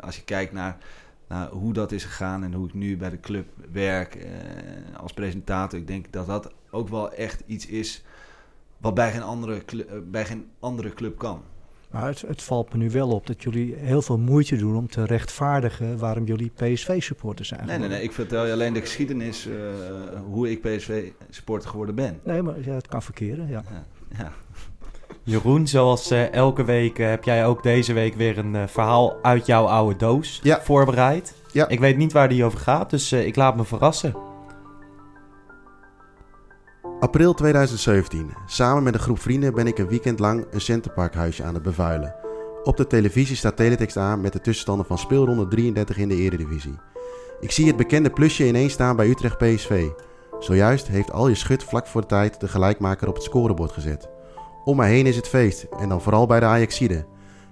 als 0.00 0.16
je 0.16 0.24
kijkt 0.24 0.52
naar, 0.52 0.78
hoe 1.50 1.72
dat 1.72 1.92
is 1.92 2.04
gegaan 2.04 2.44
en 2.44 2.52
hoe 2.52 2.66
ik 2.66 2.74
nu 2.74 2.96
bij 2.96 3.10
de 3.10 3.20
club 3.20 3.46
werk 3.72 4.26
als 4.96 5.12
presentator, 5.12 5.78
ik 5.78 5.86
denk 5.86 6.12
dat 6.12 6.26
dat 6.26 6.52
ook 6.70 6.88
wel 6.88 7.12
echt 7.12 7.42
iets 7.46 7.66
is 7.66 8.04
wat 8.78 8.94
bij 8.94 9.20
andere, 9.20 9.62
bij 10.10 10.24
geen 10.24 10.50
andere 10.58 10.94
club 10.94 11.18
kan. 11.18 11.42
Maar 11.90 12.06
het, 12.06 12.20
het 12.26 12.42
valt 12.42 12.72
me 12.72 12.78
nu 12.78 12.90
wel 12.90 13.08
op 13.08 13.26
dat 13.26 13.42
jullie 13.42 13.74
heel 13.76 14.02
veel 14.02 14.18
moeite 14.18 14.56
doen 14.56 14.76
om 14.76 14.88
te 14.88 15.04
rechtvaardigen 15.04 15.98
waarom 15.98 16.24
jullie 16.24 16.50
PSV-supporters 16.56 17.48
zijn. 17.48 17.66
Nee, 17.66 17.78
nee, 17.78 17.88
nee, 17.88 18.02
ik 18.02 18.12
vertel 18.12 18.46
je 18.46 18.52
alleen 18.52 18.72
de 18.72 18.80
geschiedenis 18.80 19.46
eh, 19.46 19.54
hoe 20.30 20.50
ik 20.50 20.60
PSV-supporter 20.62 21.68
geworden 21.70 21.94
ben. 21.94 22.20
Nee, 22.24 22.42
maar 22.42 22.54
ja, 22.64 22.72
het 22.74 22.88
kan 22.88 23.02
verkeren, 23.02 23.48
ja. 23.48 23.62
Ja, 23.70 23.84
ja. 24.18 24.32
Jeroen, 25.22 25.66
zoals 25.66 26.10
eh, 26.10 26.32
elke 26.32 26.64
week 26.64 26.98
eh, 26.98 27.08
heb 27.08 27.24
jij 27.24 27.46
ook 27.46 27.62
deze 27.62 27.92
week 27.92 28.14
weer 28.14 28.38
een 28.38 28.68
verhaal 28.68 29.16
uit 29.22 29.46
jouw 29.46 29.64
oude 29.66 29.96
doos 29.96 30.40
Ja. 30.42 30.60
voorbereid. 30.62 31.34
Ja. 31.52 31.68
Ik 31.68 31.80
weet 31.80 31.96
niet 31.96 32.12
waar 32.12 32.28
die 32.28 32.44
over 32.44 32.58
gaat, 32.58 32.90
dus 32.90 33.12
eh, 33.12 33.26
ik 33.26 33.36
laat 33.36 33.56
me 33.56 33.64
verrassen. 33.64 34.14
April 37.00 37.34
2017. 37.34 38.30
Samen 38.46 38.82
met 38.82 38.94
een 38.94 39.00
groep 39.00 39.18
vrienden 39.20 39.54
ben 39.54 39.66
ik 39.66 39.78
een 39.78 39.88
weekend 39.88 40.18
lang 40.18 40.46
een 40.50 40.60
Centerparkhuisje 40.60 41.44
aan 41.44 41.54
het 41.54 41.62
bevuilen. 41.62 42.14
Op 42.62 42.76
de 42.76 42.86
televisie 42.86 43.36
staat 43.36 43.56
teletext 43.56 43.96
aan 43.96 44.20
met 44.20 44.32
de 44.32 44.40
tussenstanden 44.40 44.86
van 44.86 44.98
speelronde 44.98 45.48
33 45.48 45.96
in 45.98 46.08
de 46.08 46.14
Eredivisie. 46.16 46.78
Ik 47.40 47.50
zie 47.50 47.66
het 47.66 47.76
bekende 47.76 48.10
plusje 48.10 48.46
ineens 48.46 48.72
staan 48.72 48.96
bij 48.96 49.08
Utrecht 49.08 49.38
PSV. 49.38 49.86
Zojuist 50.38 50.88
heeft 50.88 51.12
al 51.12 51.28
je 51.28 51.34
schut 51.34 51.64
vlak 51.64 51.86
voor 51.86 52.00
de 52.00 52.06
tijd 52.06 52.40
de 52.40 52.48
gelijkmaker 52.48 53.08
op 53.08 53.14
het 53.14 53.22
scorebord 53.24 53.72
gezet. 53.72 54.08
Om 54.64 54.76
mij 54.76 54.90
heen 54.90 55.06
is 55.06 55.16
het 55.16 55.28
feest 55.28 55.66
en 55.78 55.88
dan 55.88 56.02
vooral 56.02 56.26
bij 56.26 56.40
de 56.40 56.46
Ajaxide. 56.46 57.06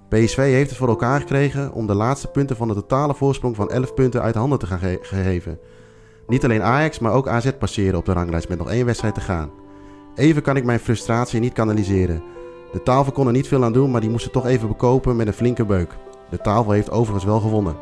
PSV 0.08 0.36
heeft 0.36 0.68
het 0.70 0.78
voor 0.78 0.88
elkaar 0.88 1.20
gekregen 1.20 1.72
om 1.72 1.86
de 1.86 1.94
laatste 1.94 2.28
punten 2.28 2.56
van 2.56 2.68
de 2.68 2.74
totale 2.74 3.14
voorsprong 3.14 3.56
van 3.56 3.70
11 3.70 3.94
punten 3.94 4.22
uit 4.22 4.34
handen 4.34 4.58
te 4.58 4.66
gaan 4.66 4.78
ge- 4.78 4.98
gegeven. 5.02 5.58
Niet 6.26 6.44
alleen 6.44 6.62
Ajax, 6.62 6.98
maar 6.98 7.12
ook 7.12 7.28
AZ 7.28 7.50
passeren 7.58 7.98
op 7.98 8.04
de 8.04 8.12
ranglijst 8.12 8.48
met 8.48 8.58
nog 8.58 8.70
één 8.70 8.86
wedstrijd 8.86 9.14
te 9.14 9.20
gaan. 9.20 9.50
Even 10.14 10.42
kan 10.42 10.56
ik 10.56 10.64
mijn 10.64 10.78
frustratie 10.78 11.40
niet 11.40 11.52
kanaliseren. 11.52 12.22
De 12.72 12.82
tafel 12.82 13.12
kon 13.12 13.26
er 13.26 13.32
niet 13.32 13.48
veel 13.48 13.64
aan 13.64 13.72
doen, 13.72 13.90
maar 13.90 14.00
die 14.00 14.10
moesten 14.10 14.32
toch 14.32 14.46
even 14.46 14.68
bekopen 14.68 15.16
met 15.16 15.26
een 15.26 15.32
flinke 15.32 15.64
beuk. 15.64 15.96
De 16.30 16.38
tafel 16.38 16.72
heeft 16.72 16.90
overigens 16.90 17.24
wel 17.24 17.40
gewonnen. 17.40 17.76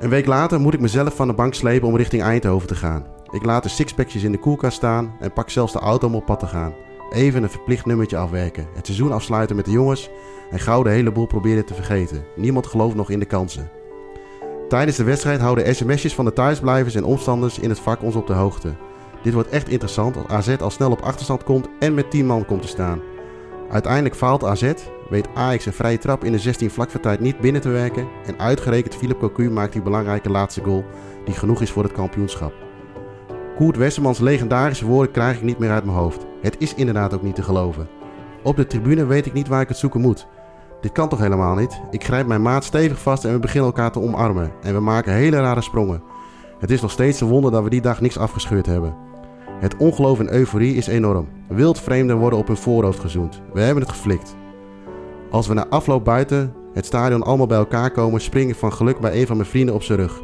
Een 0.00 0.08
week 0.08 0.26
later 0.26 0.60
moet 0.60 0.74
ik 0.74 0.80
mezelf 0.80 1.16
van 1.16 1.28
de 1.28 1.34
bank 1.34 1.54
slepen 1.54 1.88
om 1.88 1.96
richting 1.96 2.22
Eindhoven 2.22 2.68
te 2.68 2.74
gaan. 2.74 3.06
Ik 3.30 3.44
laat 3.44 3.62
de 3.62 3.68
sixpackjes 3.68 4.22
in 4.22 4.32
de 4.32 4.38
koelkast 4.38 4.76
staan 4.76 5.12
en 5.20 5.32
pak 5.32 5.50
zelfs 5.50 5.72
de 5.72 5.78
auto 5.78 6.06
om 6.06 6.14
op 6.14 6.26
pad 6.26 6.38
te 6.38 6.46
gaan. 6.46 6.74
Even 7.12 7.42
een 7.42 7.50
verplicht 7.50 7.86
nummertje 7.86 8.16
afwerken. 8.16 8.66
Het 8.74 8.86
seizoen 8.86 9.12
afsluiten 9.12 9.56
met 9.56 9.64
de 9.64 9.70
jongens 9.70 10.10
en 10.50 10.58
gauw 10.58 10.82
de 10.82 10.90
hele 10.90 11.12
boel 11.12 11.26
proberen 11.26 11.64
te 11.64 11.74
vergeten. 11.74 12.24
Niemand 12.36 12.66
gelooft 12.66 12.94
nog 12.94 13.10
in 13.10 13.18
de 13.18 13.24
kansen. 13.24 13.70
Tijdens 14.72 14.96
de 14.96 15.04
wedstrijd 15.04 15.40
houden 15.40 15.74
sms'jes 15.74 16.14
van 16.14 16.24
de 16.24 16.32
thuisblijvers 16.32 16.94
en 16.94 17.04
omstanders 17.04 17.58
in 17.58 17.68
het 17.68 17.78
vak 17.78 18.02
ons 18.02 18.14
op 18.14 18.26
de 18.26 18.32
hoogte. 18.32 18.74
Dit 19.22 19.32
wordt 19.32 19.48
echt 19.48 19.68
interessant 19.68 20.16
als 20.16 20.26
AZ 20.28 20.56
al 20.60 20.70
snel 20.70 20.90
op 20.90 21.00
achterstand 21.00 21.44
komt 21.44 21.68
en 21.78 21.94
met 21.94 22.10
10 22.10 22.26
man 22.26 22.44
komt 22.44 22.62
te 22.62 22.68
staan. 22.68 23.00
Uiteindelijk 23.70 24.16
faalt 24.16 24.44
AZ, 24.44 24.72
weet 25.10 25.28
Ajax 25.34 25.66
een 25.66 25.72
vrije 25.72 25.98
trap 25.98 26.24
in 26.24 26.32
de 26.32 26.38
16 26.38 26.70
vlak 26.70 27.20
niet 27.20 27.40
binnen 27.40 27.60
te 27.60 27.68
werken 27.68 28.08
en 28.26 28.38
uitgerekend 28.38 28.96
Philip 28.96 29.18
Cocu 29.18 29.50
maakt 29.50 29.72
die 29.72 29.82
belangrijke 29.82 30.30
laatste 30.30 30.62
goal 30.62 30.84
die 31.24 31.34
genoeg 31.34 31.60
is 31.60 31.70
voor 31.70 31.82
het 31.82 31.92
kampioenschap. 31.92 32.52
Koert 33.56 33.76
Westermans 33.76 34.18
legendarische 34.18 34.86
woorden 34.86 35.12
krijg 35.12 35.36
ik 35.36 35.42
niet 35.42 35.58
meer 35.58 35.70
uit 35.70 35.84
mijn 35.84 35.96
hoofd. 35.96 36.26
Het 36.42 36.56
is 36.58 36.74
inderdaad 36.74 37.14
ook 37.14 37.22
niet 37.22 37.34
te 37.34 37.42
geloven. 37.42 37.88
Op 38.42 38.56
de 38.56 38.66
tribune 38.66 39.06
weet 39.06 39.26
ik 39.26 39.32
niet 39.32 39.48
waar 39.48 39.60
ik 39.60 39.68
het 39.68 39.76
zoeken 39.76 40.00
moet. 40.00 40.26
Dit 40.82 40.92
kan 40.92 41.08
toch 41.08 41.18
helemaal 41.18 41.54
niet? 41.54 41.80
Ik 41.90 42.04
grijp 42.04 42.26
mijn 42.26 42.42
maat 42.42 42.64
stevig 42.64 43.00
vast 43.00 43.24
en 43.24 43.32
we 43.32 43.38
beginnen 43.38 43.66
elkaar 43.70 43.92
te 43.92 44.00
omarmen. 44.00 44.52
En 44.62 44.74
we 44.74 44.80
maken 44.80 45.12
hele 45.12 45.40
rare 45.40 45.60
sprongen. 45.60 46.02
Het 46.58 46.70
is 46.70 46.80
nog 46.80 46.90
steeds 46.90 47.20
een 47.20 47.28
wonder 47.28 47.50
dat 47.50 47.62
we 47.62 47.70
die 47.70 47.80
dag 47.80 48.00
niks 48.00 48.18
afgescheurd 48.18 48.66
hebben. 48.66 48.94
Het 49.60 49.76
ongeloof 49.76 50.18
en 50.18 50.32
euforie 50.32 50.74
is 50.74 50.86
enorm. 50.86 51.28
Wildvreemden 51.48 52.16
worden 52.16 52.38
op 52.38 52.46
hun 52.46 52.56
voorhoofd 52.56 53.00
gezoend. 53.00 53.42
We 53.52 53.60
hebben 53.60 53.82
het 53.82 53.92
geflikt. 53.92 54.36
Als 55.30 55.46
we 55.46 55.54
na 55.54 55.68
afloop 55.68 56.04
buiten 56.04 56.54
het 56.72 56.86
stadion 56.86 57.22
allemaal 57.22 57.46
bij 57.46 57.58
elkaar 57.58 57.90
komen, 57.90 58.20
spring 58.20 58.50
ik 58.50 58.56
van 58.56 58.72
geluk 58.72 59.00
bij 59.00 59.20
een 59.20 59.26
van 59.26 59.36
mijn 59.36 59.48
vrienden 59.48 59.74
op 59.74 59.82
zijn 59.82 59.98
rug. 59.98 60.22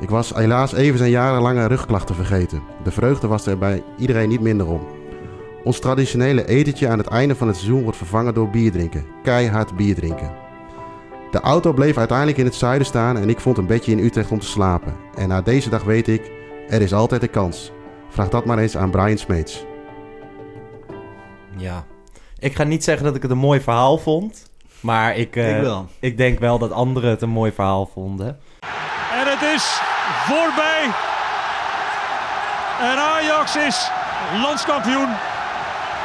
Ik 0.00 0.10
was 0.10 0.34
helaas 0.34 0.72
even 0.72 0.98
zijn 0.98 1.10
jarenlange 1.10 1.66
rugklachten 1.66 2.14
vergeten. 2.14 2.62
De 2.84 2.90
vreugde 2.90 3.26
was 3.26 3.46
er 3.46 3.58
bij 3.58 3.82
iedereen 3.98 4.28
niet 4.28 4.40
minder 4.40 4.66
om. 4.66 4.80
Ons 5.68 5.80
traditionele 5.80 6.46
etentje 6.46 6.88
aan 6.88 6.98
het 6.98 7.06
einde 7.06 7.34
van 7.34 7.46
het 7.46 7.56
seizoen 7.56 7.82
wordt 7.82 7.98
vervangen 7.98 8.34
door 8.34 8.50
bier 8.50 8.72
drinken. 8.72 9.06
Keihard 9.22 9.76
bier 9.76 9.94
drinken. 9.94 10.34
De 11.30 11.40
auto 11.40 11.72
bleef 11.72 11.96
uiteindelijk 11.96 12.38
in 12.38 12.44
het 12.44 12.54
zuiden 12.54 12.86
staan 12.86 13.16
en 13.16 13.28
ik 13.28 13.40
vond 13.40 13.58
een 13.58 13.66
bedje 13.66 13.92
in 13.92 13.98
Utrecht 13.98 14.30
om 14.30 14.38
te 14.38 14.46
slapen. 14.46 14.96
En 15.14 15.28
na 15.28 15.42
deze 15.42 15.70
dag 15.70 15.82
weet 15.82 16.08
ik, 16.08 16.30
er 16.68 16.80
is 16.80 16.92
altijd 16.92 17.22
een 17.22 17.30
kans. 17.30 17.72
Vraag 18.08 18.28
dat 18.28 18.44
maar 18.44 18.58
eens 18.58 18.76
aan 18.76 18.90
Brian 18.90 19.18
Smeets. 19.18 19.64
Ja. 21.56 21.84
Ik 22.38 22.54
ga 22.54 22.64
niet 22.64 22.84
zeggen 22.84 23.04
dat 23.04 23.14
ik 23.14 23.22
het 23.22 23.30
een 23.30 23.38
mooi 23.38 23.60
verhaal 23.60 23.98
vond. 23.98 24.50
Maar 24.80 25.16
ik, 25.16 25.36
eh, 25.36 25.56
ik 25.56 25.62
wel. 25.62 25.86
ik 26.00 26.16
denk 26.16 26.38
wel 26.38 26.58
dat 26.58 26.72
anderen 26.72 27.10
het 27.10 27.22
een 27.22 27.28
mooi 27.28 27.52
verhaal 27.52 27.90
vonden. 27.92 28.38
En 29.12 29.26
het 29.26 29.42
is 29.54 29.80
voorbij. 30.26 30.84
En 32.80 32.98
Ajax 32.98 33.56
is 33.56 33.90
landskampioen 34.42 35.08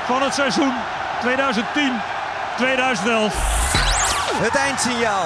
van 0.05 0.21
het 0.21 0.33
seizoen 0.33 0.73
2010-2011. 1.21 1.25
Het 4.45 4.55
eindsignaal 4.55 5.25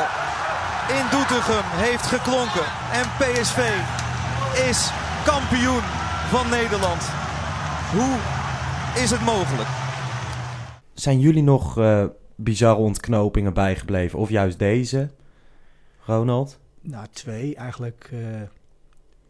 in 0.99 1.05
Doetinchem 1.11 1.63
heeft 1.85 2.05
geklonken. 2.05 2.65
En 2.91 3.05
PSV 3.19 3.59
is 4.69 4.89
kampioen 5.25 5.81
van 6.29 6.49
Nederland. 6.49 7.01
Hoe 7.91 8.17
is 9.03 9.11
het 9.11 9.21
mogelijk? 9.21 9.69
Zijn 10.93 11.19
jullie 11.19 11.43
nog 11.43 11.77
eh, 11.77 12.03
bizarre 12.35 12.79
ontknopingen 12.79 13.53
bijgebleven? 13.53 14.19
Of 14.19 14.29
juist 14.29 14.59
deze? 14.59 15.09
Ronald? 16.05 16.59
Nou, 16.81 17.05
twee 17.11 17.55
eigenlijk. 17.55 18.09
eh, 18.11 18.19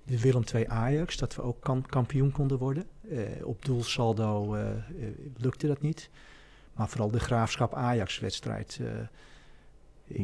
de 0.04 0.20
Willem 0.20 0.44
II 0.54 0.66
Ajax, 0.68 1.18
dat 1.18 1.36
we 1.36 1.42
ook 1.42 1.62
kam- 1.62 1.86
kampioen 1.86 2.32
konden 2.32 2.58
worden. 2.58 2.86
Eh, 3.10 3.46
op 3.46 3.66
doelsaldo 3.66 4.56
eh, 4.56 4.70
eh, 4.70 4.78
lukte 5.38 5.68
dat 5.68 5.82
niet. 5.82 6.10
Maar 6.74 6.90
vooral 6.90 7.12
de 7.12 7.20
Graafschap 7.20 7.74
Ajax-wedstrijd. 7.74 8.80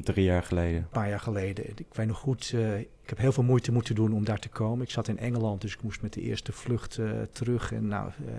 Drie 0.04 0.26
jaar 0.26 0.44
geleden. 0.44 0.82
een 0.82 0.90
paar 0.90 1.10
jaar 1.10 1.20
geleden. 1.20 1.70
Ik 1.70 1.94
weet 1.94 2.08
nog 2.08 2.18
goed, 2.18 2.54
ik 3.02 3.10
heb 3.10 3.18
heel 3.18 3.32
veel 3.32 3.44
moeite 3.44 3.72
moeten 3.72 3.96
doen 3.96 4.14
om 4.14 4.24
daar 4.24 4.40
te 4.40 4.50
komen. 4.50 4.86
Ik 4.86 4.92
zat 4.92 5.08
in 5.08 5.18
Engeland, 5.18 5.62
dus 5.62 5.74
ik 5.74 5.82
moest 5.82 6.02
met 6.02 6.14
de 6.14 6.22
eerste 6.22 6.52
vlucht 6.52 7.00
terug. 7.32 7.72
En 7.72 7.88
nou, 7.88 8.08
eh 8.08 8.34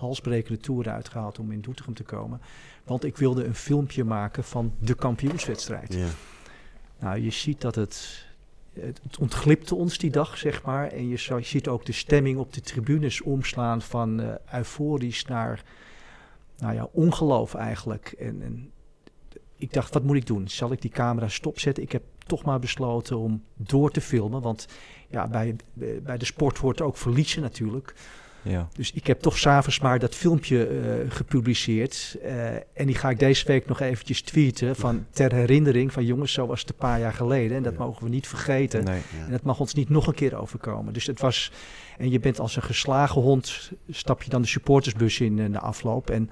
halsbrekende 0.00 0.60
toer 0.60 0.88
uitgehaald 0.88 1.38
om 1.38 1.52
in 1.52 1.60
Doetinchem 1.60 1.94
te 1.94 2.02
komen. 2.02 2.40
Want 2.84 3.04
ik 3.04 3.16
wilde 3.16 3.44
een 3.44 3.54
filmpje 3.54 4.04
maken 4.04 4.44
van 4.44 4.72
de 4.78 4.94
kampioenswedstrijd. 4.94 5.94
Ja. 5.94 6.08
Nou, 6.98 7.20
je 7.20 7.30
ziet 7.30 7.60
dat 7.60 7.74
het, 7.74 8.26
het, 8.72 9.18
ontglipte 9.18 9.74
ons 9.74 9.98
die 9.98 10.10
dag, 10.10 10.38
zeg 10.38 10.62
maar. 10.62 10.88
En 10.88 11.08
je 11.08 11.40
ziet 11.40 11.68
ook 11.68 11.86
de 11.86 11.92
stemming 11.92 12.38
op 12.38 12.52
de 12.52 12.60
tribunes 12.60 13.22
omslaan 13.22 13.82
van 13.82 14.20
eh, 14.20 14.34
euforisch 14.58 15.24
naar, 15.24 15.64
nou 16.58 16.74
ja, 16.74 16.88
ongeloof 16.92 17.54
eigenlijk. 17.54 18.14
En, 18.18 18.42
en 18.42 18.70
ik 19.56 19.72
dacht, 19.72 19.94
wat 19.94 20.02
moet 20.02 20.16
ik 20.16 20.26
doen? 20.26 20.48
Zal 20.48 20.72
ik 20.72 20.82
die 20.82 20.90
camera 20.90 21.28
stopzetten? 21.28 21.82
Ik 21.82 21.92
heb 21.92 22.02
toch 22.26 22.44
maar 22.44 22.58
besloten 22.58 23.18
om 23.18 23.44
door 23.56 23.90
te 23.90 24.00
filmen. 24.00 24.40
Want 24.40 24.66
ja, 25.08 25.28
bij, 25.28 25.56
bij 26.02 26.18
de 26.18 26.24
sport 26.24 26.58
hoort 26.58 26.80
ook 26.80 26.96
verliezen 26.96 27.42
natuurlijk. 27.42 27.94
Ja. 28.42 28.68
Dus 28.72 28.92
ik 28.92 29.06
heb 29.06 29.20
toch 29.20 29.38
s'avonds 29.38 29.80
maar 29.80 29.98
dat 29.98 30.14
filmpje 30.14 30.66
eh, 30.66 30.74
gepubliceerd. 31.08 32.16
Eh, 32.22 32.54
en 32.54 32.86
die 32.86 32.94
ga 32.94 33.10
ik 33.10 33.18
deze 33.18 33.46
week 33.46 33.66
nog 33.66 33.80
eventjes 33.80 34.22
tweeten. 34.22 34.76
Van, 34.76 35.06
ter 35.10 35.32
herinnering 35.32 35.92
van 35.92 36.04
jongens, 36.04 36.32
zo 36.32 36.46
was 36.46 36.60
het 36.60 36.68
een 36.68 36.76
paar 36.76 37.00
jaar 37.00 37.12
geleden. 37.12 37.56
En 37.56 37.62
dat 37.62 37.76
mogen 37.76 38.04
we 38.04 38.10
niet 38.10 38.28
vergeten. 38.28 38.84
Nee. 38.84 39.00
Ja. 39.18 39.24
En 39.24 39.30
dat 39.30 39.42
mag 39.42 39.60
ons 39.60 39.74
niet 39.74 39.88
nog 39.88 40.06
een 40.06 40.14
keer 40.14 40.40
overkomen. 40.40 40.92
Dus 40.92 41.06
het 41.06 41.20
was. 41.20 41.52
En 41.98 42.10
je 42.10 42.20
bent 42.20 42.40
als 42.40 42.56
een 42.56 42.62
geslagen 42.62 43.22
hond. 43.22 43.70
Stap 43.90 44.22
je 44.22 44.30
dan 44.30 44.42
de 44.42 44.48
supportersbus 44.48 45.20
in 45.20 45.38
in 45.38 45.52
de 45.52 45.60
afloop. 45.60 46.10
En 46.10 46.30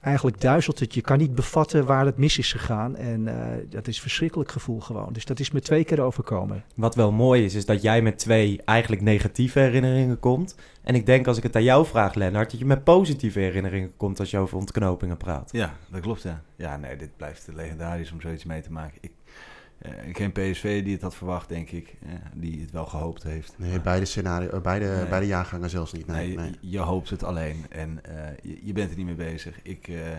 eigenlijk 0.00 0.40
duizelt 0.40 0.78
het. 0.78 0.94
Je 0.94 1.00
kan 1.00 1.18
niet 1.18 1.34
bevatten 1.34 1.86
waar 1.86 2.04
het 2.04 2.16
mis 2.16 2.38
is 2.38 2.52
gegaan. 2.52 2.96
En 2.96 3.28
eh, 3.28 3.56
dat 3.68 3.88
is 3.88 3.96
een 3.96 4.02
verschrikkelijk 4.02 4.50
gevoel 4.50 4.80
gewoon. 4.80 5.12
Dus 5.12 5.24
dat 5.24 5.40
is 5.40 5.50
me 5.50 5.60
twee 5.60 5.84
keer 5.84 6.00
overkomen. 6.00 6.64
Wat 6.74 6.94
wel 6.94 7.12
mooi 7.12 7.44
is, 7.44 7.54
is 7.54 7.66
dat 7.66 7.82
jij 7.82 8.02
met 8.02 8.18
twee 8.18 8.60
eigenlijk 8.64 9.02
negatieve 9.02 9.58
herinneringen 9.58 10.18
komt. 10.18 10.56
En 10.82 10.94
ik 10.94 11.06
denk 11.06 11.26
als 11.26 11.36
ik 11.36 11.42
het 11.42 11.56
aan 11.56 11.62
jou 11.62 11.86
vraag, 11.86 12.14
Lennart, 12.14 12.50
dat 12.50 12.60
je 12.60 12.66
met 12.66 12.84
positieve 12.84 13.40
herinneringen 13.40 13.92
komt 13.96 14.20
als 14.20 14.30
je 14.30 14.38
over 14.38 14.56
ontknopingen 14.56 15.16
praat. 15.16 15.48
Ja, 15.52 15.74
dat 15.90 16.00
klopt, 16.00 16.22
ja. 16.22 16.42
Ja, 16.56 16.76
nee, 16.76 16.96
dit 16.96 17.16
blijft 17.16 17.48
legendarisch 17.54 18.12
om 18.12 18.20
zoiets 18.20 18.44
mee 18.44 18.60
te 18.60 18.72
maken. 18.72 18.98
Ik, 19.00 19.10
geen 20.12 20.32
PSV 20.32 20.82
die 20.84 20.92
het 20.92 21.02
had 21.02 21.14
verwacht, 21.14 21.48
denk 21.48 21.70
ik. 21.70 21.94
eh, 22.02 22.12
die 22.34 22.60
het 22.60 22.70
wel 22.70 22.86
gehoopt 22.86 23.22
heeft. 23.22 23.54
Nee, 23.58 23.70
Maar- 23.70 23.80
beide, 23.80 24.04
scenario, 24.04 24.48
eh, 24.48 24.60
beide, 24.60 24.86
Nee. 24.86 25.06
beide 25.08 25.26
jaargangen 25.26 25.70
zelfs 25.70 25.92
niet. 25.92 26.06
Nee, 26.06 26.26
Nee, 26.26 26.36
nee. 26.36 26.54
Je, 26.60 26.78
hoopt 26.78 27.10
het 27.10 27.22
alleen 27.22 27.66
en 27.70 28.04
eh, 28.04 28.36
je, 28.42 28.66
je 28.66 28.72
bent 28.72 28.90
er 28.90 28.96
niet 28.96 29.06
mee 29.06 29.14
bezig. 29.14 29.62
Ik, 29.62 29.88
eh, 29.88 30.16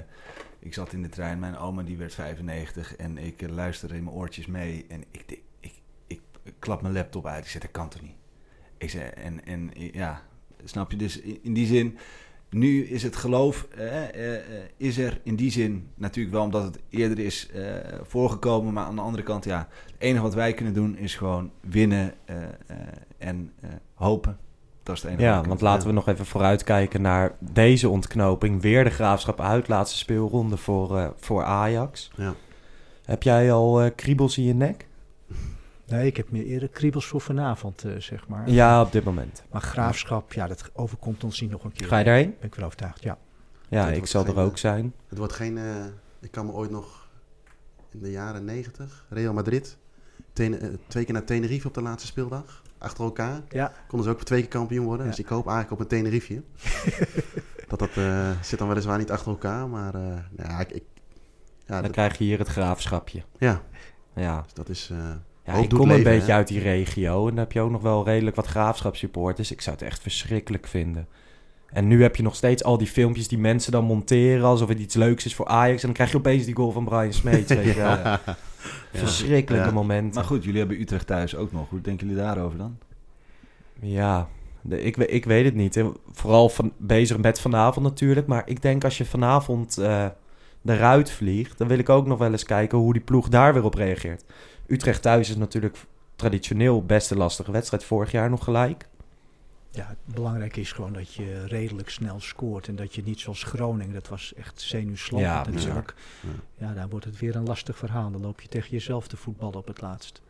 ik 0.60 0.74
zat 0.74 0.94
in 0.94 1.02
de 1.02 1.10
trein, 1.10 1.40
mijn 1.40 1.58
oma 1.58 1.84
die 1.84 1.98
werd 1.98 2.14
95 2.14 2.96
en 2.96 3.18
ik 3.18 3.42
eh, 3.42 3.50
luisterde 3.50 3.96
in 3.96 4.04
mijn 4.04 4.16
oortjes 4.16 4.46
mee. 4.46 4.86
En 4.90 5.04
ik, 5.12 5.24
ik, 5.60 5.72
ik, 6.08 6.22
ik 6.44 6.54
klap 6.60 6.82
mijn 6.82 6.94
laptop 6.94 7.26
uit. 7.26 7.44
Ik 7.44 7.50
zeg, 7.50 7.62
dat 7.62 7.72
kan 7.72 7.90
toch 7.90 8.02
niet? 8.02 8.16
Ik 8.78 8.90
zei, 8.90 9.04
en, 9.10 9.46
en 9.46 9.72
ja, 9.76 10.22
snap 10.64 10.92
je? 10.92 10.98
Dus 10.98 11.20
in 11.20 11.54
die 11.54 11.66
zin, 11.68 11.98
nu 12.50 12.86
is 12.86 13.04
het 13.04 13.16
geloof, 13.16 13.68
eh, 13.78 13.98
eh, 14.10 14.36
eh, 14.36 14.42
is 14.78 14.98
er 14.98 15.20
in 15.24 15.36
die 15.36 15.52
zin 15.52 15.88
natuurlijk 15.96 16.36
wel 16.36 16.44
omdat 16.44 16.64
het 16.64 16.80
eerder 16.90 17.20
is 17.20 17.50
eh, 17.54 17.64
voorgekomen. 18.04 18.74
Maar 18.74 18.86
aan 18.86 18.96
de 18.96 19.02
andere 19.02 19.24
kant, 19.24 19.46
ja, 19.46 19.68
het 19.86 19.96
enige 19.98 20.24
wat 20.24 20.34
wij 20.34 20.54
kunnen 20.54 20.74
doen 20.74 20.98
is 20.98 21.16
gewoon 21.16 21.52
winnen 21.62 22.14
eh, 22.26 22.36
eh, 22.44 22.78
en 23.18 23.52
eh, 23.60 23.70
hopen. 23.94 24.38
Dat 24.84 24.96
is 24.96 25.02
het 25.02 25.12
enige. 25.12 25.28
wat 25.28 25.44
Ja, 25.44 25.44
want 25.48 25.62
laten 25.62 25.88
we 25.88 25.94
nog 25.94 26.08
even 26.08 26.26
vooruitkijken 26.26 27.02
naar 27.02 27.36
deze 27.40 27.90
ontknoping. 27.90 28.62
Weer 28.62 28.84
de 28.84 28.90
graafschap 28.90 29.42
uit, 29.42 29.68
laatste 29.68 29.98
speelronde 29.98 30.58
voor, 30.58 30.98
eh, 30.98 31.08
voor 31.16 31.44
Ajax. 31.44 32.12
Ja. 32.16 32.34
Heb 33.06 33.24
jij 33.24 33.52
al 33.52 33.82
eh, 33.82 33.92
kriebels 33.96 34.38
in 34.38 34.44
je 34.44 34.54
nek? 34.54 34.88
Nee, 35.90 36.08
ik 36.08 36.18
heb 36.18 36.32
meer 36.32 36.46
eerder 36.46 36.70
kriebels 36.70 37.06
voor 37.06 37.22
vanavond, 37.22 37.84
eh, 37.84 37.96
zeg 37.98 38.28
maar. 38.28 38.50
Ja, 38.50 38.82
op 38.82 38.92
dit 38.92 39.04
moment. 39.04 39.44
Maar 39.52 39.62
graafschap, 39.62 40.34
ja, 40.34 40.48
dat 40.48 40.70
overkomt 40.74 41.24
ons 41.24 41.42
niet 41.42 41.52
nog 41.52 41.64
een 41.64 41.72
keer. 41.72 41.88
Ga 41.88 41.98
je 41.98 42.04
daarheen? 42.06 42.36
Ben 42.40 42.48
ik 42.48 42.56
wel 42.56 42.66
overtuigd, 42.66 43.04
ja. 43.04 43.18
Ja, 43.70 43.90
ik 43.92 44.06
zal 44.06 44.26
er 44.26 44.38
ook 44.38 44.58
zijn. 44.58 44.94
Het 45.08 45.18
wordt 45.18 45.34
geen... 45.34 45.58
eh, 45.58 45.86
ik 46.22 46.32
kan 46.32 46.46
me 46.46 46.52
ooit 46.52 46.72
nog 46.72 47.08
in 47.92 48.00
de 48.00 48.12
jaren 48.12 48.46
90, 48.46 49.06
Real 49.10 49.34
Madrid, 49.34 49.78
eh, 50.34 50.54
twee 50.88 51.04
keer 51.06 51.14
naar 51.14 51.24
Tenerife 51.24 51.68
op 51.68 51.74
de 51.74 51.82
laatste 51.82 52.08
speeldag. 52.08 52.62
Achter 52.78 53.04
elkaar. 53.04 53.42
Ja, 53.50 53.72
Konden 53.88 54.08
ze 54.08 54.14
ook 54.14 54.24
twee 54.24 54.40
keer 54.40 54.50
kampioen 54.50 54.86
worden. 54.86 55.06
Ja. 55.06 55.12
Dus 55.12 55.20
ik 55.20 55.28
hoop 55.28 55.48
eigenlijk 55.48 55.72
op 55.72 55.80
een 55.80 55.98
Tenerife. 55.98 56.44
dat 57.68 57.80
dat 57.80 57.90
eh, 57.96 58.32
zit 58.42 58.60
dan 58.60 58.68
weliswaar 58.68 58.98
niet 58.98 59.12
achter 59.12 59.32
elkaar. 59.32 59.70
Maar 59.70 59.96
eh, 59.96 60.02
nou 60.02 60.50
ja, 60.50 60.60
ik, 60.60 60.72
ik, 60.72 60.84
ja, 61.66 61.74
Dan 61.74 61.82
dat, 61.82 61.92
krijg 61.92 62.18
je 62.18 62.24
hier 62.24 62.38
het 62.40 62.48
graafschapje. 62.48 63.24
ja, 63.38 63.62
Ja, 64.16 64.42
dus 64.42 64.54
dat 64.54 64.70
is... 64.70 64.92
ja 65.50 65.56
Hoop 65.56 65.64
ik 65.64 65.70
kom 65.70 65.92
een 65.92 66.04
beetje 66.04 66.32
hè? 66.32 66.38
uit 66.38 66.48
die 66.48 66.60
regio. 66.60 67.22
En 67.22 67.30
dan 67.30 67.38
heb 67.38 67.52
je 67.52 67.62
ook 67.62 67.72
nog 67.72 67.82
wel 67.82 68.06
redelijk 68.06 68.36
wat 68.36 68.46
graafschapssupporters. 68.46 69.52
Ik 69.52 69.62
zou 69.62 69.76
het 69.76 69.86
echt 69.86 70.02
verschrikkelijk 70.02 70.68
vinden. 70.68 71.08
En 71.72 71.88
nu 71.88 72.02
heb 72.02 72.16
je 72.16 72.24
nog 72.24 72.36
steeds 72.36 72.64
al 72.64 72.78
die 72.78 72.88
filmpjes 72.88 73.28
die 73.28 73.38
mensen 73.38 73.72
dan 73.72 73.84
monteren... 73.84 74.46
alsof 74.46 74.70
het 74.70 74.80
iets 74.80 74.96
leuks 74.96 75.26
is 75.26 75.36
voor 75.36 75.48
Ajax. 75.48 75.80
En 75.82 75.86
dan 75.86 75.96
krijg 75.96 76.12
je 76.12 76.18
opeens 76.18 76.46
die 76.46 76.56
goal 76.56 76.72
van 76.72 76.86
Brian 76.86 77.14
Smeets. 77.14 77.54
Ja. 77.76 78.22
Verschrikkelijke 78.94 79.68
Ja. 79.68 79.74
momenten. 79.74 80.14
Maar 80.16 80.24
goed, 80.24 80.44
jullie 80.44 80.60
hebben 80.60 80.82
Utrecht 80.82 81.08
thuis 81.08 81.36
ook 81.36 81.52
nog. 81.52 81.70
Hoe 81.70 81.82
denken 81.82 82.08
jullie 82.08 82.24
daarover 82.24 82.58
dan? 82.58 82.78
Ja, 83.80 84.28
de, 84.62 84.82
ik, 84.82 84.98
ik 84.98 85.26
weet 85.26 85.46
het 85.46 85.56
niet. 85.56 85.84
Vooral 86.12 86.50
van, 86.50 86.72
bezig 86.78 87.18
met 87.18 87.40
vanavond 87.42 87.86
natuurlijk. 87.86 88.28
Maar 88.28 88.44
ik 88.46 88.62
denk 88.62 88.84
als 88.84 88.98
je 88.98 89.06
vanavond 89.06 89.78
eh 89.78 90.06
eruit 90.66 91.12
vliegt... 91.12 91.58
dan 91.58 91.68
wil 91.68 91.80
ik 91.80 91.90
ook 91.90 92.08
nog 92.08 92.18
wel 92.18 92.32
eens 92.32 92.44
kijken 92.44 92.78
hoe 92.78 92.94
die 92.94 93.02
ploeg 93.02 93.30
daar 93.30 93.54
weer 93.54 93.64
op 93.64 93.74
reageert. 93.74 94.24
Utrecht 94.70 95.02
thuis 95.02 95.30
is 95.30 95.36
natuurlijk 95.36 95.78
traditioneel 96.16 96.84
best 96.86 97.12
een 97.12 97.18
lastige 97.18 97.52
wedstrijd. 97.52 97.84
Vorig 97.84 98.12
jaar 98.12 98.30
nog 98.30 98.44
gelijk. 98.44 98.88
ja, 99.72 99.86
het 99.88 100.16
belangrijke 100.16 100.60
is 100.60 100.72
gewoon 100.72 100.94
dat 100.94 101.14
je 101.14 101.46
redelijk 101.46 101.90
snel 101.90 102.20
scoort. 102.20 102.68
En 102.68 102.76
dat 102.76 102.96
je 102.96 103.04
niet 103.04 103.20
zoals 103.20 103.44
Groningen, 103.44 103.94
dat 103.94 104.08
was 104.08 104.34
echt 104.34 104.62
zenuwslopend 104.62 105.30
Ja, 105.30 105.52
natuurlijk. 105.52 105.94
Ja. 106.58 106.68
Ja, 106.68 106.74
daar 106.74 106.90
wordt 106.90 107.06
het 107.06 107.20
weer 107.20 107.36
een 107.36 107.46
lastig 107.46 107.78
verhaal. 107.78 108.12
Dan 108.12 108.22
loop 108.22 108.42
je 108.42 108.48
tegen 108.48 108.70
jezelf 108.70 109.08
te 109.08 109.18
voetballen 109.18 109.56
op 109.56 109.68
het 109.68 109.82
laatst. 109.82 110.22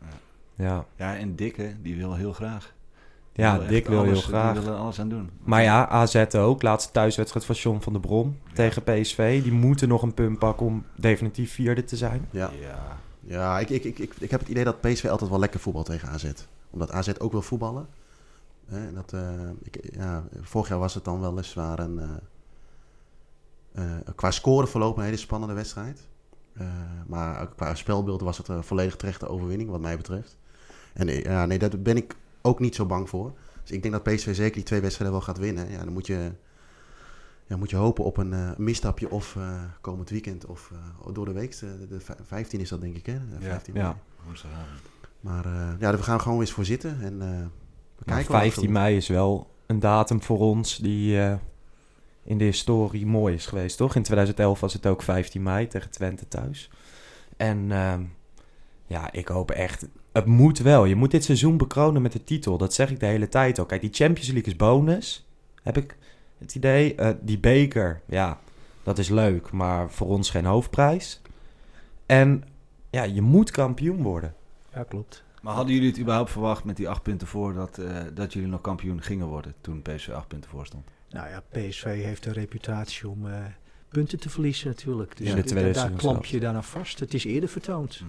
Ja, 0.54 0.84
Ja, 0.96 1.16
en 1.16 1.36
Dikke, 1.36 1.74
die 1.82 1.96
wil 1.96 2.14
heel 2.14 2.32
graag. 2.32 2.74
Ja 3.32 3.58
Dick 3.58 3.86
wil 3.86 4.02
heel 4.02 4.14
graag. 4.20 4.52
Die 4.54 4.62
wil 4.62 4.72
er 4.72 4.78
alles 4.78 5.00
aan 5.00 5.08
doen. 5.08 5.30
Maar 5.44 5.62
ja, 5.62 5.88
AZ 5.88 6.24
ook. 6.34 6.62
Laatste 6.62 6.92
thuiswedstrijd 6.92 7.46
van 7.46 7.54
John 7.54 7.80
van 7.80 7.92
der 7.92 8.02
Brom 8.02 8.38
tegen 8.52 8.82
PSV. 8.82 9.42
Die 9.42 9.52
moeten 9.52 9.88
nog 9.88 10.02
een 10.02 10.14
punt 10.14 10.38
pakken 10.38 10.66
om 10.66 10.84
definitief 10.96 11.52
vierde 11.52 11.84
te 11.84 11.96
zijn. 11.96 12.28
ja. 12.30 12.50
Ja. 12.60 12.98
Ja, 13.30 13.58
ik, 13.58 13.68
ik, 13.70 13.84
ik, 13.84 14.14
ik, 14.18 14.30
heb 14.30 14.40
het 14.40 14.48
idee 14.48 14.64
dat 14.64 14.80
PSV 14.80 15.04
altijd 15.04 15.30
wel 15.30 15.38
lekker 15.38 15.60
voetbal 15.60 15.82
tegen 15.82 16.08
AZ. 16.08 16.32
Omdat 16.70 16.90
AZ 16.90 17.12
ook 17.18 17.32
wil 17.32 17.42
voetballen. 17.42 17.88
Hè, 18.66 18.92
dat, 18.92 19.12
eh, 19.12 19.50
ik, 19.62 19.94
ja, 19.94 20.24
vorig 20.40 20.68
jaar 20.68 20.78
was 20.78 20.94
het 20.94 21.04
dan 21.04 21.20
weliswaar 21.20 21.78
een... 21.78 22.20
eh, 23.72 23.84
qua 24.14 24.30
score 24.30 24.66
verloop 24.66 24.96
een 24.96 25.04
hele 25.04 25.16
spannende 25.16 25.54
wedstrijd. 25.54 26.08
Maar 27.06 27.48
qua 27.48 27.74
spelbeeld 27.74 28.20
was 28.20 28.38
het 28.38 28.48
een 28.48 28.64
volledig 28.64 28.96
terechte 28.96 29.28
overwinning, 29.28 29.70
wat 29.70 29.80
mij 29.80 29.96
betreft. 29.96 30.36
En 30.92 31.06
ja, 31.06 31.46
nee, 31.46 31.58
daar 31.58 31.78
ben 31.78 31.96
ik 31.96 32.16
ook 32.42 32.58
niet 32.58 32.74
zo 32.74 32.86
bang 32.86 33.08
voor. 33.08 33.32
Dus 33.62 33.70
ik 33.70 33.82
denk 33.82 33.94
dat 33.94 34.14
PSV 34.14 34.34
zeker 34.34 34.54
die 34.54 34.62
twee 34.62 34.80
wedstrijden 34.80 35.16
wel 35.16 35.26
gaat 35.26 35.38
winnen. 35.38 35.70
Ja, 35.70 35.84
dan 35.84 35.92
moet 35.92 36.06
je, 36.06 36.32
ja, 37.50 37.56
moet 37.56 37.70
je 37.70 37.76
hopen 37.76 38.04
op 38.04 38.16
een 38.16 38.32
eh, 38.32 38.50
misstapje 38.56 39.10
of 39.10 39.36
eh, 39.36 39.62
komend 39.80 40.10
weekend 40.10 40.46
of 40.46 40.70
eh, 40.72 41.14
door 41.14 41.24
de 41.24 41.32
week. 41.32 41.58
De, 41.58 41.86
de, 41.88 42.00
vij- 42.00 42.16
15 42.22 42.60
is 42.60 42.68
dat 42.68 42.80
denk 42.80 42.96
ik, 42.96 43.06
hè? 43.06 43.12
De 43.12 43.40
15 43.40 43.74
ja. 43.74 43.82
mei. 43.82 43.94
Maar 45.20 45.46
ja, 45.78 45.96
we 45.96 46.02
gaan 46.02 46.20
gewoon 46.20 46.40
eens 46.40 46.52
voor 46.52 46.64
zitten 46.64 46.98
en 47.02 47.18
we 47.18 47.24
Maar 47.24 48.14
kijken 48.16 48.32
wel 48.32 48.40
15 48.40 48.72
mei 48.72 48.96
is 48.96 49.08
wel 49.08 49.50
een 49.66 49.80
datum 49.80 50.22
voor 50.22 50.38
ons 50.38 50.76
die 50.76 51.18
in 52.22 52.38
de 52.38 52.44
historie 52.44 53.06
mooi 53.06 53.34
is 53.34 53.46
geweest, 53.46 53.76
toch? 53.76 53.94
In 53.94 54.02
2011 54.02 54.60
was 54.60 54.72
het 54.72 54.86
ook 54.86 55.02
15 55.02 55.42
mei 55.42 55.66
tegen 55.66 55.90
Twente 55.90 56.28
thuis. 56.28 56.70
En 57.36 57.72
ehm, 57.72 58.02
ja, 58.86 59.12
ik 59.12 59.28
hoop 59.28 59.50
echt... 59.50 59.88
Het 60.12 60.26
moet 60.26 60.58
wel. 60.58 60.84
Je 60.84 60.94
moet 60.94 61.10
dit 61.10 61.24
seizoen 61.24 61.56
bekronen 61.56 62.02
met 62.02 62.12
de 62.12 62.24
titel. 62.24 62.58
Dat 62.58 62.74
zeg 62.74 62.90
ik 62.90 63.00
de 63.00 63.06
hele 63.06 63.28
tijd 63.28 63.58
ook. 63.58 63.68
Kijk, 63.68 63.80
die 63.80 63.92
Champions 63.92 64.30
League 64.30 64.52
is 64.52 64.58
bonus. 64.58 65.28
Heb 65.62 65.76
ik 65.76 65.96
het 66.40 66.54
idee. 66.54 66.94
Eh, 66.94 67.10
die 67.20 67.38
beker, 67.38 68.00
ja, 68.06 68.38
dat 68.82 68.98
is 68.98 69.08
leuk. 69.08 69.50
Maar 69.50 69.90
voor 69.90 70.06
ons 70.06 70.30
geen 70.30 70.44
hoofdprijs. 70.44 71.20
En 72.06 72.44
ja, 72.90 73.02
je 73.02 73.22
moet 73.22 73.50
kampioen 73.50 74.02
worden. 74.02 74.34
Ja, 74.74 74.82
klopt. 74.82 75.24
Maar 75.42 75.54
hadden 75.54 75.74
jullie 75.74 75.88
het 75.90 76.00
überhaupt 76.00 76.30
verwacht 76.30 76.64
met 76.64 76.76
die 76.76 76.88
acht 76.88 77.02
punten 77.02 77.26
voor... 77.26 77.54
dat, 77.54 77.78
eh, 77.78 77.96
dat 78.14 78.32
jullie 78.32 78.48
nog 78.48 78.60
kampioen 78.60 79.02
gingen 79.02 79.26
worden 79.26 79.54
toen 79.60 79.82
PSV 79.82 80.08
acht 80.08 80.28
punten 80.28 80.50
voor 80.50 80.66
stond? 80.66 80.84
Nou 81.10 81.28
ja, 81.28 81.42
PSV 81.50 81.84
heeft 81.84 82.26
een 82.26 82.32
reputatie 82.32 83.08
om 83.08 83.28
eh, 83.28 83.34
punten 83.88 84.18
te 84.18 84.30
verliezen 84.30 84.68
natuurlijk. 84.68 85.16
Dus 85.16 85.28
In 85.28 85.34
de 85.36 85.54
daar 85.54 85.74
seizoen 85.74 85.96
klamp 85.96 86.24
je 86.24 86.40
daarna 86.40 86.62
vast. 86.62 87.00
Het 87.00 87.14
is 87.14 87.24
eerder 87.24 87.48
vertoond. 87.48 88.02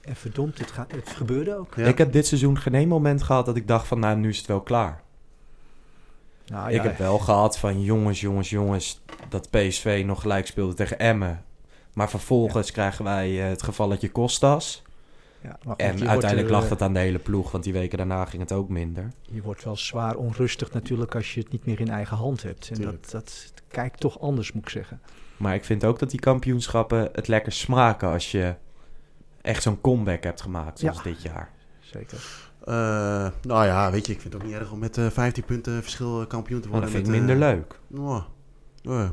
En 0.00 0.16
verdomd, 0.16 0.58
het, 0.58 0.70
gaat, 0.70 0.92
het 0.92 1.10
gebeurde 1.10 1.56
ook. 1.56 1.74
Ja. 1.74 1.86
Ik 1.86 1.98
heb 1.98 2.12
dit 2.12 2.26
seizoen 2.26 2.58
geen 2.58 2.74
één 2.74 2.88
moment 2.88 3.22
gehad 3.22 3.46
dat 3.46 3.56
ik 3.56 3.68
dacht 3.68 3.86
van... 3.86 3.98
Nou, 3.98 4.18
nu 4.18 4.28
is 4.28 4.38
het 4.38 4.46
wel 4.46 4.60
klaar. 4.60 5.02
Nou, 6.50 6.68
ik 6.68 6.74
ja, 6.74 6.82
heb 6.82 6.98
wel 6.98 7.18
gehad 7.18 7.58
van 7.58 7.82
jongens, 7.82 8.20
jongens, 8.20 8.50
jongens... 8.50 9.00
dat 9.28 9.50
PSV 9.50 10.02
nog 10.06 10.20
gelijk 10.20 10.46
speelde 10.46 10.74
tegen 10.74 10.98
Emmen. 10.98 11.44
Maar 11.92 12.10
vervolgens 12.10 12.70
krijgen 12.70 13.04
wij 13.04 13.42
eh, 13.42 13.48
het 13.48 13.62
gevalletje 13.62 14.10
Kostas. 14.10 14.82
ja, 15.42 15.58
maar 15.64 15.74
goed, 15.74 15.76
En 15.76 16.08
uiteindelijk 16.08 16.50
er, 16.50 16.54
lag 16.54 16.68
het 16.68 16.82
aan 16.82 16.92
de 16.92 16.98
hele 16.98 17.18
ploeg... 17.18 17.50
want 17.50 17.64
die 17.64 17.72
weken 17.72 17.98
daarna 17.98 18.24
ging 18.24 18.42
het 18.42 18.52
ook 18.52 18.68
minder. 18.68 19.10
Je 19.22 19.42
wordt 19.42 19.64
wel 19.64 19.76
zwaar 19.76 20.16
onrustig 20.16 20.72
natuurlijk 20.72 21.14
als 21.14 21.34
je 21.34 21.40
het 21.40 21.52
niet 21.52 21.66
meer 21.66 21.80
in 21.80 21.90
eigen 21.90 22.16
hand 22.16 22.42
hebt. 22.42 22.68
En 22.68 22.74
Tuurlijk. 22.74 23.02
dat, 23.02 23.12
dat 23.12 23.52
kijkt 23.68 24.00
toch 24.00 24.20
anders, 24.20 24.52
moet 24.52 24.62
ik 24.62 24.68
zeggen. 24.68 25.00
Maar 25.36 25.54
ik 25.54 25.64
vind 25.64 25.84
ook 25.84 25.98
dat 25.98 26.10
die 26.10 26.20
kampioenschappen 26.20 27.08
het 27.12 27.28
lekker 27.28 27.52
smaken... 27.52 28.08
als 28.08 28.30
je 28.30 28.54
echt 29.40 29.62
zo'n 29.62 29.80
comeback 29.80 30.22
hebt 30.24 30.40
gemaakt, 30.40 30.78
zoals 30.78 30.96
Ja. 30.96 31.02
dit 31.02 31.22
jaar. 31.22 31.50
Zeker. 31.80 32.49
Eh, 32.64 33.28
nou 33.42 33.66
ja, 33.66 33.90
weet 33.90 34.06
je, 34.06 34.12
ik 34.12 34.20
vind 34.20 34.32
het 34.32 34.42
ook 34.42 34.48
niet 34.48 34.58
erg 34.58 34.72
om 34.72 34.78
met 34.78 34.98
eh 34.98 35.10
15 35.10 35.44
punten 35.44 35.82
verschil 35.82 36.26
kampioen 36.26 36.60
te 36.60 36.68
Maar 36.68 36.80
worden. 36.80 36.94
dat 36.94 37.04
vind 37.04 37.14
ik 37.14 37.24
minder 37.26 37.48
eh, 37.48 37.56
leuk. 37.56 37.78
eh, 38.82 39.10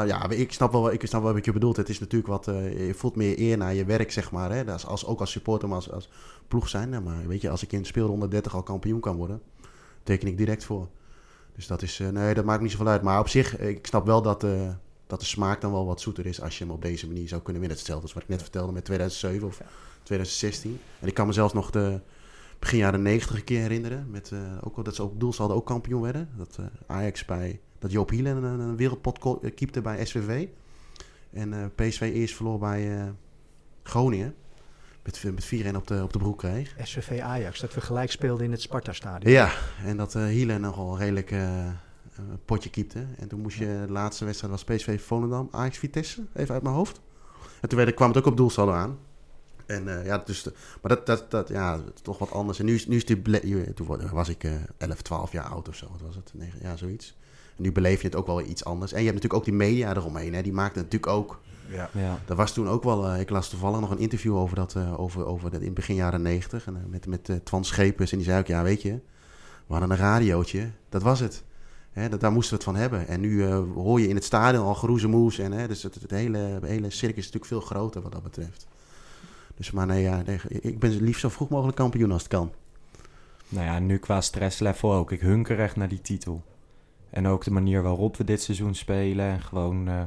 ah, 0.00 0.06
ja, 0.06 0.30
ik 0.30 0.52
snap, 0.52 0.72
wel, 0.72 0.92
ik 0.92 1.06
snap 1.06 1.22
wel 1.22 1.32
wat 1.32 1.44
je 1.44 1.52
bedoelt. 1.52 1.76
Het 1.76 1.88
is 1.88 1.98
natuurlijk 1.98 2.30
wat, 2.30 2.48
eh, 2.48 2.86
je 2.86 2.94
voelt 2.94 3.16
meer 3.16 3.38
eer 3.38 3.56
naar 3.56 3.74
je 3.74 3.84
werk, 3.84 4.12
zeg 4.12 4.30
maar. 4.30 4.52
Hè? 4.52 4.72
Als, 4.72 4.86
als, 4.86 5.06
ook 5.06 5.20
als 5.20 5.30
supporter, 5.30 5.68
maar 5.68 5.76
als, 5.76 5.90
als 5.90 6.08
ploeg 6.48 6.68
zijn. 6.68 7.02
Maar 7.02 7.26
weet 7.26 7.40
je, 7.40 7.50
als 7.50 7.62
ik 7.62 7.72
in 7.72 7.84
speelronde 7.84 8.28
30 8.28 8.54
al 8.54 8.62
kampioen 8.62 9.00
kan 9.00 9.16
worden, 9.16 9.42
teken 10.02 10.28
ik 10.28 10.36
direct 10.36 10.64
voor. 10.64 10.88
Dus 11.54 11.66
dat 11.66 11.82
is, 11.82 12.00
eh, 12.00 12.08
nee, 12.08 12.34
dat 12.34 12.44
maakt 12.44 12.62
niet 12.62 12.70
zoveel 12.70 12.86
uit. 12.88 13.02
Maar 13.02 13.18
op 13.20 13.28
zich, 13.28 13.56
eh, 13.56 13.68
ik 13.68 13.86
snap 13.86 14.06
wel 14.06 14.22
dat, 14.22 14.44
eh, 14.44 14.68
dat 15.06 15.20
de 15.20 15.26
smaak 15.26 15.60
dan 15.60 15.72
wel 15.72 15.86
wat 15.86 16.00
zoeter 16.00 16.26
is 16.26 16.40
als 16.42 16.58
je 16.58 16.64
hem 16.64 16.72
op 16.72 16.82
deze 16.82 17.06
manier 17.06 17.28
zou 17.28 17.42
kunnen 17.42 17.60
winnen. 17.60 17.78
Hetzelfde 17.78 18.04
als 18.06 18.14
wat 18.14 18.22
ik 18.22 18.28
net 18.28 18.42
vertelde 18.42 18.72
met 18.72 18.84
2007 18.84 19.46
of 19.46 19.60
2016. 20.02 20.80
En 21.00 21.08
ik 21.08 21.14
kan 21.14 21.26
mezelf 21.26 21.54
nog 21.54 21.70
de 21.70 22.00
begin 22.58 22.78
jaren 22.78 23.02
90 23.02 23.36
een 23.36 23.44
keer 23.44 23.60
herinneren. 23.60 24.10
Met, 24.10 24.30
eh, 24.32 24.38
ook, 24.60 24.84
dat 24.84 24.94
ze 24.94 25.02
op 25.02 25.20
doelstalde 25.20 25.54
ook 25.54 25.66
kampioen 25.66 26.02
werden. 26.02 26.28
Dat 26.36 26.56
eh, 26.60 26.66
Ajax 26.86 27.24
bij, 27.24 27.60
dat 27.78 27.92
Joop 27.92 28.10
Hielen 28.10 28.44
een, 28.44 28.60
een 28.60 28.76
wereldpot 28.76 29.42
eh, 29.42 29.54
keepte 29.54 29.80
bij 29.80 30.04
SVV. 30.04 30.46
En 31.32 31.72
PSV 31.74 32.10
eerst 32.14 32.34
verloor 32.34 32.58
bij 32.58 33.12
Groningen. 33.82 34.34
Met, 35.06 35.22
met 35.24 35.74
4-1 35.74 35.76
op 35.76 35.86
de, 35.86 36.02
op 36.02 36.12
de 36.12 36.18
broek 36.18 36.38
kreeg. 36.38 36.74
SVV 36.82 37.20
Ajax, 37.20 37.60
dat 37.60 37.74
we 37.74 37.80
gelijk 37.80 38.10
speelden 38.10 38.44
in 38.44 38.50
het 38.50 38.60
Sparta-stadion. 38.60 39.32
Ja, 39.32 39.50
en 39.84 39.96
dat 39.96 40.14
eh 40.14 40.24
Hielen 40.24 40.60
nogal 40.60 40.98
redelijk 40.98 41.30
eh, 41.30 41.66
een 42.16 42.40
potje 42.44 42.70
keepte. 42.70 43.06
En 43.18 43.28
toen 43.28 43.40
moest 43.40 43.58
je, 43.58 43.84
de 43.86 43.92
laatste 43.92 44.24
wedstrijd 44.24 44.52
was 44.52 44.64
PSV 44.64 45.00
Volendam, 45.00 45.48
Ajax 45.50 45.78
Vitesse, 45.78 46.24
even 46.34 46.54
uit 46.54 46.62
mijn 46.62 46.74
hoofd. 46.74 47.00
En 47.60 47.68
toen 47.68 47.78
werd, 47.78 47.94
kwam 47.94 48.08
het 48.08 48.18
ook 48.18 48.26
op 48.26 48.36
doelsaldo 48.36 48.72
aan. 48.72 48.98
En 49.66 49.98
eh, 49.98 50.06
ja, 50.06 50.22
dus 50.24 50.42
de- 50.42 50.52
maar 50.82 50.94
dat, 50.96 51.06
dat, 51.06 51.30
dat, 51.30 51.48
ja, 51.48 51.76
het 51.76 51.94
is 51.94 52.00
toch 52.00 52.18
wat 52.18 52.30
anders. 52.30 52.58
En 52.58 52.64
nu, 52.64 52.74
is- 52.74 52.86
nu 52.86 52.96
is 52.96 53.04
die, 53.04 53.22
je- 53.48 53.72
toen 53.74 53.86
wa- 53.86 54.08
was 54.12 54.28
ik 54.28 54.44
eh 54.44 54.52
11, 54.78 55.02
12 55.02 55.32
jaar 55.32 55.44
oud 55.44 55.68
of 55.68 55.74
zo, 55.76 55.86
wat 55.90 56.00
was 56.06 56.14
het? 56.14 56.30
Negen, 56.34 56.58
ja, 56.62 56.76
zoiets. 56.76 57.16
En 57.56 57.62
nu 57.62 57.72
beleef 57.72 58.00
je 58.00 58.06
het 58.06 58.16
ook 58.16 58.26
wel 58.26 58.40
iets 58.42 58.64
anders. 58.64 58.92
En 58.92 58.98
je 59.02 59.04
hebt 59.08 59.22
natuurlijk 59.22 59.40
ook 59.48 59.48
die 59.58 59.68
media 59.68 59.90
eromheen, 59.96 60.34
hè, 60.34 60.42
die 60.42 60.52
maakten 60.52 60.82
natuurlijk 60.82 61.12
ook 61.12 61.40
Ja. 61.70 61.90
Ja. 61.92 62.18
er 62.28 62.34
was 62.36 62.52
toen 62.52 62.68
ook 62.68 62.82
wel, 62.84 63.06
eh, 63.08 63.20
ik 63.20 63.30
las 63.30 63.48
toevallig 63.48 63.80
nog 63.80 63.90
een 63.90 63.98
interview 63.98 64.36
over 64.36 64.56
dat, 64.56 64.74
eh, 64.74 65.00
over, 65.00 65.26
over 65.26 65.50
dat 65.50 65.60
in 65.60 65.74
begin 65.74 65.94
jaren 65.94 66.22
negentig. 66.22 66.66
En, 66.66 66.76
eh, 66.76 66.82
met 66.88 67.06
met 67.06 67.28
eh, 67.28 67.36
Twan 67.36 67.64
Schepers. 67.64 68.10
En 68.12 68.16
die 68.18 68.26
zei 68.26 68.40
ook, 68.40 68.46
ja 68.46 68.62
weet 68.62 68.82
je, 68.82 68.92
we 69.66 69.72
hadden 69.72 69.90
een 69.90 69.96
radiootje. 69.96 70.70
Dat 70.88 71.02
was 71.02 71.20
het. 71.20 71.42
Hè, 71.90 72.08
dat, 72.08 72.20
daar 72.20 72.32
moesten 72.32 72.50
we 72.58 72.64
het 72.64 72.72
van 72.72 72.80
hebben. 72.82 73.08
En 73.08 73.20
nu 73.20 73.44
eh, 73.44 73.60
hoor 73.74 74.00
je 74.00 74.08
in 74.08 74.14
het 74.14 74.24
stadion 74.24 74.64
al 74.64 74.74
geroezemoes. 74.74 75.38
En, 75.38 75.52
hè, 75.52 75.68
dus 75.68 75.82
het, 75.82 75.94
het 75.94 76.10
hele, 76.10 76.58
hele 76.62 76.90
circus 76.90 77.18
is 77.18 77.24
natuurlijk 77.32 77.44
veel 77.46 77.60
groter 77.60 78.02
wat 78.02 78.12
dat 78.12 78.22
betreft. 78.22 78.66
Dus 79.56 79.70
maar 79.70 79.86
nee, 79.86 80.02
ja, 80.02 80.22
nee, 80.26 80.40
ik 80.48 80.78
ben 80.78 81.02
liefst 81.02 81.20
zo 81.20 81.28
vroeg 81.28 81.48
mogelijk 81.48 81.76
kampioen 81.76 82.12
als 82.12 82.22
het 82.22 82.30
kan. 82.30 82.52
Nou 83.48 83.66
ja, 83.66 83.78
nu 83.78 83.98
qua 83.98 84.20
stresslevel 84.20 84.92
ook. 84.92 85.12
Ik 85.12 85.20
hunker 85.20 85.60
echt 85.60 85.76
naar 85.76 85.88
die 85.88 86.00
titel. 86.00 86.44
En 87.10 87.26
ook 87.26 87.44
de 87.44 87.50
manier 87.50 87.82
waarop 87.82 88.16
we 88.16 88.24
dit 88.24 88.42
seizoen 88.42 88.74
spelen. 88.74 89.26
En 89.26 89.40
gewoon, 89.40 89.88
eh, 89.88 90.02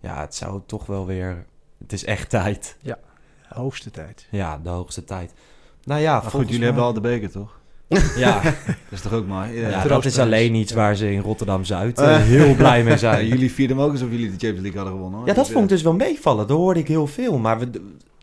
ja, 0.00 0.20
het 0.20 0.34
zou 0.34 0.60
toch 0.66 0.86
wel 0.86 1.06
weer... 1.06 1.46
Het 1.78 1.92
is 1.92 2.04
echt 2.04 2.30
tijd. 2.30 2.76
Hoogste 3.48 3.90
tijd. 3.90 4.28
Ja, 4.30 4.58
de 4.58 4.68
hoogste 4.68 5.04
tijd. 5.04 5.32
Nou 5.84 6.00
ja, 6.00 6.20
Maar 6.20 6.30
goed, 6.30 6.48
jullie 6.48 6.64
hebben 6.64 6.82
al 6.82 6.92
de 6.92 7.00
beker, 7.00 7.30
toch? 7.30 7.60
Ja, 8.16 8.42
Dat 8.42 8.52
is 8.90 9.00
toch 9.00 9.12
ook 9.12 9.26
mooi? 9.26 9.60
Ja. 9.60 9.84
dat 9.84 10.04
is 10.04 10.18
alleen 10.18 10.54
iets 10.54 10.72
waar 10.72 10.94
ze 10.96 11.12
in 11.12 11.20
Rotterdam-Zuid 11.20 11.98
eh, 11.98 12.16
heel 12.16 12.54
blij 12.54 12.84
mee 12.84 12.98
zijn. 12.98 13.26
jullie 13.34 13.52
vierden 13.52 13.76
hem 13.76 13.86
ook 13.86 13.92
alsof 13.92 14.10
jullie 14.10 14.26
de 14.26 14.30
Champions 14.30 14.60
League 14.60 14.76
hadden 14.76 14.92
gewonnen. 14.92 15.18
hoor. 15.18 15.28
Ja, 15.28 15.34
dat 15.34 15.46
vond 15.50 15.64
ik 15.64 15.70
eh, 15.70 15.76
dus 15.76 15.82
wel 15.82 15.94
meevallen. 15.94 16.46
Dat 16.46 16.56
hoorde 16.56 16.80
ik 16.80 16.88
heel 16.88 17.06
veel. 17.06 17.38
Maar 17.38 17.58
we, 17.58 17.70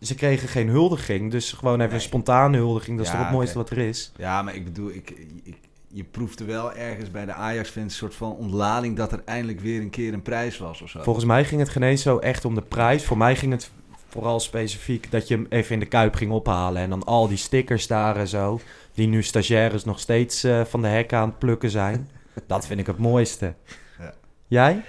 ze 0.00 0.14
kregen 0.14 0.48
geen 0.48 0.68
huldiging. 0.68 1.30
Dus 1.30 1.52
gewoon 1.52 1.80
even 1.80 1.94
een 1.94 2.00
spontane 2.00 2.56
huldiging. 2.56 2.96
Dat 2.96 3.06
is 3.06 3.12
Ja, 3.12 3.18
toch 3.18 3.26
het 3.26 3.36
mooiste 3.36 3.58
wat 3.58 3.70
er 3.70 3.78
is. 3.78 4.12
Ja, 4.16 4.42
maar 4.42 4.54
ik 4.54 4.64
bedoel, 4.64 4.90
ik, 4.90 5.14
ik, 5.44 5.56
je 5.88 6.04
proefde 6.04 6.44
wel 6.44 6.72
ergens 6.72 7.10
bij 7.10 7.24
de 7.24 7.32
Ajax-fans 7.32 7.84
een 7.84 7.98
soort 7.98 8.14
van 8.14 8.32
ontlading 8.36 8.96
dat 8.96 9.12
er 9.12 9.22
eindelijk 9.24 9.60
weer 9.60 9.80
een 9.80 9.90
keer 9.90 10.12
een 10.12 10.22
prijs 10.22 10.58
was 10.58 10.82
of 10.82 10.88
zo. 10.90 11.02
Volgens 11.02 11.24
mij 11.24 11.44
ging 11.44 11.60
het 11.60 11.70
geen 11.70 11.82
eens 11.82 12.02
zo 12.02 12.18
echt 12.18 12.44
om 12.44 12.54
de 12.54 12.62
prijs. 12.62 13.04
Voor 13.04 13.16
mij 13.18 13.36
ging 13.36 13.52
het 13.52 13.70
vooral 14.08 14.40
specifiek 14.40 15.10
dat 15.10 15.28
je 15.28 15.34
hem 15.34 15.46
even 15.48 15.72
in 15.72 15.80
de 15.80 15.86
kuip 15.86 16.14
ging 16.14 16.30
ophalen. 16.32 16.82
En 16.82 16.90
dan 16.90 17.04
al 17.04 17.28
die 17.28 17.36
stickers 17.36 17.86
daar 17.86 18.16
en 18.16 18.28
zo. 18.28 18.60
Die 18.96 19.06
nu 19.08 19.22
stagiaires 19.22 19.84
nog 19.84 19.98
steeds 20.00 20.44
eh, 20.44 20.64
van 20.64 20.82
de 20.82 20.88
hekken 20.88 21.18
aan 21.18 21.28
het 21.28 21.38
plukken 21.38 21.70
zijn. 21.70 22.08
Dat 22.46 22.66
vind 22.66 22.80
ik 22.80 22.86
het 22.86 22.98
mooiste. 22.98 23.54
Ja. 23.98 24.14
Jij? 24.46 24.82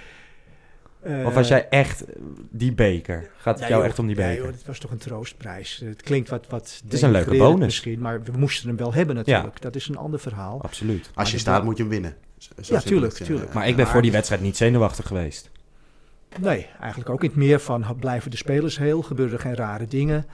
Of 1.25 1.33
was 1.33 1.43
Eh, 1.43 1.49
jij 1.49 1.67
echt 1.69 2.05
eh, 2.05 2.15
die 2.49 2.73
beker? 2.73 3.29
Gaat 3.37 3.53
het 3.53 3.59
nee, 3.59 3.69
jou 3.69 3.81
joh, 3.81 3.89
echt 3.89 3.99
om 3.99 4.07
die 4.07 4.15
nee, 4.15 4.27
beker? 4.27 4.43
joh, 4.43 4.53
het 4.53 4.65
was 4.65 4.79
toch 4.79 4.91
een 4.91 4.97
troostprijs. 4.97 5.81
Het 5.85 6.01
klinkt 6.01 6.29
wat, 6.29 6.47
wat 6.49 6.79
Het 6.83 6.93
is 6.93 7.01
een 7.01 7.11
leuke 7.11 7.37
bonus. 7.37 7.65
misschien, 7.65 7.99
maar 7.99 8.23
we 8.23 8.31
moesten 8.37 8.67
hem 8.67 8.77
wel 8.77 8.93
hebben 8.93 9.15
natuurlijk. 9.15 9.61
Dat 9.61 9.75
is 9.75 9.87
een 9.87 9.97
ander 9.97 10.19
verhaal. 10.19 10.61
Absoluut. 10.61 11.09
Als 11.13 11.31
je 11.31 11.37
staat, 11.37 11.63
moet 11.63 11.77
je 11.77 11.83
hem 11.83 11.91
winnen. 11.91 12.15
Zo- 12.37 12.51
zo 12.61 12.73
Ja, 12.73 12.79
tuurlijk, 12.81 13.13
tuurlijk. 13.13 13.53
Maar 13.53 13.67
ik 13.67 13.75
ben 13.75 13.87
voor 13.87 14.01
die 14.01 14.11
wedstrijd 14.11 14.41
niet 14.41 14.57
zenuwachtig 14.57 15.07
geweest. 15.07 15.49
Nee, 16.39 16.67
eigenlijk 16.79 17.09
ook 17.09 17.21
niet 17.21 17.35
meer 17.35 17.59
van 17.59 17.85
blijven 17.99 18.31
de 18.31 18.37
spelers 18.37 18.77
heel, 18.77 19.01
gebeuren 19.01 19.33
er 19.35 19.41
geen 19.41 19.55
rare 19.55 19.85
dingen. 19.87 20.25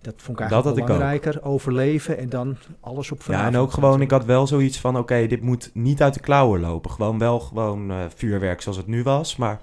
Dat 0.00 0.14
vond 0.16 0.40
ik 0.40 0.48
Dat 0.48 0.52
eigenlijk 0.52 0.76
ik 0.76 0.82
ook. 0.82 0.86
belangrijker. 0.86 1.42
Overleven 1.44 2.18
en 2.18 2.28
dan 2.28 2.56
alles 2.80 3.10
op 3.10 3.18
Ja, 3.18 3.24
vanavond. 3.24 3.54
en 3.54 3.60
ook 3.60 3.72
gewoon, 3.72 4.00
ik 4.00 4.10
had 4.10 4.24
wel 4.24 4.46
zoiets 4.46 4.78
van, 4.80 4.96
oké, 4.98 5.26
dit 5.26 5.42
moet 5.42 5.70
niet 5.74 6.02
uit 6.02 6.14
de 6.14 6.20
klauwen 6.20 6.60
lopen. 6.60 6.90
Gewoon 6.90 7.18
wel 7.18 7.40
gewoon 7.40 7.90
eh, 7.90 7.96
vuurwerk 8.16 8.60
zoals 8.60 8.76
het 8.78 8.86
nu 8.86 9.02
was. 9.02 9.36
Maar 9.36 9.58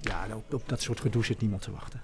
Ja, 0.00 0.26
op, 0.34 0.54
op 0.54 0.68
dat 0.68 0.82
soort 0.82 1.00
gedoe 1.00 1.24
zit 1.24 1.40
niemand 1.40 1.62
te 1.62 1.70
wachten. 1.70 2.00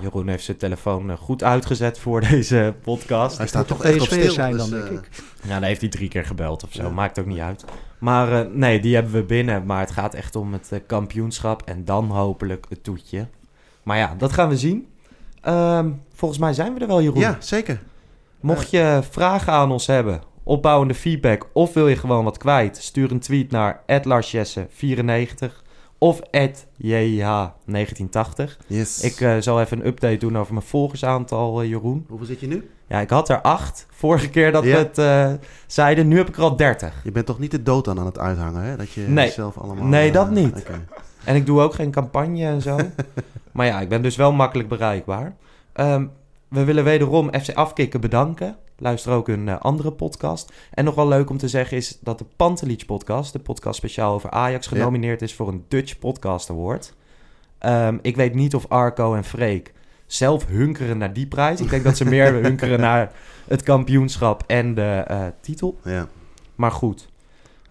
Jeroen 0.00 0.28
heeft 0.28 0.44
zijn 0.44 0.56
telefoon 0.56 1.10
eh, 1.10 1.16
goed 1.16 1.42
uitgezet 1.42 1.98
voor 1.98 2.20
deze 2.30 2.74
podcast. 2.82 3.36
Hij 3.38 3.46
staat 3.46 3.66
toch 3.66 3.84
echt 3.84 4.00
op 4.00 4.06
stil. 4.06 4.30
zijn 4.32 4.52
dus, 4.56 4.60
dan, 4.60 4.70
denk 4.80 4.90
eh, 4.90 4.92
ik. 4.92 5.08
Ja, 5.42 5.48
dan 5.54 5.62
heeft 5.62 5.80
hij 5.80 5.90
drie 5.90 6.08
keer 6.08 6.24
gebeld 6.24 6.64
of 6.64 6.72
zo. 6.72 6.82
Ja. 6.82 6.88
Maakt 6.90 7.18
ook 7.18 7.26
niet 7.26 7.38
uit. 7.38 7.64
Maar 8.02 8.32
eh, 8.32 8.50
nee, 8.52 8.80
die 8.80 8.94
hebben 8.94 9.12
we 9.12 9.22
binnen. 9.22 9.66
Maar 9.66 9.80
het 9.80 9.90
gaat 9.90 10.14
echt 10.14 10.36
om 10.36 10.52
het 10.52 10.72
eh, 10.72 10.78
kampioenschap. 10.86 11.62
En 11.62 11.84
dan 11.84 12.10
hopelijk 12.10 12.66
het 12.68 12.84
toetje. 12.84 13.26
Maar 13.82 13.96
ja, 13.96 14.14
dat 14.18 14.32
gaan 14.32 14.48
we 14.48 14.56
zien. 14.56 14.86
Ehm, 15.40 15.90
volgens 16.14 16.40
mij 16.40 16.52
zijn 16.52 16.74
we 16.74 16.80
er 16.80 16.86
wel, 16.86 17.02
Jeroen. 17.02 17.20
Ja, 17.20 17.36
zeker. 17.38 17.82
Mocht 18.40 18.70
je 18.70 19.00
vragen 19.10 19.52
aan 19.52 19.70
ons 19.70 19.86
hebben, 19.86 20.22
opbouwende 20.42 20.94
feedback... 20.94 21.48
of 21.52 21.72
wil 21.72 21.88
je 21.88 21.96
gewoon 21.96 22.24
wat 22.24 22.38
kwijt... 22.38 22.76
stuur 22.76 23.10
een 23.10 23.20
tweet 23.20 23.50
naar 23.50 23.82
larsjesse94 23.86 25.62
of 25.98 26.20
jh1980. 26.20 26.26
Yes. 28.66 29.02
Ik 29.02 29.20
eh, 29.20 29.36
zal 29.38 29.60
even 29.60 29.78
een 29.78 29.86
update 29.86 30.16
doen 30.16 30.38
over 30.38 30.54
mijn 30.54 30.66
volgersaantal, 30.66 31.64
Jeroen. 31.64 32.04
Hoeveel 32.08 32.26
zit 32.26 32.40
je 32.40 32.46
nu? 32.46 32.70
Ja, 32.92 33.00
ik 33.00 33.10
had 33.10 33.28
er 33.28 33.40
acht 33.40 33.86
vorige 33.90 34.30
keer 34.30 34.52
dat 34.52 34.64
Ja. 34.64 34.70
we 34.70 34.76
het 34.78 34.98
eh, 34.98 35.32
zeiden. 35.66 36.08
Nu 36.08 36.16
heb 36.16 36.28
ik 36.28 36.36
er 36.36 36.42
al 36.42 36.56
dertig. 36.56 36.94
Je 37.04 37.12
bent 37.12 37.26
toch 37.26 37.38
niet 37.38 37.50
de 37.50 37.62
dood 37.62 37.88
aan 37.88 37.98
aan 37.98 38.06
het 38.06 38.18
uithangen, 38.18 38.62
hè? 38.62 38.76
Dat 38.76 38.90
je 38.90 39.00
Nee. 39.00 39.30
zelf 39.30 39.58
allemaal... 39.58 39.84
Nee, 39.84 40.08
eh, 40.08 40.14
dat 40.14 40.30
niet. 40.30 40.66
En 41.24 41.36
ik 41.36 41.46
doe 41.46 41.60
ook 41.60 41.74
geen 41.74 41.90
campagne 41.90 42.44
en 42.46 42.62
zo. 42.62 42.78
maar 43.52 43.66
ja, 43.66 43.80
ik 43.80 43.88
ben 43.88 44.02
dus 44.02 44.16
wel 44.16 44.32
makkelijk 44.32 44.68
bereikbaar. 44.68 45.34
Ehm, 45.72 46.06
we 46.48 46.64
willen 46.64 46.84
wederom 46.84 47.30
FC 47.40 47.54
Afkikken 47.54 48.00
bedanken. 48.00 48.56
Luister 48.78 49.12
ook 49.12 49.28
een 49.28 49.48
eh, 49.48 49.60
andere 49.60 49.92
podcast. 49.92 50.52
En 50.70 50.84
nog 50.84 50.94
wel 50.94 51.08
leuk 51.08 51.30
om 51.30 51.36
te 51.38 51.48
zeggen 51.48 51.76
is 51.76 51.98
dat 52.00 52.18
de 52.18 52.24
Pantelich 52.36 52.86
podcast, 52.86 53.32
de 53.32 53.38
podcast 53.38 53.76
speciaal 53.76 54.14
over 54.14 54.30
Ajax, 54.30 54.68
Ja. 54.68 54.76
genomineerd 54.76 55.22
is 55.22 55.34
voor 55.34 55.48
een 55.48 55.64
Dutch 55.68 55.98
Podcast 55.98 56.50
Award. 56.50 56.94
Ehm, 57.58 57.98
ik 58.02 58.16
weet 58.16 58.34
niet 58.34 58.54
of 58.54 58.68
Arco 58.68 59.14
en 59.14 59.24
Freek 59.24 59.72
zelf 60.14 60.46
hunkeren 60.46 60.98
naar 60.98 61.12
die 61.12 61.26
prijs. 61.26 61.60
Ik 61.60 61.70
denk 61.70 61.84
dat 61.84 61.96
ze 61.96 62.04
meer 62.04 62.32
hunkeren 62.44 62.80
naar 62.80 63.12
het 63.46 63.62
kampioenschap 63.62 64.44
en 64.46 64.74
de 64.74 65.04
eh, 65.06 65.26
titel. 65.40 65.78
Ja. 65.84 66.06
Maar 66.54 66.72
goed, 66.72 67.08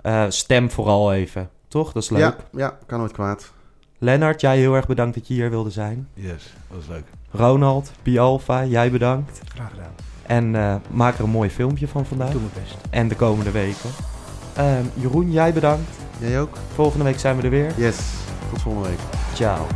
eh, 0.02 0.26
stem 0.28 0.72
vooral 0.72 1.14
even. 1.14 1.50
Toch? 1.68 1.92
Dat 1.92 2.04
is 2.04 2.10
leuk. 2.10 2.22
Ja, 2.22 2.36
ja, 2.52 2.78
kan 2.86 3.00
nooit 3.00 3.12
kwaad. 3.12 3.52
Lennart, 3.98 4.42
jij 4.42 4.58
heel 4.58 4.76
erg 4.76 4.88
bedankt 4.88 5.16
dat 5.16 5.28
je 5.28 5.34
hier 5.34 5.50
wilde 5.50 5.70
zijn. 5.70 6.08
Yes, 6.14 6.54
dat 6.70 6.78
was 6.78 6.88
leuk. 6.88 7.06
Ronald, 7.32 7.92
Pialfa, 8.02 8.66
jij 8.66 8.92
bedankt. 8.92 9.42
Graag 9.46 9.70
gedaan. 9.70 9.94
En 10.26 10.56
eh, 10.56 10.76
maak 10.92 11.18
er 11.18 11.24
een 11.24 11.30
mooi 11.30 11.50
filmpje 11.50 11.88
van 11.88 12.06
vandaag. 12.06 12.28
Ik 12.28 12.34
doe 12.34 12.42
mijn 12.42 12.64
best. 12.64 12.78
En 12.90 13.08
de 13.08 13.16
komende 13.16 13.52
weken. 13.52 13.90
Ehm, 14.56 14.84
Jeroen, 14.94 15.32
jij 15.32 15.54
bedankt. 15.54 15.98
Jij 16.20 16.42
ook? 16.42 16.58
Volgende 16.74 17.04
week 17.04 17.20
zijn 17.20 17.38
we 17.38 17.44
er 17.44 17.50
weer. 17.50 17.72
Yes. 17.78 17.98
Tot 18.50 18.62
volgende 18.62 18.88
week. 18.90 19.00
Ciao. 19.34 19.68